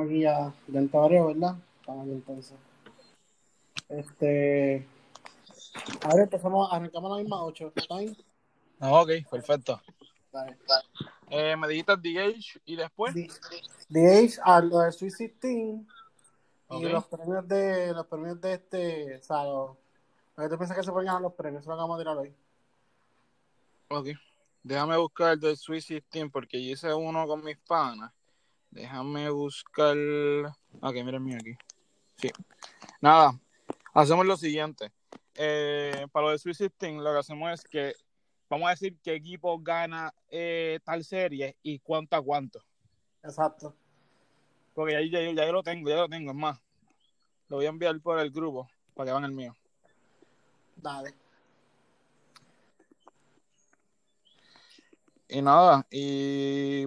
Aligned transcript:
Estamos 0.00 0.06
aquí 0.06 0.20
ya 0.20 0.52
dentro 0.66 1.08
de 1.08 1.22
¿verdad? 1.22 1.56
Estamos 1.80 2.02
aquí 2.02 2.12
entonces. 2.12 2.58
Este. 3.88 4.88
Ahora 6.02 6.22
empezamos, 6.22 6.72
arrancamos 6.72 7.10
la 7.10 7.22
misma 7.22 7.44
8. 7.44 7.72
¿Está 7.74 7.98
bien? 7.98 8.16
Ah, 8.78 9.00
ok, 9.00 9.10
perfecto. 9.30 9.80
Dale. 10.32 10.56
Eh, 11.28 11.56
me 11.56 11.68
dijiste 11.68 11.96
DH 11.96 12.60
y 12.64 12.76
después. 12.76 13.14
The, 13.14 13.28
The 13.90 14.18
Age, 14.18 14.40
a 14.42 14.60
lo 14.60 14.78
de 14.80 14.92
Suicide 14.92 15.34
Team 15.40 15.86
y 16.70 16.84
Ok. 16.86 16.92
los 16.92 17.06
premios 17.06 17.48
de 17.48 17.92
los 17.92 18.06
premios 18.06 18.40
de 18.40 18.54
este, 18.54 19.16
o 19.16 19.22
sea, 19.22 19.44
los, 19.44 19.76
lo 20.36 20.42
que 20.44 20.48
tú 20.48 20.56
piensas 20.56 20.76
que 20.76 20.84
se 20.84 20.92
pueden 20.92 21.06
ganar 21.06 21.22
los 21.22 21.34
premios, 21.34 21.62
eso 21.62 21.70
lo 21.70 21.76
vamos 21.76 21.96
a 21.96 22.00
tirar 22.00 22.16
hoy. 22.16 22.32
Ok. 23.88 24.08
Déjame 24.62 24.96
buscar 24.96 25.32
el 25.32 25.40
del 25.40 25.56
Suicide 25.56 26.04
Team 26.10 26.30
porque 26.30 26.62
yo 26.64 26.72
hice 26.72 26.92
uno 26.94 27.26
con 27.26 27.42
mis 27.44 27.58
panas. 27.58 28.12
Déjame 28.70 29.30
buscar. 29.30 29.96
Ok, 30.80 30.94
mira 30.94 31.16
el 31.16 31.20
mío 31.20 31.38
aquí. 31.40 31.56
Sí. 32.16 32.30
Nada, 33.00 33.38
hacemos 33.94 34.26
lo 34.26 34.36
siguiente. 34.36 34.92
Eh, 35.34 36.06
para 36.12 36.26
lo 36.26 36.32
de 36.32 36.38
Suicide 36.38 36.70
Team, 36.70 36.98
lo 36.98 37.12
que 37.12 37.18
hacemos 37.18 37.52
es 37.52 37.64
que 37.64 37.94
vamos 38.48 38.68
a 38.68 38.70
decir 38.70 38.96
qué 39.02 39.14
equipo 39.14 39.58
gana 39.58 40.12
eh, 40.28 40.78
tal 40.84 41.04
serie 41.04 41.56
y 41.62 41.78
cuánto 41.78 42.16
a 42.16 42.22
cuánto. 42.22 42.62
Exacto. 43.22 43.74
Porque 44.74 44.92
ya, 44.92 45.20
ya, 45.20 45.32
ya 45.32 45.46
yo 45.46 45.52
lo 45.52 45.62
tengo, 45.62 45.88
ya 45.88 45.96
lo 45.96 46.08
tengo. 46.08 46.30
Es 46.30 46.36
más, 46.36 46.60
lo 47.48 47.56
voy 47.56 47.66
a 47.66 47.70
enviar 47.70 47.98
por 48.00 48.18
el 48.18 48.30
grupo 48.30 48.68
para 48.94 49.08
que 49.08 49.12
van 49.12 49.24
el 49.24 49.32
mío. 49.32 49.56
Dale. 50.76 51.14
Y 55.28 55.42
nada, 55.42 55.86
y 55.90 56.86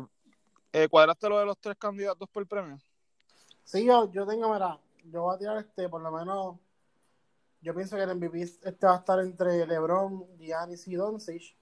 eh, 0.74 0.88
cuadraste 0.90 1.30
lo 1.30 1.40
de 1.40 1.46
los 1.46 1.58
tres 1.58 1.78
candidatos 1.78 2.28
por 2.30 2.42
el 2.44 2.48
premio. 2.48 2.80
Sí, 3.64 3.86
yo, 3.86 4.12
yo 4.12 4.26
tengo, 4.26 4.52
mira, 4.54 4.78
yo 5.06 5.22
voy 5.24 5.36
a 5.36 5.38
tirar 5.40 5.58
este, 5.58 5.88
por 5.88 6.02
lo 6.02 6.12
menos, 6.12 6.56
yo 7.62 7.74
pienso 7.74 7.96
que 7.96 8.04
el 8.04 8.16
MVP 8.16 8.42
este 8.42 8.86
va 8.86 8.96
a 8.96 9.00
estar 9.00 9.20
entre 9.20 9.66
LeBron, 9.66 10.38
Giannis 10.38 10.88
y 10.88 10.96
Doncic. 10.96 11.56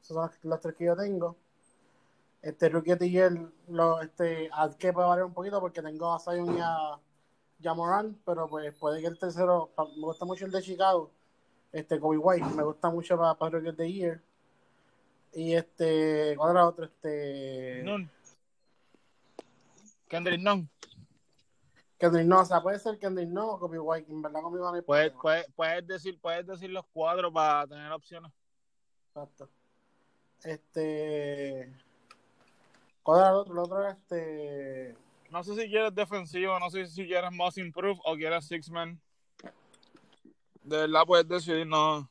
Esos 0.00 0.14
son 0.16 0.26
los, 0.26 0.44
los 0.44 0.60
tres 0.60 0.74
que 0.76 0.84
yo 0.86 0.96
tengo. 0.96 1.36
Este 2.40 2.68
Rookie 2.68 2.92
of 2.92 2.98
the 2.98 3.08
Year, 3.10 3.32
lo, 3.68 4.00
este, 4.00 4.48
al 4.52 4.76
que 4.76 4.92
puede 4.92 5.06
valer 5.06 5.24
un 5.24 5.34
poquito 5.34 5.60
porque 5.60 5.82
tengo 5.82 6.12
a 6.12 6.18
Zion 6.18 6.56
y 6.56 6.60
a 6.60 6.98
Jamoran, 7.62 8.18
pero 8.24 8.48
pues 8.48 8.74
puede 8.74 9.00
que 9.00 9.06
el 9.06 9.18
tercero, 9.18 9.70
pa- 9.74 9.84
me 9.84 10.00
gusta 10.02 10.24
mucho 10.24 10.46
el 10.46 10.50
de 10.50 10.62
Chicago, 10.62 11.10
este 11.70 12.00
Kobe 12.00 12.18
White, 12.18 12.46
me 12.56 12.64
gusta 12.64 12.90
mucho 12.90 13.16
para, 13.16 13.34
para 13.34 13.50
Rookie 13.58 13.68
of 13.68 13.76
the 13.76 13.92
Year. 13.92 14.20
Y 15.34 15.54
este, 15.54 16.34
¿cuál 16.36 16.50
era 16.52 16.66
otro? 16.66 16.84
Este, 16.84 17.82
None. 17.84 18.10
Kendrick 20.12 20.42
Nunn. 20.42 20.68
Kendrick 21.98 22.26
no, 22.26 22.40
o 22.40 22.44
sea, 22.44 22.60
puede 22.60 22.78
ser 22.78 22.98
Kendrick 22.98 23.30
no 23.30 23.52
o 23.52 23.58
Kobe 23.58 23.78
White, 23.78 24.12
en 24.12 24.20
verdad 24.20 24.42
conmigo 24.42 24.68
no 24.68 24.74
hay 24.74 24.82
Puedes, 24.82 25.10
puedes, 25.12 25.46
puedes 25.54 25.86
decir, 25.86 26.20
puedes 26.20 26.46
decir 26.46 26.68
los 26.68 26.84
cuadros 26.92 27.32
para 27.32 27.66
tener 27.66 27.90
opciones. 27.90 28.30
Exacto. 29.08 29.48
Este. 30.44 31.72
¿Cuál 33.02 33.20
era 33.20 33.30
el 33.30 33.36
otro? 33.36 33.54
El 33.54 33.58
otro 33.60 33.80
era 33.80 33.92
este. 33.92 34.94
No 35.30 35.42
sé 35.42 35.54
si 35.54 35.70
quieres 35.70 35.94
defensivo, 35.94 36.58
no 36.58 36.68
sé 36.68 36.86
si 36.88 37.06
quieres 37.06 37.32
most 37.32 37.56
improve 37.56 37.98
o 38.04 38.14
quieres 38.14 38.44
six 38.44 38.68
man. 38.68 39.00
De 40.62 40.76
verdad 40.76 41.04
puedes 41.06 41.26
decidir, 41.26 41.66
no. 41.66 42.02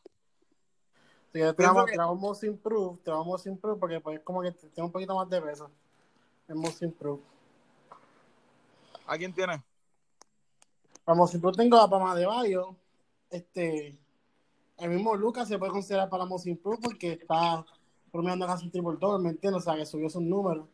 Si 1.27 1.33
quieres, 1.33 1.55
tiramos, 1.55 1.85
que- 1.85 1.91
tiramos 1.91 2.19
Most 2.19 2.43
Improve, 2.45 2.97
tiramos 3.03 3.27
Most 3.27 3.45
Improve 3.45 3.79
porque 3.79 3.99
pues 3.99 4.19
como 4.21 4.41
que 4.41 4.53
tiene 4.53 4.87
un 4.87 4.91
poquito 4.91 5.15
más 5.15 5.29
de 5.29 5.39
peso. 5.39 5.69
El 6.47 6.55
Most 6.55 6.81
Improve. 6.81 7.21
¿A 9.07 9.17
quién 9.17 9.33
tienes? 9.33 9.59
Para 11.03 11.15
Most 11.17 11.33
Improve 11.35 11.57
tengo 11.57 11.77
a 11.77 11.89
Pama 11.89 12.15
de 12.15 12.25
Bayo. 12.25 12.75
Este. 13.29 13.97
El 14.77 14.89
mismo 14.89 15.15
Lucas 15.15 15.47
se 15.47 15.59
puede 15.59 15.71
considerar 15.71 16.09
para 16.09 16.25
Most 16.25 16.47
Improve 16.47 16.79
porque 16.81 17.11
está 17.13 17.65
promediando 18.11 18.47
casi 18.47 18.65
un 18.65 18.71
triple 18.71 18.97
doble, 18.99 19.23
¿me 19.23 19.29
entiendes? 19.29 19.61
O 19.61 19.63
sea, 19.63 19.75
que 19.75 19.85
subió 19.85 20.09
sus 20.09 20.21
números. 20.21 20.67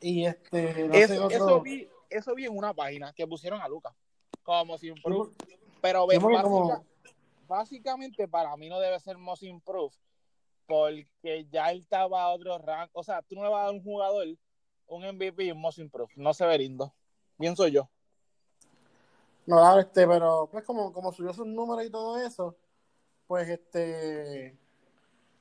Y 0.00 0.24
este. 0.26 0.88
No 0.88 0.94
sé 0.94 1.02
eso, 1.04 1.24
otro. 1.26 1.36
eso 1.36 1.60
vi, 1.62 1.88
eso 2.10 2.34
vi 2.34 2.46
en 2.46 2.56
una 2.56 2.74
página 2.74 3.12
que 3.12 3.26
pusieron 3.26 3.60
a 3.60 3.68
Lucas. 3.68 3.94
Como 4.42 4.64
most 4.64 4.84
improve. 4.84 5.30
Sí, 5.46 5.54
Pero 5.80 6.02
Sí, 6.02 6.06
ves, 6.10 6.18
porque 6.20 6.36
básica- 6.36 6.48
como- 6.50 6.84
básicamente 7.46 8.28
para 8.28 8.56
mí 8.56 8.68
no 8.68 8.80
debe 8.80 8.98
ser 9.00 9.18
most 9.18 9.42
improve 9.42 9.94
porque 10.66 11.46
ya 11.50 11.70
él 11.70 11.80
estaba 11.80 12.22
a 12.22 12.28
otro 12.30 12.56
rank. 12.58 12.90
O 12.94 13.02
sea, 13.02 13.22
tú 13.22 13.34
no 13.36 13.42
le 13.42 13.48
vas 13.50 13.62
a 13.62 13.64
dar 13.66 13.74
un 13.74 13.82
jugador 13.82 14.26
un 14.86 15.04
MVP 15.04 15.44
y 15.44 15.50
un 15.52 15.60
most 15.60 15.78
improve. 15.78 16.10
No 16.16 16.34
se 16.34 16.44
ve 16.46 16.58
lindo. 16.58 16.92
Pienso 17.42 17.66
yo. 17.66 17.90
No, 19.46 19.76
este, 19.80 20.06
pero 20.06 20.48
pues 20.48 20.64
como, 20.64 20.92
como 20.92 21.10
subió 21.10 21.34
sus 21.34 21.44
números 21.44 21.84
y 21.84 21.90
todo 21.90 22.16
eso, 22.24 22.56
pues 23.26 23.48
este 23.48 24.56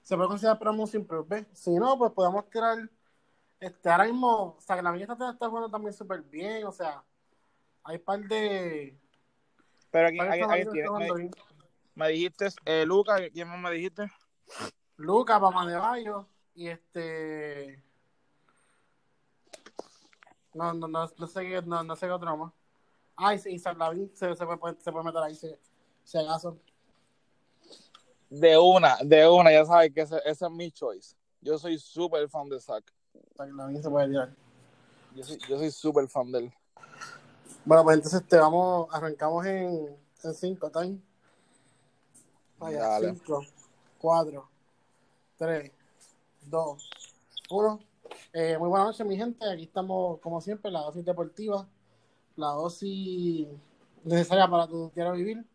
se 0.02 0.16
puede 0.16 0.30
considerar 0.30 0.58
para 0.58 0.72
Most 0.72 0.96
Improved, 0.96 1.30
¿ves? 1.30 1.46
Si 1.54 1.70
no, 1.76 2.00
pues 2.00 2.12
podemos 2.14 2.50
tirar 2.50 2.90
este 3.60 3.88
ahora 3.88 4.06
mismo, 4.06 4.56
o 4.58 4.62
sea 4.62 4.78
que 4.78 4.82
la 4.82 4.92
mía 4.92 5.06
está, 5.08 5.30
está 5.30 5.48
jugando 5.48 5.70
también 5.70 5.94
súper 5.94 6.24
bien, 6.24 6.66
o 6.66 6.72
sea, 6.72 7.04
hay 7.84 8.00
par 8.00 8.22
de 8.22 8.98
Pero 9.92 10.08
aquí, 10.08 10.20
aquí- 10.20 10.42
aquí 10.42 10.80
me, 10.98 11.30
me 11.94 12.08
dijiste, 12.10 12.48
eh, 12.66 12.84
Lucas, 12.84 13.22
¿quién 13.32 13.48
más 13.48 13.60
me 13.60 13.70
dijiste? 13.70 14.12
Lucas, 14.96 15.40
Pama 15.40 15.68
de 15.68 15.76
Bayo 15.78 16.28
y 16.56 16.68
este 16.70 17.84
no, 20.54 20.74
no, 20.74 20.88
no, 20.88 21.10
no 21.18 21.28
sé 21.28 21.42
qué, 21.42 21.62
no, 21.62 21.84
no 21.84 21.96
sé 21.96 22.06
qué 22.08 22.12
otro 22.12 22.38
más. 22.38 22.54
Ay, 23.16 23.40
sí, 23.40 23.62
Lavín 23.78 24.12
se, 24.16 24.36
se, 24.36 24.46
puede, 24.46 24.80
se 24.80 24.92
puede 24.92 25.06
meter 25.06 25.22
ahí, 25.22 25.36
si 25.36 26.18
acaso. 26.18 26.58
De 28.30 28.58
una, 28.58 28.98
de 29.04 29.28
una, 29.28 29.52
ya 29.52 29.66
sabes 29.66 29.94
que 29.94 30.02
ese, 30.02 30.18
ese 30.26 30.46
es 30.46 30.52
mi 30.52 30.72
choice. 30.72 31.16
Yo 31.42 31.58
soy 31.58 31.78
súper 31.78 32.28
fan 32.30 32.50
de 32.50 32.60
Zach. 32.60 32.84
Isaac 33.34 33.50
Lavín 33.54 33.84
se 33.84 33.90
puede 33.90 34.08
tirar. 34.08 34.34
Yo 35.16 35.24
soy, 35.24 35.38
yo 35.50 35.58
soy 35.58 35.72
súper 35.72 36.08
fan 36.08 36.32
de 36.32 36.40
él. 36.40 36.54
Bueno, 37.66 37.84
pues 37.84 37.98
entonces 37.98 38.28
te 38.28 38.38
vamos, 38.38 38.88
arrancamos 38.92 39.46
en 39.46 39.96
5, 40.34 40.68
¿está 40.68 40.82
bien? 40.82 41.04
Vaya, 42.58 42.80
Dale. 42.80 43.16
5, 43.16 43.46
4, 44.00 44.50
3, 45.38 45.72
2, 46.46 46.90
1. 47.50 47.91
Eh, 48.34 48.58
muy 48.58 48.70
buenas 48.70 48.88
noches, 48.88 49.06
mi 49.06 49.18
gente. 49.18 49.46
Aquí 49.52 49.64
estamos, 49.64 50.20
como 50.22 50.40
siempre, 50.40 50.72
la 50.72 50.80
dosis 50.82 51.04
deportiva, 51.04 51.68
la 52.38 52.48
dosis 52.48 53.46
necesaria 54.06 54.48
para 54.48 54.68
tu 54.68 54.90
quiero 54.94 55.12
vivir. 55.12 55.46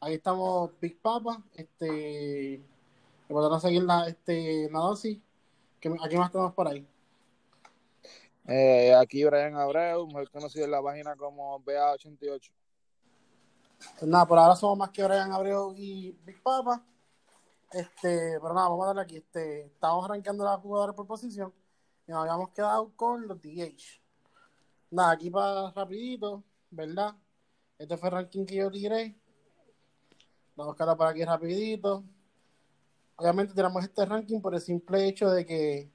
Aquí 0.00 0.14
estamos 0.14 0.70
Big 0.78 1.00
Papa, 1.00 1.42
este, 1.54 2.62
podrán 3.28 3.60
seguir 3.62 3.82
la, 3.84 4.08
este, 4.08 4.68
la 4.70 4.78
dosis. 4.80 5.18
Que, 5.80 5.88
aquí 6.04 6.16
más 6.18 6.30
tenemos 6.30 6.52
por 6.52 6.68
ahí. 6.68 6.86
Eh, 8.46 8.94
aquí 8.94 9.24
Brian 9.24 9.56
Abreu, 9.56 10.06
mejor 10.06 10.30
conocido 10.30 10.66
en 10.66 10.72
la 10.72 10.82
página 10.82 11.16
como 11.16 11.60
BA88. 11.60 12.50
Pues 13.98 14.10
nada, 14.10 14.26
por 14.26 14.38
ahora 14.38 14.54
somos 14.54 14.76
más 14.76 14.90
que 14.90 15.02
Brian 15.02 15.32
Abreu 15.32 15.72
y 15.74 16.12
Big 16.26 16.42
Papa. 16.42 16.84
Este, 17.72 18.38
pero 18.40 18.52
nada, 18.52 18.68
vamos 18.68 18.84
a 18.84 18.88
darle 18.88 19.02
aquí. 19.02 19.16
Este, 19.16 19.62
estamos 19.66 20.04
arrancando 20.04 20.44
las 20.44 20.60
jugadoras 20.60 20.94
por 20.94 21.06
posición 21.06 21.52
y 22.08 22.10
nos 22.10 22.22
habíamos 22.22 22.48
quedado 22.50 22.90
con 22.96 23.28
los 23.28 23.40
DH. 23.40 24.00
Nada, 24.90 25.12
aquí 25.12 25.28
para 25.30 25.70
rapidito, 25.72 26.42
¿verdad? 26.70 27.14
Este 27.78 27.98
fue 27.98 28.08
el 28.08 28.14
ranking 28.14 28.46
que 28.46 28.56
yo 28.56 28.70
tiré. 28.70 29.14
Vamos 30.56 30.70
a 30.70 30.72
buscarlo 30.72 30.96
por 30.96 31.06
aquí 31.06 31.22
rapidito. 31.22 32.02
Obviamente 33.16 33.52
tiramos 33.52 33.84
este 33.84 34.06
ranking 34.06 34.40
por 34.40 34.54
el 34.54 34.60
simple 34.62 35.06
hecho 35.06 35.28
de 35.30 35.44
que 35.44 35.92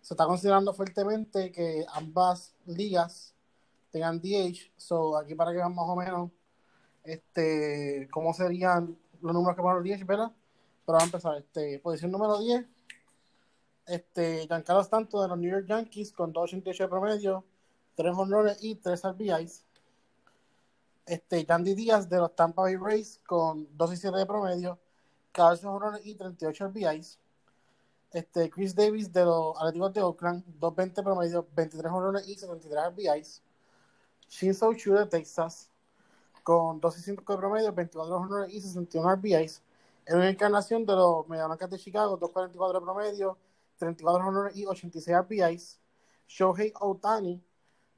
se 0.00 0.14
está 0.14 0.26
considerando 0.26 0.72
fuertemente 0.72 1.50
que 1.50 1.84
ambas 1.92 2.54
ligas 2.64 3.34
tengan 3.90 4.20
DH. 4.20 4.72
So, 4.76 5.16
aquí 5.16 5.34
para 5.34 5.50
que 5.50 5.56
vean 5.56 5.74
más 5.74 5.88
o 5.88 5.96
menos 5.96 6.30
este, 7.02 8.08
cómo 8.12 8.32
serían 8.32 8.96
los 9.20 9.34
números 9.34 9.56
que 9.56 9.62
ponen 9.62 9.82
los 9.82 9.84
DH, 9.84 10.06
¿verdad? 10.06 10.30
Pero 10.86 10.98
vamos 10.98 11.02
a 11.02 11.06
empezar. 11.06 11.36
Este, 11.38 11.80
posición 11.80 12.12
número 12.12 12.38
10. 12.38 12.77
Este, 13.88 14.46
Giancarlo 14.46 14.82
Stanton 14.82 15.22
de 15.22 15.28
los 15.28 15.38
New 15.38 15.50
York 15.50 15.66
Yankees 15.66 16.12
con 16.12 16.32
2.88 16.32 16.78
de 16.78 16.88
promedio, 16.88 17.44
3 17.94 18.14
honores 18.16 18.58
y 18.60 18.74
3 18.74 19.02
RBIs. 19.02 19.64
Este, 21.06 21.46
Yandy 21.46 21.74
Díaz 21.74 22.06
de 22.10 22.18
los 22.18 22.36
Tampa 22.36 22.62
Bay 22.62 22.76
Rays 22.76 23.18
con 23.26 23.66
2.7 23.78 24.14
de 24.14 24.26
promedio, 24.26 24.78
14 25.32 25.66
honores 25.66 26.04
y 26.04 26.14
38 26.14 26.68
RBIs. 26.68 27.18
Este, 28.12 28.50
Chris 28.50 28.74
Davis 28.74 29.10
de 29.10 29.24
los 29.24 29.56
Atléticos 29.56 29.94
de 29.94 30.02
Oakland, 30.02 30.44
2.20 30.60 30.94
de 30.94 31.02
promedio, 31.02 31.46
23 31.56 31.92
honores 31.92 32.28
y 32.28 32.34
73 32.34 32.92
RBIs. 32.92 33.42
Shinzo 34.28 34.74
Chu 34.74 34.92
de 34.92 35.06
Texas 35.06 35.70
con 36.42 36.78
2.5 36.78 37.24
de 37.26 37.38
promedio, 37.38 37.72
24 37.72 38.16
honores 38.16 38.52
y 38.52 38.60
61 38.60 39.16
RBIs. 39.16 39.62
En 40.04 40.16
una 40.18 40.28
encarnación 40.28 40.84
de 40.84 40.92
los 40.94 41.26
Medianoncas 41.26 41.70
de 41.70 41.78
Chicago, 41.78 42.18
2.44 42.18 42.74
de 42.74 42.80
promedio, 42.80 43.38
34 43.78 44.28
honores 44.28 44.56
y 44.56 44.66
86 44.66 45.16
RBIs. 45.20 45.78
Shohei 46.26 46.72
Otani 46.80 47.42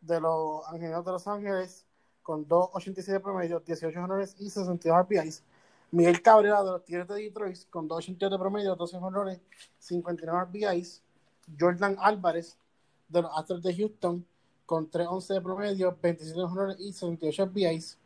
de 0.01 0.21
los 0.21 0.67
Angelinos 0.69 1.05
de 1.05 1.13
Los 1.13 1.27
Ángeles 1.27 1.85
con 2.23 2.47
2.86 2.47 3.05
de 3.07 3.21
promedio, 3.21 3.61
18 3.61 3.99
honores 3.99 4.37
y 4.39 4.51
62 4.51 5.03
RBIs. 5.03 5.43
Miguel 5.93 6.23
Cabrera 6.23 6.63
de 6.63 6.71
los 6.71 6.85
Tigres 6.85 7.09
de 7.09 7.17
Detroit 7.17 7.59
con 7.69 7.89
2.88 7.89 8.31
de 8.31 8.39
promedio, 8.39 8.77
12 8.77 8.97
honores, 8.99 9.41
59 9.79 10.45
RBIs. 10.45 11.03
Jordan 11.59 11.97
Álvarez 11.99 12.57
de 13.09 13.23
los 13.23 13.31
Astros 13.37 13.63
de 13.63 13.75
Houston 13.75 14.25
con 14.67 14.89
3.11 14.89 15.35
de 15.35 15.41
promedio, 15.41 15.99
27 16.01 16.41
honores 16.41 16.77
y 16.79 16.93
78 16.93 17.47
RBIs. 17.47 17.99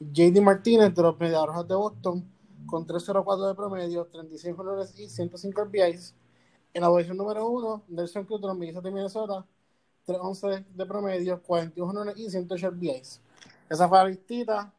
JD 0.00 0.40
Martínez 0.40 0.94
de 0.94 1.02
los 1.02 1.18
Mediarrojas 1.20 1.68
de 1.68 1.74
Boston 1.74 2.24
con 2.66 2.86
3.04 2.86 3.48
de 3.48 3.54
promedio, 3.54 4.06
36 4.06 4.58
honores 4.58 4.98
y 4.98 5.08
105 5.08 5.64
RBIs. 5.64 6.14
En 6.72 6.82
la 6.82 6.88
posición 6.88 7.16
número 7.16 7.48
1, 7.48 7.84
Nelson 7.88 8.24
Cruz 8.24 8.40
Mellizos 8.54 8.82
de 8.82 8.90
Minnesota, 8.92 9.44
3.11 10.06 10.66
de 10.66 10.86
promedio, 10.86 11.42
41 11.42 11.90
honores 11.90 12.16
y 12.16 12.30
108 12.30 12.70
RBIs. 12.70 13.20
Esa 13.68 13.88
fue 13.88 13.98
la 13.98 14.04
listita. 14.04 14.72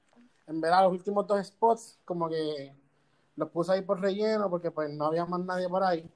En 0.48 0.62
verdad, 0.62 0.84
los 0.84 0.94
últimos 0.94 1.28
dos 1.28 1.46
spots, 1.46 2.00
como 2.06 2.30
que 2.30 2.74
los 3.36 3.50
puse 3.50 3.74
ahí 3.74 3.82
por 3.82 4.00
relleno, 4.00 4.50
porque 4.50 4.72
pues 4.72 4.90
no 4.90 5.06
había 5.06 5.26
más 5.26 5.42
nadie 5.42 5.68
por 5.68 5.84
ahí. 5.84 6.10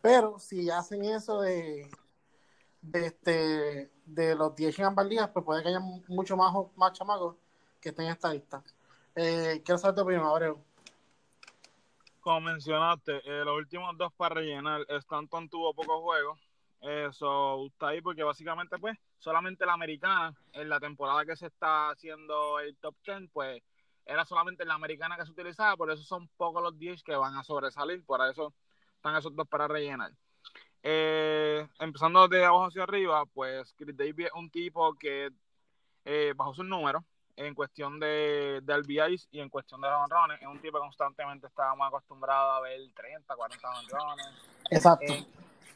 Pero 0.00 0.38
si 0.40 0.68
hacen 0.70 1.04
eso 1.04 1.40
de, 1.40 1.88
de, 2.80 3.06
este, 3.06 3.90
de 4.04 4.34
los 4.34 4.56
10 4.56 4.78
en 4.80 4.84
ambas 4.86 5.06
ligas, 5.06 5.30
pues 5.32 5.44
puede 5.44 5.62
que 5.62 5.68
haya 5.68 5.80
mucho 6.08 6.36
más, 6.36 6.52
más 6.76 6.92
chamacos 6.92 7.36
que 7.80 7.90
estén 7.90 8.06
en 8.06 8.12
esta 8.12 8.32
lista. 8.32 8.62
Eh, 9.14 9.62
quiero 9.64 9.78
saber 9.78 9.94
tu 9.94 10.02
opinión, 10.02 10.26
Abreu. 10.26 10.58
Como 12.22 12.40
mencionaste, 12.40 13.20
eh, 13.24 13.44
los 13.44 13.56
últimos 13.56 13.98
dos 13.98 14.12
para 14.12 14.36
rellenar, 14.36 14.86
Stanton 14.88 15.48
tuvo 15.48 15.74
pocos 15.74 16.00
juegos. 16.02 16.38
Eso 16.80 17.66
está 17.66 17.88
ahí 17.88 18.00
porque 18.00 18.22
básicamente, 18.22 18.78
pues, 18.78 18.96
solamente 19.18 19.66
la 19.66 19.72
americana, 19.72 20.32
en 20.52 20.68
la 20.68 20.78
temporada 20.78 21.24
que 21.24 21.34
se 21.34 21.46
está 21.48 21.90
haciendo 21.90 22.60
el 22.60 22.76
top 22.76 22.94
10, 23.04 23.28
pues, 23.32 23.60
era 24.06 24.24
solamente 24.24 24.64
la 24.64 24.74
americana 24.74 25.16
que 25.16 25.26
se 25.26 25.32
utilizaba, 25.32 25.76
por 25.76 25.90
eso 25.90 26.04
son 26.04 26.28
pocos 26.36 26.62
los 26.62 26.78
10 26.78 27.02
que 27.02 27.16
van 27.16 27.34
a 27.36 27.42
sobresalir, 27.42 28.04
por 28.04 28.24
eso 28.24 28.54
están 28.94 29.16
esos 29.16 29.34
dos 29.34 29.48
para 29.48 29.66
rellenar. 29.66 30.12
Eh, 30.84 31.66
empezando 31.80 32.28
de 32.28 32.44
abajo 32.44 32.66
hacia 32.66 32.84
arriba, 32.84 33.26
pues 33.26 33.74
Chris 33.76 33.96
Davis 33.96 34.26
es 34.26 34.32
un 34.34 34.48
tipo 34.48 34.94
que 34.94 35.30
eh, 36.04 36.34
bajó 36.36 36.54
sus 36.54 36.66
números 36.66 37.02
en 37.36 37.54
cuestión 37.54 37.98
de, 37.98 38.60
de 38.62 38.76
RBIs 38.76 39.28
y 39.30 39.40
en 39.40 39.48
cuestión 39.48 39.80
de 39.80 39.88
honrones. 39.88 40.40
Es 40.40 40.46
un 40.46 40.60
tipo 40.60 40.78
que 40.78 40.84
constantemente 40.84 41.46
estábamos 41.46 41.88
acostumbrados 41.88 42.56
a 42.56 42.60
ver 42.60 42.80
30, 42.94 43.34
40 43.34 43.68
honrones. 43.68 44.26
Exacto. 44.70 45.12
En, 45.12 45.26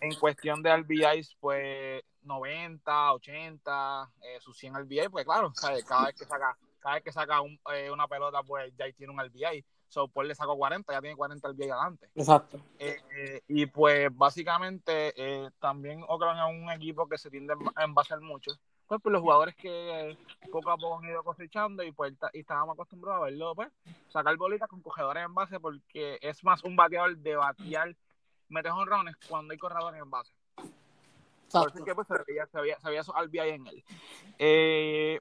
en 0.00 0.14
cuestión 0.18 0.62
de 0.62 0.76
RBIs, 0.76 1.36
pues 1.40 2.02
90, 2.22 3.12
80, 3.12 4.10
eh, 4.22 4.40
sus 4.40 4.56
100 4.58 4.74
RBIs, 4.74 5.08
pues 5.10 5.24
claro, 5.24 5.52
¿sabes? 5.54 5.84
cada 5.84 6.06
vez 6.06 6.14
que 6.16 6.24
saca 6.24 6.56
cada 6.86 6.94
vez 6.94 7.04
que 7.04 7.12
saca 7.12 7.40
un, 7.40 7.58
eh, 7.74 7.90
una 7.90 8.06
pelota, 8.06 8.44
pues 8.44 8.72
ya 8.76 8.84
tiene 8.92 9.12
un 9.12 9.20
RBI. 9.20 9.64
So, 9.88 10.06
pues 10.06 10.28
le 10.28 10.36
sacó 10.36 10.56
40, 10.56 10.92
ya 10.92 11.00
tiene 11.00 11.16
40 11.16 11.48
RBI 11.48 11.70
adelante. 11.70 12.08
Exacto. 12.14 12.60
Eh, 12.78 12.96
eh, 13.16 13.42
y 13.48 13.66
pues 13.66 14.08
básicamente 14.12 15.12
eh, 15.16 15.50
también 15.58 16.04
Oakland 16.06 16.38
es 16.38 16.62
un 16.62 16.70
equipo 16.70 17.08
que 17.08 17.18
se 17.18 17.28
tiende 17.28 17.54
a 17.74 17.84
envasar 17.84 18.20
mucho. 18.20 18.52
Pues 18.86 19.00
por 19.00 19.10
los 19.10 19.20
jugadores 19.20 19.56
que 19.56 20.16
poco 20.50 20.70
a 20.70 20.76
poco 20.76 20.98
han 20.98 21.10
ido 21.10 21.22
cosechando 21.24 21.82
y 21.82 21.90
pues 21.90 22.14
y 22.32 22.40
estábamos 22.40 22.74
acostumbrados 22.74 23.22
a 23.22 23.24
verlo, 23.24 23.54
pues, 23.54 23.68
sacar 24.08 24.36
bolitas 24.36 24.68
con 24.68 24.80
cogedores 24.80 25.24
en 25.24 25.34
base 25.34 25.58
porque 25.58 26.18
es 26.22 26.44
más 26.44 26.62
un 26.62 26.76
bateador 26.76 27.16
de 27.16 27.36
batear, 27.36 27.96
meter 28.48 28.70
honrones 28.70 29.16
cuando 29.28 29.52
hay 29.52 29.58
corredores 29.58 30.00
en 30.00 30.10
base. 30.10 30.32
Por 31.50 31.68
eso 31.68 31.78
es 31.78 31.84
que 31.84 31.94
pues, 31.94 32.06
se 32.06 32.14
veía, 32.26 32.46
se 32.46 32.60
veía, 32.60 33.02
se 33.02 33.12
RBI 33.12 33.50
en 33.50 33.66
él. 33.66 33.84
Eh, 34.38 35.20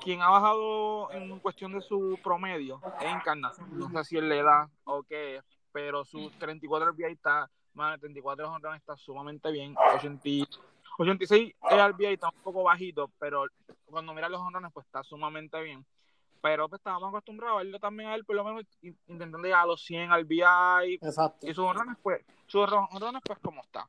quien 0.00 0.22
ha 0.22 0.30
bajado 0.30 1.10
en 1.12 1.38
cuestión 1.38 1.72
de 1.72 1.80
su 1.80 2.18
promedio 2.22 2.80
es 3.00 3.12
Encarnación. 3.12 3.78
No 3.78 3.90
sé 3.90 4.04
si 4.04 4.16
él 4.16 4.28
le 4.28 4.42
da 4.42 4.68
o 4.84 5.02
qué, 5.02 5.40
pero 5.72 6.04
su 6.04 6.30
34 6.38 6.92
RBI 6.92 7.12
está, 7.12 7.50
más 7.74 7.92
de 7.92 7.98
34 7.98 8.50
honrones 8.50 8.80
está 8.80 8.96
sumamente 8.96 9.50
bien. 9.50 9.74
80, 9.96 10.48
86 10.98 11.54
RBI 11.60 12.06
está 12.06 12.28
un 12.28 12.42
poco 12.42 12.62
bajito, 12.62 13.10
pero 13.18 13.46
cuando 13.86 14.14
miras 14.14 14.30
los 14.30 14.40
honrones, 14.40 14.72
pues 14.72 14.86
está 14.86 15.02
sumamente 15.02 15.60
bien. 15.62 15.84
Pero 16.40 16.68
pues 16.68 16.80
estábamos 16.80 17.08
acostumbrados 17.08 17.56
a 17.56 17.62
verlo 17.62 17.78
también 17.78 18.10
a 18.10 18.14
él, 18.14 18.24
por 18.24 18.36
lo 18.36 18.44
menos 18.44 18.64
intentando 18.82 19.38
llegar 19.38 19.62
a 19.62 19.66
los 19.66 19.82
100 19.82 20.10
RBI. 20.10 20.94
Exacto. 21.00 21.46
Y 21.46 21.54
sus 21.54 21.64
honrones, 21.64 21.96
pues, 22.02 22.22
sus 22.46 22.70
honrones, 22.70 23.22
pues, 23.24 23.38
como 23.38 23.62
está. 23.62 23.86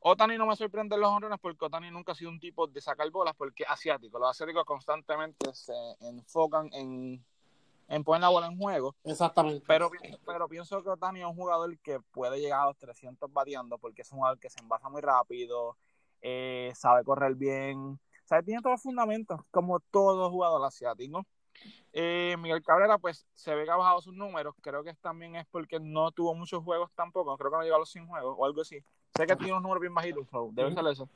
Otani 0.00 0.38
no 0.38 0.46
me 0.46 0.56
sorprende 0.56 0.96
los 0.96 1.10
honrones 1.10 1.38
porque 1.40 1.64
Otani 1.64 1.90
nunca 1.90 2.12
ha 2.12 2.14
sido 2.14 2.30
un 2.30 2.40
tipo 2.40 2.66
de 2.66 2.80
sacar 2.80 3.10
bolas 3.10 3.34
porque 3.36 3.64
es 3.64 3.70
asiático. 3.70 4.18
Los 4.18 4.30
asiáticos 4.30 4.64
constantemente 4.64 5.52
se 5.52 5.74
enfocan 6.00 6.70
en, 6.72 7.22
en 7.88 8.04
poner 8.04 8.22
la 8.22 8.28
bola 8.28 8.46
en 8.46 8.56
juego. 8.56 8.94
Exactamente. 9.04 9.64
Pero, 9.66 9.90
pero 10.24 10.48
pienso 10.48 10.82
que 10.82 10.90
Otani 10.90 11.20
es 11.20 11.26
un 11.26 11.34
jugador 11.34 11.76
que 11.80 12.00
puede 12.00 12.40
llegar 12.40 12.60
a 12.60 12.66
los 12.66 12.78
300 12.78 13.30
bateando 13.32 13.76
porque 13.76 14.02
es 14.02 14.12
un 14.12 14.18
jugador 14.18 14.38
que 14.38 14.50
se 14.50 14.60
envasa 14.60 14.88
muy 14.88 15.00
rápido, 15.00 15.76
eh, 16.22 16.72
sabe 16.74 17.04
correr 17.04 17.34
bien, 17.34 17.98
sabe, 18.24 18.42
tiene 18.42 18.60
todos 18.60 18.74
los 18.74 18.82
fundamentos 18.82 19.40
como 19.50 19.80
todo 19.80 20.30
jugador 20.30 20.64
asiático. 20.64 21.24
Eh, 21.92 22.36
Miguel 22.38 22.62
Cabrera, 22.62 22.98
pues 22.98 23.26
se 23.34 23.54
ve 23.54 23.64
que 23.64 23.70
ha 23.70 23.76
bajado 23.76 24.00
sus 24.00 24.14
números. 24.14 24.54
Creo 24.60 24.84
que 24.84 24.94
también 24.94 25.34
es 25.36 25.46
porque 25.50 25.80
no 25.80 26.12
tuvo 26.12 26.34
muchos 26.34 26.62
juegos 26.62 26.90
tampoco. 26.94 27.36
Creo 27.36 27.50
que 27.50 27.56
no 27.56 27.62
llegó 27.62 27.76
a 27.76 27.80
los 27.80 27.90
100 27.90 28.06
juegos 28.06 28.36
o 28.38 28.44
algo 28.44 28.60
así. 28.60 28.78
Sé 29.16 29.26
que 29.26 29.34
tiene 29.36 29.52
unos 29.52 29.62
números 29.62 29.80
bien 29.80 29.94
bajitos, 29.94 30.28
so 30.30 30.50
debe 30.52 30.72
ser 30.72 30.86
eso. 30.86 31.08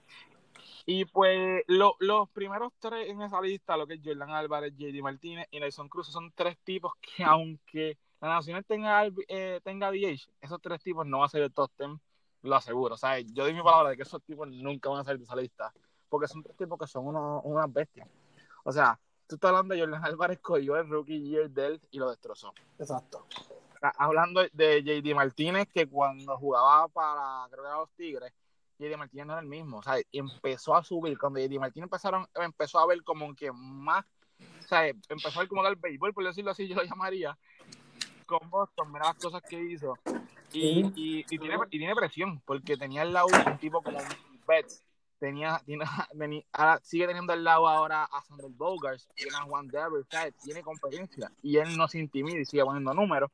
Y 0.84 1.04
pues 1.04 1.62
lo, 1.68 1.94
los 2.00 2.28
primeros 2.30 2.72
tres 2.80 3.08
en 3.08 3.22
esa 3.22 3.40
lista, 3.40 3.76
lo 3.76 3.86
que 3.86 3.94
es 3.94 4.00
Jordan 4.04 4.30
Álvarez, 4.30 4.72
JD 4.76 5.00
Martínez 5.02 5.46
y 5.50 5.60
Nelson 5.60 5.88
Cruz, 5.88 6.08
son 6.08 6.32
tres 6.34 6.58
tipos 6.64 6.92
que 7.00 7.22
aunque 7.24 7.96
la 8.20 8.28
Nacional 8.28 8.64
tenga, 8.64 9.06
eh, 9.28 9.60
tenga 9.62 9.90
DH, 9.90 10.28
esos 10.40 10.60
tres 10.60 10.82
tipos 10.82 11.06
no 11.06 11.18
van 11.18 11.26
a 11.26 11.28
ser 11.28 11.42
el 11.42 11.52
top 11.52 11.70
10, 11.78 11.90
lo 12.42 12.56
aseguro. 12.56 12.94
O 12.94 12.98
sea, 12.98 13.18
yo 13.20 13.44
doy 13.44 13.54
mi 13.54 13.62
palabra 13.62 13.90
de 13.90 13.96
que 13.96 14.02
esos 14.02 14.22
tipos 14.22 14.48
nunca 14.48 14.88
van 14.90 15.00
a 15.00 15.04
salir 15.04 15.18
de 15.18 15.24
esa 15.24 15.36
lista, 15.36 15.72
porque 16.08 16.28
son 16.28 16.42
tres 16.42 16.56
tipos 16.56 16.78
que 16.78 16.86
son 16.86 17.06
unos, 17.06 17.40
unas 17.44 17.72
bestias. 17.72 18.08
O 18.64 18.72
sea, 18.72 18.98
tú 19.26 19.36
estás 19.36 19.48
hablando 19.50 19.74
de 19.74 19.80
Jordan 19.80 20.04
Álvarez, 20.04 20.38
cogió 20.40 20.76
el 20.76 20.88
rookie 20.88 21.22
year 21.22 21.50
de 21.50 21.66
él 21.66 21.80
y 21.90 21.98
lo 21.98 22.10
destrozó. 22.10 22.52
Exacto. 22.78 23.26
Hablando 23.98 24.42
de 24.52 24.82
JD 24.82 25.14
Martínez, 25.14 25.68
que 25.72 25.88
cuando 25.88 26.36
jugaba 26.36 26.86
para, 26.88 27.48
creo 27.50 27.62
que 27.62 27.68
era 27.68 27.78
los 27.78 27.90
Tigres, 27.90 28.32
JD 28.78 28.96
Martínez 28.96 29.26
no 29.26 29.32
era 29.32 29.42
el 29.42 29.48
mismo. 29.48 29.78
O 29.78 29.82
sea, 29.82 29.96
empezó 30.12 30.76
a 30.76 30.84
subir. 30.84 31.18
Cuando 31.18 31.40
JD 31.40 31.58
Martínez 31.58 31.84
empezaron, 31.84 32.26
empezó 32.34 32.78
a 32.78 32.86
ver 32.86 33.02
como 33.02 33.34
que 33.34 33.50
más, 33.50 34.04
o 34.38 34.68
sea, 34.68 34.86
empezó 34.86 35.38
a 35.38 35.42
ver 35.42 35.48
como 35.48 35.66
el 35.66 35.76
béisbol, 35.76 36.14
por 36.14 36.24
decirlo 36.24 36.52
así, 36.52 36.68
yo 36.68 36.76
lo 36.76 36.84
llamaría, 36.84 37.36
con 38.26 38.48
Boston, 38.50 38.92
mira 38.92 39.06
las 39.06 39.16
cosas 39.16 39.42
que 39.42 39.60
hizo. 39.60 39.94
Y, 40.52 41.24
tiene, 41.24 41.94
presión, 41.94 42.40
porque 42.44 42.76
tenía 42.76 43.02
al 43.02 43.12
lado 43.12 43.28
un 43.28 43.58
tipo 43.58 43.82
como 43.82 43.98
Betts, 44.46 44.84
tenía, 45.18 45.60
tiene, 45.64 45.84
ahora 46.52 46.80
sigue 46.82 47.06
teniendo 47.06 47.32
al 47.32 47.44
lado 47.44 47.68
ahora 47.68 48.04
a 48.04 48.22
Sander 48.22 48.50
Bogars, 48.50 49.08
tiene 49.14 49.36
a 49.36 49.42
Juan 49.42 49.68
Devers, 49.68 50.06
tiene 50.42 50.62
competencia 50.62 51.30
y 51.42 51.56
él 51.56 51.76
no 51.76 51.88
se 51.88 51.98
intimida 51.98 52.38
y 52.38 52.44
sigue 52.44 52.64
poniendo 52.64 52.92
números. 52.92 53.30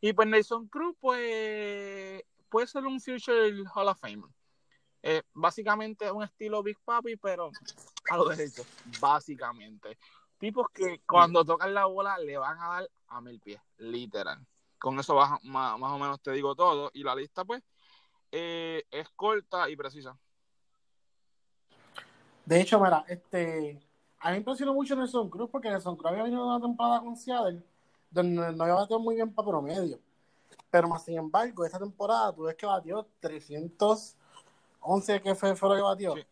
Y 0.00 0.12
pues 0.12 0.28
Nelson 0.28 0.66
Cruz, 0.68 0.96
pues 1.00 2.22
puede 2.48 2.66
ser 2.66 2.84
un 2.84 3.00
future 3.00 3.52
Hall 3.74 3.88
of 3.88 3.98
Fame. 3.98 4.24
Eh, 5.04 5.22
básicamente 5.32 6.10
un 6.12 6.22
estilo 6.22 6.62
Big 6.62 6.78
Papi, 6.84 7.16
pero 7.16 7.50
a 8.10 8.16
lo 8.16 8.28
derecho, 8.28 8.64
básicamente. 9.00 9.98
Tipos 10.38 10.68
que 10.72 11.00
cuando 11.06 11.44
tocan 11.44 11.74
la 11.74 11.86
bola 11.86 12.18
le 12.18 12.36
van 12.36 12.58
a 12.60 12.68
dar 12.68 12.90
a 13.08 13.20
mil 13.20 13.40
pies, 13.40 13.60
literal. 13.78 14.44
Con 14.82 14.98
eso 14.98 15.14
más, 15.14 15.42
más, 15.44 15.78
más 15.78 15.92
o 15.92 15.98
menos 15.98 16.20
te 16.20 16.32
digo 16.32 16.56
todo. 16.56 16.90
Y 16.92 17.04
la 17.04 17.14
lista, 17.14 17.44
pues, 17.44 17.62
eh, 18.32 18.82
es 18.90 19.08
corta 19.10 19.70
y 19.70 19.76
precisa. 19.76 20.18
De 22.44 22.60
hecho, 22.60 22.80
mira, 22.80 23.04
este, 23.06 23.80
a 24.18 24.26
mí 24.26 24.32
me 24.32 24.38
impresionó 24.38 24.74
mucho 24.74 24.96
Nelson 24.96 25.30
Cruz 25.30 25.48
porque 25.52 25.70
Nelson 25.70 25.94
Cruz 25.94 26.10
había 26.10 26.24
venido 26.24 26.44
una 26.44 26.60
temporada 26.60 27.00
con 27.00 27.16
Seattle 27.16 27.62
donde 28.10 28.52
no 28.52 28.64
había 28.64 28.74
batido 28.74 28.98
muy 28.98 29.14
bien 29.14 29.32
para 29.32 29.46
promedio. 29.46 30.00
Pero 30.68 30.88
más 30.88 31.04
sin 31.04 31.16
embargo, 31.16 31.64
esta 31.64 31.78
temporada 31.78 32.34
tú 32.34 32.42
ves 32.42 32.56
que 32.56 32.66
batió 32.66 33.06
311, 33.20 35.22
que 35.22 35.36
fue, 35.36 35.54
fue 35.54 35.68
lo 35.68 35.76
que 35.76 35.82
batió. 35.82 36.16
Sí. 36.16 36.22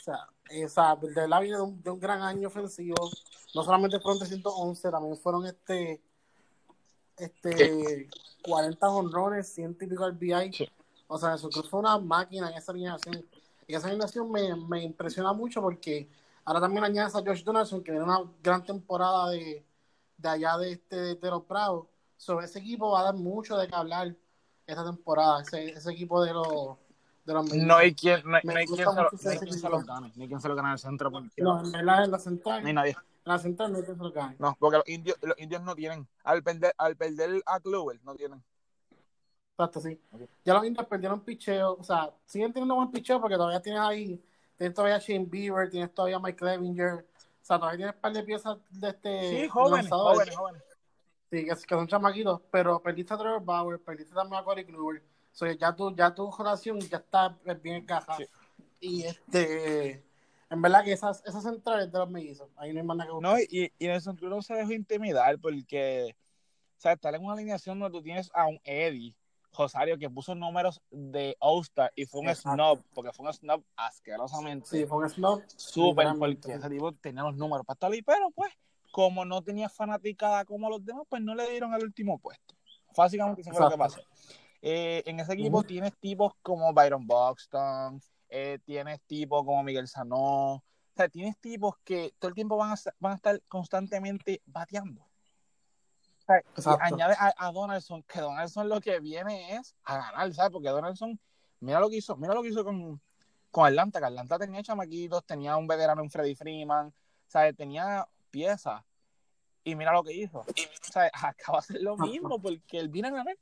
O 0.00 0.02
sea, 0.02 0.28
o 0.64 0.68
sea, 0.68 0.96
de 0.96 1.14
verdad 1.14 1.40
viene 1.40 1.58
de 1.58 1.62
un, 1.62 1.80
de 1.80 1.90
un 1.90 2.00
gran 2.00 2.22
año 2.22 2.48
ofensivo. 2.48 2.96
No 3.54 3.62
solamente 3.62 4.00
fueron 4.00 4.18
311, 4.18 4.90
también 4.90 5.16
fueron 5.16 5.46
este 5.46 6.02
este 7.16 8.08
40 8.42 8.88
honrones, 8.88 9.48
100 9.54 9.76
y 9.80 9.86
pico 9.86 10.06
RBI. 10.08 10.52
Sí. 10.52 10.68
O 11.06 11.18
sea, 11.18 11.34
eso 11.34 11.50
fue 11.50 11.80
una 11.80 11.98
máquina 11.98 12.50
en 12.50 12.56
esa 12.56 12.72
alineación. 12.72 13.24
Y 13.66 13.74
esa 13.74 13.88
alineación 13.88 14.30
me, 14.30 14.54
me 14.56 14.82
impresiona 14.82 15.32
mucho 15.32 15.60
porque 15.60 16.08
ahora 16.44 16.60
también 16.60 16.84
añades 16.84 17.14
a 17.14 17.20
Josh 17.20 17.44
Donaldson, 17.44 17.82
que 17.82 17.92
tiene 17.92 18.04
una 18.04 18.20
gran 18.42 18.64
temporada 18.64 19.30
de, 19.30 19.64
de 20.16 20.28
allá 20.28 20.56
de, 20.58 20.72
este, 20.72 21.14
de 21.16 21.30
los 21.30 21.46
Bravos. 21.46 21.86
Sobre 22.16 22.46
ese 22.46 22.60
equipo 22.60 22.90
va 22.90 23.00
a 23.00 23.04
dar 23.04 23.14
mucho 23.14 23.56
de 23.56 23.68
qué 23.68 23.74
hablar 23.74 24.14
esta 24.66 24.84
temporada, 24.84 25.42
ese, 25.42 25.70
ese 25.70 25.90
equipo 25.92 26.22
de 26.24 26.32
los 26.32 26.76
de 27.24 27.34
los 27.34 27.52
No 27.54 27.76
hay 27.76 27.94
quien, 27.94 28.20
no 28.28 28.36
hay, 28.36 28.42
no 28.44 28.52
hay 28.56 28.66
quien, 28.66 28.78
se, 28.78 28.84
lo- 28.84 28.94
no 28.94 29.30
hay 29.30 29.38
quien 29.38 29.52
se 29.52 29.68
los 29.68 29.86
gane. 29.86 30.12
Hay 30.18 30.26
quien 30.28 30.40
se 30.40 30.48
lo 30.48 30.56
gane 30.56 30.68
en 30.68 30.72
el 30.72 30.78
centro. 30.78 31.10
porque 31.10 31.30
No, 31.42 31.60
en 31.64 31.70
verdad 31.70 32.04
en 32.04 32.10
la 32.10 32.18
central, 32.18 32.62
No 32.62 32.68
hay 32.68 32.74
nadie. 32.74 32.96
La 33.24 33.38
central 33.38 33.72
no 33.72 33.80
lo 33.80 34.12
gane. 34.12 34.36
No, 34.38 34.56
porque 34.58 34.78
los 34.78 34.88
indios, 34.88 35.16
los 35.22 35.38
indios 35.38 35.62
no 35.62 35.74
tienen. 35.74 36.08
Al 36.24 36.42
perder, 36.42 36.74
al 36.76 36.96
perder 36.96 37.42
a 37.46 37.60
Kluber, 37.60 38.00
no 38.02 38.14
tienen. 38.14 38.42
Exacto, 39.52 39.80
sí. 39.80 40.00
Ya 40.44 40.54
los 40.54 40.64
indios 40.64 40.86
perdieron 40.86 41.20
picheo, 41.20 41.76
o 41.78 41.84
sea, 41.84 42.10
siguen 42.26 42.52
teniendo 42.52 42.74
buen 42.74 42.90
picheo 42.90 43.20
porque 43.20 43.36
todavía 43.36 43.60
tienes 43.60 43.80
ahí, 43.80 44.24
tienes 44.56 44.74
todavía 44.74 44.96
a 44.96 44.98
Shane 44.98 45.26
Bieber, 45.26 45.70
tienes 45.70 45.92
todavía 45.94 46.18
Mike 46.18 46.38
Clevinger, 46.38 46.94
o 46.94 47.44
sea, 47.44 47.58
todavía 47.58 47.76
tienes 47.76 47.94
un 47.94 48.00
par 48.00 48.12
de 48.12 48.22
piezas 48.22 48.58
de 48.70 48.88
este 48.88 49.30
Sí, 49.42 49.48
jóvenes, 49.48 49.84
lanzadores. 49.84 50.34
jóvenes, 50.34 50.36
jóvenes. 50.36 50.62
Sí, 51.30 51.44
que, 51.46 51.74
son 51.76 51.86
chamaquitos, 51.86 52.40
pero 52.50 52.82
perdiste 52.82 53.14
a 53.14 53.18
Trevor 53.18 53.44
Bauer, 53.44 53.80
perdiste 53.80 54.14
también 54.14 54.40
a 54.40 54.44
Corey 54.44 54.64
Kluber. 54.64 55.02
So, 55.32 55.46
ya 55.46 55.74
tu, 55.74 55.94
ya 55.94 56.14
tu 56.14 56.30
relación 56.30 56.80
ya 56.80 56.98
está 56.98 57.38
bien 57.62 57.76
encajada. 57.76 58.18
Sí. 58.18 58.26
Y 58.80 59.04
este, 59.04 60.04
en 60.52 60.62
verdad 60.62 60.84
que 60.84 60.92
esas, 60.92 61.22
esas 61.24 61.42
centrales 61.42 61.90
de 61.90 61.98
los 61.98 62.10
mellizos, 62.10 62.50
ahí 62.56 62.72
no 62.72 62.80
hay 62.80 62.86
más 62.86 62.96
nada 62.96 63.08
que 63.08 63.14
buscar. 63.14 63.32
No, 63.32 63.40
y, 63.40 63.72
y 63.78 63.86
Nelson 63.86 64.16
Cruz 64.16 64.30
no 64.30 64.42
se 64.42 64.54
dejó 64.54 64.72
intimidar 64.72 65.38
porque, 65.38 66.14
o 66.76 66.80
sea, 66.80 66.92
estar 66.92 67.14
en 67.14 67.24
una 67.24 67.34
alineación 67.34 67.78
donde 67.78 67.98
tú 67.98 68.02
tienes 68.02 68.30
a 68.34 68.46
un 68.46 68.60
Eddie 68.64 69.16
Rosario 69.56 69.98
que 69.98 70.08
puso 70.08 70.34
números 70.34 70.80
de 70.90 71.36
All-Star 71.38 71.92
y 71.94 72.06
fue 72.06 72.20
un 72.20 72.28
Exacto. 72.28 72.52
snob, 72.52 72.84
porque 72.94 73.12
fue 73.12 73.26
un 73.26 73.32
snob 73.32 73.62
asquerosamente. 73.76 74.66
Sí, 74.66 74.86
fue 74.86 74.98
un 74.98 75.08
snob. 75.08 75.42
Súper, 75.56 76.08
porque 76.18 76.52
ese 76.52 76.70
tipo 76.70 76.92
tenía 76.92 77.22
los 77.22 77.36
números 77.36 77.66
para 77.66 77.74
estar 77.74 77.92
ahí, 77.92 78.02
pero 78.02 78.30
pues, 78.30 78.52
como 78.90 79.24
no 79.24 79.42
tenía 79.42 79.68
fanaticada 79.68 80.44
como 80.44 80.68
los 80.68 80.84
demás, 80.84 81.04
pues 81.08 81.22
no 81.22 81.34
le 81.34 81.48
dieron 81.50 81.72
el 81.74 81.82
último 81.82 82.18
puesto. 82.18 82.54
Básicamente 82.96 83.40
eso 83.40 83.50
fue 83.52 83.60
lo 83.60 83.70
que 83.70 83.78
pasó. 83.78 84.00
Eh, 84.60 85.02
en 85.06 85.18
ese 85.18 85.32
equipo 85.32 85.58
Ujú. 85.58 85.66
tienes 85.66 85.96
tipos 85.98 86.34
como 86.40 86.72
Byron 86.72 87.06
Buxton, 87.06 88.00
eh, 88.34 88.58
tienes 88.64 89.02
tipos 89.02 89.44
como 89.44 89.62
Miguel 89.62 89.86
Sanó, 89.86 90.54
o 90.54 90.62
sea, 90.96 91.06
tienes 91.08 91.38
tipos 91.38 91.76
que 91.84 92.14
todo 92.18 92.30
el 92.30 92.34
tiempo 92.34 92.56
van 92.56 92.72
a, 92.72 92.76
van 92.98 93.12
a 93.12 93.16
estar 93.16 93.42
constantemente 93.46 94.40
bateando. 94.46 95.02
O 96.56 96.62
sea, 96.62 96.78
a 96.80 97.52
Donaldson, 97.52 98.02
que 98.04 98.20
Donaldson 98.20 98.70
lo 98.70 98.80
que 98.80 99.00
viene 99.00 99.56
es 99.56 99.74
a 99.84 99.98
ganar, 99.98 100.32
¿sabes? 100.32 100.50
Porque 100.50 100.70
Donaldson, 100.70 101.20
mira 101.60 101.78
lo 101.78 101.90
que 101.90 101.96
hizo, 101.96 102.16
mira 102.16 102.32
lo 102.32 102.42
que 102.42 102.48
hizo 102.48 102.64
con, 102.64 103.02
con 103.50 103.66
Atlanta, 103.66 103.98
que 104.00 104.06
Atlanta 104.06 104.38
tenía 104.38 104.62
chamaquitos, 104.62 105.26
tenía 105.26 105.56
un 105.58 105.66
veterano 105.66 106.00
en 106.00 106.10
Freddy 106.10 106.34
Freeman, 106.34 106.94
¿sabes? 107.26 107.54
Tenía 107.54 108.08
piezas. 108.30 108.82
Y 109.62 109.74
mira 109.74 109.92
lo 109.92 110.02
que 110.02 110.14
hizo. 110.14 110.38
O 110.38 110.44
sea, 110.90 111.10
acaba 111.12 111.58
de 111.58 111.64
hacer 111.64 111.82
lo 111.82 111.98
mismo 111.98 112.40
porque 112.42 112.78
él 112.78 112.88
viene 112.88 113.08
a 113.08 113.12
ganar. 113.12 113.36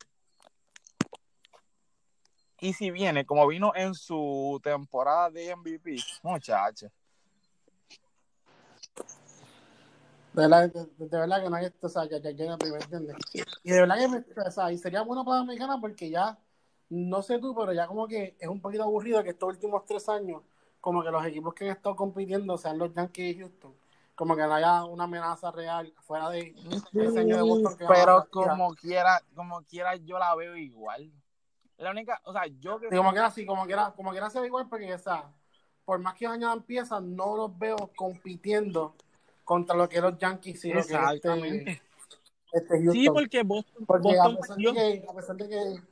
Y 2.60 2.72
si 2.74 2.90
viene, 2.90 3.24
como 3.24 3.46
vino 3.46 3.72
en 3.74 3.94
su 3.94 4.60
temporada 4.62 5.30
de 5.30 5.50
MVP, 5.56 5.96
muchacho. 6.22 6.88
De 10.32 10.42
verdad, 10.42 10.70
de, 10.70 10.86
de 11.06 11.18
verdad 11.18 11.42
que 11.42 11.50
no 11.50 11.56
hay 11.56 11.64
esto, 11.66 11.86
o 11.86 11.90
sea, 11.90 12.04
ya, 12.08 12.18
ya 12.18 12.30
llega 12.30 12.56
primero, 12.56 12.82
¿entiendes? 12.82 13.16
Y 13.64 13.70
de 13.70 13.80
verdad 13.80 13.98
que 13.98 14.08
me- 14.08 14.24
o 14.46 14.50
sea, 14.50 14.70
y 14.70 14.78
sería 14.78 15.02
bueno 15.02 15.24
para 15.24 15.38
la 15.38 15.42
americana 15.42 15.78
porque 15.80 16.08
ya, 16.08 16.38
no 16.88 17.22
sé 17.22 17.38
tú, 17.38 17.54
pero 17.54 17.72
ya 17.72 17.86
como 17.86 18.06
que 18.06 18.36
es 18.38 18.48
un 18.48 18.60
poquito 18.60 18.84
aburrido 18.84 19.22
que 19.24 19.30
estos 19.30 19.48
últimos 19.48 19.84
tres 19.86 20.08
años, 20.08 20.42
como 20.80 21.02
que 21.02 21.10
los 21.10 21.24
equipos 21.26 21.54
que 21.54 21.64
han 21.64 21.76
estado 21.76 21.96
compitiendo, 21.96 22.56
sean 22.58 22.78
los 22.78 22.94
Yankees 22.94 23.36
y 23.36 23.40
Houston, 23.40 23.74
como 24.14 24.36
que 24.36 24.42
no 24.42 24.54
haya 24.54 24.84
una 24.84 25.04
amenaza 25.04 25.50
real 25.50 25.92
fuera 26.00 26.30
de 26.30 26.54
ese 26.94 27.18
año 27.18 27.36
de 27.36 27.42
Boston 27.42 27.76
que 27.76 27.84
Pero 27.88 28.28
como 28.30 28.74
quiera, 28.74 29.22
como 29.34 29.62
quiera, 29.62 29.96
yo 29.96 30.18
la 30.18 30.34
veo 30.36 30.56
igual. 30.56 31.10
La 31.80 31.90
única, 31.90 32.20
o 32.24 32.32
sea, 32.32 32.46
yo 32.46 32.78
que 32.78 32.88
Sí, 32.90 32.96
como 32.96 33.10
que 33.12 33.18
era 33.18 33.26
así, 33.26 33.46
como 33.46 33.66
que 33.66 33.72
era, 33.72 33.92
como 33.92 34.12
que 34.12 34.18
era 34.18 34.28
se 34.28 34.38
ve 34.38 34.46
igual 34.46 34.68
porque, 34.68 34.92
o 34.92 34.98
sea, 34.98 35.32
por 35.86 35.98
más 35.98 36.14
que 36.14 36.26
añadan 36.26 36.62
piezas, 36.62 37.02
no 37.02 37.36
los 37.36 37.58
veo 37.58 37.90
compitiendo 37.96 38.94
contra 39.44 39.74
lo 39.74 39.88
que 39.88 40.00
los 40.00 40.18
Yankees 40.18 40.64
y 40.66 40.72
lo 40.72 40.84
que 40.84 40.94
este, 40.94 41.80
este 42.52 42.68
Houston. 42.68 42.92
Sí, 42.92 43.08
porque 43.08 43.42
Boston, 43.42 43.86
Porque 43.86 44.18
a 44.18 44.28
Boston 44.28 44.36
pesar 44.36 44.56
perdió. 44.56 44.72
de 44.74 45.00
que, 45.00 45.08
a 45.08 45.14
pesar 45.14 45.36
de 45.36 45.48
que, 45.48 45.82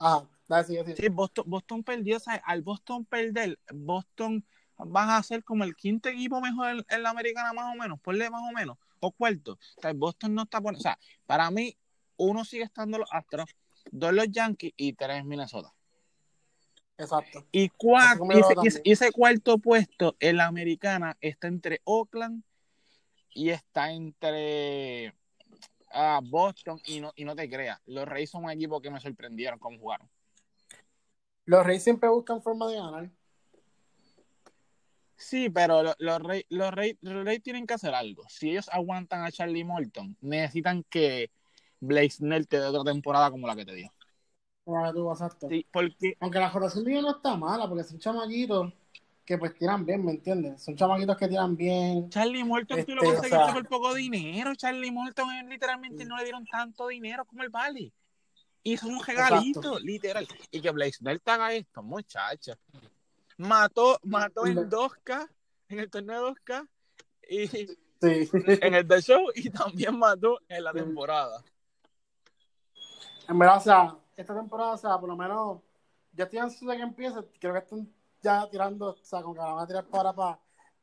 ajá, 0.00 0.26
dale, 0.48 0.64
sigue, 0.64 0.84
sigue. 0.84 0.96
Sí, 0.96 1.08
Boston, 1.08 1.44
Boston 1.46 1.84
perdió, 1.84 2.16
o 2.16 2.20
sea, 2.20 2.34
al 2.44 2.62
Boston 2.62 3.04
perder, 3.04 3.58
Boston 3.72 4.44
van 4.76 5.10
a 5.10 5.22
ser 5.22 5.44
como 5.44 5.62
el 5.62 5.76
quinto 5.76 6.08
equipo 6.08 6.40
mejor 6.40 6.84
en, 6.88 7.02
la 7.02 7.10
americana 7.10 7.52
más 7.52 7.72
o 7.72 7.78
menos, 7.78 8.00
ponle 8.00 8.28
más 8.28 8.42
o 8.42 8.52
menos, 8.52 8.76
o 8.98 9.12
cuarto. 9.12 9.52
O 9.52 9.80
sea, 9.80 9.92
Boston 9.92 10.34
no 10.34 10.42
está 10.42 10.60
poniendo, 10.60 10.80
o 10.80 10.82
sea, 10.82 10.98
para 11.26 11.48
mí, 11.50 11.76
uno 12.16 12.44
sigue 12.44 12.64
estando 12.64 12.98
los 12.98 13.08
Astros, 13.12 13.54
dos 13.92 14.12
los 14.12 14.30
Yankees 14.30 14.72
y 14.76 14.92
tres 14.92 15.24
Minnesota. 15.24 15.72
Exacto. 16.98 17.46
Y, 17.52 17.68
cuatro, 17.68 18.26
y, 18.64 18.66
ese, 18.90 19.08
y 19.08 19.12
cuarto 19.12 19.58
puesto 19.58 20.16
en 20.18 20.36
la 20.36 20.46
americana 20.46 21.16
está 21.20 21.46
entre 21.46 21.80
Oakland 21.84 22.42
y 23.32 23.50
está 23.50 23.92
entre 23.92 25.14
ah, 25.92 26.20
Boston 26.22 26.80
y 26.86 27.00
no, 27.00 27.12
y 27.14 27.24
no 27.24 27.36
te 27.36 27.48
creas, 27.48 27.80
los 27.86 28.06
Reyes 28.06 28.30
son 28.30 28.44
un 28.44 28.50
equipo 28.50 28.80
que 28.80 28.90
me 28.90 29.00
sorprendieron 29.00 29.60
cómo 29.60 29.78
jugaron. 29.78 30.10
Los 31.44 31.64
Reyes 31.64 31.84
siempre 31.84 32.08
buscan 32.08 32.42
forma 32.42 32.66
de 32.66 32.76
ganar. 32.76 33.10
Sí, 35.16 35.50
pero 35.50 35.82
lo- 35.82 35.96
los 35.98 36.22
Reyes 36.22 36.46
los 36.48 36.72
los 37.00 37.24
Rey 37.24 37.40
tienen 37.40 37.66
que 37.66 37.74
hacer 37.74 37.94
algo. 37.94 38.24
Si 38.28 38.50
ellos 38.50 38.68
aguantan 38.72 39.24
a 39.24 39.32
Charlie 39.32 39.64
Morton, 39.64 40.16
necesitan 40.20 40.84
que 40.84 41.30
Snell 42.10 42.46
te 42.48 42.58
dé 42.58 42.66
otra 42.66 42.84
temporada 42.92 43.30
como 43.30 43.46
la 43.46 43.56
que 43.56 43.64
te 43.64 43.74
dio. 43.74 43.92
Tú, 44.94 45.10
exacto. 45.10 45.48
Sí, 45.48 45.66
porque 45.72 46.16
Aunque 46.20 46.38
la 46.38 46.50
rotación 46.50 46.84
de 46.84 46.92
ellos 46.92 47.02
no 47.04 47.10
está 47.16 47.36
mala, 47.36 47.66
porque 47.68 47.84
son 47.84 47.98
chamaquitos 47.98 48.72
que 49.24 49.36
pues 49.38 49.54
tiran 49.58 49.84
bien, 49.84 50.04
¿me 50.04 50.12
entiendes? 50.12 50.62
Son 50.62 50.74
chamaquitos 50.76 51.16
que 51.16 51.28
tiran 51.28 51.56
bien. 51.56 52.08
Charlie 52.10 52.44
Morton 52.44 52.84
tú 52.84 52.94
lo 52.94 53.02
Este, 53.02 53.08
o 53.08 53.14
conseguiste 53.20 53.44
sea- 53.44 53.54
por 53.54 53.66
poco 53.68 53.94
dinero. 53.94 54.54
Charlie 54.54 54.90
Morton 54.90 55.28
literalmente 55.48 56.04
no 56.04 56.16
le 56.16 56.24
dieron 56.24 56.44
tanto 56.46 56.88
dinero 56.88 57.24
como 57.24 57.42
el 57.42 57.48
Vale. 57.50 57.92
Hizo 58.62 58.88
un 58.88 59.02
regalito, 59.02 59.60
Exacto. 59.60 59.78
literal. 59.78 60.26
Y 60.50 60.60
que 60.60 60.90
Snell 60.92 61.20
te 61.22 61.30
haga 61.30 61.52
esto, 61.54 61.82
muchacha. 61.82 62.58
Mató, 63.38 63.98
mató 64.02 64.46
en 64.46 64.68
2K, 64.68 65.28
en 65.68 65.78
el 65.80 65.90
torneo 65.90 66.20
de 66.24 66.30
2K, 66.30 66.66
y 67.30 67.46
Sí. 67.46 67.66
en 68.00 68.74
el 68.74 68.86
The 68.86 69.00
Show, 69.00 69.30
y 69.34 69.48
también 69.50 69.98
mató 69.98 70.40
en 70.48 70.64
la 70.64 70.72
temporada. 70.72 71.42
En 73.28 73.38
verdad, 73.38 73.58
o 73.58 73.60
sea, 73.60 73.96
esta 74.16 74.34
temporada, 74.34 74.72
o 74.72 74.76
sea, 74.78 74.98
por 74.98 75.08
lo 75.08 75.16
menos, 75.16 75.60
ya 76.12 76.24
estoy 76.24 76.38
ansioso 76.38 76.70
de 76.70 76.78
que 76.78 76.82
empiece. 76.82 77.16
Creo 77.38 77.52
que 77.52 77.58
están 77.58 77.88
ya 78.22 78.48
tirando, 78.50 78.90
o 78.90 79.04
sea, 79.04 79.22
como 79.22 79.34
que 79.34 79.40
la 79.40 79.52
van 79.52 79.64
a 79.64 79.66
tirar 79.66 79.84
para 79.86 80.12
para, 80.12 80.38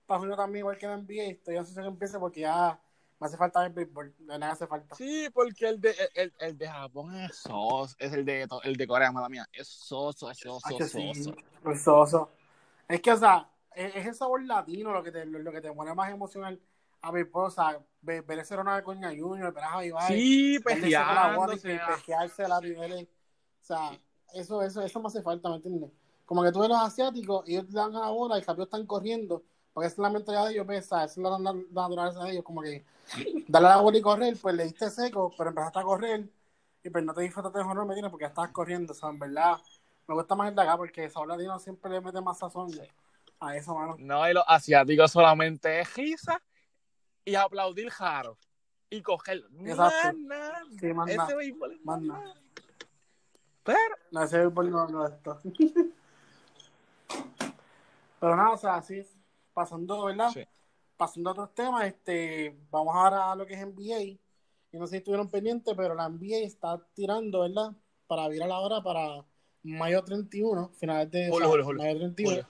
para 0.06 0.20
junio 0.20 0.36
también, 0.38 0.62
igual 0.62 0.78
que 0.78 0.86
en 0.86 1.00
NBA. 1.06 1.24
Estoy 1.24 1.58
ansioso 1.58 1.80
de 1.80 1.86
que 1.86 1.92
empiece 1.92 2.20
porque 2.20 2.42
ya 2.42 2.80
me 3.20 3.28
hace 3.28 3.36
falta 3.36 3.66
el 3.66 3.74
béisbol. 3.74 4.14
De 4.20 4.38
nada 4.38 4.54
hace 4.54 4.68
falta. 4.68 4.96
Sí, 4.96 5.28
porque 5.34 5.68
el 5.68 5.82
de, 5.82 5.96
el, 6.14 6.34
el 6.40 6.58
de 6.58 6.68
Japón 6.68 7.16
es 7.16 7.36
soso, 7.36 7.96
es 7.98 8.14
el 8.14 8.24
de, 8.24 8.48
el 8.64 8.75
de 8.75 8.88
Corea, 8.88 9.12
mala 9.12 9.28
mía, 9.28 9.48
es 9.52 9.68
soso, 9.68 10.30
es 10.30 10.38
soso, 10.38 10.68
Ay, 10.68 10.78
sí, 10.88 11.14
soso. 11.14 11.36
pues, 11.64 11.82
soso. 11.82 12.30
Es 12.88 13.02
que, 13.02 13.12
o 13.12 13.18
sea, 13.18 13.50
es, 13.74 13.96
es 13.96 14.06
el 14.06 14.14
sabor 14.14 14.44
latino 14.46 14.92
lo 14.92 15.02
que 15.02 15.12
te, 15.12 15.25
lo 15.25 15.52
que 15.52 15.62
te 15.62 15.72
pone 15.74 15.96
más 15.96 16.12
emocional 16.12 16.62
a 17.07 17.12
béisbol. 17.12 17.45
O 17.47 17.51
sea, 17.51 17.79
ver, 18.01 18.24
ese 18.39 18.55
Ronald 18.55 18.83
Coña 18.83 19.09
Junior, 19.09 19.53
ver 19.53 19.63
a 19.63 19.69
Javi 19.69 19.91
Baez, 19.91 20.17
Sí, 20.17 20.59
pejeándose. 20.59 21.79
pejearse 21.88 22.47
la 22.47 22.59
niveles. 22.62 23.03
O 23.62 23.65
sea, 23.65 23.91
eso, 24.33 24.62
eso, 24.62 24.81
eso 24.81 25.00
me 25.00 25.07
hace 25.07 25.21
falta, 25.21 25.50
¿me 25.50 25.55
entiendes? 25.55 25.91
Como 26.25 26.43
que 26.43 26.51
tú 26.51 26.59
ves 26.59 26.69
los 26.69 26.79
asiáticos 26.81 27.47
y 27.47 27.53
ellos 27.55 27.65
le 27.69 27.79
dan 27.79 27.95
a 27.95 28.00
la 28.01 28.09
bola 28.09 28.38
y 28.38 28.41
rápido 28.41 28.63
están 28.65 28.85
corriendo. 28.85 29.43
Porque 29.74 29.88
esa 29.88 29.95
es 29.95 30.00
la 30.00 30.09
mentalidad 30.09 30.45
de 30.45 30.53
ellos, 30.53 30.65
pues, 30.65 30.85
¿sabes? 30.85 31.12
esa 31.12 31.21
es 31.21 31.24
la, 31.24 31.39
la- 31.39 31.53
la 31.53 31.81
naturaleza 31.83 32.24
de 32.24 32.31
ellos. 32.31 32.43
Como 32.43 32.62
que 32.62 32.85
darle 33.47 33.67
a 33.67 33.71
la 33.77 33.81
bola 33.81 33.97
y 33.97 34.01
correr, 34.01 34.38
pues 34.41 34.55
le 34.55 34.63
diste 34.65 34.89
seco, 34.89 35.31
pero 35.38 35.50
empezaste 35.50 35.79
a 35.79 35.83
correr 35.83 36.29
y 36.83 36.89
pues 36.89 37.03
no 37.03 37.13
te 37.13 37.21
disfrutaste 37.21 37.57
de 37.59 37.63
honor, 37.65 37.85
¿me 37.85 37.93
entiendes? 37.93 38.12
Porque 38.12 38.24
ya 38.24 38.29
estabas 38.29 38.51
corriendo. 38.51 38.93
O 38.93 38.95
sea, 38.95 39.09
en 39.09 39.19
verdad, 39.19 39.57
me 40.07 40.15
gusta 40.15 40.35
más 40.35 40.50
el 40.50 40.55
de 40.55 40.62
acá 40.62 40.77
porque 40.77 41.09
sabor 41.09 41.29
latino 41.29 41.59
siempre 41.59 41.91
le 41.91 42.01
mete 42.01 42.21
más 42.21 42.38
sazón 42.39 42.69
a 43.39 43.55
eso, 43.55 43.75
mano. 43.75 43.95
No, 44.00 44.27
y 44.29 44.33
los 44.33 44.43
asiáticos 44.47 45.12
solamente 45.12 45.81
es 45.81 45.93
risa 45.95 46.41
y 47.25 47.36
aplaudir 47.36 47.89
jaro 47.89 48.38
y 48.89 49.01
coger. 49.01 49.44
Exacto. 49.65 50.08
Más 50.08 50.15
nada. 50.17 50.63
Sí, 50.79 50.88
Ese 51.13 51.36
béisbol 51.36 51.72
es 51.74 51.84
Más 51.84 52.01
más 52.01 52.08
nada. 52.22 52.24
nada. 53.65 53.88
No, 54.12 54.24
ese 54.24 54.38
béisbol 54.39 54.70
no, 54.72 54.88
no 54.88 55.05
es 55.08 55.13
esto. 55.13 55.39
Pero 58.20 58.36
nada, 58.36 58.51
o 58.51 58.58
sea, 58.58 58.75
así, 58.75 59.05
pasando, 59.53 60.05
¿verdad? 60.05 60.29
Sí. 60.32 60.44
Pasando 60.98 61.29
a 61.29 61.34
otros 61.34 61.53
temas, 61.53 61.86
este, 61.86 62.58
vamos 62.72 62.96
ahora 62.96 63.32
a 63.32 63.36
lo 63.36 63.46
que 63.46 63.53
es 63.55 63.65
NBA. 63.67 64.00
Y 64.01 64.20
no 64.79 64.88
sé 64.88 64.91
si 64.91 64.98
estuvieron 64.98 65.29
pendientes, 65.29 65.74
pero 65.75 65.94
la 65.96 66.10
NBA 66.10 66.38
está 66.46 66.77
tirando, 66.94 67.41
¿verdad? 67.41 67.72
Para 68.08 68.27
virar 68.27 68.50
la 68.50 68.60
hora 68.60 68.82
para 68.82 69.25
mayo 69.63 70.03
31, 70.03 70.70
finales 70.70 71.12
de 71.12 71.29
o 71.29 71.34
Julio, 71.34 71.39
sea, 71.39 71.50
julio, 71.50 71.65
julio. 71.65 71.84
mayo 71.84 72.00
31. 72.00 72.29
Julio. 72.32 72.48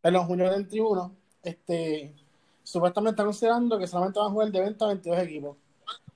Perdón, 0.00 0.26
junio 0.26 0.50
31. 0.50 1.16
Este, 1.42 2.14
supuestamente 2.64 3.12
está 3.12 3.24
considerando 3.24 3.78
que 3.78 3.86
solamente 3.86 4.18
van 4.18 4.28
a 4.28 4.32
jugar 4.32 4.50
de 4.50 4.60
20 4.60 4.84
a 4.84 4.88
22 4.88 5.18
equipos. 5.20 5.56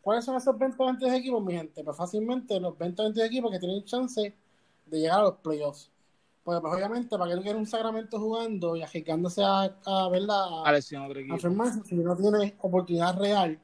¿Cuáles 0.00 0.24
son 0.24 0.36
esos 0.36 0.58
20 0.58 0.82
a 0.82 0.86
22 0.86 1.14
equipos, 1.14 1.44
mi 1.44 1.52
gente? 1.52 1.84
Pues 1.84 1.96
fácilmente 1.96 2.58
los 2.58 2.76
20 2.76 3.00
a 3.00 3.04
22 3.04 3.28
equipos 3.28 3.50
que 3.52 3.58
tienen 3.60 3.84
chance 3.84 4.34
de 4.86 4.98
llegar 4.98 5.20
a 5.20 5.24
los 5.24 5.34
playoffs. 5.36 5.90
Porque 6.42 6.60
pues 6.60 6.74
obviamente, 6.74 7.18
para 7.18 7.30
que 7.30 7.36
tú 7.36 7.42
quieras 7.42 7.60
un 7.60 7.66
Sacramento 7.66 8.18
jugando 8.18 8.74
y 8.74 8.82
arriesgándose 8.82 9.44
a, 9.44 9.64
a 9.84 10.08
verla 10.08 10.62
A 10.64 10.70
a 10.70 11.34
enfermarse 11.34 11.84
si 11.84 11.94
no 11.94 12.16
tiene 12.16 12.56
oportunidad 12.58 13.18
real 13.18 13.60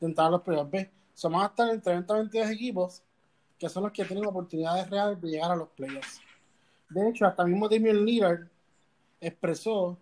de 0.00 0.06
entrar 0.06 0.28
a 0.28 0.30
los 0.30 0.40
playoffs. 0.40 0.70
¿Ves? 0.70 0.88
So, 1.12 1.28
van 1.28 1.42
a 1.42 1.46
estar 1.46 1.68
entre 1.68 1.92
20 1.92 2.12
a 2.12 2.16
22 2.16 2.50
equipos 2.50 3.02
que 3.58 3.68
son 3.68 3.84
los 3.84 3.92
que 3.92 4.04
tienen 4.04 4.26
oportunidades 4.26 4.90
reales 4.90 5.20
de 5.20 5.28
llegar 5.28 5.52
a 5.52 5.56
los 5.56 5.68
playoffs. 5.68 6.20
De 6.90 7.08
hecho, 7.08 7.26
hasta 7.26 7.44
mismo 7.44 7.68
Damian 7.68 8.04
Lillard 8.04 8.48
expresó 9.20 9.98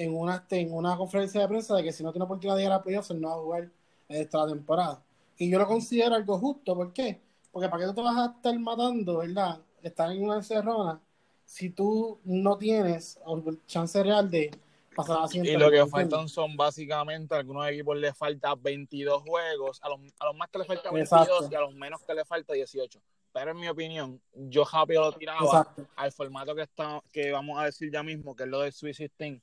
en 0.00 0.16
una, 0.16 0.46
en 0.48 0.72
una 0.72 0.96
conferencia 0.96 1.42
de 1.42 1.48
prensa 1.48 1.76
de 1.76 1.82
que 1.82 1.92
si 1.92 2.02
no 2.02 2.10
tiene 2.10 2.24
oportunidad 2.24 2.56
de 2.56 2.62
llegar 2.62 2.78
a 2.78 2.82
playoffs, 2.82 3.10
él 3.10 3.20
no 3.20 3.28
va 3.28 3.34
a 3.34 3.38
jugar 3.38 3.70
esta 4.08 4.46
temporada. 4.46 5.02
Y 5.36 5.50
yo 5.50 5.58
lo 5.58 5.66
considero 5.66 6.14
algo 6.14 6.38
justo. 6.38 6.74
¿Por 6.74 6.92
qué? 6.92 7.20
Porque 7.52 7.68
para 7.68 7.82
qué 7.82 7.88
tú 7.88 7.94
te 7.96 8.02
vas 8.02 8.16
a 8.16 8.34
estar 8.34 8.58
matando, 8.58 9.18
¿verdad? 9.18 9.60
Estar 9.82 10.10
en 10.10 10.24
una 10.24 10.36
encerrona 10.36 11.00
si 11.44 11.68
tú 11.68 12.18
no 12.24 12.56
tienes 12.56 13.18
chance 13.66 14.02
real 14.02 14.30
de 14.30 14.50
pasar 14.94 15.18
a 15.18 15.20
la 15.22 15.28
siguiente 15.28 15.52
Y 15.52 15.56
lo 15.56 15.70
que 15.70 15.84
faltan 15.86 16.28
son 16.28 16.56
básicamente, 16.56 17.34
a 17.34 17.38
algunos 17.38 17.68
equipos 17.68 17.98
les 17.98 18.16
falta 18.16 18.54
22 18.54 19.22
juegos, 19.22 19.80
a 19.82 19.88
los, 19.90 20.00
a 20.18 20.26
los 20.26 20.36
más 20.36 20.48
que 20.48 20.60
le 20.60 20.64
falta 20.64 20.90
22 20.90 21.22
Exacto. 21.22 21.48
y 21.50 21.54
a 21.56 21.60
los 21.60 21.74
menos 21.74 22.00
que 22.02 22.14
le 22.14 22.24
falta 22.24 22.54
18. 22.54 23.00
Pero 23.32 23.50
en 23.50 23.58
mi 23.58 23.68
opinión, 23.68 24.20
yo 24.32 24.64
rápido 24.64 25.02
lo 25.02 25.12
tiraba 25.12 25.44
Exacto. 25.44 25.86
al 25.96 26.12
formato 26.12 26.54
que 26.54 26.62
está, 26.62 27.02
que 27.12 27.32
vamos 27.32 27.58
a 27.58 27.64
decir 27.64 27.90
ya 27.92 28.02
mismo, 28.02 28.34
que 28.34 28.44
es 28.44 28.48
lo 28.48 28.60
del 28.60 28.72
Swiss 28.72 28.96
System. 28.96 29.40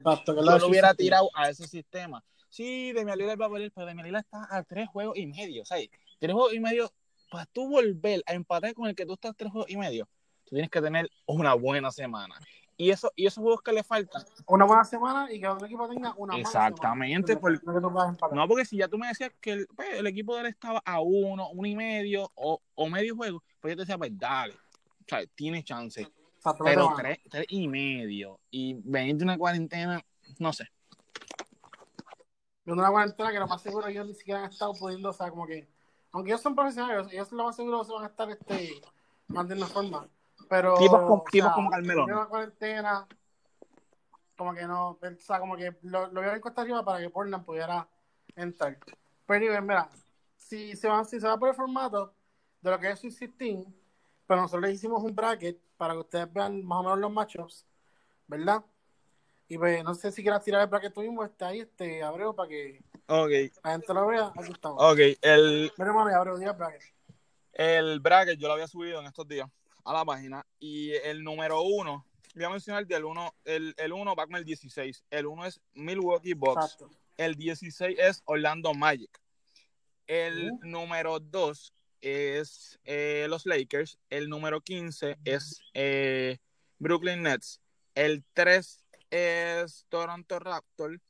Exacto, 0.00 0.34
que 0.34 0.44
Yo 0.44 0.58
lo 0.58 0.66
hubiera 0.66 0.94
tirado 0.94 1.30
a 1.34 1.48
ese 1.50 1.66
sistema. 1.66 2.22
Sí, 2.48 2.92
Demian 2.92 3.18
Lillard 3.18 3.40
va 3.40 3.46
a 3.46 3.50
perder, 3.50 3.70
pero 3.72 3.86
Demian 3.86 4.06
Lillard 4.06 4.24
está 4.24 4.46
a 4.50 4.62
tres 4.64 4.88
juegos 4.88 5.16
y 5.16 5.26
medio. 5.26 5.64
¿sabes? 5.64 5.88
Tres 6.18 6.32
juegos 6.32 6.52
y 6.54 6.60
medio, 6.60 6.92
para 7.30 7.46
tú 7.46 7.68
volver 7.68 8.22
a 8.26 8.34
empatar 8.34 8.74
con 8.74 8.88
el 8.88 8.94
que 8.94 9.06
tú 9.06 9.14
estás 9.14 9.36
tres 9.36 9.52
juegos 9.52 9.70
y 9.70 9.76
medio, 9.76 10.08
tú 10.44 10.56
tienes 10.56 10.70
que 10.70 10.80
tener 10.80 11.08
una 11.26 11.54
buena 11.54 11.90
semana. 11.90 12.34
Y, 12.76 12.90
eso, 12.90 13.12
y 13.14 13.26
esos 13.26 13.42
juegos 13.42 13.60
que 13.60 13.72
le 13.74 13.82
faltan, 13.84 14.24
Una 14.46 14.64
buena 14.64 14.84
semana 14.84 15.30
y 15.30 15.38
que 15.38 15.46
otro 15.46 15.66
equipo 15.66 15.86
tenga 15.86 16.14
una 16.16 16.32
mala 16.32 16.40
Exactamente, 16.40 17.34
semana. 17.34 17.60
porque-. 17.62 18.34
No, 18.34 18.48
porque 18.48 18.64
si 18.64 18.78
ya 18.78 18.88
tú 18.88 18.96
me 18.96 19.06
decías 19.08 19.32
que 19.38 19.52
el, 19.52 19.66
pues, 19.76 19.88
el 19.92 20.06
equipo 20.06 20.34
de 20.34 20.40
él 20.40 20.46
estaba 20.46 20.80
a 20.82 20.98
uno, 21.00 21.50
uno 21.50 21.68
y 21.68 21.76
medio 21.76 22.32
o, 22.34 22.58
o 22.74 22.88
medio 22.88 23.14
juego, 23.14 23.42
pues 23.60 23.72
yo 23.72 23.76
te 23.76 23.82
decía, 23.82 23.98
pues 23.98 24.18
dale, 24.18 24.54
o 24.54 25.04
sea, 25.06 25.26
tienes 25.34 25.64
chance. 25.64 26.08
Pero 26.64 26.94
tres, 26.96 27.18
tres 27.28 27.46
y 27.48 27.68
medio 27.68 28.40
y 28.50 28.74
venir 28.84 29.16
de 29.16 29.24
una 29.24 29.38
cuarentena, 29.38 30.02
no 30.38 30.52
sé. 30.52 30.64
de 32.64 32.72
una 32.72 32.90
cuarentena 32.90 33.30
que 33.30 33.38
lo 33.38 33.46
más 33.46 33.62
seguro 33.62 33.88
ellos 33.88 34.06
ni 34.06 34.14
siquiera 34.14 34.44
han 34.44 34.50
estado 34.50 34.72
pudiendo, 34.74 35.10
o 35.10 35.12
sea, 35.12 35.30
como 35.30 35.46
que, 35.46 35.68
aunque 36.12 36.30
ellos 36.30 36.40
son 36.40 36.54
profesionales, 36.54 37.08
ellos 37.12 37.30
lo 37.32 37.44
más 37.44 37.56
seguro 37.56 37.84
se 37.84 37.92
van 37.92 38.04
a 38.04 38.06
estar 38.06 38.30
este, 38.30 38.80
manteniendo 39.28 39.72
forma. 39.72 40.08
Pero, 40.48 40.74
Tipos 40.76 41.00
sea, 41.00 41.30
tipos 41.30 41.52
como 41.52 41.70
Carmelo, 41.70 42.06
de 42.06 42.12
una 42.12 42.26
cuarentena, 42.26 43.06
como 44.36 44.54
que 44.54 44.66
no, 44.66 44.90
o 44.90 44.98
sea, 45.18 45.38
como 45.38 45.56
que 45.56 45.76
lo, 45.82 46.06
lo 46.06 46.20
vieron 46.20 46.36
en 46.36 46.40
Costa 46.40 46.62
Arriba 46.62 46.84
para 46.84 46.98
que 47.00 47.10
Portland 47.10 47.44
pudiera 47.44 47.86
entrar. 48.34 48.78
Pero, 49.26 49.62
mira, 49.62 49.88
si 50.36 50.74
se, 50.74 50.88
van, 50.88 51.04
si 51.04 51.20
se 51.20 51.26
va 51.26 51.38
por 51.38 51.50
el 51.50 51.54
formato 51.54 52.14
de 52.60 52.70
lo 52.70 52.78
que 52.80 52.90
es 52.90 53.00
Sweet 53.00 53.36
16, 53.36 53.66
pero 54.30 54.42
nosotros 54.42 54.62
les 54.62 54.76
hicimos 54.76 55.02
un 55.02 55.12
bracket 55.12 55.58
para 55.76 55.94
que 55.94 55.98
ustedes 55.98 56.32
vean 56.32 56.64
más 56.64 56.78
o 56.78 56.82
menos 56.84 56.98
los 57.00 57.10
matchups, 57.10 57.66
¿verdad? 58.28 58.64
Y 59.48 59.58
pues, 59.58 59.82
no 59.82 59.92
sé 59.96 60.12
si 60.12 60.22
quieras 60.22 60.44
tirar 60.44 60.60
el 60.62 60.68
bracket 60.68 60.94
tú 60.94 61.00
mismo, 61.00 61.24
este 61.24 61.44
ahí, 61.44 61.58
este, 61.58 62.00
Abreu, 62.00 62.32
para 62.32 62.48
que 62.48 62.80
Ok, 63.08 63.30
la 63.64 63.72
gente 63.72 63.92
lo 63.92 64.06
vea. 64.06 64.32
Aquí 64.36 64.52
estamos. 64.52 64.78
ok, 64.80 64.98
el, 65.20 65.72
Mira, 65.76 65.92
mami, 65.92 66.12
Abreu, 66.12 66.36
el 66.36 66.52
bracket. 66.52 66.80
el 67.54 67.98
bracket 67.98 68.38
yo 68.38 68.46
lo 68.46 68.54
había 68.54 68.68
subido 68.68 69.00
en 69.00 69.06
estos 69.06 69.26
días 69.26 69.48
a 69.84 69.92
la 69.92 70.04
página 70.04 70.46
y 70.60 70.92
el 70.92 71.24
número 71.24 71.62
uno, 71.62 72.06
voy 72.36 72.44
a 72.44 72.50
mencionar 72.50 72.86
del 72.86 73.04
uno, 73.04 73.34
el, 73.44 73.74
el 73.78 73.92
uno 73.92 74.14
va 74.14 74.26
con 74.26 74.36
el 74.36 74.44
16, 74.44 75.06
el 75.10 75.26
uno 75.26 75.44
es 75.44 75.60
Milwaukee 75.74 76.34
Bucks, 76.34 76.74
Exacto. 76.74 76.90
el 77.16 77.34
16 77.34 77.98
es 77.98 78.22
Orlando 78.26 78.74
Magic. 78.74 79.10
El 80.06 80.52
Uh. 80.52 80.60
número 80.62 81.18
2 81.18 81.74
es 82.00 82.78
eh, 82.84 83.26
los 83.28 83.46
Lakers. 83.46 83.98
El 84.10 84.28
número 84.28 84.60
15 84.60 85.18
es 85.24 85.62
eh, 85.74 86.38
Brooklyn 86.78 87.22
Nets. 87.22 87.60
El 87.94 88.24
3 88.34 88.84
es 89.10 89.86
Toronto 89.88 90.38
Raptors. 90.38 91.00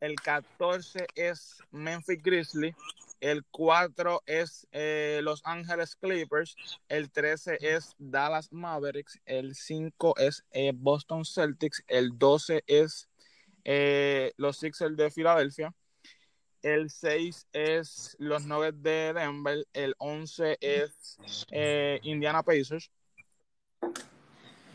El 0.00 0.16
14 0.16 1.06
es 1.14 1.58
Memphis 1.70 2.22
Grizzlies. 2.22 2.74
El 3.20 3.44
4 3.50 4.22
es 4.24 4.66
eh, 4.72 5.20
Los 5.22 5.42
Angeles 5.44 5.94
Clippers. 5.96 6.56
El 6.88 7.10
13 7.10 7.58
es 7.60 7.94
Dallas 7.98 8.50
Mavericks. 8.50 9.20
El 9.26 9.54
5 9.54 10.14
es 10.16 10.44
eh, 10.52 10.72
Boston 10.74 11.24
Celtics. 11.24 11.84
El 11.86 12.18
12 12.18 12.64
es 12.66 13.08
eh, 13.64 14.32
los 14.36 14.56
Sixers 14.58 14.96
de 14.96 15.10
Filadelfia. 15.10 15.74
El 16.62 16.90
6 16.90 17.46
es 17.52 18.16
los 18.18 18.44
Nuggets 18.46 18.82
de 18.82 19.12
Denver. 19.14 19.66
El 19.72 19.94
11 19.98 20.58
es 20.60 21.18
eh, 21.50 22.00
Indiana 22.02 22.42
Pacers. 22.42 22.90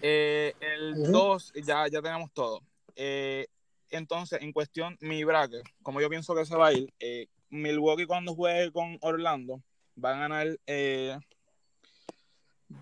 Eh, 0.01 0.53
el 0.59 0.93
Ujú. 0.93 1.11
2, 1.11 1.53
ya, 1.63 1.87
ya 1.87 2.01
tenemos 2.01 2.31
todo. 2.33 2.61
Eh, 2.95 3.47
entonces, 3.89 4.41
en 4.41 4.51
cuestión, 4.51 4.97
mi 4.99 5.23
bracket, 5.23 5.63
como 5.83 6.01
yo 6.01 6.09
pienso 6.09 6.35
que 6.35 6.45
se 6.45 6.55
va 6.55 6.67
a 6.67 6.73
ir, 6.73 6.93
eh, 6.99 7.27
Milwaukee 7.49 8.05
cuando 8.05 8.35
juegue 8.35 8.71
con 8.71 8.97
Orlando 9.01 9.61
va 10.03 10.15
a 10.15 10.19
ganar 10.19 10.59
eh, 10.67 11.17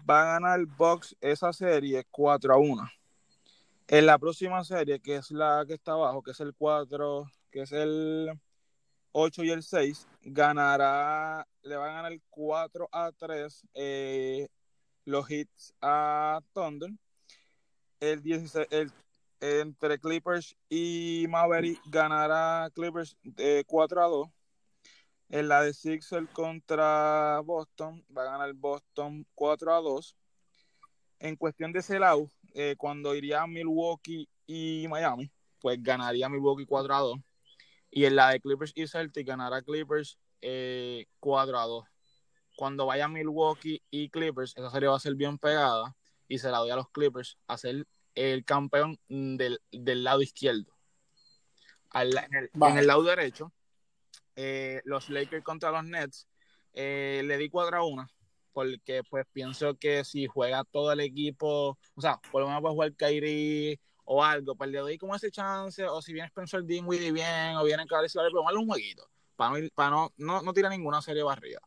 va 0.10 0.22
a 0.22 0.34
ganar 0.34 0.66
Bucks 0.66 1.16
esa 1.22 1.54
serie 1.54 2.06
4 2.10 2.54
a 2.54 2.58
1. 2.58 2.90
En 3.88 4.06
la 4.06 4.18
próxima 4.18 4.64
serie, 4.64 5.00
que 5.00 5.18
es 5.18 5.30
la 5.32 5.66
que 5.68 5.74
está 5.74 5.92
abajo, 5.92 6.24
que 6.24 6.32
es 6.32 6.40
el 6.40 6.54
4, 6.56 7.30
que 7.52 7.62
es 7.62 7.72
el 7.74 8.32
8 9.14 9.44
y 9.44 9.52
el 9.52 9.64
6, 9.64 10.08
ganará, 10.24 11.48
le 11.62 11.76
va 11.76 11.86
a 11.86 11.94
ganar 11.94 12.20
4 12.30 12.90
a 12.92 13.12
3 13.12 13.68
eh, 13.76 14.48
los 15.06 15.30
hits 15.30 15.74
a 15.82 16.42
Thunder. 16.54 16.90
El 18.00 18.22
16, 18.22 18.68
el, 18.72 18.92
entre 19.40 20.00
Clippers 20.00 20.56
y 20.68 21.26
Maverick 21.30 21.80
ganará 21.86 22.70
Clippers 22.74 23.16
eh, 23.38 23.64
4 23.68 24.04
a 24.04 24.08
2. 24.08 24.30
En 25.30 25.48
la 25.48 25.62
de 25.62 25.74
Sixers 25.74 26.30
contra 26.32 27.40
Boston 27.46 28.04
va 28.16 28.24
a 28.24 28.32
ganar 28.32 28.54
Boston 28.54 29.26
4 29.36 29.76
a 29.76 29.82
2. 29.82 30.16
En 31.20 31.36
cuestión 31.36 31.72
de 31.72 32.00
lado, 32.00 32.30
eh, 32.54 32.76
cuando 32.78 33.16
iría 33.16 33.46
Milwaukee 33.46 34.28
y 34.48 34.88
Miami, 34.90 35.32
pues 35.62 35.82
ganaría 35.82 36.30
Milwaukee 36.30 36.66
4 36.66 36.96
a 36.96 37.00
2. 37.00 37.20
Y 37.96 38.06
en 38.06 38.16
la 38.16 38.30
de 38.30 38.40
Clippers 38.40 38.72
y 38.76 38.88
Celtics 38.88 39.28
ganará 39.28 39.62
Clippers 39.62 40.18
eh, 40.42 41.06
4 41.20 41.60
a 41.60 41.66
2. 41.66 41.86
Cuando 42.56 42.86
vaya 42.88 43.08
Milwaukee 43.08 43.82
y 43.92 44.10
Clippers, 44.10 44.54
esa 44.58 44.72
serie 44.72 44.90
va 44.90 44.96
a 44.98 45.00
ser 45.00 45.16
bien 45.16 45.38
pegada 45.38 45.96
y 46.28 46.40
se 46.40 46.50
la 46.50 46.58
doy 46.58 46.72
a 46.72 46.76
los 46.76 46.90
Clippers 46.90 47.38
a 47.48 47.58
ser 47.58 47.86
el 48.16 48.44
campeón 48.46 49.00
del, 49.08 49.60
del 49.72 50.04
lado 50.04 50.22
izquierdo. 50.22 50.72
Al- 51.92 52.18
en, 52.18 52.34
el, 52.36 52.50
Vale. 52.54 52.74
en 52.74 52.80
el 52.80 52.88
lado 52.88 53.04
derecho, 53.04 53.52
eh, 54.36 54.82
los 54.86 55.10
Lakers 55.10 55.44
contra 55.44 55.72
los 55.72 55.84
Nets, 55.84 56.28
eh, 56.74 57.22
le 57.26 57.38
di 57.38 57.50
4 57.50 57.78
a 57.78 57.86
1 57.86 58.08
porque 58.52 59.02
pues 59.10 59.26
pienso 59.34 59.76
que 59.80 60.04
si 60.04 60.28
juega 60.28 60.64
todo 60.64 60.92
el 60.92 61.00
equipo, 61.00 61.78
o 61.96 62.02
sea, 62.02 62.20
por 62.32 62.42
lo 62.42 62.48
menos 62.48 62.62
puede 62.62 62.74
jugar 62.74 62.94
Kyrie 62.96 63.80
o 64.06 64.24
algo, 64.24 64.56
pues 64.56 64.70
le 64.70 64.80
doy 64.80 64.98
como 64.98 65.16
ese 65.16 65.32
chance, 65.32 65.86
o 65.86 66.02
si 66.02 66.14
viene 66.14 66.28
Spencer 66.28 66.64
Dinwiddie 66.64 67.12
bien, 67.12 67.56
o 67.58 67.64
viene 67.64 67.86
Kawhi 67.86 68.08
Leonard, 68.14 68.32
pues 68.32 68.46
darle 68.46 68.60
un 68.60 68.68
jueguito, 68.68 69.08
para 69.36 69.60
no, 69.60 69.68
para 69.74 69.90
no, 69.90 70.14
no, 70.18 70.42
no 70.42 70.54
tirar 70.54 70.72
ninguna 70.72 71.02
serie 71.02 71.24
barrida. 71.24 71.60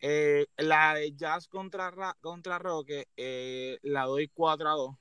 Eh, 0.00 0.46
la 0.56 0.94
de 0.94 1.12
Jazz 1.12 1.46
contra, 1.46 1.90
Ra- 1.92 2.16
contra 2.20 2.58
Roque, 2.58 3.06
eh, 3.16 3.78
la 3.82 4.04
doy 4.04 4.28
4 4.28 4.68
a 4.68 4.72
2, 4.72 4.96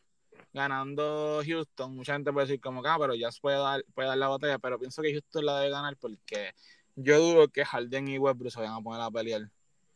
ganando 0.54 1.42
Houston. 1.44 1.96
Mucha 1.96 2.14
gente 2.14 2.32
puede 2.32 2.46
decir 2.48 2.62
como 2.62 2.82
ah, 2.86 2.98
pero 3.00 3.16
Jazz 3.16 3.40
puede 3.40 3.58
dar, 3.58 3.84
puede 3.96 4.10
dar 4.10 4.18
la 4.18 4.28
batalla, 4.28 4.60
pero 4.60 4.78
pienso 4.78 5.02
que 5.02 5.12
Houston 5.12 5.46
la 5.46 5.60
debe 5.60 5.72
ganar 5.72 5.98
porque 5.98 6.54
yo 6.96 7.20
dudo 7.20 7.48
que 7.48 7.66
Harden 7.66 8.08
y 8.10 8.20
Westbrook 8.20 8.52
se 8.52 8.60
vayan 8.60 8.76
a 8.76 8.82
poner 8.82 9.02
a 9.02 9.10
pelear 9.10 9.50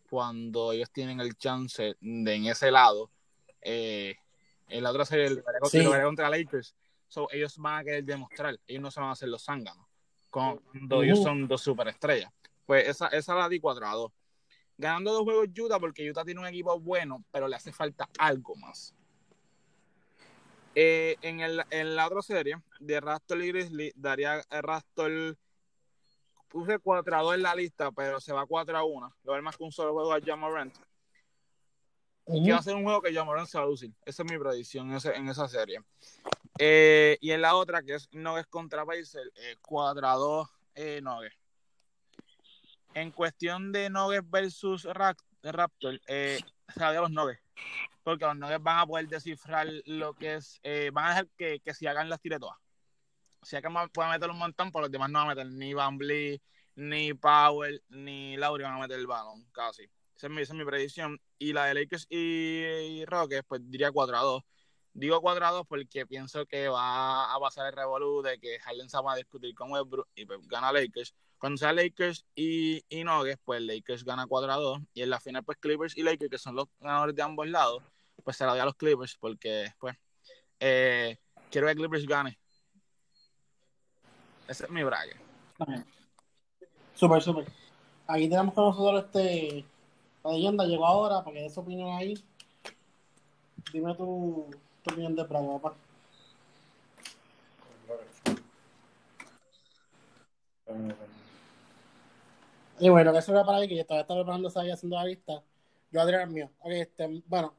cuando 0.10 0.71
ellos 0.71 0.89
tienen 0.91 1.19
el 1.19 1.36
chance 1.36 1.95
de 1.99 2.34
en 2.34 2.45
ese 2.47 2.71
lado. 2.71 3.12
Eh, 3.62 4.15
en 4.67 4.84
la 4.84 4.91
otra 4.91 5.06
serie, 5.06 5.28
el 5.28 5.43
Sí. 5.63 5.84
contra 6.04 6.30
Lakers, 6.30 6.75
so, 7.08 7.28
ellos 7.32 7.58
van 7.58 7.80
a 7.80 7.84
querer 7.84 8.04
demostrar, 8.04 8.60
ellos 8.67 8.82
no 8.82 8.91
se 8.91 8.99
van 8.99 9.10
a 9.10 9.13
hacer 9.13 9.30
los 9.30 9.43
zánganos, 9.43 9.86
cuando 10.30 11.04
ellos 11.04 11.19
Ujú. 11.19 11.28
son 11.28 11.47
dos 11.47 11.62
superestrellas. 11.62 12.32
Pues 12.65 12.88
esa, 12.88 13.08
esa 13.10 13.36
la 13.36 13.47
di 13.47 13.60
4 13.60 13.86
a 13.88 13.93
2. 13.93 14.12
Ganando 14.78 15.13
dos 15.13 15.23
juegos 15.23 15.47
Utah 15.58 15.80
porque 15.80 16.10
Utah 16.10 16.25
tiene 16.25 16.41
un 16.41 16.47
equipo 16.47 16.78
bueno, 16.80 17.23
pero 17.32 17.47
le 17.47 17.56
hace 17.56 17.71
falta 17.71 18.10
algo 18.17 18.56
más. 18.56 18.93
Eh, 20.73 21.15
en, 21.21 21.39
el, 21.39 21.63
en 21.69 21.95
la 21.95 22.08
otra 22.08 22.21
serie, 22.21 22.58
de 22.80 22.99
Raptor 22.99 23.41
y 23.41 23.47
Grizzly, 23.47 23.93
daría 23.95 24.41
a 24.49 24.62
Raptor. 24.62 25.38
Puse 26.49 26.80
4 26.80 27.15
a 27.15 27.21
2 27.21 27.36
en 27.36 27.43
la 27.43 27.56
lista, 27.56 27.91
pero 27.91 28.19
se 28.19 28.34
va 28.34 28.45
4 28.45 28.78
a 28.78 28.84
1. 28.84 29.15
Le 29.23 29.30
va 29.30 29.36
a 29.36 29.38
dar 29.38 29.43
más 29.43 29.56
que 29.56 29.63
un 29.63 29.71
solo 29.71 29.93
juego 29.93 30.12
a 30.12 30.19
Jamorant. 32.26 32.46
Que 32.46 32.52
va 32.54 32.58
a 32.60 32.64
ser 32.64 32.76
un 32.76 32.84
juego 32.84 33.02
que 33.02 33.14
Jamorant 33.14 33.48
se 33.48 33.58
va 33.58 33.64
a 33.64 33.68
lucir. 33.68 33.92
Esa 34.06 34.24
es 34.24 34.32
mi 34.32 34.38
predicción 34.38 34.90
en, 34.90 34.98
ese- 34.98 35.16
en 35.16 35.28
esa 35.30 35.48
serie. 35.48 35.80
Eh, 36.58 37.18
y 37.22 37.32
en 37.32 37.42
la 37.42 37.56
otra, 37.56 37.84
que 37.84 37.96
es 37.96 38.08
Nuggets 38.14 38.48
contra 38.48 38.86
Pacers, 38.86 39.32
eh, 39.36 39.58
4 39.62 40.08
a 40.08 40.14
2 40.16 40.50
eh, 40.76 41.02
Nuggets. 41.02 41.36
En 42.94 43.12
cuestión 43.12 43.72
de 43.72 43.90
Nuggets 43.90 44.30
versus 44.30 44.84
Rap- 44.86 45.20
Raptor, 45.44 46.00
eh, 46.08 46.40
se 46.74 46.80
la 46.80 46.88
doy 46.88 46.98
a 46.98 47.02
los 47.02 47.12
Nuggets. 47.12 47.42
Porque 48.04 48.26
los 48.26 48.38
Nuggets 48.38 48.64
van 48.64 48.80
a 48.80 48.86
poder 48.86 49.08
descifrar 49.08 49.68
lo 49.86 50.14
que 50.14 50.36
es. 50.36 50.60
eh, 50.64 50.90
van 50.94 51.06
a 51.06 51.10
dejar 51.10 51.28
que, 51.38 51.60
que 51.60 51.74
si 51.74 51.88
hagan 51.88 52.10
las 52.10 52.22
tire 52.22 52.40
todas. 52.40 52.58
Si 53.42 53.56
hagan 53.56 53.90
pueden 53.90 54.12
meter 54.12 54.30
un 54.30 54.38
montón, 54.38 54.72
por 54.72 54.82
los 54.82 54.92
demás 54.92 55.10
no 55.10 55.20
van 55.20 55.28
a 55.28 55.36
meter 55.36 55.46
ni 55.52 55.74
Van 55.74 55.98
Vliet, 55.98 56.42
ni 56.76 57.14
Powell, 57.14 57.84
ni 57.90 58.38
Lauri 58.38 58.64
van 58.64 58.74
a 58.76 58.80
meter 58.80 58.98
el 59.00 59.06
balón, 59.08 59.46
casi. 59.52 59.88
Esa 60.15 60.28
es 60.28 60.34
mi, 60.34 60.41
esa 60.41 60.54
es 60.54 60.60
mi 60.60 60.65
predicción. 60.65 61.19
Y 61.38 61.54
la 61.54 61.65
de 61.65 61.73
Lakers 61.73 62.08
y, 62.10 62.17
y 62.17 63.06
Rockets, 63.06 63.45
pues 63.47 63.62
diría 63.69 63.91
4 63.91 64.17
a 64.17 64.21
2. 64.21 64.43
Digo 64.93 65.19
4 65.21 65.45
a 65.45 65.51
2 65.51 65.67
porque 65.67 66.06
pienso 66.06 66.45
que 66.45 66.69
va 66.69 67.34
a 67.34 67.39
pasar 67.39 67.67
el 67.67 67.73
revolú 67.73 68.21
de 68.21 68.39
que 68.39 68.60
Harden 68.60 68.89
se 68.89 69.01
va 69.01 69.12
a 69.13 69.17
discutir 69.17 69.54
con 69.54 69.71
Westbrook 69.71 70.08
y 70.15 70.25
pues 70.25 70.47
gana 70.47 70.71
Lakers. 70.71 71.13
Cuando 71.38 71.58
sea 71.58 71.73
Lakers 71.73 72.25
y, 72.34 72.82
y 72.88 73.04
Nuggets, 73.04 73.41
pues 73.43 73.62
Lakers 73.62 74.06
gana 74.06 74.25
4 74.25 74.51
a 74.54 74.56
2. 74.56 74.80
Y 74.93 75.01
en 75.01 75.10
la 75.10 75.19
final, 75.19 75.43
pues 75.43 75.58
Clippers 75.58 75.97
y 75.97 76.04
Lakers, 76.04 76.32
que 76.32 76.38
son 76.38 76.56
los 76.56 76.67
ganadores 76.80 77.13
de 77.13 77.21
ambos 77.21 77.47
lados, 77.47 77.84
pues 78.23 78.38
se 78.38 78.45
la 78.45 78.51
doy 78.51 78.62
a 78.62 78.65
los 78.65 78.75
Clippers 78.75 79.17
porque, 79.19 79.73
pues, 79.80 79.97
eh, 80.62 81.17
quiero 81.51 81.67
que 81.67 81.75
Clippers 81.75 82.06
gane. 82.06 82.39
Ese 84.47 84.63
es 84.63 84.69
mi 84.69 84.84
bracket. 84.84 85.17
Súper, 86.93 87.21
súper. 87.21 87.45
Aquí 88.08 88.30
tenemos 88.30 88.54
con 88.54 88.65
nosotros 88.65 89.06
este. 89.06 89.65
La 90.26 90.32
leyenda 90.32 90.66
llegó 90.66 90.86
ahora 90.86 91.24
para 91.24 91.36
que 91.36 91.44
dé 91.44 91.50
su 91.50 91.62
opinión 91.62 91.90
ahí. 91.96 92.16
Dime 93.72 93.94
tu, 93.96 94.50
tu 94.84 94.92
opinión 94.92 95.16
de 95.16 95.24
Braga, 95.24 95.60
papá. 95.60 95.76
Y 102.80 102.90
bueno, 102.90 103.14
que 103.14 103.20
eso 103.20 103.32
era 103.32 103.46
para 103.46 103.60
ahí, 103.60 103.68
que 103.68 103.76
yo 103.78 103.86
todavía 103.86 104.02
estaba 104.02 104.20
preparándose 104.22 104.60
ahí 104.60 104.70
haciendo 104.70 104.98
la 104.98 105.06
lista. 105.06 105.34
Yo 105.92 106.00
voy 106.00 106.02
a 106.02 106.06
tirar 106.06 106.22
el 106.22 106.30
mío. 106.34 106.50
Ok, 106.60 106.72
este, 106.72 107.24
bueno. 107.28 107.54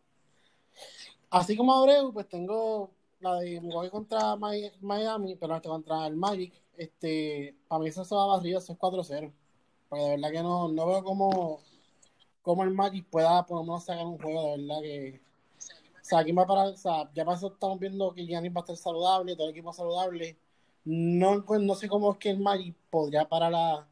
Así 1.30 1.56
como 1.56 1.72
Abreu, 1.74 2.12
pues 2.12 2.28
tengo 2.28 2.90
la 3.20 3.36
de 3.36 3.60
Milwaukee 3.60 3.90
contra 3.90 4.36
Mi- 4.36 4.70
Miami, 4.80 5.36
pero 5.36 5.56
este 5.56 5.68
contra 5.68 6.06
el 6.06 6.16
Magic. 6.16 6.52
Este, 6.76 7.54
para 7.66 7.80
mí 7.82 7.88
eso 7.88 8.04
se 8.04 8.14
va 8.14 8.24
a 8.24 8.36
barrir, 8.36 8.56
eso 8.56 8.72
es 8.72 8.78
4-0. 8.78 9.32
Porque 9.88 10.04
de 10.04 10.10
verdad 10.10 10.30
que 10.30 10.42
no, 10.42 10.68
no 10.68 10.86
veo 10.86 11.02
cómo, 11.02 11.60
cómo 12.46 12.62
el 12.62 12.70
Magic 12.70 13.04
pueda 13.10 13.44
por 13.44 13.58
lo 13.58 13.64
menos 13.64 13.84
sacar 13.84 14.06
un 14.06 14.18
juego, 14.18 14.52
de 14.52 14.62
verdad 14.62 14.80
que. 14.80 15.20
O 15.58 16.08
sea, 16.08 16.20
aquí 16.20 16.30
va 16.30 16.46
para, 16.46 16.68
o 16.68 16.76
sea, 16.76 17.10
ya 17.12 17.24
para 17.24 17.36
eso 17.36 17.48
estamos 17.48 17.80
viendo 17.80 18.14
que 18.14 18.24
Giannis 18.24 18.52
va 18.52 18.60
a 18.60 18.62
estar 18.62 18.76
saludable, 18.76 19.34
todo 19.34 19.48
el 19.48 19.52
equipo 19.52 19.72
saludable. 19.72 20.38
No, 20.84 21.38
no 21.38 21.74
sé 21.74 21.88
cómo 21.88 22.12
es 22.12 22.18
que 22.18 22.30
el 22.30 22.38
Magic 22.38 22.76
podría 22.88 23.28
parar 23.28 23.52
a, 23.52 23.88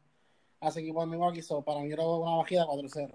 a 0.61 0.69
ese 0.69 0.79
equipo 0.79 1.01
de 1.01 1.07
Milwaukee, 1.07 1.41
so, 1.41 1.61
para 1.63 1.81
mí 1.81 1.91
era 1.91 2.07
una 2.07 2.37
bajida 2.37 2.65
4-0. 2.65 3.13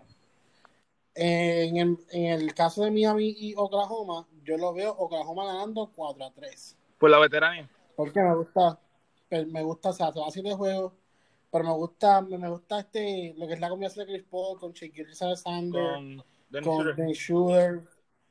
En 1.14 1.76
el, 1.78 1.98
en 2.10 2.24
el 2.26 2.54
caso 2.54 2.82
de 2.82 2.90
Miami 2.90 3.34
y 3.38 3.54
Oklahoma, 3.56 4.28
yo 4.44 4.58
lo 4.58 4.74
veo 4.74 4.92
Oklahoma 4.92 5.46
ganando 5.46 5.90
4 5.96 6.22
a 6.22 6.30
3. 6.32 6.76
Por 6.98 7.08
la 7.08 7.18
veteranía. 7.18 7.70
Porque 7.96 8.20
me 8.20 8.36
gusta, 8.36 8.78
me 9.30 9.62
gusta, 9.62 9.88
o 9.88 9.92
sea, 9.94 10.12
se 10.12 10.20
va 10.20 10.26
a 10.26 10.30
de 10.30 10.54
juego, 10.54 10.92
pero 11.50 11.64
me 11.64 11.72
gusta, 11.72 12.20
me, 12.22 12.38
me 12.38 12.48
gusta 12.48 12.80
este, 12.80 13.34
lo 13.36 13.46
que 13.46 13.54
es 13.54 13.60
la 13.60 13.68
combinación 13.68 14.06
de 14.06 14.12
Chris 14.12 14.26
Paul 14.30 14.58
con 14.58 14.72
Shaquille 14.72 15.06
Alexander, 15.20 15.94
Con 15.94 16.24
Dennis 16.50 16.68
con. 16.68 16.96
Ben 16.96 17.12
Shooter, 17.12 17.82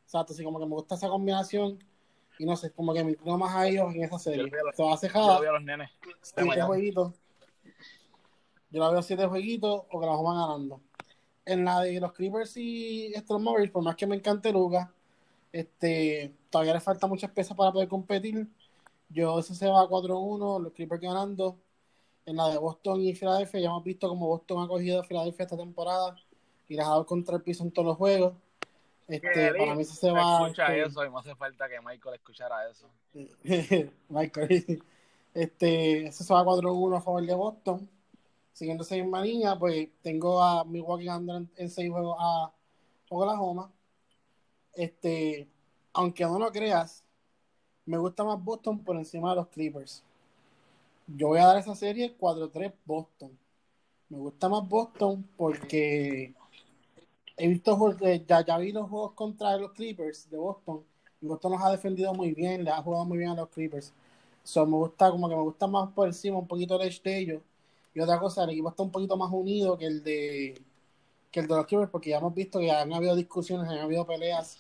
exacto, 0.04 0.34
así 0.34 0.44
como 0.44 0.60
que 0.60 0.66
me 0.66 0.74
gusta 0.76 0.96
esa 0.96 1.10
combinación, 1.10 1.84
y 2.38 2.46
no 2.46 2.56
sé, 2.56 2.72
como 2.72 2.94
que 2.94 3.04
me 3.04 3.12
inclino 3.12 3.38
más 3.38 3.54
a 3.56 3.68
ellos 3.68 3.94
en 3.94 4.04
esa 4.04 4.16
Yo 4.16 4.20
serie. 4.20 4.44
los- 4.44 4.76
Se 4.76 4.84
va 4.84 4.90
a 4.90 4.94
Yo 4.94 4.98
cejar, 4.98 5.42
vi 5.42 5.48
a 5.48 5.52
los 5.52 5.64
nenes. 5.64 5.90
siete 6.22 6.62
jueguitos. 6.62 7.14
Yo 8.72 8.80
la 8.80 8.90
veo 8.92 9.02
siete 9.02 9.26
jueguitos 9.26 9.82
o 9.90 10.00
que 10.00 10.06
la 10.06 10.14
van 10.14 10.36
ganando. 10.36 10.82
En 11.46 11.66
la 11.66 11.82
de 11.82 12.00
los 12.00 12.14
Clippers 12.14 12.56
y 12.58 13.08
estos 13.16 13.42
Mavericks, 13.42 13.72
por 13.72 13.84
más 13.84 13.96
que 13.96 14.06
me 14.06 14.16
encante 14.16 14.52
Luca, 14.52 14.94
este, 15.52 16.36
todavía 16.52 16.76
le 16.76 16.80
falta 16.80 17.08
muchas 17.08 17.32
piezas 17.32 17.58
para 17.58 17.72
poder 17.72 17.88
competir. 17.88 18.48
Yo 19.10 19.40
eso 19.40 19.56
se 19.56 19.68
va 19.68 19.82
a 19.82 19.88
4-1, 19.88 20.60
los 20.60 20.72
Clippers 20.74 21.02
ganando. 21.02 21.58
En 22.30 22.36
la 22.36 22.48
de 22.48 22.60
Boston 22.60 23.02
y 23.02 23.16
Filadelfia, 23.16 23.60
ya 23.60 23.70
hemos 23.70 23.84
visto 23.84 24.08
cómo 24.08 24.28
Boston 24.28 24.64
ha 24.64 24.68
cogido 24.68 25.00
a 25.00 25.04
Filadelfia 25.04 25.46
esta 25.46 25.58
temporada 25.58 26.16
y 26.68 26.76
les 26.76 26.86
ha 26.86 26.90
dado 26.90 27.04
contra 27.04 27.38
el 27.38 27.42
piso 27.42 27.64
en 27.64 27.72
todos 27.72 27.88
los 27.88 27.98
juegos. 27.98 28.36
Este, 29.08 29.52
para 29.56 29.74
mí 29.74 29.82
eso 29.82 29.96
se 29.96 30.12
va. 30.12 30.44
Escucha 30.44 30.68
este, 30.68 30.84
eso 30.84 31.04
y 31.04 31.10
me 31.10 31.18
hace 31.18 31.34
falta 31.34 31.68
que 31.68 31.82
Michael 31.82 32.14
escuchara 32.14 32.70
eso. 32.70 32.88
Michael. 34.10 34.84
Este, 35.34 36.06
eso 36.06 36.24
se 36.24 36.32
va 36.32 36.44
4-1 36.44 36.98
a 36.98 37.02
favor 37.02 37.26
de 37.26 37.34
Boston. 37.34 37.90
Siguiendo 38.54 38.84
esa 38.84 38.94
misma 38.94 39.24
línea, 39.24 39.58
pues 39.58 39.90
tengo 40.04 40.40
a 40.40 40.64
Milwaukee 40.66 41.06
ganando 41.06 41.36
en, 41.36 41.50
en 41.56 41.70
seis 41.72 41.90
juegos 41.90 42.16
a 42.20 42.52
Oklahoma. 43.10 43.72
Este, 44.76 45.48
aunque 45.94 46.26
no 46.26 46.38
lo 46.38 46.52
creas, 46.52 47.04
me 47.86 47.98
gusta 47.98 48.24
más 48.24 48.44
Boston 48.44 48.84
por 48.84 48.98
encima 48.98 49.32
de 49.32 49.38
los 49.38 49.48
Clippers. 49.48 50.04
Yo 51.16 51.30
voy 51.30 51.40
a 51.40 51.48
dar 51.48 51.58
esa 51.58 51.76
serie 51.76 52.16
4-3 52.18 52.74
Boston. 52.86 53.38
Me 54.10 54.18
gusta 54.18 54.50
más 54.50 54.68
Boston 54.68 55.28
porque 55.38 56.34
he 57.38 57.48
visto 57.48 57.98
ya, 58.28 58.46
ya 58.46 58.58
vi 58.58 58.72
los 58.72 58.90
juegos 58.90 59.14
contra 59.14 59.58
los 59.58 59.72
Clippers 59.74 60.30
de 60.30 60.38
Boston 60.38 60.84
y 61.22 61.28
Boston 61.28 61.54
los 61.54 61.62
ha 61.62 61.72
defendido 61.72 62.14
muy 62.14 62.34
bien, 62.34 62.64
le 62.64 62.72
ha 62.72 62.82
jugado 62.82 63.06
muy 63.06 63.18
bien 63.18 63.32
a 63.32 63.36
los 63.36 63.50
Clippers. 63.50 63.94
So, 64.44 64.66
me 64.66 64.78
gusta, 64.78 65.12
como 65.12 65.30
que 65.30 65.36
me 65.36 65.42
gusta 65.42 65.68
más 65.68 65.90
por 65.92 66.08
encima, 66.08 66.38
un 66.38 66.48
poquito 66.48 66.80
el 66.80 66.88
edge 66.88 67.02
de 67.04 67.18
ellos. 67.20 67.42
Y 67.94 68.00
otra 68.02 68.20
cosa, 68.20 68.44
el 68.44 68.52
equipo 68.52 68.70
está 68.70 68.84
un 68.84 68.92
poquito 68.92 69.18
más 69.18 69.32
unido 69.32 69.78
que 69.78 69.86
el 69.86 70.04
de 70.04 70.62
que 71.32 71.40
el 71.42 71.48
de 71.48 71.56
los 71.56 71.66
Clippers, 71.68 71.92
porque 71.92 72.12
ya 72.12 72.18
hemos 72.18 72.34
visto 72.36 72.60
que 72.60 72.72
han 72.72 72.94
habido 72.94 73.16
discusiones, 73.16 73.70
han 73.70 73.80
habido 73.80 74.06
peleas 74.06 74.58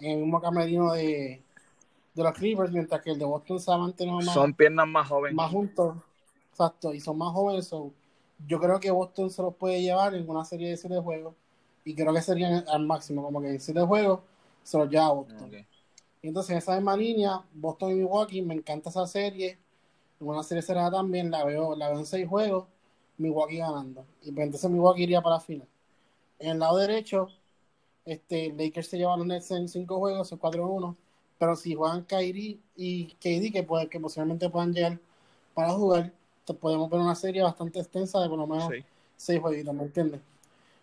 en 0.00 0.12
el 0.12 0.18
mismo 0.18 0.40
camerino 0.40 0.92
de, 0.92 1.43
de 2.14 2.22
los 2.22 2.32
Clippers, 2.32 2.70
mientras 2.72 3.02
que 3.02 3.10
el 3.10 3.18
de 3.18 3.24
Boston 3.24 3.60
se 3.60 3.72
ha 3.72 3.76
mantenido 3.76 4.16
más, 4.16 4.32
Son 4.32 4.54
piernas 4.54 4.86
más 4.86 5.08
jóvenes. 5.08 5.34
más 5.34 5.50
juntos. 5.50 5.96
Exacto, 6.50 6.94
y 6.94 7.00
son 7.00 7.18
más 7.18 7.32
jóvenes. 7.32 7.66
so, 7.66 7.92
yo 8.46 8.60
creo 8.60 8.78
que 8.78 8.90
Boston 8.90 9.30
se 9.30 9.42
los 9.42 9.54
puede 9.54 9.82
llevar 9.82 10.14
en 10.14 10.28
una 10.28 10.44
serie 10.44 10.70
de 10.70 10.76
siete 10.76 10.98
juegos. 11.00 11.34
Y 11.84 11.94
creo 11.94 12.14
que 12.14 12.22
serían 12.22 12.64
al 12.68 12.86
máximo, 12.86 13.22
como 13.22 13.40
que 13.40 13.50
en 13.50 13.60
siete 13.60 13.80
juegos 13.82 14.20
se 14.62 14.78
los 14.78 14.88
lleva 14.88 15.06
a 15.06 15.12
Boston. 15.12 15.50
Y 16.22 16.28
entonces 16.28 16.52
en 16.52 16.58
esa 16.58 16.74
misma 16.76 16.96
línea, 16.96 17.42
Boston 17.52 17.90
y 17.90 17.94
Milwaukee, 17.96 18.42
me 18.42 18.54
encanta 18.54 18.88
esa 18.90 19.06
serie. 19.06 19.58
En 20.20 20.28
una 20.28 20.42
serie 20.42 20.62
cerrada 20.62 20.92
también, 20.92 21.30
la 21.30 21.44
veo, 21.44 21.74
la 21.76 21.90
veo 21.90 21.98
en 21.98 22.06
seis 22.06 22.26
juegos, 22.26 22.66
Milwaukee 23.18 23.58
ganando. 23.58 24.06
Y 24.22 24.32
pues 24.32 24.46
entonces 24.46 24.70
Milwaukee 24.70 25.02
iría 25.02 25.20
para 25.20 25.36
la 25.36 25.40
final. 25.40 25.68
En 26.38 26.50
el 26.52 26.58
lado 26.58 26.78
derecho, 26.78 27.28
este, 28.04 28.52
Lakers 28.56 28.88
se 28.88 28.98
lleva 28.98 29.14
a 29.14 29.16
los 29.16 29.26
Nets 29.26 29.50
en 29.50 29.68
cinco 29.68 29.98
juegos, 29.98 30.28
son 30.28 30.38
4-1. 30.38 30.96
Pero 31.38 31.56
si 31.56 31.74
juegan 31.74 32.04
Kyrie 32.04 32.58
y 32.76 33.06
KD, 33.14 33.52
que, 33.52 33.62
puede, 33.62 33.88
que 33.88 33.98
posiblemente 34.00 34.48
puedan 34.48 34.72
llegar 34.72 34.98
para 35.54 35.70
jugar, 35.72 36.12
podemos 36.60 36.90
ver 36.90 37.00
una 37.00 37.14
serie 37.14 37.42
bastante 37.42 37.80
extensa 37.80 38.20
de 38.20 38.28
por 38.28 38.38
lo 38.38 38.46
menos 38.46 38.70
Sí. 38.72 38.84
seis 39.16 39.40
jueguitos, 39.40 39.74
¿me 39.74 39.82
entiendes? 39.84 40.20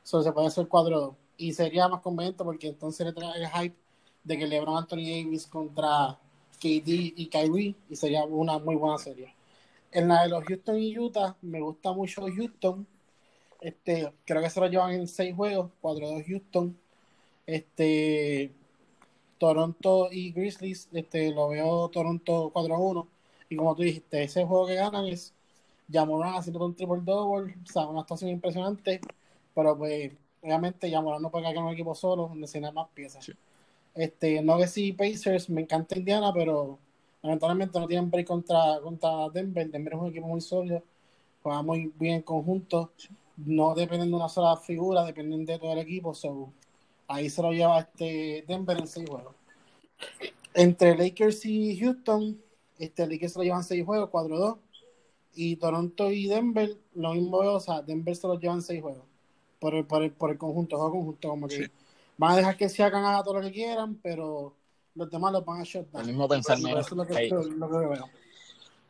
Eso 0.04 0.22
se 0.24 0.32
puede 0.32 0.48
hacer 0.48 0.68
4-2. 0.68 1.14
Y 1.38 1.54
sería 1.54 1.88
más 1.88 2.02
conveniente 2.02 2.44
porque 2.44 2.68
entonces 2.68 3.06
le 3.06 3.14
trae 3.14 3.38
el 3.38 3.48
hype 3.48 3.76
de 4.24 4.38
que 4.38 4.48
LeBron 4.48 4.78
Anthony 4.78 4.98
Davis 5.24 5.48
contra 5.48 6.18
KD 6.60 7.14
y 7.16 7.28
Kyrie 7.28 7.76
y 7.90 7.96
sería 7.96 8.24
una 8.26 8.60
muy 8.60 8.76
buena 8.76 8.98
serie. 8.98 9.34
En 9.92 10.08
la 10.08 10.24
de 10.24 10.30
los 10.30 10.44
Houston 10.46 10.78
y 10.80 10.98
Utah, 10.98 11.36
me 11.42 11.60
gusta 11.60 11.92
mucho 11.92 12.24
Houston. 12.34 12.86
Este, 13.60 14.12
creo 14.26 14.42
que 14.42 14.50
se 14.50 14.60
lo 14.60 14.68
llevan 14.68 14.92
en 14.94 15.08
seis 15.08 15.36
juegos, 15.36 15.72
4-2 15.82 16.24
Houston. 16.28 16.78
Este, 17.46 18.52
Toronto 19.42 20.10
y 20.12 20.32
Grizzlies, 20.34 20.88
este, 20.94 21.32
lo 21.32 21.50
veo 21.50 21.90
Toronto 21.90 22.52
4-1. 22.54 23.08
Y 23.50 23.56
como 23.56 23.76
tú 23.76 23.82
dijiste, 23.82 24.22
ese 24.22 24.46
juego 24.46 24.68
que 24.68 24.76
ganan 24.76 25.08
es 25.08 25.34
Jamoran 25.92 26.36
haciendo 26.36 26.64
un 26.64 26.76
triple 26.76 27.02
double, 27.04 27.56
o 27.56 27.72
sea, 27.72 27.88
una 27.88 28.02
actuación 28.02 28.30
impresionante, 28.30 29.02
pero 29.56 29.76
pues 29.76 30.12
obviamente 30.44 30.92
ya 30.92 31.02
Morán 31.02 31.24
no 31.24 31.32
puede 31.32 31.46
caer 31.46 31.58
en 31.58 31.64
un 31.64 31.74
equipo 31.74 31.96
solo, 31.96 32.32
necesita 32.36 32.72
más 32.72 32.90
piezas. 32.90 33.26
Sí. 33.26 33.34
Este, 33.96 34.44
no 34.44 34.60
que 34.60 34.68
si 34.68 34.94
Pacers, 34.94 35.50
me 35.50 35.62
encanta 35.62 35.98
Indiana, 35.98 36.32
pero 36.32 36.78
lamentablemente 37.24 37.80
no 37.80 37.88
tienen 37.88 38.12
break 38.12 38.28
contra, 38.28 38.80
contra 38.84 39.28
Denver. 39.30 39.72
Denver 39.72 39.94
es 39.96 40.00
un 40.02 40.08
equipo 40.10 40.28
muy 40.28 40.42
sólido, 40.42 40.84
juega 41.42 41.64
muy 41.64 41.92
bien 41.96 42.18
en 42.18 42.22
conjunto, 42.22 42.92
no 43.38 43.74
dependen 43.74 44.12
de 44.12 44.16
una 44.18 44.30
sola 44.30 44.56
figura, 44.58 45.04
dependen 45.04 45.46
de 45.46 45.58
todo 45.58 45.74
el 45.74 45.80
equipo. 45.80 46.14
So, 46.14 46.54
ahí 47.14 47.30
se 47.30 47.42
lo 47.42 47.52
lleva 47.52 47.80
este 47.80 48.44
Denver 48.48 48.78
en 48.78 48.88
seis 48.88 49.08
juegos. 49.10 49.36
Entre 50.54 50.96
Lakers 50.98 51.46
y 51.46 51.80
Houston, 51.80 52.42
este 52.78 53.08
Lakers 53.08 53.34
se 53.34 53.40
lo 53.40 53.44
llevan 53.44 53.64
seis 53.64 53.86
juegos, 53.86 54.10
4-2. 54.10 54.58
Y 55.34 55.56
Toronto 55.56 56.12
y 56.12 56.28
Denver, 56.28 56.76
lo 56.96 57.14
mismo, 57.14 57.38
o 57.38 57.60
sea, 57.60 57.82
Denver 57.82 58.16
se 58.16 58.28
lo 58.28 58.38
llevan 58.40 58.62
seis 58.62 58.82
juegos. 58.82 59.04
Por 59.60 59.76
el, 59.76 59.86
por 59.86 60.04
el, 60.04 60.12
por 60.12 60.32
el 60.32 60.38
conjunto, 60.38 60.76
juego 60.78 60.92
conjunto, 60.92 61.30
como 61.30 61.48
que 61.48 61.66
Sí. 61.66 61.72
van 62.18 62.32
a 62.34 62.36
dejar 62.38 62.58
que 62.58 62.68
se 62.68 62.84
hagan 62.84 63.06
haga 63.06 63.24
todo 63.24 63.36
lo 63.36 63.42
que 63.42 63.52
quieran, 63.52 63.96
pero 63.96 64.54
los 64.96 65.10
demás 65.10 65.32
los 65.32 65.46
van 65.46 65.62
a 65.62 65.64
shut 65.64 65.88
down. 65.92 66.02
El 66.02 66.08
mismo 66.08 66.28
pensamiento. 66.28 66.80
Eso 66.80 66.90
es 66.90 66.98
lo 66.98 67.08
que, 67.08 67.16
Ahí. 67.16 67.30
lo 67.30 67.70
que 67.70 67.78
veo. 67.78 68.10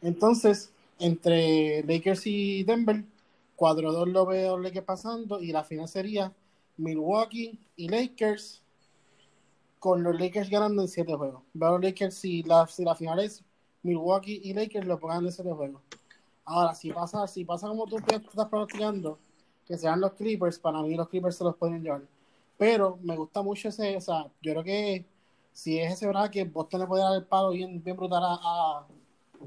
Entonces, 0.01 0.71
entre 0.97 1.83
Lakers 1.83 2.25
y 2.25 2.63
Denver, 2.63 3.03
4-2 3.55 4.07
lo 4.07 4.25
veo 4.25 4.57
Lakers 4.57 4.85
pasando 4.85 5.41
y 5.41 5.51
la 5.51 5.63
final 5.63 5.87
sería 5.87 6.33
Milwaukee 6.77 7.59
y 7.75 7.89
Lakers 7.89 8.61
con 9.79 10.03
los 10.03 10.19
Lakers 10.19 10.49
ganando 10.49 10.81
en 10.81 10.87
7 10.87 11.15
juegos. 11.15 11.43
Veo 11.53 11.71
los 11.71 11.81
Lakers 11.81 12.15
si 12.15 12.43
la, 12.43 12.67
si 12.67 12.83
la 12.83 12.95
final 12.95 13.19
es 13.19 13.43
Milwaukee 13.83 14.41
y 14.43 14.53
Lakers 14.53 14.85
lo 14.85 14.99
pongan 14.99 15.25
en 15.25 15.31
7 15.31 15.51
juegos. 15.51 15.81
Ahora, 16.45 16.75
si 16.75 16.91
pasa, 16.91 17.27
si 17.27 17.45
pasa 17.45 17.67
como 17.67 17.85
tú 17.85 17.97
estás 17.97 18.47
pronosticando, 18.47 19.17
que 19.65 19.77
sean 19.77 20.01
los 20.01 20.13
Clippers, 20.13 20.59
para 20.59 20.81
mí 20.81 20.95
los 20.95 21.07
Clippers 21.09 21.37
se 21.37 21.43
los 21.43 21.55
pueden 21.55 21.81
llevar. 21.81 22.01
Pero 22.57 22.99
me 23.01 23.15
gusta 23.15 23.41
mucho 23.41 23.69
ese, 23.69 23.97
o 23.97 24.01
sea, 24.01 24.25
yo 24.41 24.51
creo 24.51 24.63
que 24.63 25.05
si 25.53 25.79
es 25.79 25.93
ese 25.93 26.07
verdad 26.07 26.29
que 26.29 26.43
Boston 26.43 26.81
le 26.81 26.87
puede 26.87 27.03
dar 27.03 27.15
el 27.15 27.25
palo 27.25 27.51
bien, 27.51 27.81
bien 27.83 27.97
brutal 27.97 28.23
a, 28.23 28.37
a, 28.41 28.87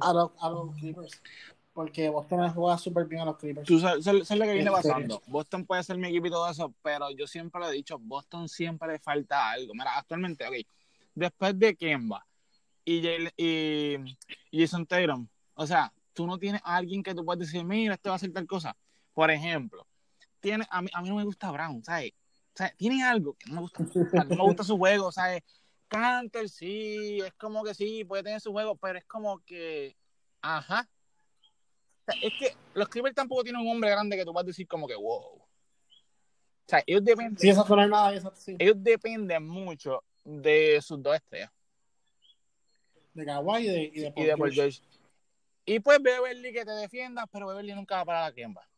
a 0.00 0.12
los, 0.12 0.30
a 0.40 0.50
los 0.50 0.74
Clippers. 0.76 1.20
Porque 1.74 2.08
Boston 2.08 2.42
le 2.42 2.50
juega 2.50 2.78
súper 2.78 3.04
bien 3.06 3.22
a 3.22 3.24
los 3.26 3.37
Clippers. 3.37 3.66
Tú 3.66 3.80
sabes, 3.80 4.04
sabes 4.04 4.30
lo 4.30 4.44
que 4.44 4.52
viene 4.54 4.70
pasando. 4.70 5.20
Boston 5.26 5.66
puede 5.66 5.82
ser 5.82 5.98
mi 5.98 6.08
equipo 6.08 6.28
y 6.28 6.30
todo 6.30 6.48
eso, 6.48 6.72
pero 6.82 7.10
yo 7.10 7.26
siempre 7.26 7.60
lo 7.60 7.68
he 7.68 7.72
dicho, 7.72 7.98
Boston 7.98 8.48
siempre 8.48 8.88
le 8.88 8.98
falta 9.00 9.50
algo. 9.50 9.74
Mira, 9.74 9.98
actualmente, 9.98 10.46
ok, 10.46 10.54
después 11.14 11.58
de 11.58 11.74
Kemba 11.74 12.24
y, 12.84 13.06
y, 13.37 13.96
y 14.52 14.60
Jason 14.60 14.87
Tatum, 14.87 15.26
o 15.54 15.66
sea, 15.66 15.92
tú 16.12 16.26
no 16.26 16.38
tienes 16.38 16.60
a 16.64 16.76
alguien 16.76 17.02
que 17.02 17.12
tú 17.12 17.24
puedas 17.24 17.40
decir, 17.40 17.64
mira, 17.64 17.94
este 17.94 18.08
va 18.08 18.14
a 18.14 18.16
hacer 18.16 18.32
tal 18.32 18.46
cosa. 18.46 18.76
Por 19.12 19.30
ejemplo, 19.32 19.87
tiene, 20.40 20.64
a, 20.70 20.80
mí, 20.80 20.88
a 20.92 21.02
mí 21.02 21.08
no 21.08 21.16
me 21.16 21.24
gusta 21.24 21.50
Brown, 21.50 21.82
¿sabes? 21.82 22.12
O 22.12 22.56
sea, 22.56 22.72
tiene 22.76 23.02
algo 23.02 23.34
que 23.34 23.50
no 23.50 23.56
me 23.56 23.60
gusta. 23.62 23.84
No 24.28 24.37
me 24.37 24.42
gusta 24.42 24.62
su 24.62 24.78
juego, 24.78 25.10
¿sabes? 25.10 25.42
Canter, 25.88 26.48
sí, 26.48 27.18
es 27.20 27.34
como 27.34 27.64
que 27.64 27.74
sí, 27.74 28.04
puede 28.04 28.22
tener 28.22 28.40
su 28.40 28.52
juego, 28.52 28.76
pero 28.76 28.98
es 28.98 29.04
como 29.04 29.40
que, 29.40 29.96
ajá. 30.40 30.88
Sea, 32.06 32.14
es 32.20 32.32
que 32.38 32.56
los 32.74 32.88
Clippers 32.88 33.14
tampoco 33.14 33.42
tienen 33.42 33.62
un 33.62 33.68
hombre 33.68 33.90
grande 33.90 34.16
que 34.16 34.24
tú 34.24 34.32
vas 34.32 34.44
a 34.44 34.46
decir 34.46 34.66
como 34.68 34.86
que 34.86 34.94
wow. 34.94 35.36
O 35.36 36.66
sea, 36.66 36.82
ellos 36.86 37.04
dependen, 37.04 37.38
Sí, 37.38 37.48
eso 37.50 37.76
nada, 37.76 38.14
eso 38.14 38.32
sí. 38.34 38.56
ellos 38.58 38.76
dependen 38.78 39.46
mucho 39.46 40.02
de 40.24 40.80
sus 40.80 41.02
dos 41.02 41.14
estrellas 41.14 41.50
De 43.12 43.24
Kawhi 43.26 43.62
y 43.62 43.68
de, 43.68 43.82
y 43.94 44.00
de 44.00 44.12
Paul 44.12 44.24
y 44.24 44.26
de 44.28 44.36
Paul 44.36 44.52
George. 44.52 44.80
George. 44.80 44.98
Y 45.66 45.80
pues 45.80 46.02
Beverly 46.02 46.52
que 46.52 46.64
te 46.64 46.72
defienda, 46.72 47.26
pero 47.26 47.46
Beverly 47.46 47.74
nunca 47.74 47.96
va 47.96 48.00
a 48.02 48.04
parar 48.04 48.24
a 48.30 48.34
Kemba. 48.34 48.68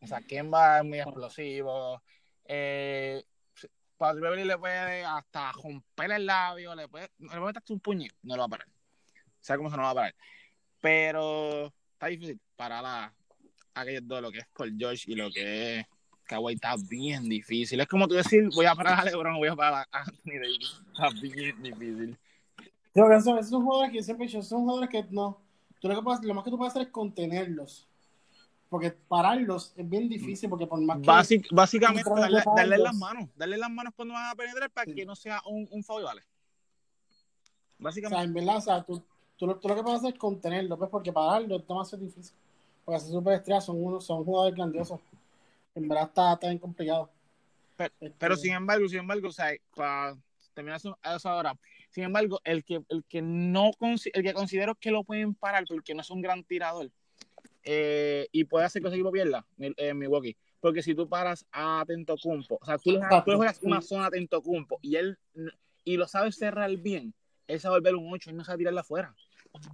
O 0.00 0.06
sea, 0.06 0.20
Kemba 0.20 0.78
es 0.78 0.84
muy 0.84 1.00
explosivo. 1.00 2.02
Eh, 2.44 3.22
para 3.96 4.14
Beverly 4.14 4.44
le 4.44 4.58
puede 4.58 5.04
hasta 5.04 5.52
romper 5.52 6.12
el 6.12 6.26
labio, 6.26 6.74
le 6.74 6.88
puede, 6.88 7.10
le 7.18 7.28
puede 7.28 7.40
meter 7.40 7.62
un 7.68 7.80
puño, 7.80 8.10
no 8.22 8.36
lo 8.36 8.42
va 8.42 8.46
a 8.46 8.48
parar. 8.48 8.68
O 8.68 9.44
sea, 9.46 9.56
cómo 9.56 9.70
se 9.70 9.76
no 9.76 9.82
va 9.82 9.90
a 9.90 9.94
parar. 9.94 10.14
Pero 10.80 11.72
está 11.92 12.06
difícil 12.06 12.40
parar 12.56 12.84
a, 12.84 13.04
a 13.04 13.80
aquellos 13.80 14.06
dos, 14.06 14.22
lo 14.22 14.30
que 14.32 14.38
es 14.38 14.46
Paul 14.56 14.74
George 14.78 15.04
y 15.10 15.14
lo 15.14 15.30
que 15.30 15.80
es 15.80 15.86
Kawhi, 16.24 16.54
está 16.54 16.74
bien 16.88 17.28
difícil. 17.28 17.78
Es 17.80 17.86
como 17.86 18.08
tú 18.08 18.14
decir, 18.14 18.48
voy 18.54 18.66
a 18.66 18.74
parar 18.74 19.00
a 19.00 19.04
LeBron, 19.04 19.36
voy 19.36 19.48
a 19.48 19.54
parar 19.56 19.86
a 19.92 20.00
Anthony 20.00 20.40
Davis. 20.40 20.82
Está 20.92 21.08
bien 21.20 21.62
difícil. 21.62 22.18
Sí, 22.58 23.00
porque 23.00 23.16
eso- 23.16 23.38
esos 23.38 23.50
son 23.50 23.62
jugadores 23.64 23.92
que 23.92 24.02
siempre 24.02 24.28
son 24.28 24.62
jugadores 24.62 24.90
que 24.90 25.04
no. 25.10 25.40
Tú 25.80 25.88
lo, 25.88 25.94
que 25.96 26.02
puedes- 26.02 26.24
lo 26.24 26.34
más 26.34 26.42
que 26.44 26.50
tú 26.50 26.56
puedes 26.58 26.72
hacer 26.72 26.86
es 26.86 26.92
contenerlos. 26.92 27.86
Porque 28.68 28.90
pararlos 28.90 29.72
es 29.76 29.88
bien 29.88 30.08
difícil, 30.08 30.50
porque 30.50 30.66
por 30.66 30.80
más 30.80 30.98
que. 30.98 31.04
Básic- 31.06 31.46
básicamente, 31.52 32.10
darle, 32.10 32.38
de 32.38 32.44
darle 32.56 32.78
las 32.78 32.96
manos. 32.96 33.28
Darle 33.36 33.58
las 33.58 33.70
manos 33.70 33.92
cuando 33.94 34.14
van 34.14 34.30
a 34.30 34.34
penetrar 34.34 34.68
para 34.70 34.86
Sí. 34.86 34.94
que 34.94 35.06
no 35.06 35.14
sea 35.14 35.40
un, 35.46 35.68
un 35.70 35.84
foul, 35.84 36.02
¿vale? 36.02 36.22
O 36.22 36.24
sea, 36.24 37.54
Básicamente. 37.78 38.24
en 38.24 38.34
verdad, 38.34 38.56
o 38.56 38.60
sea, 38.60 38.82
tú, 38.84 39.04
tú, 39.36 39.46
lo, 39.46 39.56
tú 39.60 39.68
lo 39.68 39.76
que 39.76 39.82
puedes 39.84 40.00
hacer 40.00 40.14
es 40.14 40.18
contenerlo, 40.18 40.76
pues, 40.78 40.90
porque 40.90 41.12
pararlo 41.12 41.56
es 41.56 41.68
demasiado 41.68 42.02
difícil. 42.04 42.34
Porque 42.86 42.98
esas 42.98 43.10
superestrellas 43.10 43.64
son, 43.66 43.84
unos, 43.84 44.06
son 44.06 44.24
jugadores 44.24 44.54
grandiosos. 44.54 45.00
En 45.74 45.88
verdad 45.88 46.06
está, 46.06 46.32
está 46.34 46.46
bien 46.46 46.58
complicado. 46.58 47.10
Pero, 47.76 47.92
Este, 48.00 48.14
pero 48.18 48.36
sin 48.36 48.52
embargo, 48.54 48.88
sin 48.88 49.00
embargo, 49.00 49.28
o 49.28 49.32
sea, 49.32 49.50
para 49.74 50.16
terminar 50.54 50.78
eso, 50.78 50.96
ahora, 51.28 51.58
sin 51.90 52.04
embargo, 52.04 52.40
el 52.44 52.64
que, 52.64 52.82
el 52.88 53.04
que 53.04 53.20
no 53.20 53.72
el 53.80 54.22
que 54.22 54.32
considero 54.32 54.76
que 54.76 54.92
lo 54.92 55.02
pueden 55.02 55.34
parar 55.34 55.64
porque 55.68 55.94
no 55.94 56.00
es 56.00 56.10
un 56.10 56.22
gran 56.22 56.44
tirador 56.44 56.90
eh, 57.64 58.28
y 58.30 58.44
puede 58.44 58.64
hacer 58.64 58.80
que 58.80 58.88
ese 58.88 58.96
equipo 58.96 59.10
pierda 59.10 59.44
en 59.58 59.74
eh, 59.76 59.92
Milwaukee. 59.92 60.36
Porque 60.60 60.82
si 60.82 60.94
tú 60.94 61.08
paras 61.08 61.44
a 61.50 61.84
Tentocumpo, 61.86 62.58
o 62.60 62.64
sea, 62.64 62.78
tú, 62.78 62.92
le 62.92 63.36
juegas 63.36 63.58
una 63.62 63.82
zona 63.82 64.06
a 64.06 64.10
Tentocumpo 64.10 64.78
y 64.80 64.94
él 64.94 65.18
y 65.84 65.96
lo 65.96 66.06
sabes 66.06 66.36
cerrar 66.36 66.74
bien, 66.76 67.12
él 67.48 67.60
se 67.60 67.68
va 67.68 67.74
a 67.74 67.78
volver 67.78 67.96
un 67.96 68.12
8, 68.12 68.30
él 68.30 68.36
no 68.36 68.44
sabe 68.44 68.58
tirarla 68.58 68.80
afuera. 68.80 69.14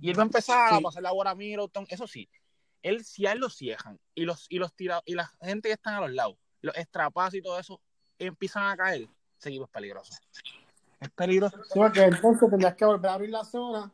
Y 0.00 0.10
él 0.10 0.18
va 0.18 0.22
a 0.22 0.26
empezar 0.26 0.74
a 0.74 0.80
pasar 0.80 1.02
la 1.02 1.12
bola 1.12 1.30
a 1.30 1.34
Middleton, 1.34 1.86
eso 1.88 2.06
sí. 2.06 2.28
Él, 2.82 3.04
si 3.04 3.26
a 3.26 3.32
él 3.32 3.38
lo 3.38 3.48
ciejan 3.48 3.98
y 4.14 4.24
los, 4.24 4.46
y 4.48 4.58
los 4.58 4.72
tira, 4.74 5.02
y 5.04 5.14
la 5.14 5.26
gente 5.40 5.68
que 5.68 5.74
están 5.74 5.94
a 5.94 6.00
los 6.00 6.12
lados, 6.12 6.36
los 6.60 6.76
estrapazos 6.76 7.34
y 7.34 7.42
todo 7.42 7.58
eso, 7.58 7.80
empiezan 8.18 8.64
a 8.64 8.76
caer, 8.76 9.08
ese 9.38 9.48
equipo 9.48 9.64
es 9.64 9.70
peligroso. 9.70 10.12
Es 11.00 11.10
peligroso. 11.10 11.56
Sí, 11.64 11.72
porque 11.74 12.02
entonces 12.02 12.48
tendrías 12.48 12.74
que 12.74 12.84
volver 12.84 13.10
a 13.10 13.14
abrir 13.14 13.30
la 13.30 13.44
zona 13.44 13.92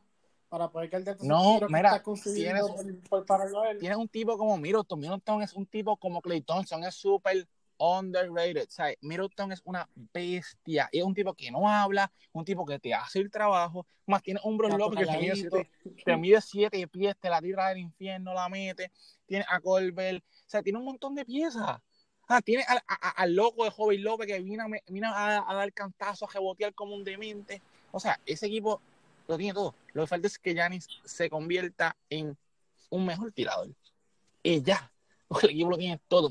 para 0.49 0.71
poder 0.71 0.91
de 1.05 1.11
esos 1.13 1.23
No, 1.25 1.59
que 1.61 1.67
mira, 1.69 2.03
tienes- 2.03 2.63
por, 2.67 3.09
por 3.09 3.27
pararlo 3.27 3.63
a 3.63 3.71
él. 3.71 3.79
Tienes 3.79 3.99
un 3.99 4.09
tipo 4.09 4.37
como 4.39 4.57
Middleton. 4.57 4.99
Middleton 4.99 5.43
es 5.43 5.53
un 5.55 5.67
tipo 5.67 5.97
como 5.97 6.21
Clay 6.23 6.41
Thompson, 6.41 6.85
es 6.85 6.95
súper 6.95 7.47
underrated. 7.79 8.67
O 8.67 8.71
sea, 8.71 8.93
Middleton 9.01 9.53
es 9.53 9.63
una 9.65 9.89
bestia. 10.13 10.89
Es 10.93 11.03
un 11.03 11.15
tipo 11.15 11.35
que 11.35 11.51
no 11.51 11.69
habla, 11.69 12.11
un 12.33 12.45
tipo 12.45 12.65
que 12.67 12.79
te 12.79 12.93
hace 12.95 13.19
el 13.21 13.31
trabajo. 13.31 13.87
Más 14.07 14.23
tiene 14.23 14.41
Está 14.69 14.79
López 14.79 14.99
que 15.01 15.07
te 15.07 15.19
mide, 15.19 15.35
siete, 15.37 15.71
te 16.05 16.17
mide 16.17 16.41
siete 16.41 16.89
pies, 16.89 17.17
te 17.19 17.29
la 17.31 17.41
tira 17.41 17.69
del 17.69 17.79
infierno, 17.79 18.35
la 18.35 18.49
mete. 18.49 18.91
Tiene 19.27 19.45
a 19.49 19.61
Colbert. 19.61 20.23
O 20.25 20.51
sea, 20.51 20.63
tiene 20.63 20.79
un 20.79 20.85
montón 20.85 21.15
de 21.15 21.25
piezas. 21.25 21.79
Ah, 22.31 22.43
tiene 22.43 22.63
al, 22.69 22.79
a- 22.87 23.09
a- 23.09 23.11
al 23.23 23.35
loco 23.35 23.65
de 23.65 23.71
Joven 23.71 24.03
López 24.03 24.27
que 24.27 24.39
vino, 24.41 24.65
vino 24.89 25.09
a, 25.09 25.51
a 25.51 25.55
dar 25.55 25.73
cantazo, 25.73 26.27
a 26.29 26.33
rebotear 26.33 26.75
como 26.75 26.95
un 26.95 27.05
demente. 27.05 27.63
O 27.91 27.99
sea, 28.01 28.21
ese 28.27 28.47
equipo 28.47 28.81
lo 29.27 29.37
tiene 29.39 29.55
todo. 29.55 29.75
Lo 29.95 30.03
que 30.03 30.07
falta 30.09 30.27
es 30.27 30.39
que 30.39 30.53
Giannis 30.55 30.87
se 31.05 31.31
convierta 31.31 31.97
en 32.11 32.37
un 32.91 33.07
mejor 33.07 33.33
tirador. 33.33 33.69
Y 34.43 34.63
ya. 34.63 34.91
Porque 35.27 35.47
el 35.49 35.53
equipo 35.53 35.71
lo 35.71 35.79
tiene 35.79 35.99
todo. 36.09 36.31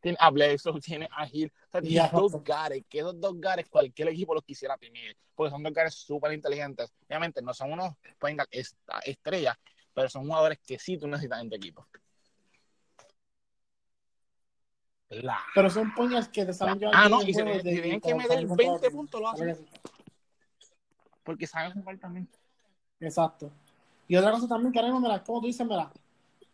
Tiene 0.00 0.16
a 0.20 0.30
Bledsoe, 0.30 0.80
tiene 0.80 1.08
a 1.16 1.26
Hill. 1.30 1.52
O 1.68 1.70
sea, 1.72 1.80
tiene 1.80 2.08
dos 2.12 2.42
gares. 2.44 2.84
Que 2.88 2.98
esos 3.00 3.20
dos 3.20 3.40
gares 3.40 3.68
cualquier 3.68 4.08
equipo 4.08 4.34
los 4.34 4.44
quisiera 4.44 4.76
tener. 4.76 5.16
Porque 5.34 5.50
son 5.50 5.62
dos 5.62 5.72
gares 5.72 5.94
súper 5.94 6.32
inteligentes. 6.32 6.92
Obviamente 7.06 7.42
no 7.42 7.52
son 7.54 7.72
unos 7.72 7.94
point 8.18 8.38
guard 8.38 8.48
est- 8.50 8.76
estrellas, 9.04 9.56
pero 9.94 10.08
son 10.08 10.24
jugadores 10.26 10.58
que 10.66 10.78
sí 10.78 10.96
tú 10.98 11.06
necesitas 11.08 11.40
en 11.42 11.50
tu 11.50 11.56
equipo. 11.56 11.86
La- 15.08 15.38
Pero 15.54 15.70
son 15.70 15.94
puñas 15.94 16.28
que 16.28 16.44
te 16.44 16.52
saben 16.52 16.78
llevar 16.78 16.94
Ah, 16.96 17.08
no, 17.08 17.22
y 17.22 17.26
si 17.26 17.32
tienen- 17.34 17.62
que 17.62 18.14
meter 18.14 18.28
saber 18.28 18.48
controlar 18.48 18.56
20 18.56 18.80
bien. 18.80 18.92
puntos, 18.92 19.20
lo 19.20 19.28
hacen. 19.28 19.66
Porque 21.22 21.46
saben 21.46 21.72
jugar 21.72 21.98
también. 21.98 22.28
Exacto. 23.00 23.52
Y 24.08 24.16
otra 24.16 24.30
cosa 24.32 24.48
también 24.48 24.72
que 24.72 24.82
mismo, 24.82 25.00
mira, 25.00 25.22
como 25.22 25.40
tú 25.40 25.46
dices, 25.46 25.66
mira, 25.66 25.92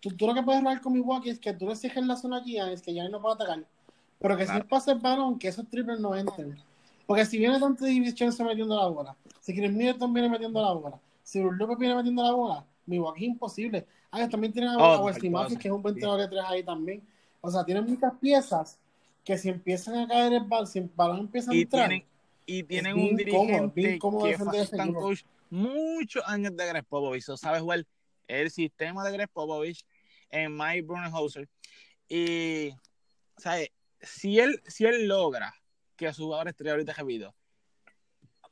tú, 0.02 0.10
tú 0.10 0.26
lo 0.26 0.34
que 0.34 0.42
puedes 0.42 0.58
hablar 0.58 0.80
con 0.82 0.92
Milwaukee 0.92 1.30
es 1.30 1.38
que 1.38 1.52
tú 1.54 1.66
le 1.66 1.72
exiges 1.72 2.04
la 2.04 2.16
zona 2.16 2.38
aquí, 2.38 2.58
es 2.58 2.82
que 2.82 2.92
ya 2.92 3.08
no 3.08 3.22
puede 3.22 3.36
atacar. 3.36 3.64
Pero 4.18 4.36
que 4.36 4.42
si 4.42 4.48
Claro. 4.48 4.62
él 4.64 4.68
pasa 4.68 4.92
el 4.92 4.98
balón, 4.98 5.38
que 5.38 5.48
esos 5.48 5.66
triples 5.68 5.98
no 6.00 6.14
entren. 6.14 6.58
Porque 7.06 7.24
si 7.24 7.38
viene 7.38 7.58
Dante 7.58 7.86
DiVincenzo 7.86 8.44
metiendo 8.44 8.76
la 8.76 8.86
bola, 8.86 9.16
si 9.40 9.54
Chris 9.54 9.72
Middleton 9.72 10.12
viene 10.12 10.28
metiendo 10.28 10.60
la 10.60 10.72
bola, 10.72 11.00
si 11.22 11.40
Brook 11.40 11.54
López 11.58 11.78
viene 11.78 11.94
metiendo 11.94 12.22
la 12.22 12.32
bola, 12.32 12.64
Milwaukee 12.86 13.24
es 13.24 13.30
imposible. 13.30 13.86
Ah, 14.10 14.28
también 14.28 14.52
tienen 14.52 14.70
a, 14.70 14.76
Oh, 14.76 15.06
a 15.08 15.10
eso. 15.10 15.20
que 15.20 15.68
es 15.68 15.72
un 15.74 15.82
20 15.82 16.00
Sí. 16.00 16.06
de 16.18 16.28
3 16.28 16.42
ahí 16.46 16.62
también. 16.62 17.02
O 17.40 17.50
sea, 17.50 17.64
tienen 17.64 17.84
muchas 17.86 18.12
piezas 18.20 18.78
que 19.24 19.38
si 19.38 19.48
empiezan 19.48 19.96
a 19.98 20.08
caer 20.08 20.32
el 20.34 20.44
balón, 20.44 20.66
si 20.66 20.78
el 20.80 20.90
balón 20.94 21.18
empieza 21.20 21.50
a 21.50 21.54
entrar, 21.54 21.88
tienen, 21.88 22.06
y 22.46 22.62
tienen 22.64 22.94
un 22.98 23.16
dirigente 23.16 23.98
cómodo 23.98 24.26
que 24.26 24.92
coach 24.92 25.22
muchos 25.50 26.22
años 26.26 26.56
de 26.56 26.66
Greg 26.66 26.84
Popovich, 26.84 27.24
sabe 27.36 27.60
jugar 27.60 27.84
el 28.28 28.50
sistema 28.50 29.04
de 29.04 29.12
Greg 29.12 29.28
Popovich 29.28 29.84
en 30.32 30.56
Mike 30.56 30.82
Brunenhauser 30.82 31.48
y 32.08 32.74
¿sabes? 33.36 33.70
si 34.00 34.40
él, 34.40 34.60
si 34.66 34.84
él 34.84 35.06
logra 35.06 35.54
que 35.96 36.12
su 36.12 36.24
jugador 36.24 36.48
estrella 36.48 36.72
ahorita 36.72 36.92
rápido 36.94 37.34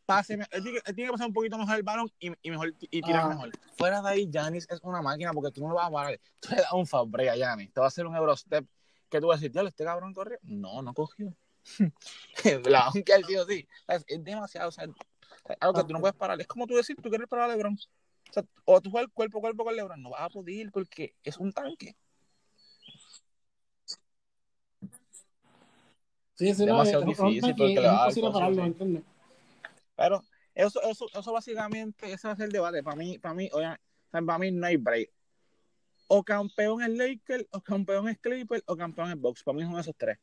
pase, 0.07 0.35
él 0.35 0.63
tiene, 0.63 0.81
él 0.85 0.95
tiene 0.95 1.09
que 1.09 1.13
pasar 1.13 1.27
un 1.29 1.33
poquito 1.33 1.57
mejor 1.59 1.77
el 1.77 1.83
balón 1.83 2.11
y, 2.19 2.33
y 2.43 2.51
mejor 2.51 2.75
y 2.81 3.01
tirar 3.03 3.23
Ah. 3.25 3.29
mejor. 3.29 3.51
Fuera 3.77 4.03
de 4.03 4.09
ahí, 4.09 4.29
Giannis 4.31 4.67
es 4.69 4.81
una 4.83 5.01
máquina 5.03 5.33
porque 5.33 5.53
tú 5.53 5.63
no 5.63 5.69
lo 5.69 5.75
vas 5.77 5.87
a 5.87 5.91
parar. 5.91 6.21
Tú 6.41 6.49
le 6.51 6.57
das 6.57 6.73
un 6.73 6.87
fabre 6.87 7.31
a 7.31 7.37
Giannis, 7.37 7.73
te 7.73 7.81
va 7.81 7.87
a 7.87 7.89
hacer 7.89 8.07
un 8.07 8.17
Eurostep 8.17 8.67
que 9.09 9.21
tú 9.21 9.29
vas 9.29 9.37
a 9.37 9.39
decir, 9.39 9.53
diablo, 9.53 9.69
este 9.69 9.85
cabrón 9.85 10.13
corrió. 10.13 10.39
No, 10.43 10.83
no 10.83 10.95
cogió. 10.95 11.35
la 12.69 12.87
aunque 12.87 13.13
él 13.13 13.25
sí 13.25 13.37
o 13.37 13.45
sí. 13.47 13.69
¿Sabes? 13.87 14.05
Es 14.09 14.25
demasiado, 14.25 14.69
o 14.69 14.73
sea, 14.73 14.87
algo 15.61 15.81
que 15.81 15.87
tú 15.87 15.93
no 15.93 16.01
puedes 16.01 16.17
parar. 16.17 16.41
Es 16.41 16.47
como 16.47 16.67
tú 16.67 16.75
decir, 16.75 16.97
tú 17.01 17.09
quieres 17.09 17.29
parar 17.29 17.51
a 17.51 17.55
LeBron. 17.55 17.79
O, 18.31 18.33
sea, 18.33 18.45
o 18.65 18.81
tú 18.81 18.91
juegas 18.91 19.11
cuerpo 19.13 19.39
a 19.39 19.41
cuerpo 19.41 19.65
con 19.65 19.75
LeBron, 19.75 20.01
no 20.01 20.11
vas 20.11 20.23
a 20.23 20.29
poder 20.31 20.71
porque 20.71 21.15
es 21.25 21.37
un 21.37 21.53
tanque. 21.53 21.97
Sí, 26.37 26.55
sí, 26.55 26.61
no, 26.65 26.67
Demasiado 26.67 27.05
es, 27.05 27.13
es 27.13 27.19
un 27.21 27.29
difícil 27.33 27.55
porque 27.57 27.75
es 27.75 27.85
va 27.85 27.93
imposible 27.93 28.31
pararlo. 28.31 28.75
Pero 29.97 30.23
eso, 30.55 30.81
eso, 30.83 31.07
eso 31.13 31.33
básicamente, 31.33 32.13
ese 32.13 32.29
va 32.29 32.33
a 32.33 32.37
ser 32.37 32.47
el 32.47 32.53
debate. 32.53 32.83
Para 32.83 32.97
mí, 32.97 33.19
para 33.19 33.35
mí, 33.35 33.51
oye, 33.53 33.77
para 34.11 34.39
mí 34.39 34.51
no 34.53 34.67
hay 34.67 34.77
break. 34.77 35.11
O 36.07 36.23
campeón 36.25 36.83
es 36.83 36.89
Lakers, 36.91 37.47
o 37.51 37.61
campeón 37.61 38.09
es 38.09 38.19
Clippers, 38.19 38.63
o 38.67 38.77
campeón 38.77 39.11
es 39.11 39.21
Box. 39.21 39.43
Para 39.43 39.57
mí 39.59 39.65
son 39.65 39.79
esos 39.79 39.95
tres. 39.97 40.19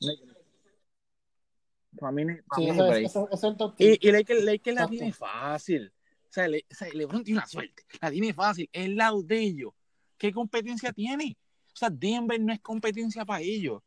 No 0.00 0.12
Para 1.98 2.12
mí, 2.12 2.24
no 2.24 2.36
para 2.46 2.56
Sí, 2.56 2.62
mí 2.62 2.66
no 2.66 2.72
hay 2.72 2.80
es- 2.80 2.86
break. 2.86 3.04
ese- 3.06 3.18
ese 3.24 3.34
es 3.34 3.42
el 3.44 3.56
top 3.56 3.76
team. 3.76 3.90
Y, 4.00 4.08
y 4.08 4.12
Lakers, 4.12 4.44
Lakers 4.44 4.76
la 4.76 4.86
tiene 4.86 5.12
fácil. 5.12 5.92
O 6.36 6.38
sea, 6.38 6.48
Le- 6.48 6.66
o 6.70 6.74
sea, 6.74 6.88
LeBron 6.92 7.24
tiene 7.24 7.38
una 7.40 7.46
suerte. 7.46 7.84
La 7.98 8.10
tiene 8.10 8.34
fácil. 8.34 8.68
Es 8.70 8.84
el 8.84 8.96
lado 8.96 9.22
de 9.22 9.38
ellos. 9.40 9.72
¿Qué 10.18 10.32
competencia 10.32 10.92
tiene? 10.92 11.34
O 11.72 11.76
sea, 11.76 11.88
Denver 11.88 12.38
no 12.38 12.52
es 12.52 12.60
competencia 12.60 13.24
para 13.24 13.40
ellos. 13.40 13.82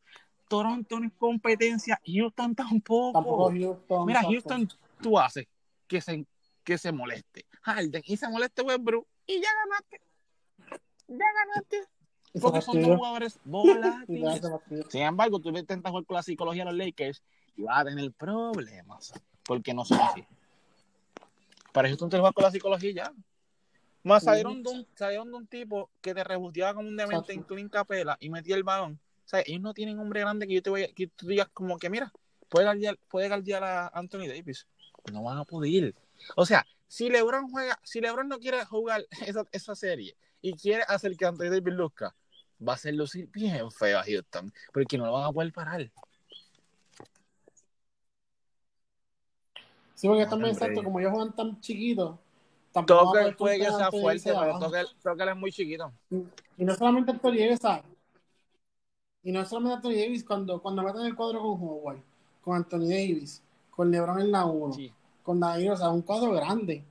Toronto 0.47 0.99
no 0.99 1.05
es 1.05 1.13
competencia. 1.13 2.01
Houston 2.03 2.55
tampoco. 2.55 3.19
Tampoco 3.19 3.51
Houston. 3.51 4.05
Mira. 4.07 4.23
Houston, 4.23 4.67
tú 4.99 5.19
haces 5.19 5.45
que 5.87 6.01
se, 6.01 6.25
que 6.63 6.79
se 6.79 6.91
moleste. 6.91 7.45
Harden 7.61 8.01
y 8.03 8.17
se 8.17 8.27
moleste 8.27 8.63
Westbrook 8.63 9.05
y 9.27 9.39
ya 9.39 9.49
ganaste. 9.65 10.01
Ya 11.07 11.25
ganaste. 11.45 11.83
Porque 12.41 12.61
son 12.61 12.81
dos 12.81 12.97
jugadores 12.97 13.39
volátiles. 13.45 14.41
Sin 14.89 15.01
embargo, 15.01 15.39
tú 15.39 15.49
intentas 15.49 15.91
jugar 15.91 16.05
con 16.05 16.15
la 16.15 16.23
psicología 16.23 16.65
de 16.65 16.71
los 16.71 16.79
Lakers 16.83 17.21
y 17.55 17.61
vas 17.61 17.81
a 17.81 17.85
tener 17.85 18.11
problemas. 18.13 19.13
Porque 19.43 19.71
no 19.71 19.85
son 19.85 19.99
así. 19.99 20.25
Para 21.73 21.87
Houston 21.87 22.09
te 22.09 22.17
juegas 22.17 22.33
con 22.33 22.43
la 22.43 22.51
psicología 22.51 22.91
ya. 22.91 23.13
Más 24.03 24.23
salieron 24.23 24.63
de, 24.63 24.69
un, 24.69 24.87
salieron 24.95 25.29
de 25.29 25.37
un 25.37 25.47
tipo 25.47 25.91
que 26.01 26.13
te 26.13 26.23
rebusteaba 26.23 26.73
como 26.73 26.87
un 26.87 26.95
demente 26.95 27.33
en. 27.33 27.43
Clint 27.43 27.71
Capela 27.71 28.17
y 28.19 28.29
metía 28.29 28.55
el 28.55 28.63
balón. 28.63 28.99
O 29.25 29.27
sea, 29.29 29.43
ellos 29.45 29.61
no 29.61 29.73
tienen 29.73 29.99
hombre 29.99 30.21
grande 30.21 30.47
que 30.47 30.55
yo 30.55 30.63
te 30.63 30.69
voy 30.69 30.83
a, 30.83 30.93
que 30.93 31.07
tú 31.07 31.27
digas 31.27 31.49
como 31.53 31.77
que, 31.77 31.89
mira, 31.89 32.11
puede 32.47 32.65
guardiar, 32.65 32.97
puede 33.09 33.27
guardiar 33.27 33.63
a 33.63 33.87
Anthony 33.89 34.27
Davis. 34.27 34.67
No 35.11 35.23
van 35.23 35.37
a 35.37 35.45
poder. 35.45 35.93
O 36.35 36.45
sea, 36.45 36.65
si 36.87 37.09
LeBron 37.09 37.49
juega, 37.49 37.79
si 37.83 38.01
LeBron 38.01 38.27
no 38.27 38.39
quiere 38.39 38.63
jugar 38.65 39.05
esa, 39.27 39.45
esa 39.51 39.75
serie 39.75 40.15
y 40.41 40.53
quiere 40.53 40.83
hacer 40.87 41.15
que 41.15 41.25
Anthony 41.25 41.49
Davis 41.49 41.73
luzca, 41.73 42.15
va 42.67 42.73
a 42.73 42.77
ser 42.77 42.95
lucir 42.95 43.27
bien 43.31 43.69
feo 43.71 43.99
a 43.99 44.03
Houston, 44.03 44.51
porque 44.73 44.97
no 44.97 45.05
lo 45.05 45.13
van 45.13 45.25
a 45.25 45.31
poder 45.31 45.53
parar. 45.53 45.91
Sí, 49.99 50.07
porque 50.07 50.25
también, 50.27 50.51
Hombre. 50.51 50.65
exacto, 50.65 50.81
como 50.81 50.97
ellos 51.01 51.11
juegan 51.11 51.35
tan 51.35 51.59
chiquitos, 51.59 52.17
poder 52.71 53.35
puede 53.35 53.57
que 53.59 53.65
sea 53.65 53.89
de 53.91 53.99
fuerte, 53.99 54.29
de 54.29 54.35
pero 54.37 54.85
Toque 55.03 55.29
es 55.29 55.35
muy 55.35 55.51
chiquito. 55.51 55.91
Y 56.57 56.63
no 56.63 56.73
solamente 56.75 57.11
Anthony 57.11 57.31
Davis, 57.35 57.59
¿sabes? 57.61 57.83
Y 59.23 59.33
no 59.33 59.43
solamente 59.43 59.75
Anthony 59.75 59.99
Davis, 59.99 60.23
cuando, 60.23 60.61
cuando 60.61 60.83
meten 60.83 61.01
el 61.01 61.15
cuadro 61.17 61.41
con 61.41 61.61
Howard, 61.61 61.99
con 62.41 62.55
Anthony 62.55 62.87
Davis, 62.87 63.43
con 63.71 63.91
LeBron 63.91 64.21
en 64.21 64.31
la 64.31 64.45
1, 64.45 64.73
Sí. 64.73 64.93
con 65.21 65.37
David, 65.37 65.73
o 65.73 65.75
sea, 65.75 65.89
un 65.89 66.01
cuadro 66.01 66.31
grande. 66.31 66.81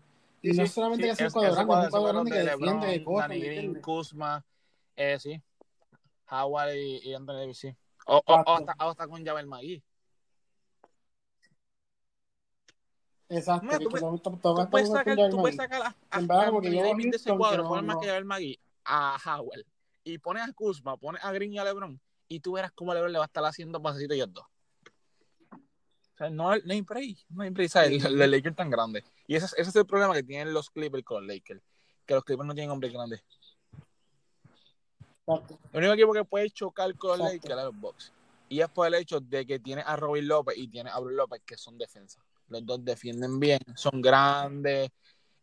Y 0.42 0.52
Sí, 0.52 0.58
no 0.60 0.66
solamente 0.66 1.04
sí, 1.04 1.08
que 1.08 1.16
sea 1.16 1.24
un 1.24 1.28
es- 1.28 1.32
cuadro 1.32 1.54
grande, 1.54 1.72
es 1.72 1.84
un 1.86 1.90
cuadro 1.90 2.12
grande 2.12 2.30
que 2.30 2.36
de 2.36 2.44
defiende, 2.44 3.04
corre, 3.04 3.28
¿me 3.28 3.38
Green? 3.38 3.80
Kuzma, 3.80 4.44
eh, 4.96 5.18
sí. 5.18 5.42
Howard 6.30 6.74
y, 6.74 7.08
y 7.08 7.14
Anthony 7.14 7.32
Davis, 7.36 7.56
sí. 7.58 7.74
O, 8.04 8.22
o, 8.26 8.34
hasta, 8.34 8.74
o 8.84 8.90
hasta 8.90 9.08
con 9.08 9.24
Javel 9.24 9.46
McGee. 9.46 9.82
Exacto, 13.30 13.66
Mira, 13.66 13.78
tú 13.78 13.90
puedes- 13.90 14.22
Tú 14.22 14.70
sacar, 14.92 15.16
tú 15.30 15.36
puedes 15.36 15.56
sacar 15.56 15.82
a, 15.82 15.96
a, 16.10 16.20
verdad, 16.20 16.46
yo 16.62 16.82
de 17.10 17.16
ese 17.16 17.36
cuadro, 17.36 17.62
que 17.64 17.68
pones 17.68 17.82
no- 17.82 17.86
más 17.86 17.96
no- 17.96 18.00
que 18.00 18.06
Javel 18.08 18.24
McGee, 18.24 18.58
a 18.84 19.18
Howard, 19.26 19.64
y 20.04 20.18
pones 20.18 20.42
a 20.48 20.52
Kuzma, 20.54 20.96
pones 20.96 21.22
a 21.22 21.30
Green 21.32 21.52
y 21.52 21.58
a 21.58 21.64
LeBron, 21.64 22.00
y 22.28 22.40
tú 22.40 22.52
verás 22.52 22.72
cómo 22.72 22.94
LeBron 22.94 23.12
le 23.12 23.18
va 23.18 23.24
a 23.24 23.26
estar 23.26 23.44
haciendo 23.44 23.82
pasecitos 23.82 24.14
ellos 24.16 24.32
dos. 24.32 24.44
O 25.52 26.16
sea, 26.16 26.30
no, 26.30 26.56
no 26.56 26.72
hay 26.72 26.80
break, 26.80 27.18
no 27.28 27.42
hay 27.42 27.50
break, 27.50 27.68
¿sabes? 27.70 28.04
El, 28.04 28.20
el 28.20 28.30
Lakers 28.30 28.56
tan 28.56 28.70
grande. 28.70 29.04
Y 29.26 29.36
ese, 29.36 29.46
es- 29.46 29.52
ese 29.58 29.68
es 29.70 29.76
el 29.76 29.86
problema 29.86 30.14
que 30.14 30.22
tienen 30.22 30.52
los 30.54 30.70
Clippers 30.70 31.04
con 31.04 31.26
los 31.26 31.34
Lakers, 31.34 31.62
que 32.06 32.14
los 32.14 32.24
Clippers 32.24 32.46
no 32.46 32.54
tienen 32.54 32.70
hombres 32.70 32.92
grandes. 32.92 33.22
Exacto. 35.26 35.58
El 35.72 35.78
único 35.80 35.92
equipo 35.92 36.12
que 36.14 36.24
puede 36.24 36.50
chocar 36.50 36.96
con. 36.96 37.18
Lakers 37.18 37.44
es 37.58 37.64
los 37.64 37.78
Bucks. 37.78 38.12
Y 38.48 38.60
es 38.62 38.68
por 38.70 38.86
el 38.86 38.94
hecho 38.94 39.20
de 39.20 39.44
que 39.46 39.58
tiene 39.58 39.82
a 39.84 39.94
Robin 39.96 40.26
López 40.26 40.56
y 40.56 40.68
tiene 40.68 40.88
a 40.88 40.98
Bruce 40.98 41.16
López, 41.16 41.42
que 41.44 41.58
son 41.58 41.76
defensas. 41.76 42.24
Los 42.48 42.64
dos 42.64 42.84
defienden 42.84 43.38
bien, 43.38 43.60
son 43.74 44.00
grandes 44.00 44.90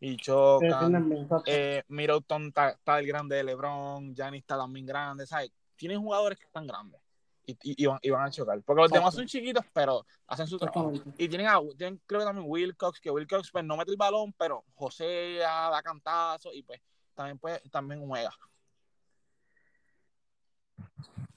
y 0.00 0.16
chocan. 0.16 1.18
Eh, 1.46 1.82
Middleton 1.88 2.48
está, 2.48 2.70
está 2.70 2.98
el 2.98 3.06
grande 3.06 3.36
de 3.36 3.44
LeBron, 3.44 4.14
Giannis 4.14 4.40
está 4.42 4.56
también 4.56 4.86
grande, 4.86 5.26
¿sabes? 5.26 5.50
Tienen 5.76 6.00
jugadores 6.00 6.38
que 6.38 6.46
están 6.46 6.66
grandes 6.66 7.00
y, 7.46 7.52
y- 7.62 7.84
y 7.84 7.86
van, 7.86 7.98
y 8.02 8.10
van 8.10 8.26
a 8.26 8.30
chocar. 8.30 8.60
Porque 8.62 8.82
los 8.82 8.90
Exacto. 8.90 9.00
demás 9.00 9.14
son 9.14 9.26
chiquitos, 9.26 9.64
pero 9.72 10.04
hacen 10.26 10.46
su 10.48 10.58
trabajo. 10.58 10.92
Y 11.16 11.28
tienen, 11.28 11.46
a, 11.46 11.60
tienen 11.76 12.00
creo 12.06 12.20
que 12.20 12.26
también 12.26 12.46
Wilcox, 12.48 13.00
que 13.00 13.10
Wilcox 13.10 13.50
pues, 13.52 13.64
no 13.64 13.76
mete 13.76 13.92
el 13.92 13.96
balón, 13.96 14.32
pero 14.36 14.64
José 14.74 15.36
da 15.38 15.80
cantazo 15.82 16.52
y 16.52 16.62
pues 16.62 16.80
también, 17.14 17.38
puede, 17.38 17.60
también 17.70 18.04
juega. 18.06 18.32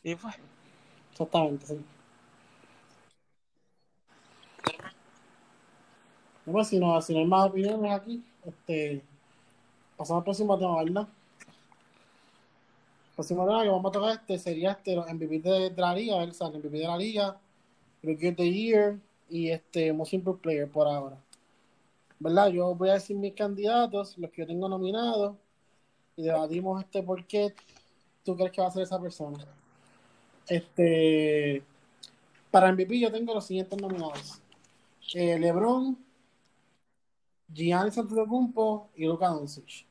Y 0.04 0.16
pues, 0.16 0.36
Exactamente, 1.12 1.66
sí. 1.68 1.86
Si, 6.64 6.80
no, 6.80 7.02
si 7.02 7.14
no 7.14 7.20
hay 7.20 7.26
más 7.26 7.50
opiniones 7.50 7.92
aquí, 7.92 8.24
este, 8.46 9.04
pasamos 9.98 10.22
al 10.22 10.24
próximo 10.24 10.58
tema, 10.58 10.84
¿verdad? 10.84 11.08
El 13.10 13.16
próximo 13.16 13.46
tema 13.46 13.64
que 13.64 13.70
vamos 13.70 13.90
a 13.90 13.92
tocar 13.92 14.12
este 14.14 14.40
sería 14.40 14.72
este, 14.72 14.96
MVP 14.96 15.40
de, 15.40 15.74
la 15.76 15.94
liga, 15.94 16.18
¿verdad? 16.18 16.56
El 16.56 16.60
MVP 16.60 16.78
de 16.78 16.88
la 16.88 16.98
liga, 16.98 17.38
Rookie 18.02 18.30
of 18.30 18.36
the 18.36 18.52
Year 18.52 19.00
y 19.30 19.50
este 19.50 19.94
Most 19.94 20.14
Improved 20.14 20.42
Player 20.42 20.70
por 20.70 20.88
ahora. 20.88 21.18
¿Verdad? 22.20 22.48
Yo 22.50 22.74
voy 22.76 22.90
a 22.90 22.94
decir 22.94 23.16
mis 23.16 23.34
candidatos, 23.34 24.18
los 24.18 24.32
que 24.32 24.42
yo 24.42 24.48
tengo 24.48 24.68
nominados, 24.68 25.36
y 26.16 26.24
debatimos 26.24 26.84
este 26.84 27.02
por 27.02 27.26
qué 27.26 27.54
tú 28.26 28.36
crees 28.36 28.52
que 28.52 28.62
va 28.62 28.68
a 28.68 28.72
ser 28.72 28.84
esa 28.84 29.00
persona. 29.00 29.46
Este, 30.48 31.64
para 32.52 32.72
MVP 32.72 33.00
yo 33.00 33.12
tengo 33.12 33.34
los 33.34 33.46
siguientes 33.46 33.80
nominados. 33.80 34.42
Eh, 35.14 35.40
LeBron, 35.40 35.98
Giannis 37.54 37.98
Antetokounmpo 37.98 38.90
y 38.96 39.06
Luka 39.06 39.28
Doncic. 39.30 39.86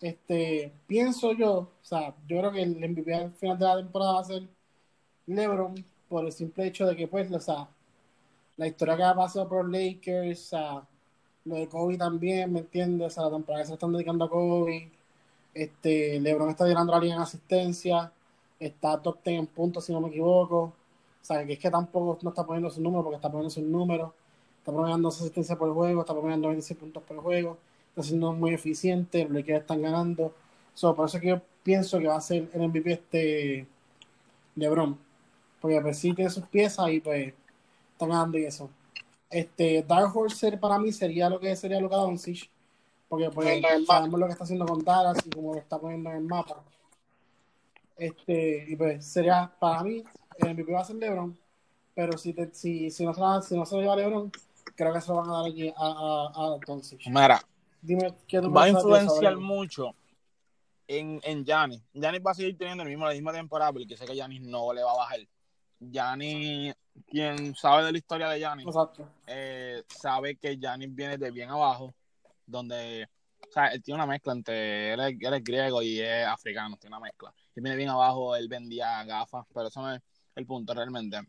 Este, 0.00 0.72
pienso 0.86 1.32
yo, 1.32 1.52
o 1.58 1.70
sea, 1.82 2.14
yo 2.28 2.38
creo 2.38 2.52
que 2.52 2.62
el 2.62 2.76
MVP 2.76 3.14
al 3.14 3.32
final 3.32 3.58
de 3.58 3.64
la 3.64 3.76
temporada 3.76 4.12
va 4.14 4.20
a 4.20 4.24
ser 4.24 4.48
LeBron 5.26 5.84
por 6.08 6.24
el 6.24 6.32
simple 6.32 6.66
hecho 6.66 6.86
de 6.86 6.96
que, 6.96 7.08
pues, 7.08 7.30
o 7.32 7.40
sea, 7.40 7.68
la 8.56 8.66
historia 8.66 8.96
que 8.96 9.04
ha 9.04 9.14
pasado 9.14 9.48
por 9.48 9.70
Lakers, 9.70 10.40
o 10.40 10.48
sea, 10.48 10.88
lo 11.44 11.56
de 11.56 11.68
Kobe 11.68 11.96
también, 11.98 12.52
¿me 12.52 12.60
entiendes? 12.60 13.08
O 13.08 13.10
sea, 13.10 13.24
la 13.24 13.30
temporada 13.30 13.62
que 13.64 13.68
se 13.68 13.74
están 13.74 13.92
dedicando 13.92 14.24
a 14.24 14.30
Kobe. 14.30 14.90
Este, 15.54 16.20
LeBron 16.20 16.50
está 16.50 16.66
llenando 16.66 16.92
la 16.92 17.00
liga 17.00 17.14
en 17.16 17.22
asistencia, 17.22 18.12
está 18.60 19.00
top 19.02 19.18
10 19.24 19.40
en 19.40 19.46
puntos, 19.46 19.84
si 19.84 19.92
no 19.92 20.00
me 20.00 20.08
equivoco. 20.08 20.60
O 20.60 21.24
sea, 21.24 21.44
que 21.46 21.54
es 21.54 21.58
que 21.58 21.70
tampoco 21.70 22.18
no 22.22 22.30
está 22.30 22.44
poniendo 22.46 22.70
sus 22.70 22.80
números 22.80 23.04
porque 23.04 23.16
está 23.16 23.30
poniendo 23.30 23.50
sus 23.50 23.64
números. 23.64 24.12
Está 24.68 24.76
promediando 24.76 25.08
asistencia 25.08 25.56
por 25.56 25.72
juego, 25.72 26.02
está 26.02 26.12
promediando 26.12 26.48
26 26.48 26.78
puntos 26.78 27.02
por 27.02 27.16
juego. 27.22 27.56
Está 27.88 28.02
siendo 28.02 28.34
muy 28.34 28.52
eficiente, 28.52 29.24
los 29.24 29.32
Lakers 29.32 29.60
están 29.62 29.80
ganando. 29.80 30.34
So, 30.74 30.94
por 30.94 31.06
eso 31.06 31.16
es 31.16 31.22
que 31.22 31.28
yo 31.30 31.40
pienso 31.62 31.98
que 31.98 32.06
va 32.06 32.16
a 32.16 32.20
ser 32.20 32.50
el 32.52 32.68
MVP 32.68 32.92
este 32.92 33.66
LeBron. 34.56 34.98
Porque 35.58 35.80
pues 35.80 35.96
sí 35.96 36.12
tiene 36.12 36.30
sus 36.30 36.46
piezas 36.48 36.90
y 36.90 37.00
pues 37.00 37.32
están 37.92 38.10
ganando 38.10 38.36
y 38.36 38.44
eso. 38.44 38.68
Este, 39.30 39.82
Dark 39.88 40.14
Horse 40.14 40.58
para 40.58 40.78
mí 40.78 40.92
sería 40.92 41.30
lo 41.30 41.40
que 41.40 41.56
sería 41.56 41.80
Luka 41.80 41.96
Doncic. 41.96 42.50
Porque 43.08 43.30
pues 43.30 43.62
sabemos 43.86 44.20
lo 44.20 44.26
que 44.26 44.32
está 44.32 44.44
haciendo 44.44 44.66
con 44.66 44.84
Dallas 44.84 45.16
y 45.24 45.30
como 45.30 45.54
lo 45.54 45.60
está 45.60 45.78
poniendo 45.78 46.10
en 46.10 46.16
el 46.16 46.24
mapa. 46.24 46.62
Este, 47.96 48.66
y 48.68 48.76
pues 48.76 49.02
sería 49.06 49.50
para 49.58 49.82
mí 49.82 50.04
el 50.36 50.52
MVP 50.52 50.70
va 50.70 50.80
a 50.80 50.84
ser 50.84 50.96
LeBron. 50.96 51.38
Pero 51.94 52.18
si, 52.18 52.34
te, 52.34 52.52
si, 52.52 52.90
si, 52.90 53.06
no 53.06 53.14
se 53.14 53.20
lo, 53.22 53.40
si 53.40 53.56
no 53.56 53.64
se 53.64 53.74
lo 53.74 53.80
lleva 53.80 53.96
LeBron, 53.96 54.30
creo 54.78 54.92
que 54.92 55.00
se 55.00 55.12
van 55.12 55.28
a 55.28 55.38
dar 55.38 55.46
aquí 55.50 55.68
a, 55.68 55.74
a, 55.76 56.54
a 56.54 56.58
Doncic. 56.64 57.04
mira, 57.08 57.42
Dime 57.82 58.14
qué 58.28 58.40
va 58.40 58.64
a 58.64 58.68
influenciar 58.68 59.36
mucho 59.36 59.94
en, 60.86 61.20
en 61.24 61.44
Giannis. 61.44 61.82
Giannis 61.92 62.22
va 62.24 62.30
a 62.30 62.34
seguir 62.34 62.56
teniendo 62.56 62.84
el 62.84 62.88
mismo, 62.88 63.04
la 63.04 63.12
misma 63.12 63.32
temporada 63.32 63.72
porque 63.72 63.96
sé 63.96 64.06
que 64.06 64.14
Giannis 64.14 64.40
no 64.40 64.72
le 64.72 64.84
va 64.84 64.92
a 64.92 64.96
bajar. 64.96 65.18
Gianni, 65.80 66.72
quien 67.08 67.54
sabe 67.56 67.84
de 67.84 67.92
la 67.92 67.98
historia 67.98 68.28
de 68.28 68.38
Gianni, 68.38 68.62
Exacto. 68.64 69.08
eh, 69.26 69.82
sabe 69.88 70.36
que 70.36 70.56
Gianni 70.56 70.86
viene 70.86 71.18
de 71.18 71.30
bien 71.32 71.50
abajo, 71.50 71.92
donde, 72.46 73.08
o 73.48 73.52
sea, 73.52 73.66
él 73.68 73.82
tiene 73.82 73.96
una 73.96 74.06
mezcla 74.06 74.32
entre, 74.32 74.92
él 74.92 75.00
es, 75.00 75.16
él 75.20 75.34
es 75.34 75.44
griego 75.44 75.82
y 75.82 76.00
es 76.00 76.26
africano, 76.26 76.76
tiene 76.76 76.96
una 76.96 77.04
mezcla. 77.04 77.32
Él 77.54 77.62
viene 77.62 77.76
bien 77.76 77.88
abajo, 77.90 78.36
él 78.36 78.48
vendía 78.48 79.04
gafas, 79.04 79.44
pero 79.52 79.68
eso 79.68 79.82
no 79.82 79.92
es 79.94 80.00
el 80.36 80.46
punto 80.46 80.72
realmente. 80.72 81.20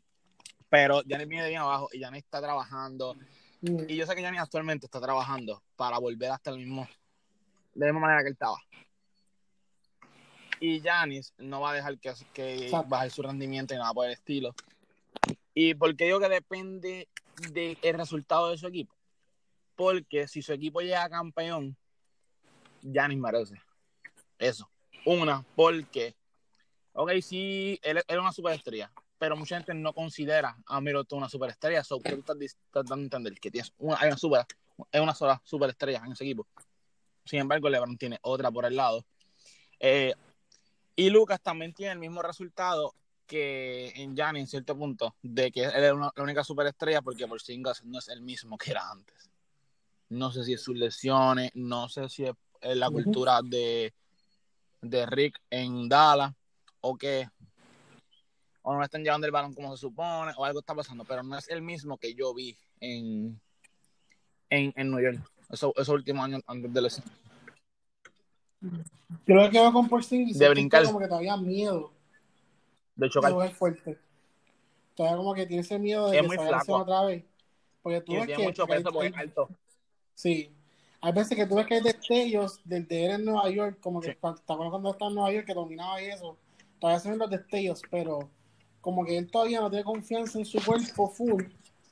Pero 0.67 1.01
Gianni 1.03 1.25
viene 1.25 1.43
de 1.43 1.49
bien 1.49 1.61
abajo 1.61 1.89
y 1.93 1.99
Gianni 1.99 2.19
está 2.19 2.39
trabajando, 2.41 3.15
Mm. 3.61 3.89
y 3.89 3.95
yo 3.95 4.05
sé 4.05 4.15
que 4.15 4.21
Gianni 4.21 4.37
actualmente 4.37 4.85
está 4.85 5.01
trabajando 5.01 5.61
para 5.75 5.97
volver 5.97 6.31
hasta 6.31 6.51
el 6.51 6.57
mismo, 6.57 6.87
de 7.73 7.85
la 7.85 7.91
misma 7.91 8.07
manera 8.07 8.21
que 8.21 8.27
él 8.27 8.33
estaba. 8.33 8.57
Y 10.61 10.81
Giannis 10.81 11.33
no 11.37 11.61
va 11.61 11.71
a 11.71 11.73
dejar 11.75 11.97
que, 11.99 12.13
que 12.33 12.71
baje 12.87 13.09
su 13.09 13.21
rendimiento 13.21 13.73
y 13.73 13.77
nada 13.77 13.93
por 13.93 14.05
el 14.05 14.13
estilo. 14.13 14.53
Y 15.53 15.73
porque 15.73 16.05
digo 16.05 16.19
que 16.19 16.29
depende 16.29 17.07
del 17.51 17.77
resultado 17.97 18.49
de 18.49 18.57
su 18.57 18.67
equipo. 18.67 18.93
Porque 19.75 20.27
si 20.27 20.41
su 20.41 20.51
equipo 20.51 20.81
llega 20.81 21.09
campeón, 21.09 21.77
Giannis 22.81 23.17
merece. 23.17 23.55
Eso. 24.37 24.69
Una, 25.05 25.45
porque, 25.55 26.15
ok, 26.93 27.11
sí, 27.21 27.79
él, 27.81 27.97
él 27.97 28.03
es 28.07 28.17
una 28.17 28.33
superestrella, 28.33 28.91
pero 29.19 29.35
mucha 29.35 29.57
gente 29.57 29.73
no 29.75 29.93
considera 29.93 30.57
a 30.65 30.81
Middleton 30.81 31.19
una 31.19 31.29
superestrella. 31.29 31.83
So, 31.83 31.99
¿qué 31.99 32.13
tú 32.13 32.19
estás, 32.19 32.37
estás 32.41 32.85
dando 32.85 32.95
a 32.95 33.03
entender? 33.03 33.39
Que 33.39 33.51
tienes 33.51 33.71
una, 33.77 33.97
hay 33.99 34.07
una, 34.07 34.17
super, 34.17 34.45
hay 34.91 35.01
una 35.01 35.13
sola 35.13 35.39
superestrella 35.43 36.01
en 36.05 36.13
ese 36.13 36.23
equipo. 36.23 36.47
Sin 37.25 37.39
embargo, 37.39 37.69
LeBron 37.69 37.97
tiene 37.97 38.17
otra 38.23 38.49
por 38.49 38.65
el 38.65 38.75
lado. 38.75 39.05
Eh, 39.79 40.13
y 40.95 41.09
Lucas 41.09 41.39
también 41.41 41.73
tiene 41.73 41.93
el 41.93 41.99
mismo 41.99 42.21
resultado 42.21 42.95
que 43.27 43.93
en 43.95 44.15
Giannis 44.15 44.41
en 44.41 44.47
cierto 44.47 44.75
punto, 44.75 45.15
de 45.21 45.51
que 45.51 45.63
él 45.63 45.83
es 45.83 45.93
una- 45.93 46.11
la 46.15 46.23
única 46.23 46.43
superestrella 46.43 47.01
porque 47.03 47.27
por 47.27 47.37
Porzingis 47.37 47.83
no 47.83 47.99
es 47.99 48.07
el 48.07 48.21
mismo 48.21 48.57
que 48.57 48.71
era 48.71 48.89
antes. 48.89 49.29
No 50.09 50.31
sé 50.31 50.43
si 50.43 50.53
es 50.53 50.63
sus 50.63 50.75
lesiones, 50.75 51.51
no 51.53 51.87
sé 51.89 52.09
si 52.09 52.25
es 52.25 52.33
es 52.61 52.75
la 52.75 52.89
cultura 52.89 53.39
de, 53.41 53.93
de 54.81 55.05
Rick 55.05 55.39
en 55.49 55.87
Dallas 55.87 56.33
o 56.81 56.97
que 56.97 57.29
o 58.61 58.73
no 58.75 58.83
están 58.83 59.03
llevando 59.03 59.25
el 59.25 59.31
balón 59.31 59.53
como 59.53 59.75
se 59.75 59.81
supone 59.81 60.31
o 60.37 60.45
algo 60.45 60.59
está 60.59 60.75
pasando, 60.75 61.03
pero 61.05 61.23
no 61.23 61.37
es 61.37 61.47
el 61.49 61.61
mismo 61.61 61.97
que 61.97 62.13
yo 62.13 62.33
vi 62.33 62.57
en, 62.79 63.39
en, 64.49 64.73
en 64.75 64.91
New 64.91 64.99
York 64.99 65.19
esos, 65.49 65.71
esos 65.75 65.89
últimos 65.89 66.25
años 66.25 66.41
antes 66.47 66.71
de 66.73 66.81
lesión. 66.81 67.05
Yo 69.25 69.35
lo 69.35 69.49
que 69.49 69.59
veo 69.59 69.71
con 69.71 69.87
Porzingis 69.87 70.37
De 70.37 70.45
es 70.45 70.51
brincar. 70.51 70.83
como 70.85 70.99
que 70.99 71.07
todavía 71.07 71.37
miedo 71.37 71.93
De 72.95 73.09
chocar. 73.09 73.31
jugar 73.31 73.51
fuerte. 73.53 73.97
Todavía 74.95 75.17
como 75.17 75.33
que 75.33 75.45
tiene 75.45 75.61
ese 75.61 75.79
miedo 75.79 76.09
de 76.09 76.17
Es 76.17 76.21
que 76.21 76.27
muy 76.27 76.37
flaco. 76.37 76.75
otra 76.75 77.03
vez. 77.05 77.23
Porque 77.81 78.01
tú 78.01 78.11
Y 78.13 78.15
ves 78.17 78.25
tiene 78.27 78.41
que 78.41 78.47
mucho 78.47 78.67
peso 78.67 78.91
porque 78.91 79.07
es 79.07 79.17
alto. 79.17 79.49
Sí. 80.13 80.53
Hay 81.01 81.13
veces 81.13 81.37
que 81.37 81.45
tú 81.47 81.55
ves 81.55 81.65
que 81.65 81.75
hay 81.75 81.81
destellos 81.81 82.59
del 82.65 82.85
de 82.85 83.05
él 83.05 83.11
en 83.11 83.25
Nueva 83.25 83.49
York, 83.49 83.79
como 83.79 84.01
que 84.01 84.11
Sí. 84.11 84.17
cuando, 84.19 84.41
¿te 84.41 84.51
acuerdas 84.51 84.71
cuando 84.71 84.91
estaba 84.91 85.09
en 85.09 85.15
Nueva 85.15 85.31
York 85.31 85.45
que 85.47 85.53
dominaba 85.53 86.01
y 86.01 86.07
eso? 86.07 86.37
Todavía 86.79 86.99
se 86.99 87.09
ven 87.09 87.19
los 87.19 87.29
destellos, 87.29 87.81
pero 87.89 88.29
como 88.81 89.05
que 89.05 89.17
él 89.17 89.29
todavía 89.29 89.59
no 89.61 89.69
tiene 89.69 89.83
confianza 89.83 90.39
en 90.39 90.45
su 90.45 90.63
cuerpo 90.63 91.09
full 91.09 91.43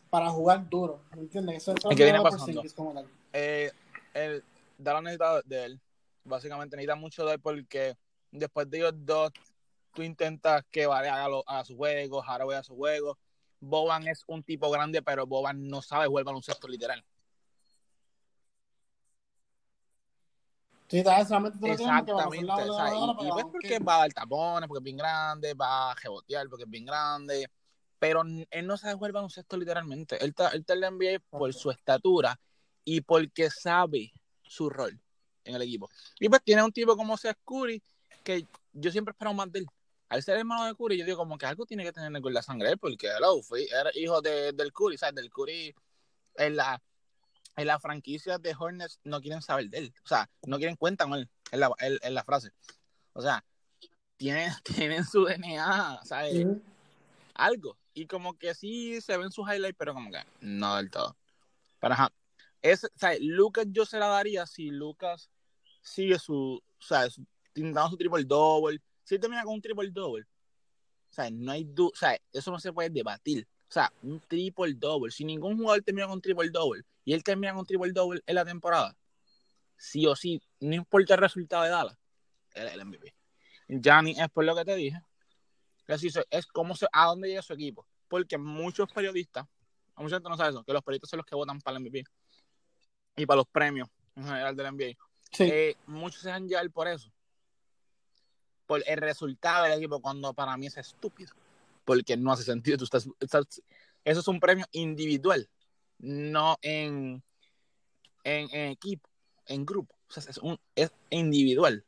para 0.09 0.29
jugar 0.29 0.67
duro. 0.69 1.01
¿Me 1.15 1.21
entiendes? 1.21 1.57
Eso, 1.57 1.73
eso 1.73 1.89
¿Y 1.89 1.93
es 1.93 1.97
qué 1.97 2.03
lo 2.03 2.05
viene 2.05 2.19
de 2.19 2.23
pasando? 2.23 2.63
Como 2.75 2.93
tal. 2.93 3.07
eh, 3.33 3.71
el 4.13 4.43
Dallas 4.77 5.03
necesita 5.03 5.41
de 5.43 5.65
él. 5.65 5.81
Básicamente 6.23 6.75
necesita 6.75 6.95
mucho 6.95 7.25
de 7.25 7.33
él 7.33 7.39
porque 7.39 7.95
después 8.31 8.69
de 8.69 8.77
ellos 8.79 8.93
dos, 8.95 9.31
tú 9.93 10.01
intentas 10.03 10.63
que 10.71 10.85
Vare 10.85 11.09
haga, 11.09 11.27
lo- 11.29 11.43
haga 11.47 11.65
su 11.65 11.75
juego, 11.75 12.23
Haraway 12.23 12.55
haga 12.55 12.63
su 12.63 12.75
juego. 12.75 13.17
Boban 13.59 14.07
es 14.07 14.23
un 14.27 14.43
tipo 14.43 14.69
grande, 14.69 15.01
pero 15.01 15.25
Boban 15.25 15.67
no 15.67 15.81
sabe 15.81 16.07
jugar 16.07 16.25
baloncesto 16.25 16.67
literal. 16.67 17.03
Sí, 20.89 21.03
tal 21.03 21.19
vez 21.19 21.27
solamente 21.27 21.59
tú 21.59 21.67
lo 21.67 21.75
tienes 21.75 21.95
porque 21.97 22.11
vamos 22.13 22.23
a 22.23 22.37
hacer 22.37 22.45
Exactamente. 22.45 22.69
o 22.69 22.75
sea, 22.75 23.25
y, 23.25 23.27
y 23.27 23.31
pues 23.31 23.45
que- 23.45 23.51
porque 23.51 23.79
va 23.79 23.95
a 23.95 23.99
dar 23.99 24.13
tapones, 24.13 24.67
porque 24.67 24.79
es 24.79 24.83
bien 24.83 24.97
grande, 24.97 25.53
va 25.53 25.91
a 25.91 25.95
rebotear 25.95 26.47
porque 26.47 26.63
es 26.63 26.69
bien 26.69 26.85
grande. 26.85 27.51
Pero 27.99 28.21
él 28.51 28.67
no 28.67 28.77
sabe 28.77 28.93
jugar 28.93 29.11
baloncesto 29.11 29.57
literalmente. 29.57 30.23
Él 30.23 30.29
está, 30.29 30.49
él 30.49 30.61
está 30.61 30.73
en 30.73 30.81
la 30.81 30.87
NBA 30.87 31.19
por 31.29 31.53
su 31.53 31.71
estatura 31.71 32.39
y 32.85 33.01
porque 33.01 33.49
sabe 33.49 34.13
su 34.43 34.69
rol 34.69 34.97
en 35.43 35.55
el 35.55 35.61
equipo. 35.63 35.89
Y 36.19 36.29
pues 36.29 36.41
tiene 36.43 36.63
un 36.63 36.71
tipo 36.71 36.95
como 36.95 37.17
Seth 37.17 37.39
Curry 37.43 37.81
que 38.23 38.45
yo 38.71 38.91
siempre 38.91 39.11
espero 39.11 39.33
más 39.33 39.51
de 39.51 39.59
él. 39.59 39.67
Al 40.09 40.23
ser 40.23 40.37
hermano 40.37 40.65
de 40.65 40.75
Curry, 40.75 40.97
yo 40.97 41.05
digo 41.05 41.17
como 41.17 41.37
que 41.37 41.47
algo 41.47 41.65
tiene 41.65 41.83
que 41.83 41.91
tener 41.91 42.21
con 42.21 42.33
la 42.33 42.41
sangre 42.41 42.77
porque 42.77 43.07
hello, 43.07 43.41
fui, 43.41 43.67
era 43.67 43.89
hijo 43.93 44.21
de, 44.21 44.53
del 44.53 44.71
Curry, 44.71 44.97
¿sabes? 44.97 45.15
Del 45.15 45.29
Curry 45.29 45.75
en 46.35 46.55
la, 46.55 46.81
en 47.57 47.67
la 47.67 47.79
franquicia 47.79 48.37
de 48.37 48.55
Hornets 48.57 48.99
no 49.03 49.19
quieren 49.19 49.41
saber 49.41 49.69
de 49.69 49.79
él. 49.79 49.93
O 50.05 50.07
sea, 50.07 50.29
no 50.45 50.57
quieren 50.57 50.75
cuenta 50.75 51.05
con 51.05 51.15
él, 51.15 51.29
en 51.51 51.59
la, 51.59 51.71
en, 51.79 51.97
en 52.01 52.13
la 52.13 52.23
frase. 52.23 52.51
O 53.13 53.21
sea, 53.21 53.43
tienen, 54.15 54.51
tienen 54.63 55.03
su 55.03 55.25
DNA, 55.25 56.01
¿sabes? 56.05 56.45
Ujú. 56.45 56.61
algo. 57.33 57.77
Y 57.93 58.05
como 58.05 58.37
que 58.37 58.53
sí 58.53 59.01
se 59.01 59.17
ven 59.17 59.31
sus 59.31 59.47
highlights, 59.49 59.75
pero 59.77 59.93
como 59.93 60.11
que 60.11 60.19
no 60.39 60.75
del 60.77 60.91
todo. 60.91 61.17
Pero 61.79 61.93
ajá. 61.93 62.09
Es, 62.61 62.83
o 62.83 62.89
sea, 62.95 63.11
Lucas 63.19 63.65
yo 63.69 63.85
se 63.85 63.97
la 63.97 64.07
daría 64.07 64.45
si 64.45 64.69
Lucas 64.69 65.29
sigue 65.81 66.19
su, 66.19 66.61
o 66.79 66.83
sea, 66.83 67.09
su- 67.09 67.25
intentando 67.55 67.89
su 67.89 67.97
triple 67.97 68.23
double. 68.23 68.79
Si 69.03 69.17
termina 69.17 69.43
con 69.43 69.55
un 69.55 69.61
triple 69.61 69.89
double. 69.89 70.25
O 71.09 71.13
sea, 71.13 71.31
no 71.31 71.51
hay 71.51 71.63
du 71.63 71.87
o 71.87 71.95
sea, 71.95 72.19
eso 72.31 72.51
no 72.51 72.59
se 72.59 72.71
puede 72.71 72.89
debatir. 72.91 73.47
O 73.69 73.71
sea, 73.71 73.91
un 74.01 74.19
triple 74.21 74.73
double. 74.75 75.11
Si 75.11 75.25
ningún 75.25 75.57
jugador 75.57 75.83
termina 75.83 76.07
con 76.07 76.21
triple 76.21 76.49
double 76.49 76.83
y 77.03 77.13
él 77.13 77.23
termina 77.23 77.53
con 77.53 77.65
triple 77.65 77.91
double 77.91 78.21
en 78.25 78.35
la 78.35 78.45
temporada, 78.45 78.95
sí 79.75 80.05
o 80.05 80.15
sí, 80.15 80.41
no 80.59 80.75
importa 80.75 81.15
el 81.15 81.19
resultado 81.19 81.63
de 81.63 81.69
Dallas, 81.69 81.97
él 82.53 82.67
es 82.67 82.73
el 82.73 82.85
MVP. 82.85 83.13
Gianni 83.67 84.11
es 84.11 84.29
por 84.29 84.45
lo 84.45 84.55
que 84.55 84.65
te 84.65 84.75
dije. 84.75 85.01
Es 86.29 86.45
como 86.47 86.75
se, 86.75 86.87
a 86.91 87.05
dónde 87.05 87.29
llega 87.29 87.41
su 87.41 87.53
equipo. 87.53 87.85
Porque 88.07 88.37
muchos 88.37 88.91
periodistas, 88.91 89.45
a 89.95 90.01
mucha 90.01 90.15
gente 90.15 90.29
no 90.29 90.37
sabe 90.37 90.51
eso, 90.51 90.63
que 90.63 90.73
los 90.73 90.83
periodistas 90.83 91.09
son 91.09 91.17
los 91.17 91.25
que 91.25 91.35
votan 91.35 91.59
para 91.59 91.77
el 91.77 91.83
MVP 91.83 92.03
y 93.17 93.25
para 93.25 93.37
los 93.37 93.47
premios 93.47 93.89
en 94.15 94.23
general 94.23 94.55
del 94.55 94.73
NBA. 94.73 94.97
Sí. 95.31 95.43
Eh, 95.43 95.75
muchos 95.87 96.21
se 96.21 96.29
dejan 96.29 96.47
llevar 96.47 96.69
por 96.71 96.87
eso. 96.87 97.11
Por 98.65 98.83
el 98.85 98.97
resultado 98.97 99.63
del 99.63 99.73
equipo, 99.73 100.01
cuando 100.01 100.33
para 100.33 100.55
mí 100.57 100.67
es 100.67 100.77
estúpido. 100.77 101.33
Porque 101.87 102.17
no 102.17 102.33
hace 102.33 102.43
sentido. 102.43 102.77
Tú 102.77 102.83
estás, 102.83 103.07
eso 104.03 104.19
es 104.19 104.27
un 104.27 104.41
premio 104.41 104.65
individual, 104.73 105.49
no 105.99 106.57
en, 106.61 107.23
en, 108.25 108.71
equipo, 108.71 109.09
en 109.45 109.65
grupo. 109.65 109.95
Es, 110.13 110.37
un, 110.39 110.59
es 110.75 110.91
individual. 111.09 111.85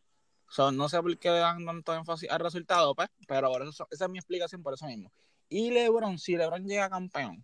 So, 0.47 0.72
no 0.72 0.88
sé 0.88 1.02
por 1.02 1.18
qué 1.18 1.30
dan 1.30 1.66
tanto 1.66 1.93
énfasis 1.93 2.30
al 2.30 2.39
resultado, 2.39 2.95
pues, 2.95 3.10
pero 3.28 3.62
eso, 3.70 3.88
esa 3.91 4.06
es 4.06 4.10
mi 4.10 4.20
explicación 4.20 4.64
por 4.64 4.74
eso 4.74 4.86
mismo. 4.86 5.12
Y 5.50 5.70
LeBron, 5.72 6.18
si 6.18 6.38
LeBron 6.38 6.66
llega 6.66 6.89
campeón, 6.89 7.43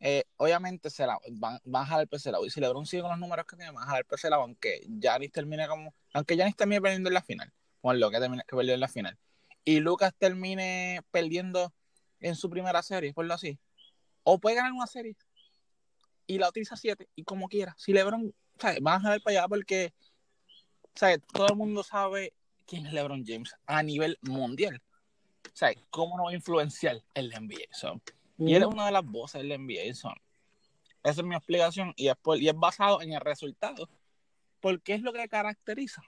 eh, 0.00 0.24
obviamente 0.38 0.88
se 0.88 1.06
la, 1.06 1.18
van, 1.32 1.60
van 1.64 1.82
a 1.82 1.86
jalar 1.86 2.08
el 2.10 2.32
lado. 2.32 2.46
Y 2.46 2.50
si 2.50 2.60
LeBron 2.60 2.86
sigue 2.86 3.02
con 3.02 3.10
los 3.10 3.20
números 3.20 3.44
que 3.44 3.56
tiene, 3.56 3.72
van 3.72 3.84
a 3.84 3.86
jalar 3.88 4.06
el 4.10 4.30
lado, 4.30 4.42
aunque 4.42 4.86
Giannis 4.88 5.32
termine 5.32 5.68
como. 5.68 5.94
Aunque 6.14 6.34
Giannis 6.34 6.56
termine 6.56 6.80
perdiendo 6.80 7.10
en 7.10 7.14
la 7.14 7.22
final. 7.22 7.52
Por 7.82 7.96
lo 7.96 8.10
que 8.10 8.18
termine 8.18 8.42
que 8.46 8.56
perdió 8.56 8.72
en 8.72 8.80
la 8.80 8.88
final. 8.88 9.18
Y 9.64 9.80
Lucas 9.80 10.12
termine 10.18 11.00
perdiendo 11.10 11.72
en 12.20 12.34
su 12.36 12.50
primera 12.50 12.82
serie, 12.82 13.12
por 13.12 13.24
lo 13.26 13.34
así. 13.34 13.58
O 14.24 14.38
puede 14.38 14.56
ganar 14.56 14.72
una 14.72 14.86
serie 14.86 15.16
y 16.26 16.38
la 16.38 16.48
utiliza 16.48 16.76
siete, 16.76 17.08
y 17.16 17.24
como 17.24 17.48
quiera. 17.48 17.74
Si 17.78 17.92
LeBron, 17.92 18.32
¿sabes? 18.58 18.80
Van 18.80 18.96
a 18.98 19.00
jalar 19.00 19.20
para 19.22 19.38
allá 19.40 19.48
porque. 19.48 19.92
¿sabes? 20.94 21.20
Todo 21.32 21.48
el 21.48 21.56
mundo 21.56 21.82
sabe 21.82 22.32
quién 22.66 22.86
es 22.86 22.92
LeBron 22.92 23.24
James 23.26 23.54
a 23.66 23.82
nivel 23.82 24.18
mundial. 24.22 24.80
¿Sabes? 25.54 25.78
¿Cómo 25.90 26.16
no 26.16 26.24
va 26.24 26.30
a 26.30 26.34
influenciar 26.34 27.02
el 27.14 27.30
NBA? 27.30 27.66
So, 27.72 28.00
y 28.38 28.54
él 28.54 28.62
es 28.62 28.68
una 28.68 28.86
de 28.86 28.92
las 28.92 29.04
voces 29.04 29.42
del 29.42 29.52
NBA. 29.60 29.94
so. 29.94 30.12
Esa 31.02 31.20
es 31.20 31.26
mi 31.26 31.34
explicación 31.34 31.92
y 31.96 32.08
es, 32.08 32.16
por- 32.16 32.38
y 32.40 32.48
es 32.48 32.54
basado 32.54 33.02
en 33.02 33.12
el 33.12 33.20
resultado. 33.20 33.88
Porque 34.60 34.94
es 34.94 35.02
lo 35.02 35.12
que 35.12 35.28
caracteriza 35.28 36.02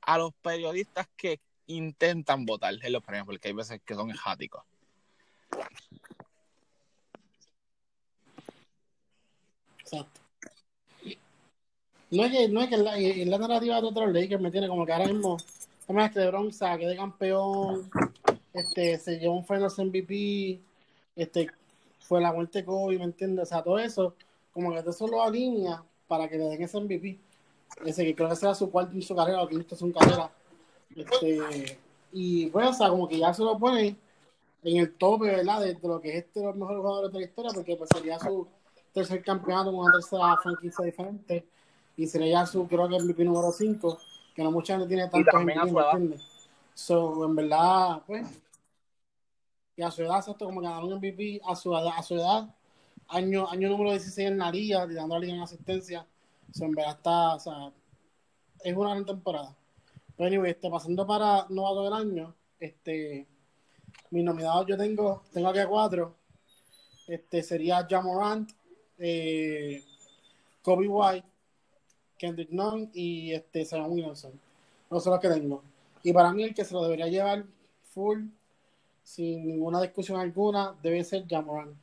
a 0.00 0.18
los 0.18 0.34
periodistas 0.42 1.06
que 1.16 1.40
intentan 1.66 2.44
votar 2.46 2.74
en 2.80 2.92
los 2.92 3.02
premios, 3.02 3.26
porque 3.26 3.48
hay 3.48 3.54
veces 3.54 3.80
que 3.84 3.94
son 3.94 4.10
erráticos. 4.10 4.62
Exacto. 9.78 10.20
No 12.10 12.24
es 12.24 12.32
que, 12.32 12.48
no 12.48 12.60
es 12.62 12.68
que 12.68 12.76
la, 12.76 12.96
la 12.96 13.38
narrativa 13.38 13.80
de 13.80 13.86
otros 13.86 14.12
Lakers 14.12 14.40
me 14.40 14.50
tiene 14.50 14.68
como 14.68 14.86
que 14.86 14.92
ahora 14.92 15.06
mismo, 15.06 15.36
además 15.84 16.12
que 16.12 16.20
LeBron 16.20 16.52
saque 16.52 16.86
de 16.86 16.96
campeón, 16.96 17.90
este, 18.52 18.98
se 18.98 19.18
llevó 19.18 19.34
un 19.34 19.44
Finals 19.44 19.78
MVP, 19.78 20.60
este, 21.16 21.50
fue 22.00 22.20
la 22.20 22.32
muerte 22.32 22.60
de 22.60 22.64
Kobe, 22.64 22.98
¿me 22.98 23.04
entiendes? 23.04 23.44
O 23.44 23.46
sea, 23.46 23.62
todo 23.62 23.78
eso, 23.78 24.14
como 24.52 24.72
que 24.72 24.80
todo 24.80 24.90
eso 24.90 25.08
lo 25.08 25.22
alinea 25.22 25.82
para 26.06 26.28
que 26.28 26.38
le 26.38 26.44
den 26.44 26.62
ese 26.62 26.80
MVP. 26.80 27.18
Ese 27.84 28.04
que 28.04 28.14
creo 28.14 28.28
que 28.28 28.36
sea 28.36 28.54
su 28.54 28.70
cuarto 28.70 28.94
en 28.94 29.02
su 29.02 29.14
carrera 29.14 29.42
o 29.42 29.48
quinto 29.48 29.74
en 29.74 29.78
su 29.78 29.92
carrera. 29.92 30.30
Este, 30.94 31.78
y 32.12 32.46
pues, 32.46 32.68
o 32.68 32.72
sea, 32.72 32.88
como 32.88 33.08
que 33.08 33.18
ya 33.18 33.32
se 33.34 33.42
lo 33.42 33.58
pone 33.58 33.96
en 34.62 34.76
el 34.76 34.94
tope, 34.94 35.26
¿verdad? 35.26 35.60
De, 35.60 35.74
de 35.74 35.88
lo 35.88 36.00
que 36.00 36.10
es 36.10 36.24
este 36.24 36.40
de 36.40 36.46
los 36.46 36.56
mejores 36.56 36.78
jugadores 36.78 37.12
de 37.12 37.18
la 37.20 37.24
historia, 37.26 37.50
porque 37.54 37.76
pues 37.76 37.90
sería 37.94 38.18
su 38.18 38.46
tercer 38.92 39.22
campeonato 39.22 39.70
con 39.70 39.80
una 39.80 39.92
tercera 39.92 40.36
franquicia 40.42 40.84
diferente 40.84 41.46
y 41.96 42.06
sería 42.06 42.40
ya 42.40 42.46
su, 42.46 42.66
creo 42.66 42.88
que 42.88 42.98
MVP 42.98 43.24
número 43.24 43.52
5, 43.52 43.98
que 44.34 44.42
no 44.42 44.50
mucha 44.50 44.74
gente 44.74 44.88
tiene 44.88 45.04
edad. 45.04 45.92
¿entiendes? 45.92 46.22
So, 46.74 47.24
en 47.24 47.36
verdad, 47.36 48.02
pues, 48.06 48.26
y 49.76 49.82
a 49.82 49.90
su 49.90 50.02
edad, 50.02 50.18
exacto, 50.18 50.46
como 50.46 50.60
ganar 50.60 50.84
un 50.84 50.94
MVP 50.94 51.40
a 51.46 51.54
su 51.54 51.74
edad, 51.74 51.92
a 51.96 52.02
su 52.02 52.14
edad 52.14 52.54
año, 53.08 53.48
año 53.48 53.68
número 53.68 53.90
16 53.90 54.28
en 54.28 54.38
la 54.38 54.50
liga, 54.50 54.86
tirando 54.86 55.14
a 55.14 55.18
la 55.18 55.24
liga 55.24 55.36
en 55.36 55.42
asistencia, 55.42 56.06
so, 56.52 56.64
en 56.64 56.72
verdad 56.72 56.96
está, 56.96 57.34
o 57.34 57.40
sea, 57.40 57.72
es 58.62 58.76
una 58.76 58.90
gran 58.90 59.04
temporada. 59.06 59.54
Pero 60.16 60.28
anyway, 60.28 60.52
este, 60.52 60.70
pasando 60.70 61.06
para 61.06 61.46
novato 61.50 61.84
del 61.84 61.92
año, 61.92 62.34
este, 62.58 63.26
mis 64.10 64.24
nominados 64.24 64.66
yo 64.66 64.76
tengo, 64.76 65.22
tengo 65.32 65.48
aquí 65.48 65.58
a 65.58 65.68
cuatro, 65.68 66.14
este, 67.06 67.42
sería 67.42 67.86
Jamorant, 67.88 68.50
eh, 68.98 69.84
Kobe 70.62 70.88
White, 70.88 71.26
Kendrick 72.18 72.50
Nunn 72.50 72.90
y 72.94 73.32
este, 73.32 73.64
Zion 73.66 73.90
Williamson. 73.90 74.32
Esos 74.90 75.04
son 75.04 75.12
los 75.12 75.20
que 75.20 75.28
tengo. 75.28 75.62
Y 76.02 76.12
para 76.12 76.32
mí 76.32 76.44
el 76.44 76.54
que 76.54 76.64
se 76.64 76.72
lo 76.72 76.82
debería 76.82 77.08
llevar 77.08 77.44
full, 77.92 78.24
sin 79.04 79.46
ninguna 79.46 79.82
discusión 79.82 80.18
alguna, 80.18 80.74
debe 80.82 81.04
ser 81.04 81.26
Jamorant. 81.28 81.76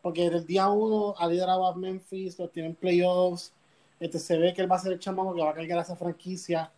Porque 0.00 0.24
desde 0.24 0.38
el 0.38 0.46
día 0.46 0.68
uno 0.68 1.14
ha 1.18 1.26
liderado 1.26 1.66
a 1.66 1.74
Memphis, 1.74 2.38
los 2.38 2.52
tienen 2.52 2.74
playoffs, 2.74 3.52
este, 3.98 4.18
se 4.18 4.38
ve 4.38 4.54
que 4.54 4.62
él 4.62 4.70
va 4.70 4.76
a 4.76 4.80
ser 4.80 4.92
el 4.92 4.98
chamaco 4.98 5.34
que 5.34 5.42
va 5.42 5.50
a 5.50 5.54
cargar 5.54 5.78
a 5.78 5.82
esa 5.82 5.96
franquicia 5.96 6.70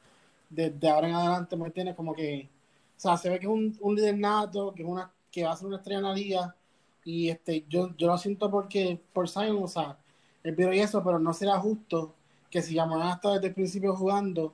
desde 0.48 0.88
ahora 0.88 1.08
en 1.08 1.14
adelante, 1.14 1.56
¿me 1.56 1.66
entiendes? 1.66 1.94
Como 1.96 2.14
que, 2.14 2.48
o 2.96 3.00
sea, 3.00 3.16
se 3.16 3.28
ve 3.30 3.38
que 3.38 3.46
es 3.46 3.52
un, 3.52 3.76
un 3.80 3.94
líder 3.94 4.16
nato, 4.18 4.72
que 4.74 4.82
es 4.82 4.88
una, 4.88 5.10
que 5.30 5.44
va 5.44 5.52
a 5.52 5.56
ser 5.56 5.66
una 5.66 5.76
estrella 5.76 5.98
en 5.98 6.04
la 6.04 6.14
liga, 6.14 6.56
y 7.04 7.28
este, 7.30 7.64
yo, 7.68 7.94
yo 7.96 8.08
lo 8.08 8.18
siento 8.18 8.50
porque, 8.50 8.98
por 9.12 9.28
Zion, 9.28 9.62
o 9.62 9.68
sea, 9.68 9.96
él 10.42 10.54
vio 10.54 10.72
y 10.72 10.80
eso, 10.80 11.02
pero 11.04 11.18
no 11.18 11.32
será 11.32 11.58
justo 11.58 12.14
que 12.50 12.62
si 12.62 12.74
Yamarán 12.74 13.10
está 13.10 13.32
desde 13.34 13.48
el 13.48 13.54
principio 13.54 13.94
jugando 13.94 14.52